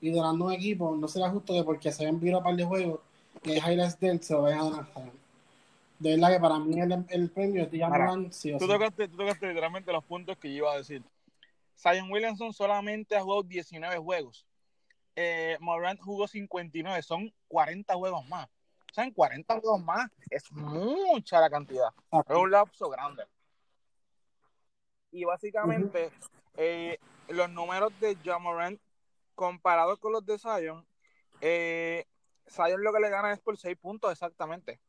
y 0.00 0.08
liderando 0.10 0.46
un 0.46 0.52
equipo, 0.52 0.96
no 0.96 1.06
será 1.08 1.30
justo 1.30 1.52
que 1.52 1.62
porque 1.62 1.92
se 1.92 2.02
hayan 2.04 2.18
visto 2.20 2.38
un 2.38 2.44
par 2.44 2.56
de 2.56 2.64
juegos 2.64 3.00
que 3.42 3.56
es 3.56 3.64
highlights 3.64 3.98
de 4.00 4.08
él, 4.08 4.22
se 4.22 4.34
lo 4.34 4.42
vayan 4.42 4.60
a 4.60 4.80
a 4.80 4.84
Zion. 4.86 5.12
De 5.98 6.10
verdad 6.16 6.32
que 6.34 6.40
para 6.40 6.58
mí 6.58 6.80
el, 6.80 7.04
el 7.08 7.30
premio 7.30 7.62
es 7.62 7.70
de 7.70 7.78
Yamarán, 7.78 8.32
sí 8.32 8.52
o 8.52 8.58
Tú 8.58 8.66
sí. 8.66 8.70
tocaste, 8.72 9.08
tú 9.08 9.16
tocaste 9.16 9.46
literalmente 9.48 9.92
los 9.92 10.04
puntos 10.04 10.36
que 10.38 10.48
yo 10.48 10.56
iba 10.58 10.72
a 10.72 10.78
decir. 10.78 11.02
Zion 11.76 12.10
Williamson 12.10 12.52
solamente 12.52 13.16
ha 13.16 13.22
jugado 13.22 13.42
19 13.44 13.98
juegos. 13.98 14.44
Eh, 15.14 15.56
Morant 15.60 16.00
jugó 16.00 16.26
59, 16.26 17.02
son 17.02 17.32
40 17.48 17.94
juegos 17.94 18.26
más. 18.28 18.46
O 18.46 18.94
sea, 18.94 19.04
en 19.04 19.12
40 19.12 19.60
juegos 19.60 19.82
más 19.82 20.10
es 20.30 20.50
mucha 20.52 21.40
la 21.40 21.50
cantidad. 21.50 21.88
Es 22.10 22.36
un 22.36 22.50
lapso 22.50 22.88
grande. 22.90 23.24
Y 25.10 25.24
básicamente, 25.24 26.10
eh, 26.56 26.98
los 27.28 27.50
números 27.50 27.92
de 28.00 28.16
Jamorant 28.24 28.80
comparados 29.34 29.98
con 29.98 30.12
los 30.12 30.24
de 30.24 30.38
Zion, 30.38 30.86
eh, 31.40 32.06
Zion 32.48 32.82
lo 32.82 32.92
que 32.92 33.00
le 33.00 33.10
gana 33.10 33.32
es 33.32 33.40
por 33.40 33.56
6 33.56 33.76
puntos 33.78 34.12
exactamente. 34.12 34.80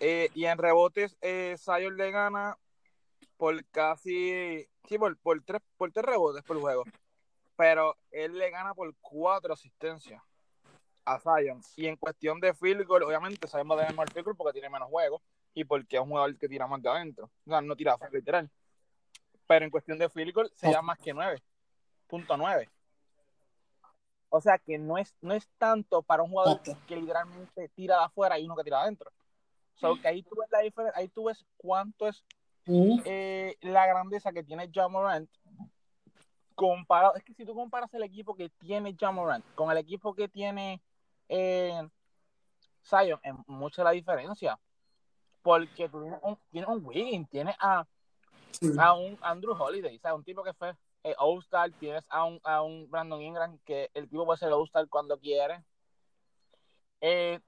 Eh, 0.00 0.28
y 0.34 0.44
en 0.46 0.58
rebotes, 0.58 1.16
eh, 1.20 1.56
Zion 1.58 1.96
le 1.96 2.10
gana 2.10 2.58
por 3.36 3.64
casi, 3.66 4.66
sí, 4.88 4.98
por, 4.98 5.16
por, 5.18 5.42
tres, 5.44 5.62
por 5.76 5.92
tres 5.92 6.04
rebotes 6.04 6.42
por 6.42 6.60
juego. 6.60 6.84
Pero 7.58 7.96
él 8.12 8.38
le 8.38 8.50
gana 8.50 8.72
por 8.72 8.94
cuatro 9.00 9.52
asistencias 9.52 10.22
a 11.04 11.18
Zion. 11.18 11.60
Y 11.74 11.88
en 11.88 11.96
cuestión 11.96 12.38
de 12.38 12.54
field 12.54 12.86
goal, 12.86 13.02
obviamente 13.02 13.48
a 13.48 13.50
tener 13.50 13.94
más 13.94 14.12
field 14.12 14.24
goal 14.26 14.36
porque 14.36 14.52
tiene 14.52 14.70
menos 14.70 14.88
juegos 14.88 15.20
y 15.54 15.64
porque 15.64 15.96
es 15.96 16.02
un 16.02 16.10
jugador 16.10 16.38
que 16.38 16.48
tira 16.48 16.68
más 16.68 16.80
de 16.80 16.88
adentro. 16.88 17.28
O 17.44 17.50
sea, 17.50 17.60
no 17.60 17.74
tira 17.74 17.94
afuera, 17.94 18.12
literal. 18.12 18.48
Pero 19.48 19.64
en 19.64 19.72
cuestión 19.72 19.98
de 19.98 20.08
field 20.08 20.32
goal, 20.32 20.52
se 20.54 20.68
llama 20.68 20.92
más 20.92 20.98
que 21.00 21.12
9. 21.12 21.42
Punto 22.06 22.36
9. 22.36 22.70
O 24.28 24.40
sea 24.40 24.58
que 24.58 24.78
no 24.78 24.96
es, 24.96 25.12
no 25.20 25.34
es 25.34 25.48
tanto 25.58 26.02
para 26.02 26.22
un 26.22 26.30
jugador 26.30 26.60
que 26.86 26.94
literalmente 26.94 27.70
tira 27.70 27.98
de 27.98 28.04
afuera 28.04 28.38
y 28.38 28.44
uno 28.44 28.54
que 28.54 28.62
tira 28.62 28.76
de 28.76 28.82
adentro. 28.84 29.10
O 29.74 29.80
sea, 29.80 29.90
que 30.00 30.06
ahí 30.06 30.22
tú 30.22 30.36
ves 30.38 30.48
la 30.52 30.60
diferencia, 30.60 30.96
ahí 30.96 31.08
tú 31.08 31.24
ves 31.24 31.44
cuánto 31.56 32.06
es 32.06 32.24
eh, 32.68 33.56
la 33.62 33.84
grandeza 33.88 34.32
que 34.32 34.44
tiene 34.44 34.70
Jamorant 34.72 35.28
comparado, 36.58 37.14
es 37.14 37.22
que 37.22 37.34
si 37.34 37.46
tú 37.46 37.54
comparas 37.54 37.94
el 37.94 38.02
equipo 38.02 38.34
que 38.34 38.48
tiene 38.48 38.96
Jamorant 38.98 39.44
con 39.54 39.70
el 39.70 39.76
equipo 39.76 40.12
que 40.12 40.26
tiene 40.28 40.82
eh, 41.28 41.88
Zion, 42.84 43.20
es 43.22 43.32
mucha 43.46 43.84
la 43.84 43.92
diferencia. 43.92 44.58
Porque 45.40 45.88
tú 45.88 46.02
tienes 46.02 46.18
un, 46.20 46.36
tienes 46.50 46.68
un 46.68 46.84
Wiggins, 46.84 47.30
tienes 47.30 47.54
a, 47.60 47.86
Sí. 48.50 48.72
a 48.76 48.92
un 48.92 49.16
Andrew 49.20 49.54
Holiday, 49.56 50.00
¿sabes? 50.00 50.18
un 50.18 50.24
tipo 50.24 50.42
que 50.42 50.52
fue 50.52 50.74
eh, 51.04 51.14
All-Star, 51.18 51.70
tienes 51.78 52.04
a 52.08 52.24
un, 52.24 52.40
a 52.42 52.60
un 52.62 52.90
Brandon 52.90 53.22
Ingram, 53.22 53.56
que 53.64 53.88
el 53.94 54.08
tipo 54.08 54.24
puede 54.24 54.38
ser 54.38 54.52
All-Star 54.52 54.88
cuando 54.88 55.16
quiere. 55.16 55.62
Eh, 57.00 57.38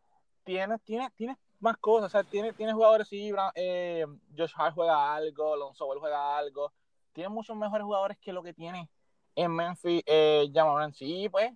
tienes, 0.44 0.80
tienes, 0.82 1.12
tienes 1.16 1.36
más 1.58 1.76
cosas, 1.78 2.06
o 2.06 2.10
sea, 2.10 2.22
tienes, 2.22 2.54
tienes 2.54 2.76
jugadores, 2.76 3.08
sí, 3.08 3.32
eh, 3.56 4.06
Josh 4.36 4.52
Hart 4.54 4.76
juega 4.76 5.12
algo, 5.12 5.54
Alonso 5.54 5.84
Ball 5.84 5.98
juega 5.98 6.38
algo, 6.38 6.72
tienes 7.12 7.32
muchos 7.32 7.56
mejores 7.56 7.84
jugadores 7.84 8.16
que 8.18 8.32
lo 8.32 8.44
que 8.44 8.54
tiene 8.54 8.88
en 9.34 9.52
Memphis, 9.52 10.02
eh, 10.06 10.50
Jamoran, 10.52 10.92
sí, 10.92 11.28
pues, 11.30 11.52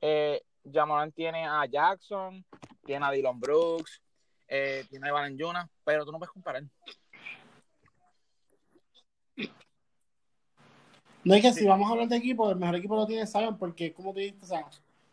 eh, 0.00 0.42
Jamoran 0.70 1.12
tiene 1.12 1.46
a 1.46 1.64
Jackson, 1.66 2.44
tiene 2.84 3.06
a 3.06 3.10
Dylan 3.10 3.38
Brooks, 3.40 4.00
eh, 4.48 4.84
tiene 4.88 5.08
a 5.08 5.12
Valenciuna, 5.12 5.68
pero 5.84 6.04
tú 6.04 6.12
no 6.12 6.18
puedes 6.18 6.32
comparar. 6.32 6.62
No 11.24 11.34
es 11.34 11.40
que 11.40 11.52
si 11.54 11.66
vamos 11.66 11.88
a 11.88 11.92
hablar 11.92 12.08
de 12.08 12.16
equipo, 12.16 12.50
el 12.50 12.56
mejor 12.56 12.76
equipo 12.76 12.96
lo 12.96 13.06
tiene 13.06 13.26
Zion, 13.26 13.56
porque 13.56 13.94
como 13.94 14.12
tú 14.12 14.18
dijiste, 14.18 14.44
o 14.44 14.48
sea, 14.48 14.66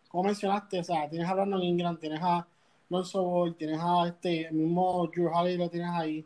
como 0.10 0.26
mencionaste, 0.26 0.80
o 0.80 0.84
sea, 0.84 1.10
tienes 1.10 1.28
a 1.30 1.34
Brandon 1.34 1.64
Ingram, 1.64 1.98
tienes 1.98 2.20
a 2.22 2.46
Lonzo 2.90 3.24
Ball, 3.24 3.56
tienes 3.56 3.80
a 3.82 4.08
este, 4.08 4.48
el 4.48 4.54
mismo 4.54 5.08
Drew 5.08 5.32
Holiday 5.34 5.58
lo 5.58 5.70
tienes 5.70 5.90
ahí, 5.92 6.26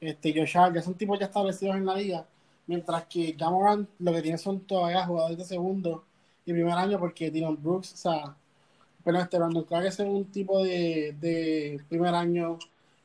este, 0.00 0.32
Josh 0.32 0.56
Hart, 0.56 0.74
ya 0.74 0.80
son 0.80 0.94
tipos 0.94 1.18
ya 1.18 1.26
establecidos 1.26 1.76
en 1.76 1.84
la 1.84 1.94
liga, 1.94 2.26
mientras 2.68 3.06
que 3.06 3.36
Jamoran 3.38 3.88
lo 3.98 4.12
que 4.12 4.22
tiene 4.22 4.38
son 4.38 4.60
todavía 4.60 5.06
jugadores 5.06 5.38
de 5.38 5.44
segundo 5.44 6.04
y 6.46 6.52
primer 6.52 6.74
año, 6.74 7.00
porque 7.00 7.30
Dylan 7.32 7.60
Brooks, 7.62 7.94
o 7.94 7.96
sea, 7.96 8.36
pero 9.04 9.20
este 9.20 9.38
Brandon 9.38 9.64
Clark 9.64 9.86
es 9.86 9.98
un 10.00 10.26
tipo 10.32 10.62
de, 10.64 11.16
de 11.20 11.80
primer 11.88 12.14
año, 12.14 12.58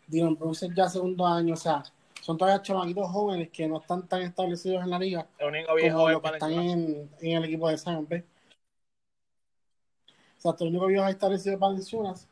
Dylan 0.07 0.36
Brooks 0.36 0.64
es 0.64 0.76
ya 0.76 0.89
segundo 0.89 1.26
año, 1.28 1.55
o 1.55 1.57
sea, 1.57 1.84
son 2.22 2.38
todavía 2.38 2.61
chamaquitos 2.61 3.09
jóvenes 3.09 3.49
que 3.51 3.68
no 3.68 3.80
están 3.80 4.07
tan 4.07 4.22
establecidos 4.22 4.84
en 4.84 4.91
la 4.91 4.99
liga 4.99 5.28
El 5.39 5.47
único 5.49 5.76
viejo 5.76 5.97
como 5.97 6.09
los 6.09 6.22
que 6.22 6.30
están 6.30 6.53
en, 6.53 7.09
en 7.22 7.38
el 7.38 7.45
equipo 7.45 7.70
de 7.70 7.78
Zion, 7.78 8.07
¿ves? 8.07 8.24
O 10.38 10.41
sea, 10.41 10.55
el 10.59 10.68
único 10.68 10.88
viejo 10.88 11.07
establecido 11.07 11.55
es 11.55 11.59
Valenciunas 11.59 12.28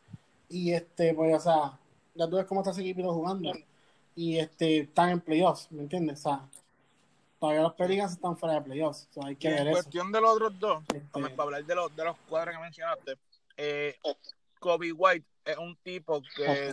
y 0.50 0.74
este, 0.74 1.14
pues, 1.14 1.36
o 1.36 1.40
sea, 1.40 1.80
ya 2.16 2.30
tú 2.30 2.36
ves 2.38 2.46
cómo 2.46 2.62
está 2.62 2.72
ese 2.72 2.82
equipo 2.82 3.14
jugando 3.14 3.54
y 4.16 4.38
este, 4.38 4.82
están 4.82 5.10
en 5.10 5.22
playoffs, 5.22 5.72
¿me 5.72 5.84
entiendes? 5.84 6.20
O 6.20 6.24
sea, 6.24 6.50
todavía 7.42 7.64
los 7.64 7.74
Pelicans 7.74 8.12
están 8.14 8.38
fuera 8.38 8.56
de 8.56 8.62
playoffs, 8.62 9.08
o 9.10 9.14
sea, 9.14 9.24
hay 9.26 9.34
Y 9.34 9.36
que 9.36 9.50
ver 9.50 9.60
en 9.62 9.68
eso. 9.70 9.72
cuestión 9.74 10.12
de 10.12 10.22
los 10.22 10.30
otros 10.36 10.60
dos, 10.60 10.84
Este, 10.94 11.10
para 11.32 11.44
hablar 11.44 11.66
de 11.66 11.76
los, 11.76 11.96
de 11.96 12.06
los 12.06 12.18
cuadros 12.30 12.56
que 12.56 12.62
mencionaste, 12.62 13.18
eh, 13.58 13.98
Kobe 14.60 14.92
White 14.92 15.26
es 15.46 15.58
un 15.58 15.76
tipo 15.78 16.22
que 16.36 16.72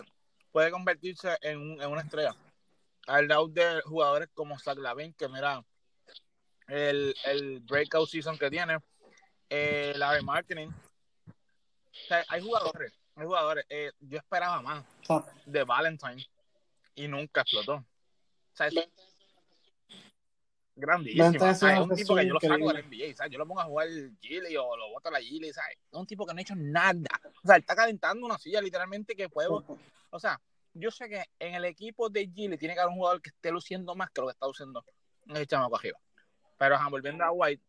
puede 0.51 0.69
convertirse 0.69 1.35
en, 1.41 1.57
un- 1.57 1.81
en 1.81 1.89
una 1.89 2.01
estrella. 2.01 2.35
Al 3.07 3.27
lado 3.27 3.47
de 3.47 3.81
jugadores 3.81 4.29
como 4.35 4.59
Zach 4.59 4.77
Lavin, 4.77 5.11
que 5.13 5.27
mira 5.27 5.63
el, 6.67 7.15
el 7.25 7.59
breakout 7.61 8.07
season 8.07 8.37
que 8.37 8.51
tiene, 8.51 8.77
eh, 9.49 9.93
Larry 9.95 10.23
Marketing. 10.23 10.67
O 10.67 12.07
sea, 12.07 12.23
hay 12.27 12.41
jugadores, 12.43 12.93
hay 13.15 13.25
jugadores. 13.25 13.65
eh, 13.69 13.91
yo 14.01 14.19
esperaba 14.19 14.61
más 14.61 14.85
de 15.45 15.63
Valentine 15.63 16.23
y 16.93 17.07
nunca 17.07 17.41
explotó. 17.41 17.73
O 17.77 17.85
sea, 18.53 18.67
es 18.67 18.75
grandísimo. 20.79 21.23
Valentine 21.23 21.51
O 21.51 21.55
sea, 21.55 21.73
es 21.73 21.79
un 21.79 21.95
tipo 21.95 22.15
que 22.15 22.27
yo 22.27 22.33
lo 22.33 22.39
saco 22.39 22.73
del 22.73 22.85
NBA, 22.85 23.15
¿sabes? 23.15 23.31
Yo 23.31 23.37
lo 23.37 23.47
pongo 23.47 23.61
a 23.61 23.65
jugar 23.65 23.87
Gile 24.21 24.57
o 24.57 24.77
lo 24.77 24.89
boto 24.89 25.09
a 25.09 25.11
la 25.11 25.21
Gile, 25.21 25.53
¿sabes? 25.53 25.77
Es 25.91 25.99
un 25.99 26.05
tipo 26.05 26.25
que 26.25 26.33
no 26.33 26.39
ha 26.39 26.41
hecho 26.41 26.55
nada. 26.55 27.21
O 27.43 27.47
sea, 27.47 27.55
él 27.55 27.61
está 27.61 27.75
calentando 27.75 28.25
una 28.25 28.37
silla 28.37 28.61
literalmente 28.61 29.15
que 29.15 29.29
puede... 29.29 29.49
O 30.11 30.19
sea, 30.19 30.41
yo 30.73 30.89
sé 30.89 31.07
que 31.07 31.23
en 31.37 31.53
el 31.53 31.65
equipo 31.65 32.09
de 32.09 32.27
Gile 32.33 32.57
tiene 32.57 32.73
que 32.73 32.79
haber 32.79 32.89
un 32.89 32.97
jugador 32.97 33.21
que 33.21 33.29
esté 33.29 33.51
luciendo 33.51 33.93
más 33.93 34.09
que 34.09 34.21
lo 34.21 34.27
que 34.27 34.31
está 34.31 34.47
luciendo 34.47 34.83
el 35.27 35.45
chamaco 35.45 35.75
arriba. 35.75 35.99
Pero 36.57 36.75
ajá, 36.75 36.89
volviendo 36.89 37.23
a 37.23 37.31
White, 37.31 37.61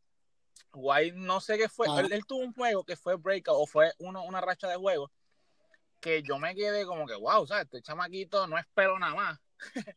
White 0.73 1.17
no 1.19 1.39
sé 1.43 1.59
qué 1.59 1.69
fue. 1.69 1.87
Ah. 1.91 2.01
Él, 2.01 2.11
él 2.13 2.25
tuvo 2.25 2.41
un 2.41 2.55
juego 2.55 2.83
que 2.83 2.97
fue 2.97 3.17
breakout 3.17 3.59
o 3.61 3.67
fue 3.67 3.93
uno, 3.99 4.25
una 4.25 4.41
racha 4.41 4.69
de 4.69 4.77
juego 4.77 5.11
que 6.01 6.23
yo 6.23 6.39
me 6.39 6.55
quedé 6.55 6.87
como 6.87 7.07
que, 7.07 7.15
wow, 7.15 7.47
¿sabes? 7.47 7.65
Este 7.65 7.83
chamaquito 7.83 8.47
no 8.47 8.59
es 8.59 8.67
pelo 8.75 8.99
nada 8.99 9.15
más. 9.15 9.41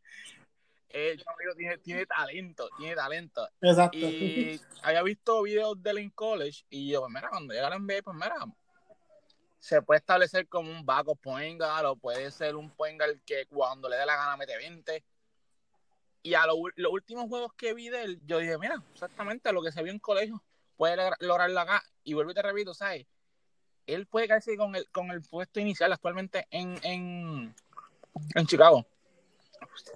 el 0.93 1.21
chamaquito 1.23 1.55
tiene, 1.55 1.77
tiene 1.79 2.05
talento, 2.05 2.69
tiene 2.77 2.95
talento. 2.95 3.49
Exacto. 3.61 3.97
Y 3.97 4.61
había 4.83 5.01
visto 5.03 5.41
videos 5.41 5.81
de 5.81 5.89
él 5.89 5.97
en 5.97 6.09
college 6.11 6.63
y 6.69 6.91
yo, 6.91 7.01
pues 7.01 7.11
mira, 7.13 7.29
cuando 7.29 7.53
llega 7.53 7.67
al 7.67 7.73
NBA, 7.81 8.01
pues 8.03 8.15
mira, 8.15 8.35
se 9.59 9.81
puede 9.81 9.97
establecer 9.99 10.47
como 10.47 10.69
un 10.71 10.85
backup 10.85 11.19
point 11.19 11.59
guard 11.59 11.85
o 11.85 11.95
puede 11.95 12.29
ser 12.31 12.55
un 12.55 12.69
point 12.69 12.99
guard 12.99 13.17
que 13.25 13.45
cuando 13.47 13.89
le 13.89 13.95
dé 13.97 14.05
la 14.05 14.15
gana 14.15 14.37
mete 14.37 14.55
20. 14.55 15.03
Y 16.21 16.35
a 16.35 16.45
lo- 16.45 16.55
los 16.75 16.91
últimos 16.91 17.27
juegos 17.27 17.53
que 17.53 17.73
vi 17.73 17.89
de 17.89 18.03
él, 18.03 18.21
yo 18.25 18.37
dije, 18.39 18.57
mira, 18.57 18.81
exactamente 18.93 19.51
lo 19.51 19.61
que 19.61 19.71
se 19.71 19.81
vio 19.83 19.91
en 19.91 19.99
colegio, 19.99 20.41
puede 20.77 20.95
logra- 20.95 21.17
lograrlo 21.19 21.59
acá. 21.59 21.83
Y 22.03 22.13
vuelvo 22.13 22.31
y 22.31 22.33
te 22.33 22.41
repito, 22.41 22.73
¿sabes? 22.73 23.05
Él 23.87 24.05
puede 24.07 24.27
caerse 24.29 24.55
con 24.55 24.75
el, 24.75 24.87
con 24.91 25.11
el 25.11 25.21
puesto 25.21 25.59
inicial 25.59 25.91
actualmente 25.91 26.47
en, 26.51 26.79
en, 26.83 27.55
en 28.35 28.45
Chicago. 28.47 28.85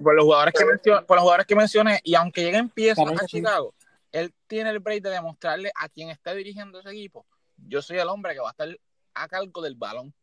Por 0.02 0.16
los, 0.16 0.26
jugadores 0.26 0.54
que 0.54 0.66
mencioné, 0.66 1.02
por 1.04 1.18
los 1.18 1.22
jugadores 1.22 1.48
que 1.48 1.56
mencioné, 1.56 2.02
y 2.04 2.16
aunque 2.16 2.44
lleguen 2.44 2.70
piezas 2.70 3.04
Claro 3.04 3.18
que 3.18 3.26
a. 3.26 3.28
Chicago, 3.28 3.74
él 4.12 4.34
tiene 4.48 4.70
el 4.70 4.80
break 4.80 5.04
de 5.04 5.10
demostrarle 5.10 5.72
a 5.76 5.90
quien 5.90 6.10
está 6.10 6.34
dirigiendo 6.34 6.80
ese 6.80 6.90
equipo, 6.90 7.26
yo 7.58 7.82
soy 7.82 7.98
el 8.00 8.08
hombre 8.08 8.34
que 8.34 8.40
va 8.40 8.50
a 8.50 8.52
estar 8.52 8.70
a 9.14 9.28
cargo 9.28 9.62
del 9.62 9.76
balón. 9.76 10.14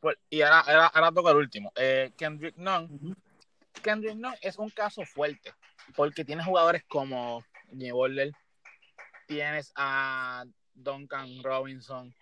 Pues, 0.00 0.16
y 0.30 0.42
ahora, 0.42 0.60
ahora, 0.60 0.86
ahora 0.86 1.12
toca 1.12 1.30
el 1.30 1.36
último. 1.36 1.72
Eh, 1.76 2.12
Kendrick 2.16 2.56
Nunn. 2.56 3.16
Kendrick 3.82 4.16
Nunn 4.16 4.34
es 4.40 4.58
un 4.58 4.70
caso 4.70 5.04
fuerte, 5.04 5.52
porque 5.94 6.24
tiene 6.24 6.44
jugadores 6.44 6.84
como 6.88 7.44
Jimmy 7.70 7.90
Butler, 7.90 8.32
tienes 9.26 9.72
a 9.74 10.44
Duncan 10.74 11.42
Robinson, 11.42 12.14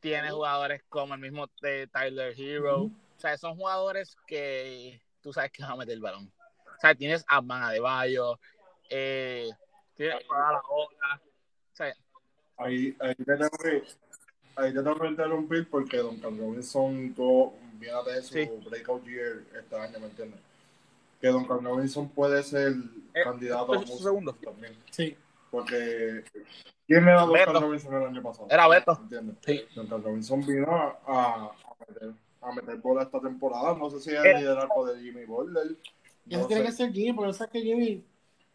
tienes 0.00 0.32
jugadores 0.32 0.82
como 0.88 1.14
el 1.14 1.20
mismo 1.20 1.48
de 1.60 1.86
Tyler 1.88 2.34
Hero. 2.36 2.84
O 2.84 3.20
sea, 3.20 3.36
son 3.36 3.56
jugadores 3.56 4.16
que 4.26 5.00
tú 5.22 5.32
sabes 5.32 5.50
que 5.52 5.62
van 5.62 5.72
a 5.72 5.76
meter 5.76 5.94
el 5.94 6.00
balón. 6.00 6.30
O 6.76 6.80
sea, 6.80 6.94
tienes 6.94 7.24
a 7.28 7.40
Van 7.40 7.72
de 7.72 7.80
Bayo, 7.80 8.38
eh, 8.88 9.48
tienes 9.94 10.16
a 10.30 10.52
la 10.52 10.60
otra. 10.68 11.20
O 11.72 11.76
sea, 11.76 11.94
Ahí, 12.56 12.96
ahí 13.00 13.14
te 13.14 13.24
tengo 13.24 13.50
que, 13.62 13.84
ahí 14.56 14.72
te 14.72 14.82
tengo 14.82 14.98
que 14.98 15.06
interrumpir 15.06 15.70
porque 15.70 15.98
Duncan 15.98 16.36
Robinson 16.38 17.14
tuvo, 17.14 17.56
viene 17.74 17.96
a 17.96 18.02
tener 18.04 18.22
su 18.24 18.34
Sí. 18.34 18.50
breakout 18.68 19.04
year 19.06 19.44
este 19.56 19.76
año, 19.76 20.00
¿me 20.00 20.06
entiendes? 20.06 20.40
Que 21.20 21.28
Duncan 21.28 21.64
Robinson 21.64 22.08
puede 22.08 22.42
ser 22.42 22.72
Eh, 23.14 23.22
candidato 23.22 23.72
a 23.72 23.76
esto 23.76 23.92
es 23.92 23.98
su 23.98 24.04
segundo. 24.04 24.32
también. 24.34 24.76
Sí. 24.90 25.16
Porque 25.52 26.24
¿quién 26.86 27.02
era 27.08 27.22
Duncan 27.22 27.46
Beto. 27.46 27.60
Robinson 27.60 27.94
el 27.94 28.08
año 28.08 28.22
pasado? 28.22 28.48
Era 28.50 28.66
Beto. 28.68 28.94
¿Me 28.96 29.02
entiendes? 29.02 29.36
Sí. 29.46 29.66
Duncan 29.76 30.02
Robinson 30.02 30.46
vino 30.46 30.72
a, 30.72 30.96
a 31.06 31.52
meter, 31.88 32.12
a 32.48 32.54
meter 32.54 32.76
bola 32.78 33.02
esta 33.02 33.20
temporada. 33.20 33.74
No 33.76 33.90
sé 33.90 34.00
si 34.00 34.10
es 34.10 34.24
Eh. 34.24 34.30
el 34.32 34.38
liderazgo 34.40 34.86
de 34.86 35.00
Jimmy 35.00 35.24
Butler. 35.24 35.76
Y 36.26 36.34
eso 36.34 36.42
No 36.42 36.46
tiene 36.48 36.62
sé. 36.62 36.66
que 36.68 36.72
ser 36.72 36.92
Jimmy, 36.92 37.12
porque 37.14 37.32
sabes 37.32 37.52
que 37.52 37.62
Jimmy, 37.62 38.04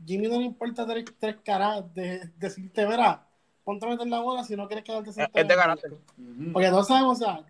Jimmy 0.05 0.27
no 0.27 0.37
le 0.39 0.45
importa 0.45 0.85
tres, 0.85 1.05
tres 1.19 1.37
caras 1.43 1.91
de 1.93 2.29
decirte, 2.37 2.85
verá, 2.85 3.25
ponte 3.63 3.85
a 3.85 3.89
meter 3.89 4.07
la 4.07 4.19
bola 4.19 4.43
si 4.43 4.55
no 4.55 4.67
quieres 4.67 4.83
quedarte 4.85 5.09
Es 5.09 5.15
de 5.15 5.47
carácter. 5.55 5.93
Porque 6.51 6.69
todos 6.69 6.87
sabemos, 6.87 7.19
o 7.21 7.23
sea, 7.23 7.45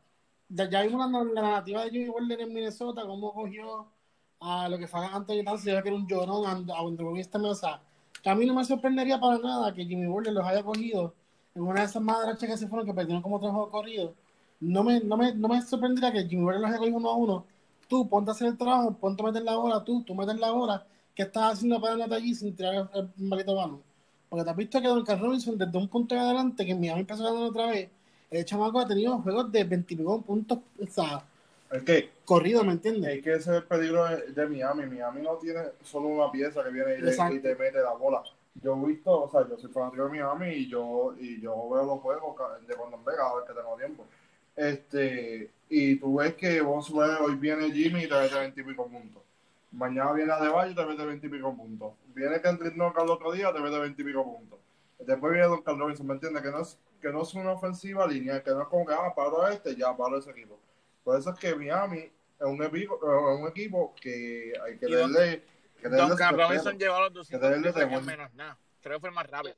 ya, 0.50 0.70
ya 0.70 0.82
vimos 0.84 1.10
la, 1.12 1.24
la 1.24 1.42
narrativa 1.42 1.84
de 1.84 1.90
Jimmy 1.92 2.08
Butler 2.10 2.42
en 2.42 2.54
Minnesota, 2.54 3.02
cómo 3.06 3.34
cogió 3.34 3.88
a 4.40 4.68
lo 4.70 4.78
que 4.78 4.88
fue 4.88 5.00
Towns, 5.46 5.62
se 5.62 5.70
veía 5.72 5.82
que 5.82 5.88
era 5.90 5.98
un 5.98 6.08
llorón, 6.08 6.70
a, 6.70 6.74
a 6.76 6.84
Wendell 6.84 7.08
Williams 7.08 7.30
también, 7.30 7.54
o 7.54 7.56
sea, 7.56 7.82
que 8.22 8.30
a 8.30 8.36
mí 8.36 8.46
no 8.46 8.54
me 8.54 8.64
sorprendería 8.66 9.20
para 9.20 9.38
nada 9.40 9.74
que 9.74 9.86
Jimmy 9.86 10.06
Butler 10.06 10.34
los 10.34 10.46
haya 10.46 10.64
cogido 10.64 11.14
en 11.56 11.64
una 11.64 11.82
de 11.82 11.86
esas 11.88 12.02
madrachas 12.02 12.50
que 12.50 12.58
se 12.58 12.68
fueron, 12.68 12.86
que 12.86 12.94
perdieron 12.94 13.22
como 13.22 13.40
tres 13.40 13.52
juegos 13.52 13.70
corridos. 13.70 14.12
No 14.72 14.84
me, 14.84 15.00
no, 15.02 15.18
me, 15.18 15.34
no 15.36 15.48
me 15.48 15.62
sorprendería 15.62 16.12
que 16.12 16.28
Jimmy 16.28 16.44
Butler 16.44 16.62
los 16.62 16.78
cogido 16.78 16.98
uno 16.98 17.10
a 17.10 17.16
uno. 17.16 17.46
Tú, 17.88 18.08
ponte 18.10 18.32
a 18.32 18.34
hacer 18.34 18.48
el 18.48 18.58
trabajo, 18.58 18.94
ponte 18.98 19.22
a 19.24 19.26
meter 19.28 19.44
la 19.44 19.56
bola, 19.56 19.84
tú, 19.84 20.04
tú 20.04 20.16
metes 20.16 20.40
la 20.40 20.52
bola, 20.52 20.86
¿qué 21.16 21.24
estás 21.24 21.54
haciendo 21.54 21.80
para 21.82 21.94
andarte 21.94 22.16
allí 22.16 22.34
sin 22.36 22.56
tirar 22.56 22.90
el, 22.94 23.00
el 23.02 23.10
maldito 23.28 23.56
balón? 23.56 23.82
Porque 24.30 24.44
te 24.46 24.50
has 24.52 24.56
visto 24.58 24.82
que 24.82 24.88
Duncan 24.88 25.20
Robinson, 25.20 25.58
desde 25.58 25.78
un 25.78 25.88
punto 25.88 26.16
de 26.16 26.22
adelante, 26.22 26.66
que 26.66 26.72
en 26.72 26.80
Miami 26.80 27.02
empezó 27.02 27.24
a 27.28 27.32
ganar 27.32 27.50
otra 27.50 27.68
vez, 27.68 27.90
el 28.32 28.46
chamaco 28.46 28.80
ha 28.80 28.88
tenido 28.88 29.20
juegos 29.20 29.52
de 29.52 29.64
29 29.64 30.24
puntos, 30.26 30.60
o 30.82 30.88
sea, 30.88 31.24
que 31.86 32.10
corrido, 32.26 32.64
¿me 32.64 32.74
entiendes? 32.74 33.18
Es 33.18 33.24
que 33.24 33.32
ese 33.34 33.40
es 33.52 33.58
el 33.58 33.64
peligro 33.66 34.06
de, 34.06 34.28
de 34.32 34.48
Miami. 34.48 34.86
Miami 34.86 35.22
no 35.22 35.36
tiene 35.38 35.62
solo 35.84 36.08
una 36.08 36.32
pieza 36.32 36.64
que 36.64 36.70
viene 36.72 36.96
y, 36.98 37.02
le- 37.02 37.24
y 37.28 37.40
te 37.40 37.56
mete 37.56 37.80
la 37.82 37.94
bola. 37.94 38.24
Yo 38.56 38.76
he 38.84 38.88
visto, 38.88 39.24
o 39.24 39.30
sea, 39.30 39.48
yo 39.48 39.58
soy 39.58 39.72
fanático 39.72 40.04
de 40.06 40.10
Miami 40.10 40.50
y 40.50 40.70
yo, 40.70 41.14
y 41.20 41.42
yo 41.42 41.70
veo 41.70 41.84
los 41.86 42.00
juegos 42.00 42.36
de 42.68 42.76
cuando 42.76 42.98
en 42.98 43.06
Vega, 43.06 43.18
cada 43.18 43.36
vez 43.36 43.46
que 43.48 43.54
tengo 43.54 43.76
tiempo. 43.76 44.06
Este, 44.56 45.52
y 45.70 45.96
tú 45.96 46.16
ves 46.18 46.36
que 46.36 46.62
vos 46.62 46.94
ves, 46.94 47.20
hoy 47.20 47.36
viene 47.36 47.72
Jimmy 47.72 48.04
y 48.04 48.08
te 48.10 48.16
mete 48.20 48.36
20 48.36 48.62
y 48.62 48.64
pico 48.64 48.88
puntos. 48.88 49.24
Mañana 49.72 50.12
viene 50.14 50.32
Adebayo 50.32 50.72
y 50.72 50.76
te 50.76 50.86
mete 50.86 51.06
20 51.06 51.26
y 51.26 51.30
pico 51.30 51.56
puntos. 51.56 51.94
Viene 52.14 52.40
Kendrick 52.42 52.76
Nunn 52.76 52.94
al 52.96 53.10
otro 53.10 53.32
día 53.32 53.52
te 53.52 53.60
mete 53.60 53.80
20 53.80 54.02
y 54.02 54.06
pico 54.06 54.24
puntos. 54.24 54.60
Después 55.00 55.34
viene 55.34 55.48
Don 55.48 55.62
Carlos 55.64 55.82
Robinson, 55.82 56.08
¿me 56.08 56.14
entiendes? 56.14 56.44
Que 56.44 56.52
no 56.52 56.62
es, 56.62 56.78
que 57.02 57.10
no 57.10 57.24
es 57.24 57.34
una 57.34 57.52
ofensiva 57.52 58.06
lineal, 58.08 58.44
que 58.44 58.52
no 58.52 58.62
es 58.62 58.68
como 58.68 58.86
que, 58.86 58.94
ah, 58.94 59.14
paro 59.16 59.44
a 59.44 59.52
este, 59.54 59.76
ya 59.76 59.96
paro 59.98 60.16
a 60.16 60.20
ese 60.20 60.30
equipo. 60.32 60.60
Por 61.04 61.20
eso 61.20 61.32
es 61.32 61.40
que 61.40 61.56
Miami 61.56 61.98
es 62.00 62.12
un 62.46 62.64
equipo, 62.64 62.96
es 63.02 63.40
un 63.42 63.48
equipo 63.48 63.94
que 64.00 64.54
hay 64.64 64.78
que 64.78 64.88
Y 64.88 64.94
Don- 64.94 65.12
darle. 65.12 65.44
Que 65.82 65.90
darle 65.90 66.08
Duncan 66.10 66.30
su 66.36 66.38
Robinson 66.42 66.78
llevó 66.80 66.96
a 66.96 67.10
los 67.10 67.10
Que 67.28 67.38
200 67.38 67.42
darle 67.50 67.64
triples 67.64 67.84
en 67.84 67.90
temor. 67.90 68.06
menos 68.06 68.34
nada. 68.36 68.58
Creo 68.82 68.96
que 68.98 69.00
fue 69.02 69.10
el 69.10 69.16
más 69.16 69.28
rápido. 69.30 69.56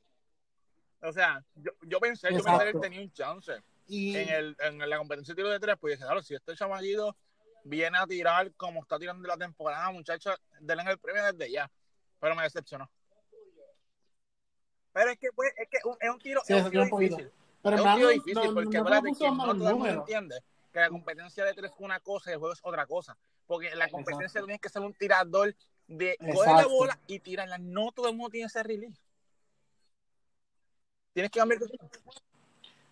O 1.02 1.12
sea, 1.12 1.44
yo, 1.56 1.70
yo 1.82 2.00
pensé, 2.00 2.30
yo 2.32 2.38
Exacto. 2.38 2.58
pensé 2.58 2.72
que 2.72 2.76
él 2.78 2.82
tenía 2.82 3.00
un 3.02 3.12
chance 3.12 3.52
Y 3.88 4.16
en, 4.16 4.28
el, 4.28 4.56
en 4.60 4.90
la 4.90 4.98
competencia 4.98 5.32
de 5.32 5.36
tiro 5.36 5.50
de 5.50 5.60
tres, 5.60 5.76
pues 5.80 5.92
dije, 5.94 6.04
claro, 6.04 6.22
si 6.22 6.34
este 6.34 6.54
chamaquito 6.56 7.16
viene 7.64 7.98
a 7.98 8.06
tirar 8.06 8.52
como 8.54 8.80
está 8.82 8.98
tirando 8.98 9.26
la 9.28 9.36
temporada, 9.36 9.90
muchachos, 9.90 10.34
denle 10.60 10.90
el 10.90 10.98
premio 10.98 11.24
desde 11.24 11.50
ya. 11.50 11.70
Pero 12.20 12.34
me 12.34 12.42
decepcionó. 12.42 12.90
Pero 14.92 15.10
es 15.10 15.18
que, 15.18 15.28
pues, 15.34 15.52
es 15.56 15.68
que 15.68 15.78
un- 15.88 15.96
es 16.00 16.10
un 16.10 16.18
tiro, 16.18 16.40
Sí, 16.44 16.54
es 16.54 16.64
un 16.64 16.70
tiro 16.70 16.84
difícil. 16.84 17.30
pero 17.62 17.76
Es 17.76 17.82
un 17.82 17.94
tiro 17.96 18.08
difícil 18.08 18.34
no- 18.34 18.54
porque 18.54 18.78
no 18.78 18.84
que 18.84 18.90
no 18.90 19.12
todo 19.58 19.68
el 19.68 19.74
mundo 19.74 19.84
entiende 20.00 20.40
que 20.72 20.80
la 20.80 20.88
competencia 20.88 21.44
de 21.44 21.54
tres 21.54 21.70
es 21.72 21.76
una 21.80 22.00
cosa 22.00 22.30
y 22.30 22.32
el 22.34 22.38
juego 22.38 22.52
es 22.54 22.60
otra 22.62 22.86
cosa. 22.86 23.16
Porque 23.46 23.74
la 23.76 23.88
competencia 23.90 24.40
tiene 24.42 24.58
que 24.58 24.68
ser 24.68 24.82
un 24.82 24.94
tirador 24.94 25.54
de 25.86 26.16
coger 26.18 26.52
la 26.52 26.66
bola 26.66 27.00
y 27.06 27.20
tirarla. 27.20 27.58
No 27.58 27.92
todo 27.92 28.08
el 28.08 28.16
mundo 28.16 28.30
tiene 28.30 28.46
ese 28.46 28.62
release. 28.62 29.00
Tienes 31.12 31.30
que 31.30 31.38
cambiar. 31.38 31.60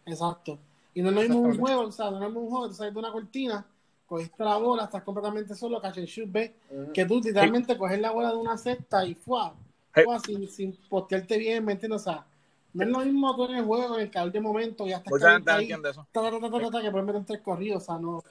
Exacto. 0.06 0.58
Y 0.94 1.02
no 1.02 1.08
es 1.08 1.14
lo 1.14 1.20
mismo 1.22 1.40
un 1.40 1.58
juego, 1.58 1.82
o 1.82 1.92
sea, 1.92 2.10
no 2.10 2.16
es 2.16 2.20
lo 2.22 2.28
mismo 2.28 2.40
un 2.42 2.50
juego, 2.50 2.68
tú 2.68 2.74
sales 2.74 2.94
de 2.94 3.00
una 3.00 3.12
cortina, 3.12 3.66
cogiste 4.06 4.44
la 4.44 4.56
bola, 4.56 4.84
estás 4.84 5.02
completamente 5.02 5.54
solo, 5.54 5.80
catch 5.80 5.98
and 5.98 6.06
shoot, 6.06 6.30
ves, 6.30 6.52
Ujú. 6.70 6.92
que 6.92 7.04
tú 7.04 7.20
literalmente 7.20 7.76
coges 7.76 8.00
la 8.00 8.12
bola 8.12 8.30
de 8.30 8.36
una 8.36 8.56
cesta 8.56 9.04
y 9.04 9.14
fuá, 9.14 9.54
Sí. 9.94 10.02
fuá, 10.04 10.18
sin, 10.20 10.48
sin 10.48 10.76
postearte 10.88 11.36
bien, 11.38 11.64
¿me 11.64 11.72
entiendes? 11.72 12.00
O 12.02 12.04
sea, 12.04 12.24
no 12.72 12.82
es 12.84 12.88
lo 12.88 12.98
mismo 13.00 13.34
tú 13.36 13.44
en 13.46 13.56
el 13.56 13.64
juego, 13.64 13.96
en 13.96 14.02
el 14.02 14.10
calor 14.10 14.32
de 14.32 14.40
momento, 14.40 14.86
ya 14.86 14.98
estás 14.98 15.22
ahí, 15.24 15.62
entiende 15.62 15.90
eso. 15.90 16.06
ta, 16.12 16.22
ta, 16.22 16.30
ta, 16.30 16.50
ta, 16.50 16.60
ta, 16.60 16.70
ta, 16.70 16.82
que 16.82 16.90
puedes 16.90 17.06
meter 17.06 17.24
tres 17.24 17.40
corridos, 17.40 17.82
o 17.82 17.86
sea, 17.86 17.98
no. 17.98 18.22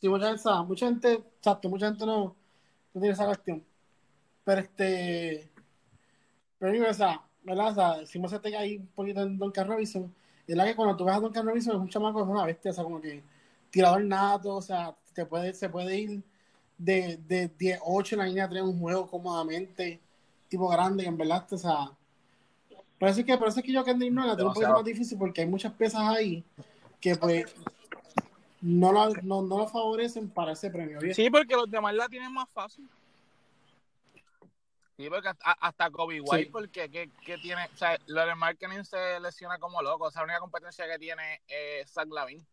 Sí, 0.00 0.08
mucha 0.08 0.26
gente, 0.26 0.40
o 0.40 0.42
sea, 0.42 0.62
mucha 0.62 0.86
gente, 0.86 1.12
exacto, 1.12 1.68
mucha 1.68 1.86
gente 1.88 2.06
no, 2.06 2.36
no 2.94 3.00
tiene 3.00 3.10
esa 3.14 3.26
cuestión. 3.26 3.64
Pero 4.44 4.60
este, 4.60 5.50
pero 6.58 6.72
digo, 6.72 6.86
o 6.88 6.94
sea, 6.94 7.20
¿verdad? 7.42 7.70
O 7.70 7.74
sea, 7.74 8.06
si 8.06 8.18
me 8.18 8.28
te 8.28 8.56
ahí 8.56 8.76
un 8.76 8.86
poquito 8.88 9.22
en 9.22 9.38
Duncan 9.38 9.68
Robinson, 9.68 10.14
es 10.48 10.56
la 10.56 10.64
que 10.64 10.74
cuando 10.74 10.96
tú 10.96 11.04
ves 11.04 11.14
a 11.14 11.20
Duncan 11.20 11.46
Robinson 11.46 11.76
es 11.76 11.82
un 11.82 11.88
chamaco, 11.88 12.22
es 12.22 12.28
una 12.28 12.44
bestia, 12.44 12.70
o 12.70 12.74
sea, 12.74 12.84
como 12.84 13.00
que 13.00 13.22
tirador 13.70 14.02
nato, 14.02 14.56
o 14.56 14.62
sea, 14.62 14.94
te 15.12 15.26
puede, 15.26 15.52
se 15.52 15.68
puede 15.68 15.98
ir 15.98 16.22
de, 16.78 17.18
de 17.28 17.48
10, 17.58 17.80
8 17.84 18.14
en 18.14 18.18
la 18.18 18.26
línea 18.26 18.48
3 18.48 18.62
un 18.62 18.80
juego 18.80 19.06
cómodamente, 19.06 20.00
tipo 20.48 20.68
grande, 20.68 21.02
que 21.02 21.08
en 21.10 21.18
verdad, 21.18 21.46
o 21.52 21.58
sea, 21.58 21.90
por 22.98 23.08
eso 23.08 23.20
es 23.20 23.26
que, 23.26 23.36
por 23.36 23.48
eso 23.48 23.60
es 23.60 23.66
que 23.66 23.72
yo 23.72 23.84
Kendrick 23.84 24.12
no 24.12 24.26
la 24.26 24.36
tengo 24.36 24.48
un 24.48 24.54
poquito 24.54 24.72
más 24.72 24.84
difícil 24.84 25.18
porque 25.18 25.42
hay 25.42 25.46
muchas 25.46 25.72
piezas 25.74 26.00
ahí 26.00 26.42
que 27.00 27.14
pues 27.14 27.44
no 28.60 28.90
lo, 28.90 29.10
no, 29.22 29.42
no 29.42 29.58
lo 29.58 29.68
favorecen 29.68 30.28
para 30.28 30.52
ese 30.52 30.70
premio. 30.70 30.98
¿bien? 30.98 31.14
Sí, 31.14 31.30
porque 31.30 31.54
los 31.54 31.70
demás 31.70 31.94
la 31.94 32.08
tienen 32.08 32.32
más 32.32 32.48
fácil. 32.52 32.88
Sí, 34.98 35.08
porque 35.08 35.28
hasta, 35.28 35.52
hasta 35.52 35.90
Kobe 35.92 36.20
White, 36.20 36.44
Sí. 36.46 36.50
porque 36.50 36.90
que, 36.90 37.08
que 37.24 37.38
tiene, 37.38 37.64
o 37.72 37.76
sea, 37.76 37.96
lo 38.06 38.26
de 38.26 38.34
Marketing 38.34 38.82
se 38.82 39.20
lesiona 39.20 39.56
como 39.58 39.80
loco. 39.80 40.06
O 40.06 40.10
sea, 40.10 40.22
la 40.22 40.24
única 40.26 40.40
competencia 40.40 40.88
que 40.88 40.98
tiene 40.98 41.40
es 41.46 41.88
Zach 41.92 42.08
Lavin. 42.10 42.44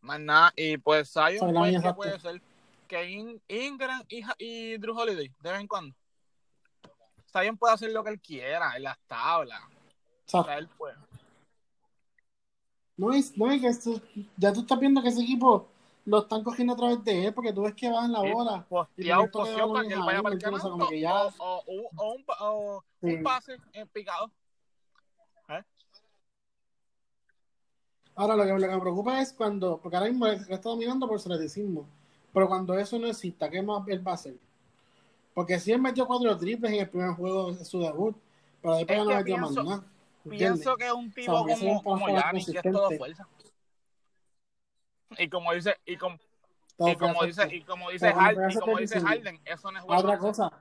Más 0.00 0.18
nada, 0.18 0.52
y 0.56 0.76
pues 0.78 1.12
Zion, 1.12 1.52
pues, 1.54 1.80
¿qué 1.82 1.94
puede 1.94 2.18
ser? 2.18 2.42
Que 2.88 3.08
In- 3.10 3.40
Ingram 3.46 4.02
y, 4.38 4.76
Drew 4.78 4.98
Holiday, 4.98 5.32
de 5.40 5.50
vez 5.52 5.60
en 5.60 5.68
cuando. 5.68 5.94
Zion 7.32 7.56
puede 7.56 7.74
hacer 7.74 7.92
lo 7.92 8.02
que 8.02 8.10
él 8.10 8.20
quiera 8.20 8.76
en 8.76 8.82
las 8.82 8.98
tablas. 9.06 9.62
O 9.62 10.28
sea, 10.28 10.40
O 10.40 10.44
sea, 10.44 10.58
él 10.58 10.68
puede. 10.68 10.96
No 12.96 13.12
es, 13.12 13.36
no 13.38 13.50
es 13.52 13.60
que 13.60 13.68
esto- 13.68 14.02
ya 14.36 14.52
tú 14.52 14.60
estás 14.62 14.78
viendo 14.80 15.00
que 15.00 15.08
ese 15.10 15.22
equipo 15.22 15.71
lo 16.04 16.18
están 16.18 16.42
cogiendo 16.42 16.74
a 16.74 16.76
través 16.76 17.04
de 17.04 17.26
él, 17.26 17.34
porque 17.34 17.52
tú 17.52 17.62
ves 17.62 17.74
que 17.74 17.90
bajan 17.90 18.12
la 18.12 18.20
Sí, 18.22 18.32
bola. 18.32 18.66
Posteado, 18.68 19.22
ves 19.22 19.30
posteado 19.30 19.68
que 19.68 19.72
para 19.72 19.88
que 19.88 19.94
él 19.94 20.00
vaya 20.00 20.22
para 20.22 20.34
el. 20.34 20.44
O 21.38 21.62
o, 21.66 22.12
un, 22.14 22.24
o 22.40 22.84
Sí. 23.00 23.06
un 23.08 23.22
pase 23.22 23.56
en 23.72 23.88
picado. 23.88 24.30
Ahora 28.14 28.36
lo 28.36 28.44
que, 28.44 28.52
lo 28.52 28.68
que 28.68 28.74
me 28.74 28.80
preocupa 28.80 29.20
es 29.22 29.32
cuando, 29.32 29.78
porque 29.78 29.96
ahora 29.96 30.10
mismo 30.10 30.26
él 30.26 30.38
está 30.48 30.68
dominando 30.68 31.08
por 31.08 31.18
atleticismo, 31.18 31.86
pero 32.32 32.46
cuando 32.46 32.78
eso 32.78 32.98
no 32.98 33.06
exista, 33.06 33.48
¿qué 33.48 33.62
más 33.62 33.88
él 33.88 34.06
va 34.06 34.12
a 34.12 34.14
hacer? 34.14 34.36
Porque 35.34 35.58
si 35.58 35.72
él 35.72 35.80
metió 35.80 36.06
cuatro 36.06 36.36
triples 36.36 36.72
en 36.72 36.80
el 36.80 36.90
primer 36.90 37.12
juego 37.14 37.52
de 37.52 37.64
su 37.64 37.80
debut, 37.80 38.14
pero 38.60 38.76
después 38.76 38.98
Es 38.98 39.04
ya 39.06 39.10
no 39.10 39.18
metió 39.18 39.38
más 39.38 39.52
nada. 39.52 39.84
pienso 40.28 40.76
que 40.76 40.86
es 40.86 40.92
un 40.92 41.10
tipo 41.10 41.32
O 41.32 41.46
sea, 41.46 41.56
como, 41.56 41.82
como 41.82 42.06
Giannis, 42.06 42.50
que 42.50 42.58
es 42.58 42.62
todo 42.62 42.90
fuerza. 42.90 43.26
Y 45.18 45.28
como 45.28 45.52
dice, 45.52 45.76
y 45.86 45.96
como, 45.96 46.18
y 46.78 46.96
como 46.96 47.24
dice, 47.24 47.54
y 47.54 47.62
como 47.62 47.90
dice 47.90 48.12
Harden, 48.12 48.50
y 48.50 48.54
como 48.58 48.78
dice 48.78 48.94
75. 49.00 49.08
Harden, 49.08 49.40
eso 49.44 49.70
no 49.72 49.78
es 49.78 49.84
Otra 49.84 50.00
jugar 50.00 50.18
cosa. 50.18 50.52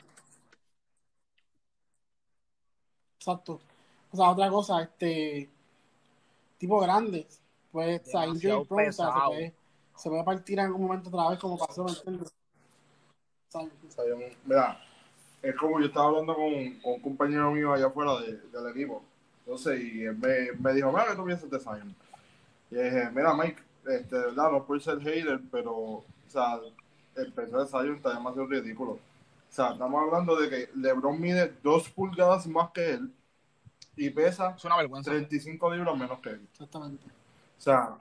Exacto. 3.17 3.59
O 4.11 4.17
sea, 4.17 4.29
otra 4.29 4.49
cosa, 4.49 4.81
este. 4.83 5.49
Tipo 6.57 6.79
grande. 6.79 7.27
Pues, 7.71 8.01
o 8.01 8.05
sea, 8.05 8.21
Demasiado 8.21 8.55
injury 8.61 8.67
prone, 8.67 8.89
o 8.89 8.91
sea, 8.91 9.05
se 9.05 9.19
puede, 9.25 9.53
se 9.95 10.09
puede 10.09 10.23
partir 10.23 10.59
en 10.59 10.65
algún 10.65 10.81
momento 10.87 11.09
otra 11.09 11.29
vez, 11.29 11.39
como 11.39 11.57
pasó, 11.57 11.83
¿me 11.85 11.91
entiendes? 11.91 12.33
Mira, 14.45 14.81
es 15.41 15.55
como 15.55 15.79
yo 15.79 15.85
estaba 15.87 16.07
hablando 16.07 16.35
con, 16.35 16.79
con 16.81 16.93
un 16.93 16.99
compañero 17.01 17.51
mío 17.51 17.73
allá 17.73 17.87
afuera 17.87 18.19
de- 18.21 18.37
del 18.37 18.69
equipo. 18.71 19.03
Entonces, 19.39 19.81
y 19.81 20.03
él 20.03 20.15
me, 20.17 20.51
me 20.59 20.73
dijo, 20.73 20.91
mira, 20.91 21.07
¿qué 21.07 21.15
tú 21.15 21.25
piensas 21.25 21.49
de 21.49 21.59
Zion? 21.59 21.95
Y 22.69 22.75
yo 22.75 22.81
dije, 22.83 23.09
mira, 23.11 23.33
Mike, 23.33 23.61
este, 23.85 24.15
de 24.15 24.25
verdad, 24.25 24.51
no 24.51 24.65
por 24.65 24.81
ser 24.81 24.99
hater, 24.99 25.41
pero, 25.51 25.75
o 25.75 26.05
sea, 26.27 26.59
el 27.15 27.33
peso 27.33 27.59
de 27.59 27.67
Zion 27.67 27.95
está 27.95 28.13
demasiado 28.13 28.47
ridículo. 28.47 28.93
O 28.93 28.99
sea, 29.53 29.71
estamos 29.71 30.01
hablando 30.01 30.35
de 30.35 30.49
que 30.49 30.69
LeBron 30.75 31.19
mide 31.19 31.53
dos 31.61 31.89
pulgadas 31.89 32.47
más 32.47 32.71
que 32.71 32.91
él 32.91 33.13
y 33.97 34.09
pesa 34.09 34.55
Es 34.57 34.63
una 34.63 34.77
vergüenza. 34.77 35.11
35 35.11 35.73
libras 35.73 35.97
menos 35.97 36.19
que 36.19 36.29
él. 36.29 36.47
exactamente. 36.51 37.05
O 37.05 37.61
sea, 37.61 37.97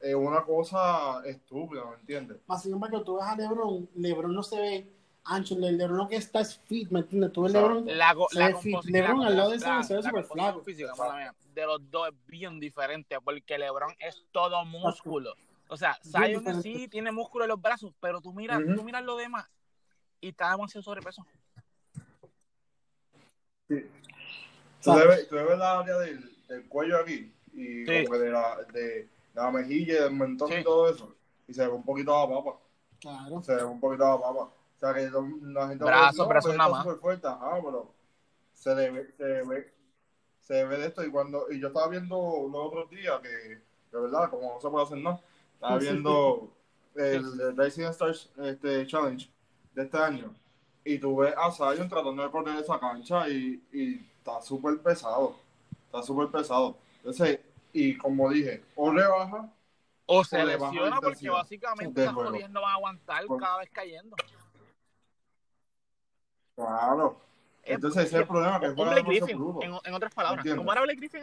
es 0.00 0.14
una 0.14 0.42
cosa 0.42 1.24
estúpida, 1.24 1.84
¿me 1.88 1.96
entiendes? 1.96 2.38
Más 2.46 2.62
sin 2.62 2.72
embargo, 2.72 3.02
tú 3.02 3.16
ves 3.16 3.24
a 3.24 3.36
LeBron, 3.36 3.88
LeBron 3.94 4.34
no 4.34 4.42
se 4.42 4.60
ve 4.60 4.92
ancho, 5.24 5.54
Le- 5.58 5.72
LeBron 5.72 6.08
que 6.08 6.16
está 6.16 6.40
es 6.40 6.58
fit, 6.58 6.90
¿me 6.90 7.00
entiendes? 7.00 7.32
Tú 7.32 7.46
Exacto. 7.46 7.68
LeBron, 7.68 7.86
La, 7.98 8.14
la 8.32 8.56
fit. 8.58 8.76
LeBron 8.84 9.20
la- 9.20 9.26
al 9.28 9.36
lado 9.36 9.50
de 9.50 9.56
ese 9.56 9.82
se 9.84 9.96
ve 9.96 10.02
súper 10.02 10.24
flaco. 10.24 10.60
física, 10.62 10.92
mala 10.96 11.16
mía, 11.16 11.34
de 11.54 11.66
los 11.66 11.90
dos 11.90 12.08
es 12.08 12.14
bien 12.26 12.58
diferente 12.60 13.16
porque 13.20 13.58
LeBron 13.58 13.94
es 13.98 14.24
todo 14.32 14.64
músculo. 14.64 15.34
O 15.68 15.76
sea, 15.76 15.98
Zion 16.02 16.62
sí 16.62 16.88
tiene 16.88 17.12
músculo 17.12 17.44
en 17.44 17.48
los 17.50 17.60
brazos, 17.60 17.92
pero 18.00 18.20
tú 18.20 18.32
miras, 18.32 18.60
tú 18.76 18.82
miras 18.84 19.02
lo 19.04 19.16
demás 19.16 19.48
y 20.20 20.28
está 20.28 20.50
demasiado 20.50 20.82
sobrepeso. 20.82 21.24
Sí. 23.68 23.86
Tú 24.82 24.92
debes, 24.94 25.28
tú 25.28 25.36
debes 25.36 25.58
la 25.58 25.78
área 25.80 25.96
del, 25.98 26.36
del 26.48 26.68
cuello 26.68 26.98
aquí 26.98 27.32
y 27.54 27.86
Sí. 27.86 28.04
como 28.04 28.18
que 28.18 28.24
de 28.24 28.30
la, 28.30 28.56
de 28.72 29.08
la 29.34 29.50
mejilla, 29.50 29.92
y 29.94 30.00
del 30.02 30.12
mentón 30.12 30.48
Sí. 30.48 30.56
y 30.56 30.64
todo 30.64 30.90
eso. 30.90 31.14
Y 31.48 31.54
se 31.54 31.62
ve 31.66 31.72
un 31.72 31.84
poquito 31.84 32.10
la 32.12 32.34
papa. 32.34 32.58
Claro. 33.00 33.42
Se 33.42 33.54
ve 33.54 33.64
un 33.64 33.80
poquito 33.80 34.04
la 34.04 34.20
papa. 34.20 34.52
O 34.82 34.84
sea 34.84 34.94
que 34.94 35.10
la 35.42 35.68
gente 35.68 35.84
Brazo, 35.84 36.26
no, 36.26 36.56
nada 36.56 36.68
más. 36.70 36.98
fuerte. 37.00 37.28
Ajá, 37.28 37.60
pero 37.62 37.94
se 38.52 38.74
le 38.74 38.90
ve, 38.90 39.12
se 39.16 39.24
ve, 39.44 39.72
se 40.40 40.64
ve 40.64 40.76
de 40.78 40.86
esto. 40.86 41.04
Y 41.04 41.10
cuando 41.10 41.46
y 41.52 41.60
yo 41.60 41.68
estaba 41.68 41.86
viendo 41.86 42.16
los 42.50 42.66
otros 42.66 42.90
días 42.90 43.20
que, 43.20 43.28
de 43.28 43.60
verdad, 44.00 44.28
como 44.28 44.54
no 44.54 44.60
se 44.60 44.68
puede 44.68 44.84
hacer 44.84 44.98
nada, 44.98 45.20
estaba 45.54 45.78
viendo 45.78 46.52
el, 46.96 47.40
el 47.40 47.56
Rising 47.56 47.84
Stars 47.84 48.32
este, 48.38 48.84
Challenge 48.88 49.30
de 49.72 49.82
este 49.84 49.98
año. 49.98 50.34
Y 50.84 50.98
tú 50.98 51.18
ves 51.18 51.32
a 51.36 51.52
Zion 51.52 51.88
tratando 51.88 52.20
de 52.24 52.30
correr 52.32 52.58
esa 52.58 52.80
cancha 52.80 53.28
y, 53.28 53.62
y 53.72 54.04
está 54.18 54.42
súper 54.42 54.78
pesado. 54.80 55.36
Está 55.86 56.02
súper 56.02 56.26
pesado. 56.28 56.76
Entonces, 56.96 57.38
y 57.72 57.96
como 57.96 58.28
dije, 58.30 58.64
o 58.74 58.90
rebaja 58.90 59.48
O 60.06 60.24
se 60.24 60.42
O 60.42 60.44
le 60.44 60.56
baja 60.56 60.74
la 60.74 60.80
lesiona 60.80 61.00
porque 61.00 61.30
básicamente 61.30 62.04
juego. 62.08 62.30
rodillas 62.30 62.50
no 62.50 62.62
van 62.62 62.70
a 62.72 62.74
aguantar 62.74 63.24
Por- 63.26 63.40
cada 63.40 63.58
vez 63.58 63.70
cayendo. 63.70 64.16
Claro. 66.56 67.20
Es- 67.62 67.74
Entonces 67.76 68.04
ese 68.06 68.16
es 68.16 68.20
el 68.22 68.26
problema, 68.28 68.60
que 68.60 68.68
un 68.68 68.76
juega 68.76 68.92
Blake 68.92 69.08
Griffin, 69.08 69.38
en, 69.62 69.74
en 69.84 69.94
otras 69.94 70.12
palabras. 70.14 70.44
¿Cómo 70.56 70.72
era 70.72 70.82
Blake 70.82 70.98
Griffin? 70.98 71.22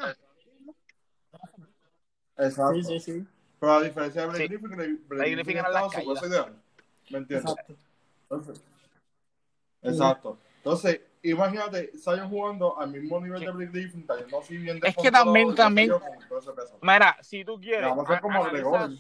Exacto. 2.38 2.73
Sí, 2.75 2.84
sí, 2.84 2.99
sí. 2.99 3.25
Pero 3.59 3.73
a 3.73 3.82
diferencia 3.84 4.21
de 4.21 4.27
Blake 4.27 4.43
Sí. 4.43 4.47
Griffin, 4.47 4.69
Blake, 4.69 4.97
Blake 5.07 5.32
Griffin 5.32 5.57
era 5.57 5.89
caídas. 5.89 6.23
ideal. 6.23 6.61
¿Me 7.09 7.17
entiendes? 7.17 7.51
Exacto. 7.51 7.73
Entonces, 8.23 8.63
exacto. 9.82 10.38
Entonces, 10.57 11.01
imagínate, 11.23 11.91
Zion 11.97 12.30
jugando 12.30 12.80
al 12.80 12.91
mismo 12.91 13.19
nivel 13.19 13.41
de 13.41 13.51
Blake 13.51 13.71
Griffin, 13.71 14.03
cayendo 14.03 14.39
así 14.39 14.57
bien 14.57 14.80
Es 14.84 14.95
que 14.95 15.11
también- 15.11 15.53
también-. 15.55 15.91
Mira, 16.82 17.17
si 17.21 17.43
tú 17.43 17.59
quieres, 17.59 17.89
como 18.21 18.45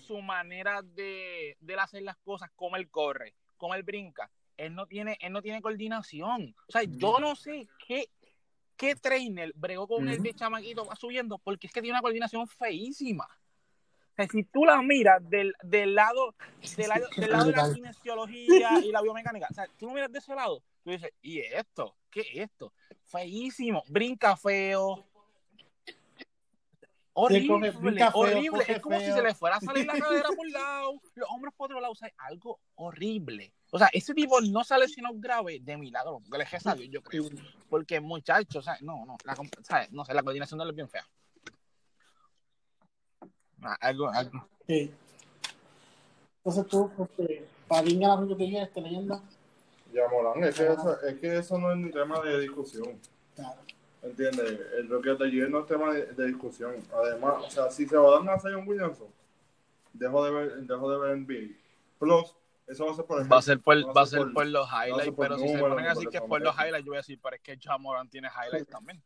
su 0.05 0.21
manera 0.21 0.81
de, 0.81 1.55
de 1.61 1.75
hacer 1.75 2.01
las 2.03 2.17
cosas, 2.17 2.49
cómo 2.55 2.75
él 2.75 2.89
corre, 2.89 3.33
cómo 3.57 3.75
él 3.75 3.83
brinca. 3.83 4.29
Él 4.59 4.75
no 4.75 4.85
tiene, 4.87 5.17
él 5.21 5.31
no 5.31 5.41
tiene 5.41 5.61
coordinación. 5.61 6.53
O 6.67 6.71
sea, 6.71 6.83
yo 6.83 7.19
no 7.19 7.35
sé 7.35 7.67
qué, 7.87 8.09
qué 8.75 8.95
trainer 8.95 9.53
bregó 9.55 9.87
con 9.87 10.07
él 10.09 10.15
Ujú. 10.15 10.23
de 10.23 10.33
chamaquito 10.33 10.85
va 10.85 10.95
subiendo, 10.95 11.37
porque 11.39 11.67
es 11.67 11.73
que 11.73 11.81
tiene 11.81 11.93
una 11.95 12.01
coordinación 12.01 12.45
feísima. 12.47 13.25
O 13.25 14.15
sea, 14.15 14.27
si 14.27 14.43
tú 14.43 14.65
la 14.65 14.81
miras 14.81 15.27
del, 15.29 15.53
del 15.63 15.95
lado, 15.95 16.35
del 16.75 16.89
lado, 16.89 17.07
del 17.17 17.31
lado 17.31 17.45
de 17.45 17.51
la 17.53 17.73
kinesiología 17.73 18.69
y 18.83 18.91
la 18.91 19.01
biomecánica, 19.01 19.47
o 19.49 19.53
sea, 19.53 19.65
tú 19.77 19.87
lo 19.87 19.93
miras 19.93 20.11
de 20.11 20.19
ese 20.19 20.35
lado, 20.35 20.61
tú 20.83 20.91
dices, 20.91 21.11
¿y 21.21 21.39
esto? 21.39 21.95
¿Qué 22.11 22.19
es 22.21 22.35
esto? 22.49 22.73
Feísimo, 23.05 23.81
brinca 23.87 24.35
feo. 24.35 25.05
Horrible, 27.13 27.71
coge- 27.71 27.79
brinca 27.79 28.11
feo, 28.11 28.19
horrible. 28.21 28.65
Es 28.67 28.79
como 28.79 28.99
si 28.99 29.11
se 29.11 29.21
le 29.21 29.33
fuera 29.35 29.55
a 29.57 29.61
salir 29.61 29.85
la 29.85 29.93
cadera 29.99 30.29
por 30.29 30.39
un 30.39 30.51
lado, 30.51 31.01
los 31.15 31.29
hombros 31.29 31.53
por 31.53 31.65
otro 31.65 31.79
lado. 31.79 31.91
O 31.93 31.95
sea, 31.95 32.11
algo 32.17 32.59
horrible. 32.75 33.53
O 33.71 33.77
sea, 33.77 33.89
ese 33.93 34.13
tipo 34.13 34.41
no 34.41 34.63
sale 34.63 34.87
sino 34.87 35.09
grave 35.13 35.59
de 35.61 35.77
milagro, 35.77 36.21
porque 36.27 36.37
le 36.39 36.75
Dios, 36.75 36.89
yo 36.91 37.01
creo. 37.03 37.25
Porque 37.69 37.99
muchacho, 37.99 38.59
o 38.59 38.61
sea, 38.61 38.77
no, 38.81 39.05
no, 39.05 39.17
la, 39.23 39.37
¿sabes? 39.61 39.91
no 39.91 40.03
sé, 40.03 40.13
la 40.13 40.23
coordinación 40.23 40.57
de 40.57 40.63
él 40.63 40.69
es 40.71 40.75
bien 40.75 40.89
fea. 40.89 41.05
Ah, 43.61 43.77
Algo, 43.81 44.09
algo. 44.09 44.47
Sí. 44.65 44.91
Entonces 46.37 46.67
tú, 46.67 46.89
este, 46.99 47.47
ganar 47.69 48.19
lo 48.19 48.27
que 48.35 48.35
te 48.35 48.61
este 48.61 48.81
leyenda, 48.81 49.21
Ya, 49.93 50.07
Morán, 50.07 50.43
es 50.43 50.55
que, 50.55 50.63
eso, 50.63 51.01
es 51.01 51.19
que 51.19 51.37
eso 51.37 51.59
no 51.59 51.71
es 51.71 51.77
ni 51.77 51.91
tema 51.91 52.19
de 52.21 52.39
discusión. 52.39 52.99
claro. 53.35 53.61
¿Entiendes? 54.01 54.57
El 54.77 54.87
bloque 54.87 55.13
de 55.13 55.25
ayer 55.25 55.49
no 55.49 55.59
es 55.59 55.65
tema 55.65 55.93
de, 55.93 56.05
de 56.05 56.27
discusión. 56.27 56.73
Además, 56.93 57.43
o 57.45 57.49
sea, 57.49 57.69
si 57.69 57.85
se 57.85 57.97
va 57.97 58.07
a 58.07 58.23
dar 58.23 58.33
a 58.35 58.39
Zion 58.39 58.65
Williamson, 58.65 59.07
dejo 59.91 60.23
de 60.23 60.31
ver, 60.31 60.57
dejo 60.61 60.89
de 60.89 60.99
ver 60.99 61.17
NBA. 61.17 61.57
Plus, 61.99 62.33
eso 62.69 62.85
va 62.85 62.91
a 62.91 62.95
ser 62.95 63.05
por 63.05 63.21
el 63.21 63.31
Va 63.31 63.37
a 63.37 63.41
ser 63.41 63.59
por, 63.61 63.77
no 63.77 63.93
va 63.93 64.01
a 64.01 64.05
ser 64.05 64.31
por 64.33 64.45
los 64.47 64.69
highlights, 64.69 65.15
por 65.15 65.27
pero 65.27 65.37
si 65.39 65.47
se 65.49 65.59
ponen 65.59 65.77
ni 65.77 65.83
a 65.83 65.87
por 65.87 65.95
decir 65.95 66.09
que 66.09 66.17
es 66.17 66.23
por 66.23 66.41
los 66.41 66.55
highlights, 66.55 66.85
yo 66.85 66.91
voy 66.91 66.97
a 66.97 66.99
decir, 66.99 67.19
pero 67.21 67.35
es 67.35 67.41
que 67.41 67.57
Jamoran 67.57 68.09
tiene 68.09 68.27
highlights 68.29 68.67
también. 68.69 69.01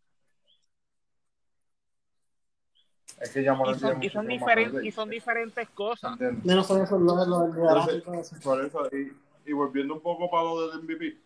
Es 3.22 3.30
que 3.32 3.44
ya 3.44 3.54
Y 3.54 3.56
son, 3.56 3.78
tiene 3.80 4.06
y 4.06 4.10
son, 4.10 4.28
diferentes, 4.28 4.74
highlights. 4.74 4.86
y 4.88 4.92
son 4.92 5.10
diferentes 5.10 5.70
cosas. 5.70 6.20
Menos 6.44 6.68
sobre 6.68 6.84
eso, 6.84 6.98
lo 6.98 7.16
de 7.16 7.28
lo 7.28 7.40
del 7.42 7.58
y 7.58 7.96
Entonces, 7.96 8.04
todo 8.04 8.22
eso. 8.22 8.36
por 8.44 8.66
eso, 8.66 8.90
y, 8.96 9.50
y 9.50 9.54
volviendo 9.54 9.94
un 9.94 10.02
poco 10.02 10.30
para 10.30 10.44
lo 10.44 10.68
del 10.70 10.84
MVP, 10.84 11.18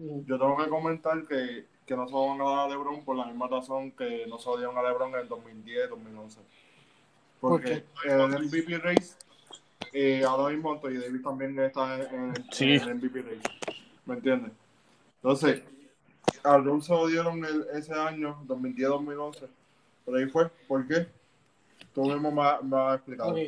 Mm. 0.00 0.24
yo 0.24 0.38
tengo 0.38 0.56
que 0.56 0.70
comentar 0.70 1.26
que, 1.26 1.66
que 1.84 1.94
no 1.94 2.06
se 2.06 2.12
lo 2.14 2.28
van 2.28 2.40
a 2.40 2.44
dar 2.44 2.58
a 2.60 2.68
LeBron 2.68 3.04
por 3.04 3.16
la 3.16 3.26
misma 3.26 3.48
razón 3.48 3.92
que 3.92 4.24
no 4.28 4.38
se 4.38 4.48
lo 4.48 4.56
dieron 4.56 4.78
a 4.78 4.82
LeBron 4.82 5.12
en 5.12 5.20
el 5.20 5.28
2010, 5.28 5.90
2011. 5.90 6.40
Porque 7.38 7.84
el 8.04 8.28
MVP 8.30 8.78
race, 8.78 9.16
eh, 9.92 10.24
ahora 10.24 10.52
mismo 10.54 10.72
Anthony 10.72 10.98
Davis 11.00 11.22
también 11.22 11.58
está 11.58 11.96
en, 11.96 12.14
en- 12.34 12.52
Sí. 12.52 12.64
en 12.74 12.82
el 12.82 12.94
MVP 12.96 13.22
race. 13.22 13.40
¿Me 14.06 14.14
entiendes? 14.14 14.52
Entonces, 15.22 15.62
a 16.44 16.58
se 16.80 16.92
lo 16.92 17.06
dieron 17.08 17.44
el- 17.44 17.66
ese 17.74 17.92
año, 17.94 18.38
2010, 18.46 18.88
2011. 18.88 19.48
Por 20.04 20.16
ahí 20.16 20.26
fue. 20.26 20.48
¿Por 20.68 20.86
qué? 20.86 21.06
Tú 21.94 22.04
mismo 22.04 22.30
me, 22.30 22.42
me 22.62 22.70
vas 22.76 22.92
a 22.92 22.94
explicar. 22.96 23.28
Ok. 23.30 23.38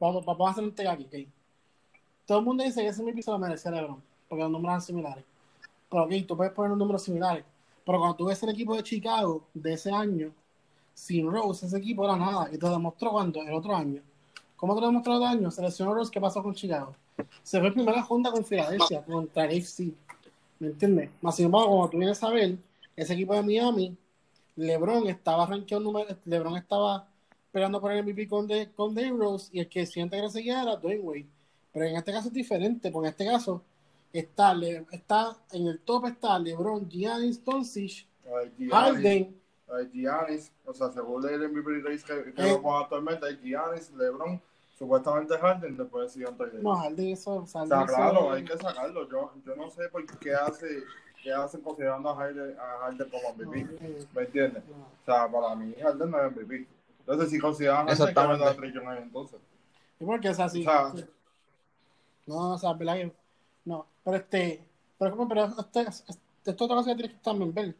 Vamos, 0.00 0.24
vamos 0.24 0.48
a 0.48 0.50
hacer 0.52 0.64
un 0.64 0.74
take 0.74 0.88
aquí, 0.88 1.04
ok. 1.04 1.28
Todo 2.26 2.38
el 2.38 2.44
mundo 2.44 2.64
dice 2.64 2.80
que 2.82 2.88
ese 2.88 3.02
MVP 3.02 3.22
se 3.22 3.30
lo 3.30 3.38
merecía 3.38 3.70
LeBron, 3.70 4.02
porque 4.28 4.42
los 4.42 4.50
números 4.50 4.70
eran 4.72 4.82
similares. 4.82 5.24
Pero 5.90 6.04
ok, 6.04 6.12
tú 6.26 6.36
puedes 6.36 6.52
poner 6.52 6.70
los 6.70 6.78
números 6.78 7.02
similares. 7.02 7.44
Pero 7.84 7.98
cuando 7.98 8.16
tú 8.16 8.26
ves 8.26 8.42
el 8.42 8.50
equipo 8.50 8.74
de 8.76 8.82
Chicago 8.82 9.44
de 9.52 9.72
ese 9.74 9.90
año, 9.92 10.32
sin 10.94 11.30
Rose, 11.30 11.66
ese 11.66 11.78
equipo 11.78 12.04
era 12.04 12.16
nada. 12.16 12.48
Y 12.52 12.58
te 12.58 12.68
demostró 12.68 13.10
cuando, 13.10 13.42
el 13.42 13.52
otro 13.52 13.74
año. 13.76 14.00
¿Cómo 14.62 14.76
te 14.76 14.80
lo 14.80 14.86
demostró 14.86 15.14
el 15.14 15.16
otro 15.16 15.28
año? 15.28 15.50
Seleccionó 15.50 15.92
Rose, 15.92 16.08
¿qué 16.12 16.20
pasó 16.20 16.40
con 16.40 16.54
Chicago? 16.54 16.94
Se 17.42 17.58
fue 17.58 17.72
primera 17.72 18.00
ronda 18.08 18.30
con 18.30 18.44
Filadelfia, 18.44 19.04
contra 19.04 19.46
el 19.46 19.58
FC. 19.58 19.90
¿Me 20.60 20.68
entiendes? 20.68 21.10
Más 21.20 21.34
sin 21.34 21.46
embargo, 21.46 21.66
cuando 21.70 21.88
tú 21.90 21.98
vienes 21.98 22.22
a 22.22 22.30
ver, 22.30 22.56
ese 22.94 23.12
equipo 23.14 23.34
de 23.34 23.42
Miami, 23.42 23.96
LeBron 24.54 25.08
estaba 25.08 25.46
rankeado 25.46 25.82
número, 25.82 26.16
LeBron 26.26 26.56
estaba 26.56 27.08
peleando 27.50 27.80
por 27.80 27.90
el 27.90 28.04
MVP 28.04 28.28
con, 28.28 28.46
de, 28.46 28.70
con 28.70 28.94
Dave 28.94 29.10
Rose 29.10 29.48
y 29.52 29.58
el 29.58 29.68
que 29.68 29.84
siente 29.84 30.14
que 30.14 30.22
lo 30.22 30.30
seguía 30.30 30.62
era 30.62 30.76
Dwayne 30.76 31.02
Wade. 31.02 31.26
Pero 31.72 31.86
en 31.86 31.96
este 31.96 32.12
caso 32.12 32.28
es 32.28 32.34
diferente, 32.34 32.92
porque 32.92 33.08
en 33.08 33.10
este 33.14 33.26
caso 33.26 33.62
está, 34.12 34.54
Le- 34.54 34.86
está 34.92 35.36
en 35.50 35.66
el 35.66 35.80
top 35.80 36.06
está 36.06 36.38
LeBron, 36.38 36.88
Giannis, 36.88 37.44
Doncic, 37.44 38.06
Harden, 38.70 39.34
Giannis, 39.92 40.52
o 40.64 40.72
sea, 40.72 40.92
según 40.92 41.28
el 41.28 41.48
MVP 41.50 41.80
race 41.80 42.04
que, 42.06 42.32
que 42.32 42.42
Eh. 42.48 42.60
actualmente, 42.80 43.26
hay 43.26 43.38
Giannis, 43.42 43.90
LeBron, 43.92 44.40
supuestamente 44.78 45.36
Harden, 45.38 45.76
después 45.76 46.12
sigue 46.12 46.26
Anthony 46.26 46.46
Davis. 46.46 46.62
no, 46.62 46.74
Harden 46.76 47.08
eso, 47.12 47.34
o 47.36 47.46
sea, 47.46 47.62
O 47.62 47.66
sea, 47.66 47.76
Harden 47.78 47.94
eso- 47.94 48.10
claro, 48.10 48.32
hay 48.32 48.44
que 48.44 48.56
sacarlo. 48.58 49.08
Yo, 49.08 49.32
yo 49.44 49.56
no 49.56 49.70
sé 49.70 49.88
por 49.88 50.04
qué 50.18 50.34
hace 50.34 50.82
¿qué 51.22 51.32
hacen 51.32 51.60
considerando 51.60 52.08
a 52.10 52.16
Harden, 52.16 52.56
a 52.58 52.78
Harden 52.80 53.08
como 53.08 53.28
MVP? 53.34 53.60
Eh, 53.80 54.06
¿Me 54.12 54.22
entiendes? 54.22 54.64
no. 54.68 54.74
O 54.82 55.04
sea, 55.04 55.30
para 55.30 55.54
mí 55.54 55.72
Harden 55.80 56.10
no 56.10 56.18
es 56.20 56.32
MVP. 56.32 56.66
Entonces, 57.00 57.30
si 57.30 57.38
consideran 57.38 57.88
a 57.88 57.94
Harden, 57.94 58.14
que 58.38 58.44
da 58.44 58.54
Trey 58.56 58.72
Young 58.72 58.88
entonces. 58.98 59.38
¿Y 60.00 60.04
por 60.04 60.18
qué 60.20 60.28
es 60.30 60.40
así? 60.40 60.60
O 60.60 60.64
sea, 60.64 60.92
Sí. 60.92 61.04
No, 62.26 62.54
o 62.54 62.58
sea, 62.58 62.72
¿verdad 62.72 62.94
que- 62.94 63.12
No, 63.64 63.86
pero 64.04 64.16
este, 64.16 64.64
pero, 64.98 65.10
como- 65.16 65.28
pero 65.28 65.44
este, 65.44 65.80
este, 65.82 66.12
esto 66.12 66.50
es 66.50 66.62
otra 66.62 66.76
cosa 66.76 66.90
que 66.90 66.96
tienes 66.96 67.16
que 67.16 67.22
también 67.22 67.52
ver. 67.54 67.70
O 67.70 67.74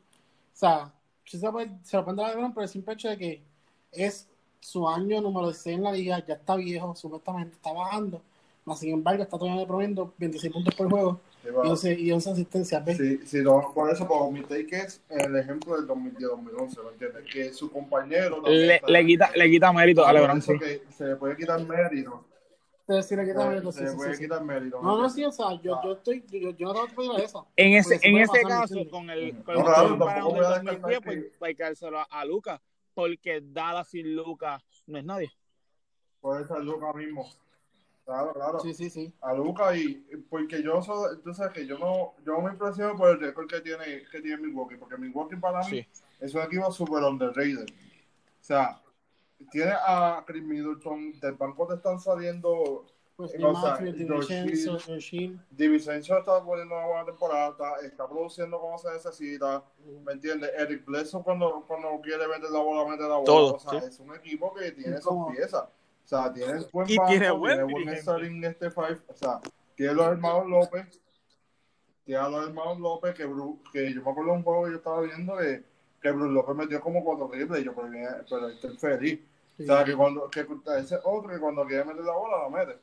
sea, 0.57 0.93
sí 1.25 1.39
se, 1.39 1.51
puede, 1.51 1.73
se 1.83 1.97
lo 1.97 2.05
pueden 2.05 2.17
dar 2.19 2.27
a 2.27 2.29
LeBron 2.31 2.53
por 2.55 2.63
el 2.63 2.69
simple 2.69 2.95
hecho 2.95 3.09
de 3.09 3.19
que 3.19 3.43
es 3.91 4.29
su 4.63 4.89
año 4.89 5.21
número 5.21 5.49
16 5.49 5.77
en 5.77 5.83
la 5.83 5.93
liga, 5.93 6.25
ya 6.25 6.35
está 6.35 6.55
viejo, 6.55 6.95
supuestamente 6.95 7.55
está 7.57 7.73
bajando, 7.73 8.23
mas 8.65 8.79
sin 8.79 8.93
embargo 8.95 9.23
está 9.25 9.37
todavía 9.37 9.65
promoviendo 9.67 10.15
26 10.19 10.53
puntos 10.53 10.75
por 10.77 10.89
juego 10.89 11.21
sí, 11.43 11.49
y 11.49 11.51
va. 11.51 11.63
11, 11.63 11.95
y 11.99 12.13
11 12.13 12.31
asistencias. 12.31 12.85
¿ves? 12.85 12.97
Sí, 12.97 13.19
sí, 13.27 13.39
no, 13.43 13.73
por 13.75 13.91
eso, 13.91 14.07
por 14.07 14.31
mi 14.31 14.43
take 14.43 14.77
es 14.77 15.03
el 15.09 15.35
ejemplo 15.37 15.75
del 15.75 15.89
2010-2011, 15.89 16.85
¿me 16.85 16.91
entiendes? 16.93 17.25
Que 17.33 17.53
su 17.53 17.71
compañero... 17.73 18.41
Le, 18.47 18.77
está- 18.77 18.87
le 18.89 19.05
quita, 19.07 19.31
le 19.35 19.51
quita 19.51 19.73
mérito 19.73 20.07
a 20.07 20.13
LeBron, 20.13 20.41
sí. 20.41 20.57
que 20.59 20.83
se 20.97 21.07
le 21.07 21.17
puede 21.17 21.37
quitar 21.37 21.61
mérito. 21.67 22.25
Sí 23.03 23.17
le 23.17 23.25
quita 23.25 23.43
Se, 23.43 23.49
mérito, 23.49 23.73
se 23.73 23.79
sí, 23.79 23.85
le 23.85 23.91
sí, 23.91 23.97
puede 23.97 24.19
quitar 24.19 24.45
mérito. 24.45 24.79
¿me 24.81 24.87
No, 24.87 24.99
no, 25.01 25.11
sí, 25.11 25.25
o 25.25 25.33
sea, 25.33 25.61
yo, 25.63 25.81
yo 25.83 25.93
estoy, 25.93 26.23
yo, 26.31 26.51
yo 26.51 26.67
no 26.73 26.87
te 26.87 26.95
voy 26.95 27.07
a 27.09 27.11
pedir 27.15 27.25
eso. 27.25 27.47
En 27.57 27.73
ese, 27.75 27.99
en 28.03 28.19
ese 28.19 28.43
pasar, 28.43 28.45
¿me 28.45 28.51
caso, 28.51 28.91
con 28.91 29.11
el, 29.11 29.35
No, 29.39 29.45
con 29.45 29.57
el 29.57 29.63
claro, 29.65 29.97
voy 29.97 30.39
a 30.39 30.49
2010, 30.49 30.65
descartar 30.65 31.03
pues, 31.03 31.17
que- 31.19 31.33
pues 31.39 31.57
cárselo 31.57 31.99
a, 32.01 32.03
a 32.05 32.25
Lucas, 32.25 32.61
porque 32.95 33.41
Dallas 33.43 33.89
sin 33.89 34.15
Lucas 34.15 34.63
no 34.87 34.99
es 34.99 35.05
nadie. 35.05 35.31
Puede 36.21 36.47
ser 36.47 36.63
Luca 36.65 36.93
mismo. 36.93 37.29
Claro, 38.05 38.33
claro. 38.35 38.59
Sí, 38.61 38.75
sí, 38.75 38.91
sí. 38.91 39.13
A 39.21 39.33
Luca 39.33 39.77
y 39.77 39.95
porque 40.29 40.63
yo 40.63 40.83
so- 40.83 41.19
tú 41.21 41.33
sabes 41.33 41.53
que 41.53 41.67
yo 41.67 41.79
no 41.79 42.15
yo 42.27 42.41
me 42.41 42.51
impresiono 42.53 42.97
por 42.97 43.11
el 43.11 43.21
récord 43.21 43.47
que 43.49 43.61
tiene 43.61 44.03
que 44.11 44.21
tiene 44.21 44.39
Milwaukee 44.39 44.77
porque 44.77 44.97
Milwaukee 44.97 45.37
para 45.37 45.61
mí 45.61 45.65
Sí. 45.71 45.87
es 46.21 46.35
un 46.35 46.43
equipo 46.43 46.71
super 46.73 47.03
underrated 47.05 47.67
o 47.71 48.45
sea 48.45 48.81
tiene 49.51 49.73
a 49.73 50.25
Chris 50.27 50.43
Middleton 50.43 51.19
del 51.21 51.35
banco 51.35 51.67
te 51.69 51.75
están 51.75 52.01
saliendo 52.01 52.87
Pues 53.17 53.35
O 53.35 53.39
sea, 53.39 53.73
Matthews, 53.79 53.97
George 53.99 55.37
DiVincenzo, 55.51 56.19
está 56.19 56.43
poniendo 56.43 56.75
una 56.75 56.87
buena 56.87 57.05
temporada 57.05 57.55
está, 57.83 58.09
produciendo 58.09 58.59
como 58.59 58.79
se 58.79 58.91
necesita 58.91 59.63
¿me 60.05 60.13
entiendes? 60.13 60.51
Eric 60.57 60.85
Bledsoe 60.87 61.23
cuando, 61.23 61.63
cuando 61.67 62.01
quiere 62.01 62.27
meter 62.27 62.51
la 62.51 62.61
bola 62.61 62.91
mete 62.91 63.03
la 63.03 63.09
bola. 63.17 63.25
Todo, 63.25 63.55
o 63.55 63.59
sea 63.59 63.81
sí. 63.81 63.87
es 63.87 64.01
un 64.01 64.15
equipo 64.15 64.55
que 64.55 64.73
tiene 64.73 64.99
sus 65.01 65.13
piezas. 65.31 65.65
O 65.65 66.09
sea 66.09 66.33
tiene 66.33 66.65
buen 66.73 66.89
Y 66.91 66.97
banco 66.97 67.11
tiene 67.11 67.27
tiene 67.27 67.31
buen 67.33 67.57
buen, 67.63 67.67
dirigente. 67.69 68.01
starting 68.03 68.45
este 68.45 68.71
five. 68.71 69.01
O 69.09 69.15
sea 69.15 69.41
tiene 69.75 69.95
los 69.95 70.07
hermanos 70.07 70.47
López 70.49 71.01
tiene 72.05 72.21
a 72.21 72.29
los 72.29 72.47
hermanos 72.49 72.81
López 72.81 73.15
que, 73.15 73.29
Bru- 73.29 73.61
que 73.73 73.93
yo 73.95 74.03
me 74.03 74.11
acuerdo 74.11 74.33
de 74.33 74.37
un 74.39 74.43
juego 74.43 74.65
que 74.65 74.71
yo 74.71 74.77
estaba 74.79 75.01
viendo 75.03 75.37
que, 75.37 75.65
que 76.01 76.11
Bruce 76.11 76.33
López 76.33 76.57
metió 76.57 76.81
como 76.81 77.05
cuatro 77.05 77.29
triples. 77.29 77.61
Y 77.61 77.65
yo 77.65 77.75
pero, 77.75 77.89
pero 78.29 78.49
estoy 78.49 78.77
feliz. 78.79 79.21
Sí. 79.59 79.65
o 79.65 79.67
sea 79.67 79.85
que 79.85 79.95
cuando 79.95 80.31
que 80.31 80.47
ese 80.79 80.99
otro 81.05 81.29
que 81.31 81.39
cuando 81.39 81.65
quiere 81.67 81.85
meter 81.85 82.03
la 82.05 82.13
bola 82.15 82.39
la 82.43 82.49
mete 82.49 82.79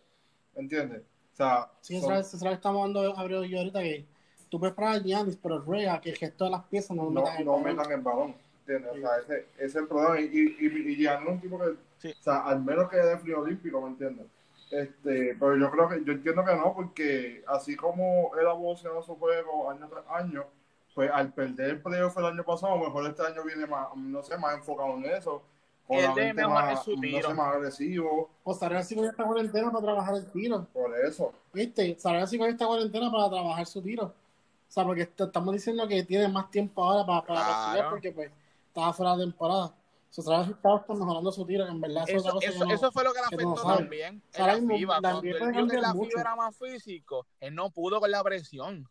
¿entiendes? 0.55 1.03
o 1.33 1.35
sea 1.35 1.69
Sí, 1.81 1.99
son- 2.01 2.13
es 2.13 2.27
eso 2.27 2.37
es 2.37 2.43
lo 2.43 2.49
que 2.49 2.55
estamos 2.55 2.81
hablando 2.81 3.43
y 3.45 3.49
yo 3.49 3.57
ahorita 3.59 3.81
que 3.81 4.05
tú 4.49 4.59
puedes 4.59 4.75
parar 4.75 4.95
a 4.95 4.99
Giannis, 4.99 5.37
pero 5.41 5.59
ruega 5.59 6.01
que 6.01 6.09
el 6.09 6.17
gesto 6.17 6.45
de 6.45 6.51
las 6.51 6.63
piezas 6.65 6.95
no 6.97 7.05
lo 7.05 7.11
no, 7.11 7.21
metan 7.21 7.33
en 7.35 7.39
el 7.41 7.45
no 7.45 7.51
balón. 7.53 7.75
metan 7.77 7.91
el 7.91 8.01
balón. 8.01 8.35
¿Entiendes? 8.67 8.91
O 8.91 9.07
sea, 9.07 9.17
ese, 9.19 9.45
ese 9.57 9.65
es 9.65 9.75
el 9.75 9.87
problema. 9.87 10.19
Y, 10.19 10.25
y, 10.25 10.67
y, 10.67 11.03
y 11.03 11.07
es 11.07 11.19
un 11.27 11.39
tipo 11.39 11.57
que, 11.59 11.75
Sí. 11.97 12.13
o 12.19 12.23
sea, 12.23 12.39
al 12.45 12.61
menos 12.63 12.89
que 12.89 12.97
de 12.97 13.17
frío 13.17 13.41
olímpico, 13.41 13.81
¿me 13.81 13.89
entiendes? 13.89 14.27
Este, 14.71 15.35
pero 15.39 15.55
yo 15.57 15.71
creo 15.71 15.89
que, 15.89 16.03
yo 16.05 16.13
entiendo 16.13 16.45
que 16.45 16.55
no, 16.55 16.73
porque 16.75 17.43
así 17.47 17.75
como 17.75 18.31
él 18.39 18.45
ha 18.47 18.51
evolucionado 18.51 19.01
su 19.01 19.15
juego 19.15 19.69
año 19.69 19.87
tras 19.87 20.05
año, 20.09 20.45
pues 20.93 21.09
al 21.11 21.33
perder 21.33 21.69
el 21.71 21.81
playoff 21.81 22.17
el 22.17 22.25
año 22.25 22.43
pasado, 22.43 22.73
a 22.73 22.77
lo 22.77 22.83
mejor 22.85 23.07
este 23.07 23.23
año 23.25 23.43
viene 23.43 23.65
más, 23.65 23.87
no 23.95 24.21
sé, 24.21 24.37
más 24.37 24.53
enfocado 24.55 24.95
en 24.97 25.05
eso. 25.05 25.41
Él 25.89 26.09
debe 26.15 26.33
mejorar 26.33 26.73
más, 26.75 26.83
su 26.85 26.95
no 26.95 27.01
tiro. 27.01 27.29
sé, 27.29 27.33
más 27.33 27.55
agresivo, 27.55 28.29
O 28.43 28.53
Sarah 28.53 28.83
sí 28.83 28.95
con 28.95 29.05
esta 29.05 29.23
cuarentena 29.23 29.71
para 29.71 29.83
trabajar 29.83 30.15
el 30.15 30.31
tiro. 30.31 30.67
por 30.71 30.95
eso. 30.99 31.33
¿Viste? 31.53 31.97
Sarah 31.99 32.27
sí 32.27 32.37
con 32.37 32.49
esta 32.49 32.65
cuarentena 32.67 33.11
para 33.11 33.29
trabajar 33.29 33.65
su 33.65 33.81
tiro. 33.81 34.05
O 34.05 34.71
sea, 34.71 34.83
porque 34.85 35.01
estamos 35.01 35.51
diciendo 35.53 35.87
que 35.87 36.03
tiene 36.03 36.27
más 36.27 36.51
tiempo 36.51 36.83
ahora 36.83 37.05
para, 37.05 37.21
para 37.25 37.41
Claro. 37.41 37.61
practicar 37.63 37.89
porque 37.89 38.11
pues 38.11 38.31
estaba 38.67 38.93
fuera 38.93 39.15
de 39.15 39.23
temporada. 39.23 39.65
O 39.65 39.73
sea, 40.13 40.23
Sarah 40.23 40.45
sí 40.45 40.51
estaba 40.51 40.85
mejorando 40.89 41.31
su 41.31 41.45
tiro, 41.45 41.65
que 41.65 41.71
en 41.71 41.81
verdad 41.81 42.03
eso, 42.03 42.17
es 42.17 42.19
Eso, 42.19 42.29
otra 42.29 42.33
cosa 42.33 42.47
eso, 42.49 42.59
que 42.59 42.65
no- 42.69 42.75
eso 42.75 42.91
fue 42.91 43.03
lo 43.03 43.13
que 43.13 43.19
le 43.19 43.29
que 43.29 43.35
tú 43.37 43.43
no 43.45 43.53
afectó 43.53 43.67
también 43.79 44.21
en 44.33 44.45
la 44.47 44.55
mismo, 44.55 44.75
FIBA. 44.75 44.93
la 44.95 45.01
Cuando 45.01 45.21
vio 45.21 45.33
que 45.33 45.39
cambiar 45.53 45.81
la 45.81 45.93
mucho. 45.93 46.07
FIBA 46.09 46.21
era 46.21 46.35
más 46.35 46.55
físico, 46.57 47.27
él 47.39 47.55
no 47.55 47.69
pudo 47.71 47.99
con 47.99 48.11
la 48.11 48.23
presión. 48.23 48.87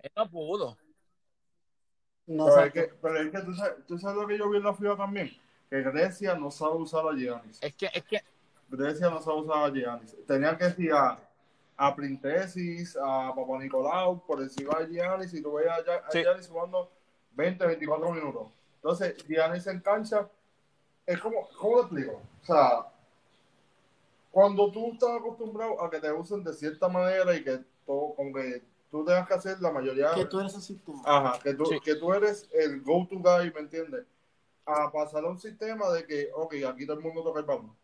Él 0.00 0.10
no 0.16 0.30
pudo. 0.30 0.76
no, 2.26 2.44
Pero 2.46 2.60
es 2.64 2.72
que, 2.72 2.82
pero 3.00 3.20
es 3.20 3.30
que 3.30 3.40
tú 3.40 3.54
sabes, 3.54 3.86
tú 3.86 3.98
sabes 3.98 4.16
lo 4.16 4.26
que 4.26 4.38
yo 4.38 4.50
vi 4.50 4.58
en 4.58 4.64
la 4.64 4.74
FIBA 4.74 4.96
también, 4.96 5.30
que 5.70 5.82
Grecia 5.82 6.34
no 6.34 6.50
sabe 6.50 6.76
usar 6.76 7.04
a 7.06 7.12
Giannis. 7.14 7.58
Es 7.60 7.74
que, 7.74 7.86
es 7.92 8.04
que 8.04 8.22
Grecia 8.68 9.10
no 9.10 9.20
sabe 9.20 9.40
usar 9.40 9.64
a 9.64 9.70
Giannis. 9.70 10.16
Tenían 10.26 10.56
que 10.56 10.64
decir 10.64 10.92
a, 10.92 11.18
a 11.76 11.94
Printesis, 11.94 12.96
a 12.96 13.32
Papa 13.34 13.58
Nicolau, 13.58 14.24
por 14.26 14.40
encima 14.40 14.78
de 14.80 14.88
Giannis, 14.94 15.34
y 15.34 15.42
tú 15.42 15.54
ves 15.54 15.66
a, 15.68 15.82
Gia- 15.84 16.06
a 16.06 16.10
Sí. 16.10 16.22
Giannis 16.22 16.48
jugando 16.48 16.90
20, 17.32 17.66
24 17.66 18.10
minutos. 18.12 18.48
Entonces, 18.76 19.16
Giannis 19.26 19.66
en 19.66 19.80
cancha, 19.80 20.28
es 21.04 21.20
como, 21.20 21.48
¿cómo 21.58 21.76
te 21.76 21.82
explico? 21.82 22.22
O 22.42 22.46
sea, 22.46 22.86
cuando 24.30 24.70
tú 24.70 24.92
estás 24.92 25.10
acostumbrado 25.18 25.82
a 25.82 25.90
que 25.90 25.98
te 26.00 26.12
usen 26.12 26.44
de 26.44 26.52
cierta 26.52 26.88
manera 26.88 27.34
y 27.34 27.42
que 27.42 27.58
todo, 27.86 28.14
como 28.14 28.32
que 28.34 28.62
tú 28.90 29.04
tengas 29.04 29.26
que 29.26 29.34
hacer 29.34 29.60
la 29.60 29.70
mayoría 29.72 30.12
Que 30.14 30.26
tú 30.26 30.40
eres 30.40 30.54
el 30.54 30.62
sistema. 30.62 31.00
Ajá, 31.04 31.38
que 31.42 31.54
tú, 31.54 31.64
Sí. 31.66 31.80
que 31.80 31.94
tú 31.96 32.12
eres 32.12 32.48
el 32.52 32.80
go-to 32.82 33.16
guy, 33.18 33.52
¿me 33.52 33.60
entiendes? 33.60 34.04
A 34.66 34.90
pasar 34.90 35.24
a 35.24 35.28
un 35.28 35.38
sistema 35.38 35.88
de 35.90 36.04
que, 36.06 36.30
ok, 36.34 36.54
aquí 36.68 36.86
todo 36.86 36.98
el 36.98 37.02
mundo 37.02 37.22
toca 37.22 37.40
el 37.40 37.46
balón, 37.46 37.74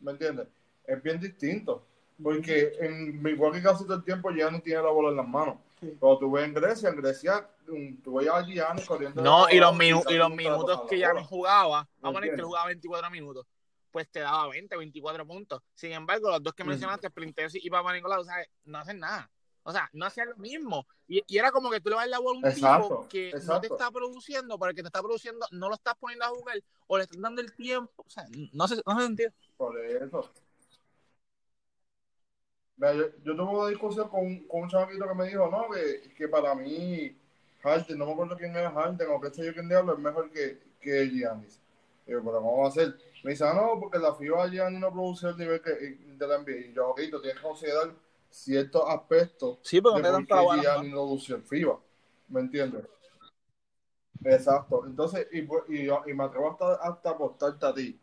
¿me 0.00 0.12
entiendes? 0.12 0.46
Es 0.84 1.02
bien 1.02 1.18
distinto, 1.20 1.84
porque 2.22 2.72
en 2.80 3.20
Milwaukee 3.20 3.60
casi 3.60 3.84
todo 3.84 3.96
el 3.96 4.04
tiempo 4.04 4.30
Giannis 4.30 4.62
tiene 4.62 4.82
la 4.82 4.90
bola 4.90 5.10
en 5.10 5.16
las 5.16 5.28
manos. 5.28 5.56
Pero 5.80 6.18
tú 6.18 6.30
ves 6.30 6.44
en 6.44 6.54
Grecia, 6.54 6.90
en 6.90 6.96
Grecia, 6.96 7.50
mm, 7.66 8.02
tú 8.02 8.14
ves 8.14 8.28
a 8.28 8.42
Giannis 8.42 8.86
corriendo. 8.86 9.20
no, 9.20 9.50
y 9.50 9.58
los, 9.58 9.76
minu 9.76 10.00
y 10.08 10.14
los 10.14 10.30
minutos 10.30 10.82
que 10.88 10.98
ya 10.98 11.12
no 11.12 11.24
jugaba, 11.24 11.88
vamos 12.00 12.18
a 12.18 12.20
poner 12.20 12.36
que 12.36 12.42
jugaba 12.42 12.66
24 12.66 13.10
minutos, 13.10 13.44
pues 13.90 14.08
te 14.08 14.20
daba 14.20 14.48
20, 14.48 14.76
24 14.76 15.26
puntos. 15.26 15.60
Sin 15.74 15.90
embargo, 15.90 16.30
los 16.30 16.42
dos 16.42 16.54
que 16.54 16.62
mencionaste, 16.62 17.10
Printesi 17.10 17.58
y 17.60 17.68
Papa 17.68 17.92
Nicolau, 17.92 18.24
¿sabes? 18.24 18.46
no 18.64 18.78
hacen 18.78 19.00
nada. 19.00 19.28
O 19.64 19.72
sea, 19.72 19.88
no 19.92 20.06
hacían 20.06 20.28
lo 20.30 20.36
mismo. 20.36 20.86
Y, 21.08 21.22
y 21.26 21.38
era 21.38 21.52
como 21.52 21.70
que 21.70 21.80
tú 21.80 21.90
le 21.90 21.96
vas 21.96 22.02
a 22.04 22.08
dar 22.08 22.10
la 22.10 22.18
bola 22.20 22.38
a 22.38 22.40
un 22.42 22.48
Exacto, 22.50 22.96
tipo 22.96 22.98
que 23.08 23.36
no 23.40 23.60
te 23.60 23.68
está 23.68 23.90
produciendo, 23.90 24.58
pero 24.58 24.70
el 24.70 24.76
que 24.76 24.82
te 24.82 24.88
está 24.88 25.00
produciendo 25.02 25.46
no 25.52 25.68
lo 25.68 25.74
estás 25.74 25.94
poniendo 25.98 26.24
a 26.24 26.28
jugar 26.30 26.56
o 26.86 26.96
le 26.98 27.04
estás 27.04 27.20
dando 27.20 27.40
el 27.42 27.54
tiempo. 27.54 28.04
O 28.06 28.10
sea, 28.10 28.24
no 28.52 28.68
sé, 28.68 28.76
no 28.86 29.00
sentido. 29.00 29.30
Por 29.56 29.78
eso. 29.78 30.30
Mira, 32.76 32.94
yo, 32.94 33.04
yo 33.24 33.36
tuve 33.36 33.50
una 33.58 33.68
discusión 33.68 34.08
con, 34.08 34.20
un- 34.26 34.46
con 34.48 34.62
un 34.62 34.68
chamaquito 34.68 35.06
que 35.08 35.14
me 35.14 35.26
dijo, 35.28 35.48
no, 35.50 35.68
que, 35.70 36.12
que 36.16 36.28
para 36.28 36.54
mí 36.54 37.16
Harden, 37.62 37.98
no 37.98 38.06
me 38.06 38.12
acuerdo 38.12 38.36
quién 38.36 38.56
era 38.56 38.70
Harden 38.70 39.08
o 39.10 39.20
qué 39.20 39.30
sé 39.30 39.44
yo 39.46 39.52
quién 39.54 39.68
diablo, 39.68 39.92
es 39.94 39.98
mejor 39.98 40.30
que, 40.30 40.58
que 40.80 41.08
Giannis. 41.08 41.60
Y 42.06 42.12
yo, 42.12 42.22
pero 42.24 42.38
¿cómo 42.38 42.62
va 42.62 42.68
a 42.68 42.70
ser? 42.72 42.96
Me 43.22 43.30
dice, 43.32 43.44
ah, 43.46 43.54
no, 43.54 43.78
porque 43.80 43.98
la 43.98 44.14
FIBA 44.14 44.48
Giannis 44.48 44.80
no 44.80 44.90
produce 44.92 45.28
el 45.28 45.36
nivel 45.38 45.60
que, 45.62 45.70
de 45.70 46.26
la 46.26 46.36
NBA. 46.36 46.56
Y 46.56 46.72
yo, 46.72 46.88
ok, 46.90 47.00
tú 47.10 47.20
tienes 47.20 47.40
que 47.40 47.46
considerar 47.46 47.90
ciertos 48.32 48.82
aspectos 48.88 49.58
Sí, 49.62 49.80
pero 49.80 49.96
de 49.96 50.02
no 50.02 50.18
te 50.18 50.24
por 50.26 50.60
qué 50.60 50.88
no 50.88 51.06
lució 51.06 51.40
FIBA. 51.42 51.78
¿Me 52.28 52.40
entiendes? 52.40 52.84
Exacto. 54.24 54.86
Entonces, 54.86 55.26
y, 55.32 55.40
y, 55.40 55.88
y 55.90 56.14
me 56.14 56.24
atrevo 56.24 56.50
hasta, 56.52 56.74
hasta 56.74 57.10
apostarte 57.10 57.66
a 57.66 57.74
ti 57.74 57.98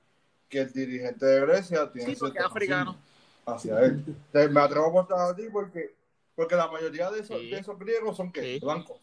que 0.47 0.59
el 0.61 0.71
dirigente 0.73 1.25
de 1.25 1.41
Grecia 1.41 1.91
tiene 1.91 2.13
Sí, 2.13 2.19
porque 2.19 2.33
cierto 2.39 2.49
es 2.49 2.55
africano. 2.55 2.97
hacia 3.45 3.79
él. 3.81 4.03
Entonces, 4.07 4.51
me 4.51 4.59
atrevo 4.61 4.85
a 4.85 4.89
apostar 4.89 5.19
a 5.31 5.35
ti 5.35 5.43
porque, 5.51 5.95
porque 6.35 6.55
la 6.55 6.67
mayoría 6.67 7.09
de 7.11 7.21
esos, 7.21 7.39
Sí. 7.39 7.49
de 7.49 7.59
esos 7.59 7.77
griegos 7.79 8.17
son 8.17 8.31
¿qué? 8.31 8.41
Sí. 8.41 8.59
blancos. 8.59 8.99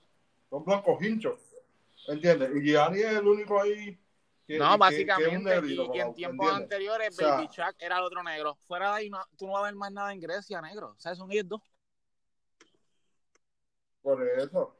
Son 0.50 0.64
blancos 0.64 1.02
hinchos. 1.02 1.40
¿Entiendes? 2.08 2.50
Y 2.54 2.60
Gianni 2.62 3.00
es 3.00 3.16
el 3.16 3.26
único 3.26 3.60
ahí 3.60 3.98
No, 4.48 4.78
básicamente, 4.78 5.38
negrito, 5.38 5.92
y, 5.94 5.98
en 5.98 6.08
¿me 6.08 6.14
tiempos 6.14 6.52
anteriores, 6.52 7.08
O 7.08 7.12
sea- 7.12 7.34
Baby 7.34 7.48
Chuck 7.48 7.74
era 7.78 7.98
el 7.98 8.04
otro 8.04 8.22
negro. 8.22 8.54
Fuera 8.66 8.90
de 8.90 8.94
ahí, 8.96 9.10
no, 9.10 9.18
tú 9.36 9.46
no 9.46 9.52
vas 9.54 9.62
a 9.62 9.66
ver 9.66 9.74
más 9.74 9.90
nada 9.92 10.12
en 10.12 10.20
Grecia, 10.20 10.60
negro. 10.62 10.90
O 10.96 11.00
sea, 11.00 11.14
son 11.14 11.30
ellos 11.32 11.48
dos. 11.48 11.60
Por 14.02 14.22
eso. 14.22 14.76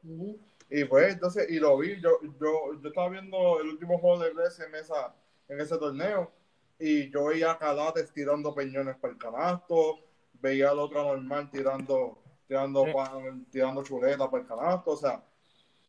Y 0.71 0.85
pues, 0.85 1.15
entonces, 1.15 1.51
y 1.51 1.59
lo 1.59 1.77
vi, 1.79 2.01
yo, 2.01 2.11
yo, 2.41 2.81
yo 2.81 2.89
estaba 2.89 3.09
viendo 3.09 3.61
el 3.61 3.69
último 3.69 3.99
juego 3.99 4.21
de 4.23 4.33
Grecia 4.33 4.67
en 4.67 4.75
esa, 4.77 5.15
en 5.49 5.61
ese 5.61 5.77
torneo, 5.79 6.31
y 6.79 7.11
yo 7.11 7.27
veía 7.27 7.53
a 7.53 7.59
Calates 7.59 8.13
tirando 8.13 8.55
peñones 8.55 8.97
para 8.97 9.13
el 9.13 9.19
canasto, 9.19 9.99
veía 10.35 10.71
al 10.71 10.79
otro 10.79 11.03
normal 11.03 11.51
tirando, 11.51 12.23
tirando 12.47 12.85
Sí. 12.85 12.93
pan- 12.93 13.47
tirando 13.51 13.83
chuletas 13.83 14.29
para 14.29 14.43
el 14.43 14.49
canasto, 14.49 14.91
o 14.93 14.97
sea, 14.97 15.25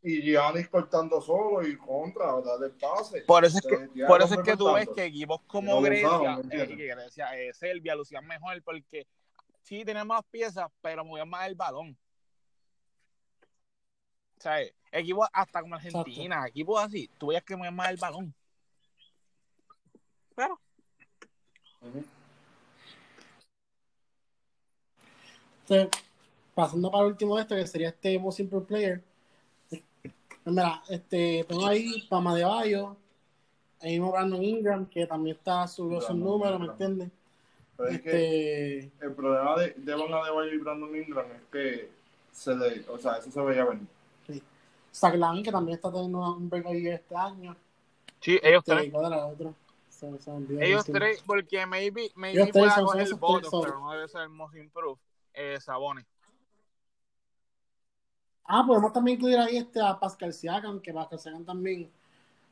y 0.03 0.21
Giannis 0.21 0.69
cortando 0.69 1.21
solo 1.21 1.67
y 1.67 1.75
contra, 1.77 2.39
darle 2.41 2.67
el 2.67 2.71
pase. 2.73 3.21
Por 3.21 3.43
eso 3.43 3.57
es 3.57 3.65
O 3.65 3.69
que, 3.69 4.05
por 4.05 4.21
eso 4.21 4.35
es 4.35 4.41
que 4.41 4.55
tú 4.55 4.71
ves 4.73 4.87
que 4.93 5.05
equipos 5.05 5.41
como 5.47 5.75
no 5.75 5.81
Grecia, 5.81 6.07
usaban, 6.07 6.47
¿me 6.47 6.55
eh, 6.55 6.67
Grecia, 6.67 7.39
eh, 7.39 7.53
Serbia 7.53 7.95
lucían 7.95 8.25
mejor 8.25 8.61
porque 8.63 9.07
sí 9.63 9.83
tenían 9.83 10.07
más 10.07 10.23
piezas, 10.29 10.67
pero 10.81 11.03
movían 11.03 11.29
más 11.29 11.47
el 11.47 11.55
balón. 11.55 11.97
¿sabes? 14.39 14.73
Equipos 14.91 15.27
hasta 15.33 15.61
como 15.61 15.75
Argentina, 15.75 16.47
equipos 16.47 16.81
así, 16.81 17.09
tú 17.17 17.27
veías 17.27 17.43
que 17.43 17.55
mueven 17.55 17.75
más 17.75 17.89
el 17.89 17.97
balón. 17.97 18.33
Pero, 20.35 20.59
Ujú. 21.81 22.03
Entonces, 25.69 26.03
pasando 26.55 26.89
para 26.89 27.03
el 27.03 27.11
último 27.11 27.35
de 27.35 27.41
esto, 27.41 27.55
que 27.55 27.67
sería 27.67 27.89
este 27.89 28.17
Most 28.17 28.39
Improved 28.39 28.67
Player. 28.67 29.03
Pues 30.47 30.55
Mira, 30.55 30.81
este, 30.87 31.43
tengo 31.43 31.67
ahí 31.67 32.07
Pama 32.09 32.33
de 32.33 32.45
Bayo, 32.45 32.95
ahí 33.81 33.91
mismo 33.91 34.13
Brandon 34.13 34.41
Ingram, 34.41 34.85
que 34.85 35.05
también 35.05 35.35
está 35.35 35.67
subió 35.67 35.99
sus 35.99 36.15
números, 36.15 36.57
¿me 36.57 36.67
entiendes? 36.67 37.09
Pero 37.75 37.89
es 37.89 38.01
que 38.01 38.77
Este, 38.79 39.05
el 39.05 39.11
problema 39.13 39.57
de, 39.59 39.73
de 39.75 39.93
Van 39.93 40.13
Adebayo 40.13 40.53
y 40.53 40.57
Brandon 40.57 40.95
Ingram 40.95 41.25
es 41.35 41.41
que 41.51 41.89
se 42.31 42.55
le, 42.55 42.85
o 42.87 42.97
sea, 42.97 43.17
eso 43.17 43.29
se 43.29 43.41
veía 43.41 43.65
venir. 43.65 43.87
Zach 44.93 45.15
Lavin, 45.15 45.43
que 45.43 45.51
también 45.51 45.75
está 45.75 45.91
teniendo 45.91 46.19
un 46.37 46.49
break 46.49 46.65
ahí 46.65 46.87
este 46.87 47.13
año. 47.13 47.53
sí, 48.21 48.39
ellos 48.41 48.63
Este, 48.65 48.89
tres. 48.89 49.53
Se- 49.89 50.17
se 50.17 50.31
Ellos 50.61 50.85
tres, 50.85 51.21
porque 51.27 51.65
maybe, 51.65 52.09
maybe 52.15 52.53
pueda 52.53 52.81
coger 52.81 53.01
el 53.01 53.15
voto, 53.15 53.49
pero 53.61 53.79
no 53.81 53.91
debe 53.91 54.07
ser 54.07 54.21
el 54.21 54.29
most 54.29 54.55
improved. 54.55 55.01
Eh, 55.33 55.59
Sabones. 55.59 56.05
Ah, 58.47 58.63
podemos 58.65 58.93
también 58.93 59.17
incluir 59.17 59.37
ahí 59.37 59.57
este 59.57 59.81
a 59.81 59.99
Pascal 59.99 60.33
Siakam, 60.33 60.79
que 60.79 60.93
Pascal 60.93 61.19
Siakam 61.19 61.43
también 61.43 61.91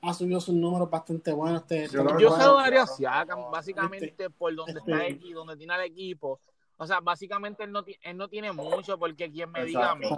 ha 0.01 0.13
subido 0.13 0.41
sus 0.41 0.53
números 0.53 0.89
bastante 0.89 1.31
buenos. 1.31 1.61
Este, 1.61 1.87
Yo 1.87 2.01
este 2.01 2.21
Yo 2.21 2.31
se 2.31 2.37
lo 2.43 2.53
bueno, 2.53 2.55
daría 2.55 2.83
a. 2.83 2.87
Siakam, 2.87 3.51
básicamente 3.51 4.29
por 4.29 4.53
donde 4.53 4.73
este- 4.73 4.91
está 4.91 5.05
el, 5.05 5.15
equipo, 5.15 5.39
donde 5.39 5.55
tiene 5.55 5.73
el 5.75 5.81
equipo. 5.81 6.39
O 6.77 6.85
sea, 6.85 6.99
básicamente 6.99 7.63
él 7.63 7.71
no, 7.71 7.83
él 8.01 8.17
no 8.17 8.27
tiene 8.27 8.51
mucho, 8.51 8.99
porque 8.99 9.31
quien 9.31 9.49
me 9.51 9.63
diga 9.63 9.91
a 9.91 9.95
mí 9.95 10.09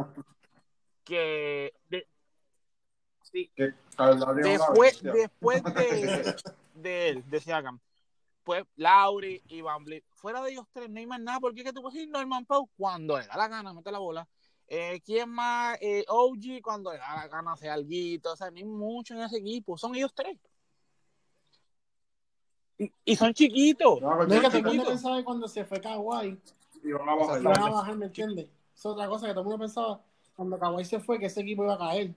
que 1.03 1.73
de- 1.89 2.07
sí, 3.21 3.49
Que 3.55 3.73
después, 4.43 5.01
después 5.01 5.63
de, 5.63 6.35
de 6.73 7.09
él, 7.09 7.29
de 7.29 7.39
Siakam, 7.39 7.79
pues 8.43 8.65
Lauri 8.75 9.41
y 9.47 9.61
Van 9.61 9.83
Vliet, 9.83 10.03
fuera 10.11 10.41
de 10.41 10.51
ellos 10.51 10.65
tres 10.73 10.89
no 10.89 10.99
hay 10.99 11.05
más 11.05 11.21
nada, 11.21 11.39
porque 11.39 11.61
es 11.61 11.65
que 11.65 11.73
tú 11.73 11.81
puedes 11.81 11.95
decir 11.95 12.09
Norman 12.09 12.45
Pau 12.45 12.69
cuando 12.77 13.17
le 13.19 13.27
da 13.27 13.37
la 13.37 13.47
gana, 13.47 13.73
mete 13.73 13.91
la 13.91 13.99
bola. 13.99 14.27
Eh, 14.67 15.01
¿Quién 15.05 15.29
más? 15.29 15.77
Eh, 15.81 16.03
OG 16.07 16.61
cuando 16.61 16.91
le 16.91 16.97
da 16.97 17.15
la 17.15 17.27
gana 17.27 17.53
hacer 17.53 17.69
algo, 17.69 17.89
o 18.31 18.35
sea, 18.35 18.51
no 18.51 18.57
hay 18.57 18.65
mucho 18.65 19.13
en 19.13 19.21
ese 19.21 19.37
equipo, 19.37 19.77
son 19.77 19.95
ellos 19.95 20.11
tres. 20.13 20.37
Y, 22.77 22.91
y 23.05 23.15
son 23.15 23.33
chiquitos. 23.33 24.01
No, 24.01 24.23
No 24.25 24.33
es 24.35 24.41
que 24.41 24.47
todo 24.49 24.57
el 24.57 24.63
mundo 24.63 24.71
chiquito. 24.71 24.89
pensaba 24.89 25.17
que 25.17 25.23
cuando 25.23 25.47
se 25.47 25.65
fue 25.65 25.81
Kawhi, 25.81 26.39
iban 26.83 27.09
a 27.09 27.15
bajar. 27.15 27.41
iban 27.41 27.59
a 27.63 27.69
bajar, 27.69 27.95
¿me 27.95 28.05
entiendes? 28.05 28.47
Es 28.75 28.85
otra 28.85 29.07
cosa 29.07 29.25
que 29.25 29.31
todo 29.33 29.41
el 29.41 29.47
mundo 29.47 29.59
pensaba 29.63 30.01
cuando 30.35 30.59
Kawhi 30.59 30.85
se 30.85 30.99
fue 30.99 31.17
que 31.17 31.25
ese 31.25 31.41
equipo 31.41 31.63
iba 31.63 31.73
a 31.73 31.79
caer. 31.79 32.13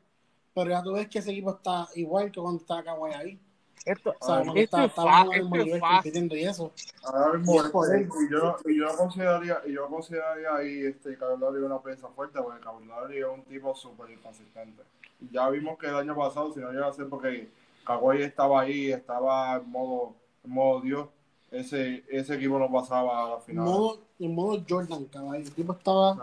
Pero 0.53 0.70
ya 0.70 0.82
tú 0.82 0.92
ves 0.92 1.09
que 1.09 1.20
ese 1.20 1.30
equipo 1.30 1.53
está 1.53 1.88
igual 1.94 2.30
que 2.30 2.40
cuando 2.40 2.61
estaba 2.61 2.82
Kawhi 2.82 3.12
ahí. 3.14 3.40
Esto, 3.85 4.11
O 4.20 4.26
sea, 4.26 4.35
cuando 4.37 4.55
esto 4.55 4.76
está, 4.76 4.85
es 4.85 4.89
estaba 4.91 5.11
fa- 5.11 5.22
en 5.24 5.33
el 5.33 5.41
mismo 5.43 5.57
esto 5.57 5.57
es 5.61 5.64
nivel 5.66 5.81
fácil. 5.81 5.97
compitiendo 5.97 6.37
y 6.37 6.43
eso. 6.45 6.72
Ahora 7.03 7.39
mismo, 7.39 7.55
Y 7.55 8.31
yo, 8.31 8.57
y 8.66 8.78
yo 8.78 8.97
consideraría, 8.97 9.61
y 9.66 9.72
yo 9.72 9.87
consideraría 9.89 10.55
ahí 10.55 10.85
este 10.87 11.16
Lowry 11.16 11.62
una 11.62 11.78
pieza 11.83 12.09
fuerte, 12.09 12.41
porque 12.43 12.62
Lowry 12.64 13.18
es 13.18 13.24
un 13.26 13.43
tipo 13.45 13.74
súper 13.74 14.11
inconsistente. 14.11 14.83
Y 15.20 15.31
ya 15.33 15.49
vimos 15.49 15.78
que 15.78 15.87
el 15.87 15.95
año 15.97 16.14
pasado, 16.14 16.53
si 16.53 16.61
no 16.61 16.70
llega 16.72 16.89
a 16.89 16.93
ser 16.93 17.09
porque 17.09 17.49
Kawhi 17.87 18.22
estaba 18.22 18.61
ahí, 18.62 18.93
estaba 18.93 19.57
en 19.57 19.70
modo, 19.70 20.14
en 20.45 20.51
modo 20.51 20.81
Dios, 20.83 21.09
ese, 21.51 22.05
ese 22.09 22.35
equipo 22.35 22.59
no 22.59 22.70
pasaba 22.70 23.24
a 23.24 23.28
la 23.31 23.35
En 23.37 23.43
final. 23.43 23.64
modo, 23.64 23.99
en 24.18 24.35
modo 24.35 24.62
Jordan, 24.68 25.05
Kawhi. 25.07 25.39
El 25.39 25.53
tipo 25.53 25.72
O 25.72 25.76
estaba. 25.76 26.14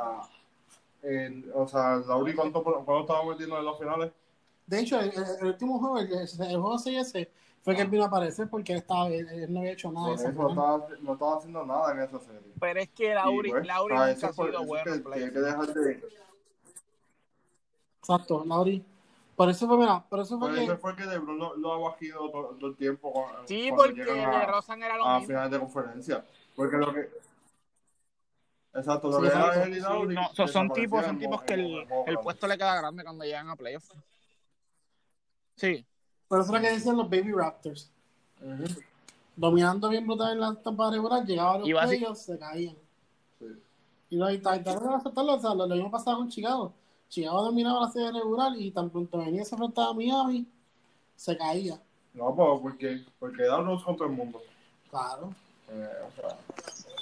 sea, 1.01 1.12
en- 1.12 1.51
o 1.53 1.68
sea, 1.68 1.95
Lowry, 1.97 2.34
¿cuánto, 2.36 2.64
¿cuánto 2.64 3.01
estaba 3.01 3.26
metiendo 3.26 3.58
en 3.60 3.66
las 3.66 3.78
finales? 3.78 4.12
De 4.68 4.80
hecho, 4.80 4.99
el, 4.99 5.08
el- 5.10 5.24
el 5.41 5.45
último 5.47 5.80
juego, 5.80 5.99
el, 5.99 6.12
el 6.14 6.28
juego 6.62 6.78
6 6.78 6.97
fue 7.68 7.76
que 7.76 7.82
él 7.82 7.89
vino 7.89 8.05
a 8.05 8.07
aparecer 8.07 8.49
porque 8.49 8.72
él, 8.72 8.78
estaba, 8.80 9.09
él, 9.09 9.28
él 9.28 9.53
no 9.53 9.59
había 9.59 9.74
hecho 9.74 9.91
nada 9.91 10.07
de 10.07 10.13
eso. 10.15 10.32
no 10.32 10.47
estaba, 10.49 10.88
no 11.01 11.13
estaba 11.13 11.36
haciendo 11.38 11.65
nada 11.65 11.91
en 11.91 11.99
esa 11.99 12.18
serie. 12.22 12.53
Pero 12.61 12.80
es 12.80 12.89
que 12.91 13.13
Lauri, 13.13 13.49
pues, 13.49 13.68
Lauri 13.68 13.93
nunca 13.93 14.09
eso 14.11 14.28
ha 14.28 14.32
sido 14.32 14.47
eso 14.51 14.63
bueno 14.63 14.84
que 14.86 14.99
Tiene 14.99 15.32
que 15.34 15.39
dejar 15.39 15.74
de... 15.74 16.03
Exacto, 17.99 18.45
Lauri. 18.45 18.86
Por 19.36 19.49
eso 19.49 19.68
fue, 19.68 19.78
mira, 19.80 19.99
por 20.07 20.20
eso 20.22 20.39
fue 20.39 20.47
Por 20.47 20.57
que. 20.57 20.63
eso 20.63 20.78
fue 20.78 20.95
que 20.95 21.05
LeBron 21.07 21.38
lo, 21.38 21.57
lo 21.57 21.74
ha 21.74 21.78
bajado 21.89 22.32
todo, 22.32 22.55
todo 22.55 22.70
el 22.70 22.78
tiempo. 22.78 23.11
cuando- 23.11 23.45
Sí, 23.45 23.70
cuando 23.70 23.84
porque 23.97 24.01
a- 24.11 24.39
de 24.39 24.45
Rosan 24.45 24.84
era 24.84 24.95
lo 24.95 25.03
a 25.05 25.13
mismo. 25.20 25.28
finales 25.28 25.51
de 25.51 25.59
conferencia. 25.59 26.26
Porque 26.55 26.78
lo 26.78 26.93
que. 26.93 27.09
Exacto, 28.76 29.09
lo 29.09 29.15
Sí, 29.18 29.22
que 29.24 29.28
era 29.28 29.39
exacto. 29.39 29.61
él 29.63 29.72
y 29.72 29.76
Sí, 29.76 29.82
Lowry 29.82 30.15
no, 30.15 30.22
son, 30.47 30.72
tipos, 30.72 31.03
son 31.05 31.20
tipos 31.20 31.41
que 31.43 31.53
el, 31.55 31.65
el 31.82 31.88
modo 31.88 32.22
puesto 32.24 32.47
le 32.47 32.57
queda 32.57 32.78
grande 32.78 33.03
cuando 33.03 33.26
llegan 33.26 33.49
a 33.49 33.57
playoffs. 33.57 33.91
Sí, 35.55 35.86
Por 36.28 36.39
eso 36.41 36.47
es 36.53 36.61
lo 36.61 36.67
que 36.67 36.73
decían 36.73 36.97
los 36.97 37.09
Baby 37.09 37.32
Raptors. 37.34 37.89
Dominando 39.36 39.89
bien 39.89 40.05
brutal 40.07 40.34
en 40.34 40.39
la 40.39 40.55
temporada 40.55 40.93
regular, 40.95 41.23
llegaban 41.25 41.61
los 41.61 41.69
playoffs, 41.88 42.21
se 42.21 42.38
caían. 42.39 42.75
sí. 43.39 43.45
Y 44.09 44.38
tal, 44.39 44.63
tal, 44.63 44.93
aceptarlo, 44.95 45.36
o 45.36 45.39
sea, 45.39 45.53
lo, 45.53 45.67
lo 45.67 45.75
mismo 45.75 45.91
pasaba 45.91 46.17
con 46.17 46.30
Chicago. 46.30 46.71
Chicago 47.09 47.43
dominaba 47.43 47.82
la 47.82 47.91
serie 47.91 48.11
regular 48.11 48.51
y 48.57 48.71
tan 48.71 48.89
pronto 48.89 49.17
venía 49.17 49.41
y 49.41 49.45
se 49.45 49.53
enfrentaba 49.55 49.89
a 49.89 49.93
Miami, 49.93 50.45
se 51.15 51.38
caía. 51.38 51.80
No, 52.13 52.34
pues 52.34 52.59
porque, 52.61 53.05
porque 53.19 53.43
da 53.43 53.61
Rose 53.61 53.84
con 53.86 53.95
todo 53.95 54.07
el 54.07 54.13
mundo. 54.13 54.41
Claro. 54.89 55.30
Eh, 55.69 55.88
o 56.07 56.21
sea, 56.21 56.38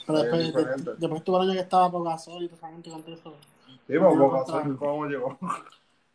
Pero 0.07 0.17
Es 0.19 0.53
después, 0.53 0.85
de- 0.85 0.95
después 0.97 1.23
tuvo 1.23 1.37
el 1.41 1.43
año 1.49 1.53
que 1.53 1.63
estaba 1.63 1.91
Pogasol 1.91 2.43
y 2.43 2.49
gente 2.49 2.89
con 2.89 3.03
todo 3.03 3.15
eso. 3.15 3.33
sí, 3.87 3.93
pues, 3.99 4.17
Boca 4.17 4.43
contra- 4.43 4.75
¿cómo 4.77 5.05
llegó? 5.05 5.37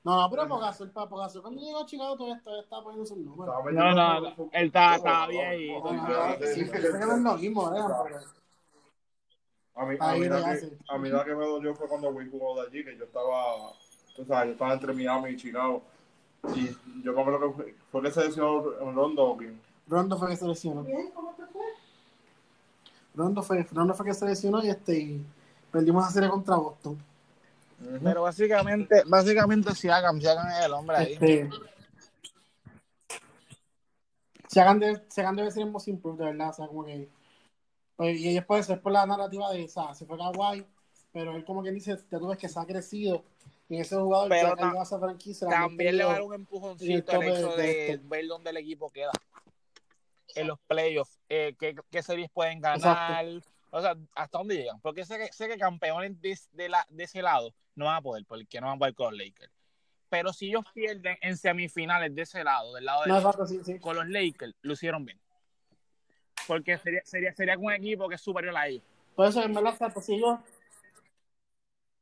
No, 0.03 0.17
no, 0.17 0.31
pero 0.31 0.49
Pogasol, 0.49 0.91
para 0.91 1.09
Pogasol, 1.09 1.43
cuando 1.43 1.61
llegó 1.61 1.81
a 1.83 1.87
Chicago 1.87 2.17
todavía, 2.17 2.43
estaba 2.61 2.83
poniendo 2.83 3.05
sus 3.07 3.19
números. 3.19 3.55
Estaba 3.55 3.95
No, 3.95 4.21
no, 4.23 4.31
su- 4.31 4.35
su- 4.37 4.51
él 4.53 4.67
está- 4.67 4.89
su- 4.95 4.97
está 4.97 5.25
su- 5.25 5.31
bien 5.31 5.53
su- 5.53 5.85
No, 5.85 5.93
no, 5.93 6.07
su- 6.07 6.13
no, 6.13 6.47
sí, 6.47 6.55
sí, 6.55 6.65
sé 6.65 6.71
que 6.71 6.89
no 7.07 7.13
es 7.17 7.21
lo 7.23 7.37
mismo, 7.37 7.75
¿eh? 7.75 7.81
A 9.75 9.85
mí, 9.87 9.97
Ahí 10.01 10.17
a, 10.17 10.21
mí 10.21 10.29
la 10.29 10.37
que, 10.59 10.79
a 10.89 10.99
mí 10.99 11.09
la 11.11 11.25
que 11.25 11.35
me 11.35 11.47
dolió 11.47 11.75
fue 11.75 11.89
cuando 11.89 12.09
Will 12.11 12.31
jugó 12.31 12.61
de 12.61 12.69
allí, 12.69 12.85
que 12.85 12.97
yo 12.97 13.05
estaba, 13.05 13.73
tú 14.17 14.25
sabes, 14.25 14.47
yo 14.47 14.53
estaba 14.53 14.73
entre 14.75 14.93
Miami 14.93 15.31
y 15.31 15.37
Chicago. 15.37 15.83
Y 16.55 16.69
yo 17.03 17.13
me 17.13 17.21
acuerdo 17.21 17.41
que 17.41 17.55
fue, 17.55 17.75
fue 17.93 18.03
que 18.03 18.11
se 18.11 18.25
lesionó 18.25 18.63
Rondo 18.93 19.25
o 19.25 19.37
quién. 19.37 19.61
Rondo 19.87 20.19
fue 20.19 20.29
que 20.29 20.37
se 20.37 20.47
lesionó. 20.47 20.85
Rondo 23.15 23.43
fue, 23.43 23.63
Rondo 23.73 23.95
fue 23.95 24.07
que 24.07 24.15
se 24.15 24.25
lesionó 24.27 24.63
y 24.65 24.71
este 24.71 24.99
y 24.99 25.27
perdimos 25.71 26.05
la 26.05 26.11
serie 26.11 26.29
contra 26.31 26.57
Boston. 26.57 26.99
Pero 28.03 28.23
básicamente, 28.23 29.03
básicamente 29.07 29.75
si 29.75 29.89
hagan, 29.89 30.21
si 30.21 30.27
hagan 30.27 30.63
el 30.63 30.73
hombre 30.73 30.97
ahí. 30.97 31.13
Este, 31.15 31.51
se 34.49 34.61
hagan 34.61 34.81
de, 34.81 35.03
se 35.09 35.21
hagan 35.21 35.37
debe 35.37 35.51
ser 35.51 35.63
el 35.63 35.71
most 35.71 35.89
improved, 35.89 36.19
de 36.19 36.25
verdad, 36.27 36.51
o 36.51 36.53
sea, 36.53 36.67
como 36.67 36.85
que 36.85 37.09
pues, 38.01 38.19
y 38.19 38.33
después 38.33 38.69
es 38.71 38.79
por 38.79 38.93
la 38.93 39.05
narrativa 39.05 39.53
de, 39.53 39.65
o 39.65 39.69
sea, 39.69 39.95
se 39.95 40.07
fue 40.07 40.17
Kawhi, 40.17 40.65
pero 41.13 41.37
él 41.37 41.45
como 41.45 41.63
que 41.63 41.71
dice, 41.71 41.99
ya 42.11 42.19
tú 42.19 42.29
ves 42.29 42.39
que 42.39 42.49
se 42.49 42.59
ha 42.59 42.65
crecido 42.65 43.25
en 43.69 43.81
ese 43.81 43.97
jugador 43.97 44.29
Pero 44.31 44.57
que 44.57 44.63
a 44.63 44.83
esa 44.83 44.99
franquicia. 44.99 45.47
También 45.47 45.99
le 45.99 46.05
va 46.05 46.13
a 46.13 46.15
dar 46.15 46.23
un 46.23 46.35
empujoncito 46.35 46.95
el 46.95 47.05
tope 47.05 47.29
hecho 47.29 47.57
de 47.57 48.01
ver 48.05 48.27
dónde 48.27 48.51
el 48.51 48.57
equipo 48.57 48.91
queda 48.91 49.11
en 50.35 50.47
los 50.47 50.59
playoffs, 50.61 51.19
eh, 51.29 51.55
qué, 51.59 51.77
qué 51.91 52.03
series 52.03 52.31
pueden 52.31 52.61
ganar, 52.61 53.27
Exacto. 53.27 53.51
O 53.71 53.81
sea, 53.81 53.97
hasta 54.15 54.39
dónde 54.39 54.57
llegan. 54.57 54.81
Porque 54.81 55.05
sé 55.05 55.19
que, 55.19 55.33
sé 55.33 55.49
que 55.49 55.59
campeones 55.59 56.21
de, 56.21 56.39
de, 56.53 56.69
la, 56.69 56.87
de 56.91 57.05
ese 57.05 57.23
lado 57.23 57.55
no 57.75 57.87
van 57.87 57.97
a 57.97 58.03
poder, 58.03 58.25
porque 58.27 58.61
no 58.61 58.67
van 58.67 58.77
a 58.77 58.79
poder 58.79 58.95
con 58.95 59.11
los 59.11 59.19
Lakers. 59.19 59.53
Pero 60.09 60.33
si 60.33 60.49
ellos 60.49 60.65
pierden 60.75 61.17
en 61.21 61.37
semifinales 61.37 62.15
de 62.15 62.23
ese 62.23 62.43
lado, 62.43 62.75
del 62.75 62.85
lado 62.85 63.03
de 63.03 63.09
No, 63.09 63.47
sí, 63.47 63.61
sí. 63.65 63.79
con 63.79 63.95
los 63.97 64.09
Lakers, 64.09 64.55
lo 64.63 64.73
hicieron 64.73 65.05
bien. 65.05 65.21
Porque 66.49 66.77
sería, 66.79 67.01
sería, 67.05 67.33
sería 67.33 67.55
con 67.55 67.67
un 67.67 67.73
equipo 67.73 68.09
que 68.09 68.17
es 68.17 68.21
superior 68.21 68.57
a 68.57 68.67
ellos. 68.67 68.83
Por 69.15 69.27
eso, 69.27 69.43
en 69.43 69.55
verdad, 69.55 69.73
exacto, 69.73 70.01
si 70.01 70.15
ellos. 70.15 70.39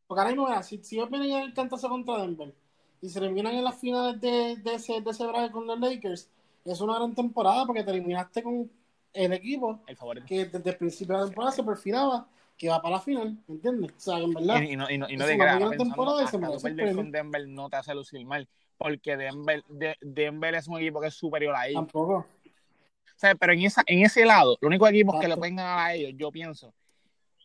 Porque 0.07 0.21
ahora 0.23 0.31
mismo, 0.31 0.63
si, 0.63 0.83
si 0.83 0.97
ellos 0.97 1.11
vienen 1.11 1.33
el 1.33 1.53
cantazo 1.53 1.91
contra 1.91 2.17
Denver 2.17 2.55
y 3.03 3.11
se 3.11 3.19
eliminan 3.19 3.55
en 3.55 3.65
las 3.65 3.79
finales 3.79 4.19
de, 4.23 4.57
de 4.57 4.75
ese, 4.75 5.03
de 5.03 5.11
ese 5.11 5.27
con 5.53 5.67
los 5.67 5.79
Lakers, 5.79 6.31
es 6.65 6.81
una 6.81 6.95
gran 6.95 7.15
temporada 7.15 7.67
porque 7.67 7.85
te 7.85 7.91
eliminaste 7.91 8.43
con 8.43 8.71
el 9.13 9.33
equipo 9.33 9.81
El 9.87 9.97
favorito. 9.97 10.27
que 10.27 10.47
desde 10.47 10.71
el 10.71 10.77
principio 10.77 11.15
de 11.17 11.21
la 11.23 11.27
temporada 11.27 11.53
se 11.53 11.63
perfilaba 11.65 12.29
que 12.57 12.69
va 12.69 12.83
para 12.83 12.97
la 12.97 13.01
final, 13.01 13.39
¿me 13.47 13.55
entiendes? 13.55 13.93
O 13.97 14.01
sea, 14.01 14.19
en 14.19 14.33
verdad. 14.35 14.61
Y, 14.63 14.73
y 14.73 14.77
no, 14.77 14.91
y 14.91 14.99
no, 14.99 15.09
y 15.09 15.17
no 15.17 15.27
de 15.27 15.37
grado, 15.37 15.71
temporada 15.71 16.25
y 16.25 16.27
se 16.27 16.39
perder 16.39 16.61
premio. 16.75 16.97
con 16.97 17.13
Denver 17.13 17.47
no 17.49 17.71
te 17.71 17.77
hace 17.77 17.95
lucir 17.95 18.25
mal. 18.27 18.49
Porque 18.77 19.17
Denver, 19.17 19.63
de- 19.69 19.97
Denver 20.01 20.55
es 20.57 20.67
un 20.69 20.79
equipo 20.79 21.01
que 21.01 21.07
es 21.09 21.15
superior 21.15 21.55
a 21.55 21.67
ellos. 21.69 21.81
Tampoco. 21.83 22.15
O 22.17 23.21
sea, 23.21 23.35
pero 23.35 23.53
en, 23.53 23.63
esa, 23.63 23.83
en 23.87 24.05
ese 24.05 24.25
lado, 24.25 24.57
los 24.61 24.69
únicos 24.69 24.91
equipos 24.91 25.21
que 25.21 25.27
le 25.29 25.37
pueden 25.37 25.57
ganar 25.57 25.79
a 25.79 25.95
ellos, 25.95 26.13
yo 26.17 26.31
pienso, 26.31 26.73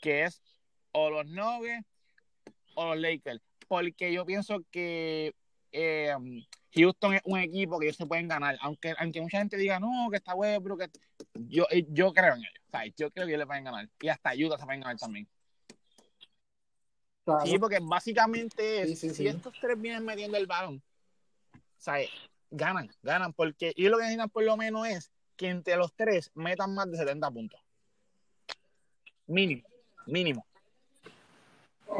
que 0.01 0.23
es 0.23 0.41
o 0.91 1.09
los 1.09 1.25
Nuggets 1.27 1.85
o 2.75 2.85
los 2.85 2.97
Lakers. 2.97 3.41
Porque 3.67 4.11
yo 4.13 4.25
pienso 4.25 4.59
que 4.71 5.33
eh, 5.71 6.13
Houston 6.75 7.15
es 7.15 7.21
un 7.25 7.39
equipo 7.39 7.79
que 7.79 7.85
ellos 7.87 7.97
se 7.97 8.05
pueden 8.05 8.27
ganar. 8.27 8.57
Aunque, 8.61 8.93
aunque 8.97 9.21
mucha 9.21 9.39
gente 9.39 9.57
diga, 9.57 9.79
no, 9.79 10.09
que 10.09 10.17
está 10.17 10.33
bueno, 10.33 10.61
pero 10.61 10.77
que... 10.77 10.89
Yo, 11.47 11.65
eh, 11.69 11.85
yo 11.89 12.13
creo 12.13 12.33
en 12.33 12.39
ellos. 12.39 12.53
O 12.67 12.71
sea, 12.71 12.85
yo 12.85 13.11
creo 13.11 13.25
que 13.25 13.31
ellos 13.31 13.39
le 13.39 13.45
pueden 13.45 13.63
ganar. 13.63 13.89
Y 14.01 14.07
hasta 14.07 14.33
Utah 14.33 14.57
se 14.57 14.65
pueden 14.65 14.81
ganar 14.81 14.97
también. 14.97 15.27
Claro. 17.25 17.45
Sí, 17.45 17.57
porque 17.57 17.79
básicamente 17.81 18.87
Sí, 18.87 18.95
sí, 18.95 19.09
si 19.09 19.15
sí. 19.15 19.27
estos 19.27 19.53
tres 19.61 19.79
vienen 19.79 20.03
metiendo 20.03 20.37
el 20.37 20.45
balón, 20.45 20.83
o 21.53 21.59
sea, 21.77 21.95
ganan, 22.49 22.89
ganan, 23.01 23.31
porque 23.33 23.71
y 23.75 23.87
lo 23.87 23.97
que 23.97 24.03
necesitan 24.03 24.29
por 24.29 24.43
lo 24.43 24.57
menos 24.57 24.87
es 24.87 25.11
que 25.37 25.49
entre 25.49 25.77
los 25.77 25.93
tres 25.93 26.31
metan 26.33 26.73
más 26.73 26.89
de 26.91 26.97
70 26.97 27.31
puntos. 27.31 27.61
Mínimo, 29.27 29.63
mínimo. 30.05 30.45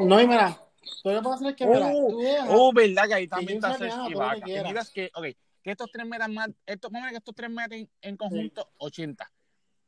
No, 0.00 0.20
y 0.20 0.28
mira, 0.28 0.60
que 0.84 0.90
puedes 1.02 1.26
hacer 1.26 1.48
es 1.48 1.56
que, 1.56 1.66
mira, 1.66 1.90
Oh, 1.92 2.08
tú 2.08 2.18
dejas- 2.20 2.48
Oh, 2.50 2.72
verdad 2.72 3.06
que 3.06 3.14
ahí 3.14 3.24
Que 3.24 3.28
también 3.28 3.56
está 3.58 3.78
Serge 3.78 3.96
que 4.06 4.12
Ibaka. 4.12 4.40
Que 4.40 4.90
que, 4.92 5.10
ok, 5.14 5.24
que 5.62 5.70
estos 5.70 5.90
tres 5.92 6.06
metan 6.06 6.34
más, 6.34 6.48
estos, 6.66 6.90
vamos 6.90 7.02
a 7.02 7.06
ver 7.06 7.12
que 7.12 7.18
estos 7.18 7.34
tres 7.34 7.50
meten 7.50 7.90
en 8.02 8.16
conjunto 8.16 8.70
80, 8.78 9.30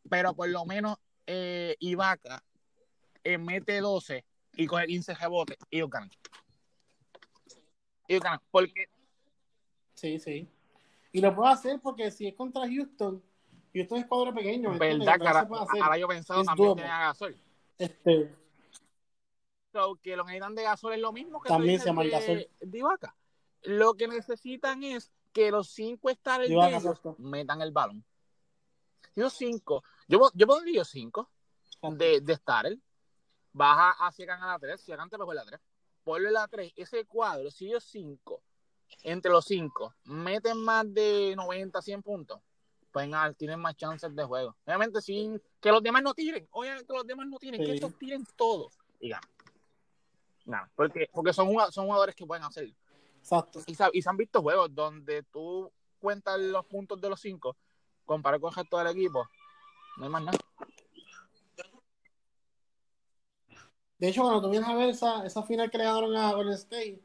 pero 0.08 0.34
por 0.34 0.48
lo 0.48 0.64
menos 0.64 0.96
eh, 1.26 1.76
Ibaka 1.80 2.42
eh, 3.24 3.38
mete 3.38 3.80
12 3.80 4.24
y 4.56 4.66
coge 4.66 4.86
15 4.86 5.14
rebotes 5.14 5.58
y 5.70 5.76
ellos 5.76 5.90
ganan. 5.90 6.10
Ellos 8.08 8.22
ganan, 8.22 8.40
porque 8.50 8.86
Sí, 9.94 10.18
sí. 10.18 10.48
Y 11.12 11.20
lo 11.20 11.34
puedo 11.34 11.48
hacer 11.48 11.80
porque 11.80 12.10
si 12.10 12.26
es 12.28 12.34
contra 12.34 12.68
Houston, 12.68 13.22
Houston 13.72 13.98
es 13.98 14.06
cuadro 14.06 14.34
pequeño. 14.34 14.78
verdad 14.78 15.14
que 15.14 15.18
Pero 15.18 15.82
ahora, 15.84 15.98
yo 15.98 16.06
he 16.06 16.08
pensado 16.08 16.40
Es 16.42 16.46
también 16.46 16.78
a 16.80 17.00
Gasol. 17.00 17.36
Este, 17.78 18.34
So, 19.76 19.96
que 19.96 20.16
lo 20.16 20.24
que 20.24 20.32
necesitan 20.32 20.54
de 20.54 20.62
Gasol 20.62 20.94
es 20.94 21.00
lo 21.00 21.12
mismo 21.12 21.42
que 21.42 21.48
También 21.48 21.78
se 21.78 21.86
llama 21.86 22.02
el 22.02 22.10
Gasol. 22.10 22.48
de 22.60 22.78
Ibaka. 22.78 23.14
Lo 23.62 23.94
que 23.94 24.08
necesitan 24.08 24.82
es 24.82 25.10
que 25.34 25.50
los 25.50 25.68
cinco 25.68 26.08
de 26.08 26.16
ellos 26.46 26.84
exacto. 26.84 27.14
metan 27.18 27.60
el 27.60 27.72
balón. 27.72 28.02
Los 29.16 29.34
cinco, 29.34 29.84
yo, 30.08 30.30
yo 30.34 30.46
pondría 30.46 30.82
cinco 30.84 31.30
de, 31.82 32.22
de 32.22 32.36
starter, 32.36 32.78
baja 33.52 33.90
a 33.90 34.10
Siegan 34.12 34.42
a 34.42 34.46
la 34.46 34.58
3, 34.58 34.80
Siegan 34.80 35.10
te 35.10 35.18
pegó 35.18 35.34
la 35.34 35.44
3, 35.44 35.60
ponle 36.04 36.30
la 36.30 36.48
3, 36.48 36.72
ese 36.76 37.04
cuadro, 37.04 37.50
si 37.50 37.66
ellos 37.66 37.84
cinco, 37.84 38.42
entre 39.02 39.30
los 39.30 39.44
cinco, 39.44 39.94
meten 40.04 40.56
más 40.58 40.92
de 40.92 41.34
90, 41.36 41.82
100 41.82 42.02
puntos, 42.02 42.40
pues 42.92 43.08
nada, 43.08 43.32
tienen 43.34 43.60
más 43.60 43.76
chances 43.76 44.14
de 44.14 44.24
juego. 44.24 44.56
Obviamente, 44.64 45.02
sin 45.02 45.42
que 45.60 45.70
los 45.70 45.82
demás 45.82 46.02
no 46.02 46.14
tiren, 46.14 46.46
obviamente 46.50 46.92
los 46.94 47.06
demás 47.06 47.26
no 47.26 47.38
tiren, 47.38 47.60
que 47.60 47.66
Sí. 47.66 47.74
estos 47.74 47.98
tiren 47.98 48.24
todos 48.36 48.78
ganan. 49.00 49.35
Nada, 50.46 50.70
porque, 50.74 51.10
porque 51.12 51.32
son, 51.32 51.48
son 51.70 51.86
jugadores 51.86 52.14
que 52.14 52.24
pueden 52.24 52.44
hacer. 52.44 52.72
exacto. 53.18 53.60
Y, 53.66 53.76
y 53.98 54.02
se 54.02 54.08
han 54.08 54.16
visto 54.16 54.40
juegos 54.40 54.74
donde 54.74 55.24
tú 55.24 55.70
cuentas 55.98 56.38
los 56.38 56.64
puntos 56.66 57.00
de 57.00 57.10
los 57.10 57.20
cinco, 57.20 57.56
comparado 58.04 58.40
con 58.40 58.50
el 58.50 58.56
resto 58.56 58.78
del 58.78 58.86
equipo, 58.88 59.28
no 59.98 60.04
hay 60.04 60.10
más 60.10 60.22
nada. 60.22 60.38
De 63.98 64.08
hecho, 64.08 64.22
cuando 64.22 64.42
tú 64.42 64.50
vienes 64.50 64.68
a 64.68 64.74
ver 64.74 64.90
esa, 64.90 65.24
esa 65.24 65.42
final 65.42 65.70
que 65.70 65.78
le 65.78 65.84
ganaron 65.84 66.14
a 66.16 66.32
Golden 66.32 66.54
State, 66.54 67.02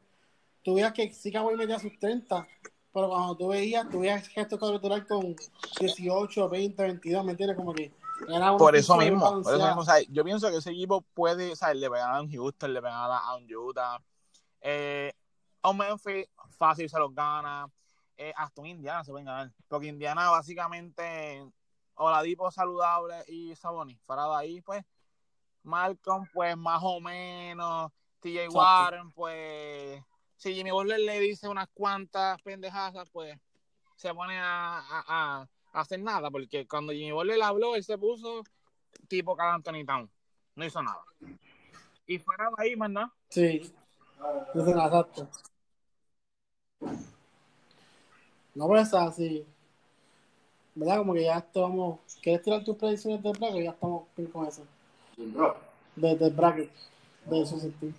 tú 0.62 0.76
veías 0.76 0.92
que 0.94 1.12
sí 1.14 1.32
Kawhi 1.32 1.56
metía 1.56 1.80
sus 1.80 1.98
30, 1.98 2.48
pero 2.94 3.10
cuando 3.10 3.38
tú 3.38 3.48
veías, 3.48 3.90
tú 3.90 4.02
veías 4.02 4.28
que 4.28 4.42
esto 4.42 4.60
cuadrangular 4.60 5.08
con 5.08 5.36
18, 5.80 6.50
20, 6.50 6.84
22, 6.84 7.26
¿me 7.26 7.32
entiendes? 7.32 7.58
Como 7.58 7.74
que 7.74 7.92
Por 8.58 8.76
eso 8.76 8.94
mismo, 9.12 9.26
por 9.44 9.54
eso 9.54 9.66
mismo, 9.68 9.82
o 9.82 9.86
sea, 9.86 10.00
yo 10.10 10.24
pienso 10.24 10.50
que 10.50 10.58
ese 10.58 10.72
equipo 10.72 11.02
puede, 11.14 11.52
o 11.52 11.56
sea, 11.56 11.74
le 11.74 11.90
pegar 11.90 12.14
a 12.16 12.22
un 12.22 12.32
Houston, 12.32 12.74
le 12.74 12.82
pegar 12.82 13.10
a 13.12 13.36
un 13.36 13.48
Utah, 13.54 14.00
eh, 14.62 15.12
a 15.62 15.70
un 15.70 15.78
Memphis 15.78 16.28
fácil 16.58 16.90
se 16.90 16.98
los 17.00 17.14
gana, 17.14 17.68
eh, 18.18 18.34
hasta 18.36 18.62
un 18.62 18.68
Indiana 18.68 19.04
se 19.04 19.12
pueden 19.12 19.26
ganar, 19.26 19.52
porque 19.68 19.88
Indiana 19.88 20.30
básicamente, 20.30 21.46
Oladipo 21.96 22.50
saludable 22.52 23.24
y 23.28 23.56
Sabonis, 23.56 24.00
fuera 24.06 24.26
de 24.28 24.36
ahí, 24.36 24.62
pues, 24.62 24.84
Malcolm, 25.64 26.28
pues, 26.34 26.58
más 26.58 26.80
o 26.84 27.00
menos, 27.00 27.92
TJ. 28.20 28.50
Warren, 28.50 29.12
pues, 29.12 30.02
si 30.38 30.54
Jimmy 30.56 30.72
Butler 30.72 31.00
le 31.00 31.20
dice 31.20 31.48
unas 31.48 31.68
cuantas 31.74 32.42
pendejadas, 32.42 33.10
pues, 33.12 33.38
se 33.96 34.14
pone 34.14 34.40
a, 34.40 34.80
a- 34.80 35.04
a- 35.08 35.42
a 35.42 35.48
hacer 35.72 36.02
nada, 36.02 36.30
porque 36.30 36.68
cuando 36.68 36.94
Jimmy 36.94 37.12
Butler 37.12 37.38
le 37.38 37.44
habló, 37.44 37.76
él 37.76 37.84
se 37.84 37.98
puso 37.98 38.44
tipo 39.08 39.36
Carl 39.36 39.56
Anthony 39.56 39.86
Town. 39.86 40.10
No 40.56 40.66
hizo 40.66 40.82
nada. 40.82 41.02
Y 42.06 42.20
fuera 42.20 42.50
de 42.50 42.64
ahí, 42.64 42.76
más 42.76 42.90
nada. 42.90 43.14
Sí. 43.30 43.74
Entonces, 44.48 44.76
nada, 44.76 44.88
exacto. 44.88 45.30
No, 48.54 48.68
pues 48.68 48.94
así. 48.94 49.46
¿Verdad? 50.76 50.98
Como 50.98 51.14
que 51.14 51.24
ya 51.24 51.38
estamos. 51.38 52.00
¿Quieres 52.22 52.42
tirar 52.44 52.64
tus 52.64 52.76
predicciones 52.76 53.24
del 53.24 53.38
bracket? 53.38 53.64
Ya 53.64 53.72
estamos 53.72 54.04
bien 54.16 54.30
con 54.30 54.46
eso. 54.46 54.66
Desde 55.96 56.28
el 56.28 56.34
bracket. 56.34 56.72
De 57.26 57.42
eso 57.42 57.60
sentido. 57.60 57.94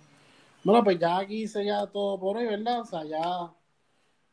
Bueno, 0.63 0.83
pues 0.83 0.99
ya 0.99 1.17
aquí 1.17 1.47
sería 1.47 1.85
todo 1.87 2.19
por 2.19 2.37
hoy, 2.37 2.45
¿verdad? 2.45 2.81
O 2.81 2.85
sea, 2.85 3.03
ya 3.03 3.53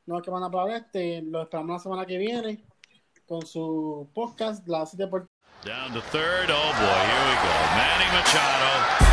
no 0.06 0.16
hay 0.16 0.22
que 0.22 0.30
mandar 0.30 0.50
para 0.50 0.62
hablar. 0.62 0.82
Este, 0.82 1.22
lo 1.22 1.42
esperamos 1.42 1.74
la 1.74 1.78
semana 1.78 2.06
que 2.06 2.18
viene 2.18 2.69
con 3.30 3.46
su 3.46 4.10
podcast, 4.12 4.66
La 4.66 4.84
Cita 4.84 5.04
Deportiva. 5.04 5.30
Down 5.64 5.92
to 5.92 6.00
third. 6.10 6.50
Oh 6.50 6.72
boy, 6.72 7.00
here 7.06 7.26
we 7.28 7.36
go. 7.46 7.54
Manny 7.76 8.10
Machado 8.12 9.09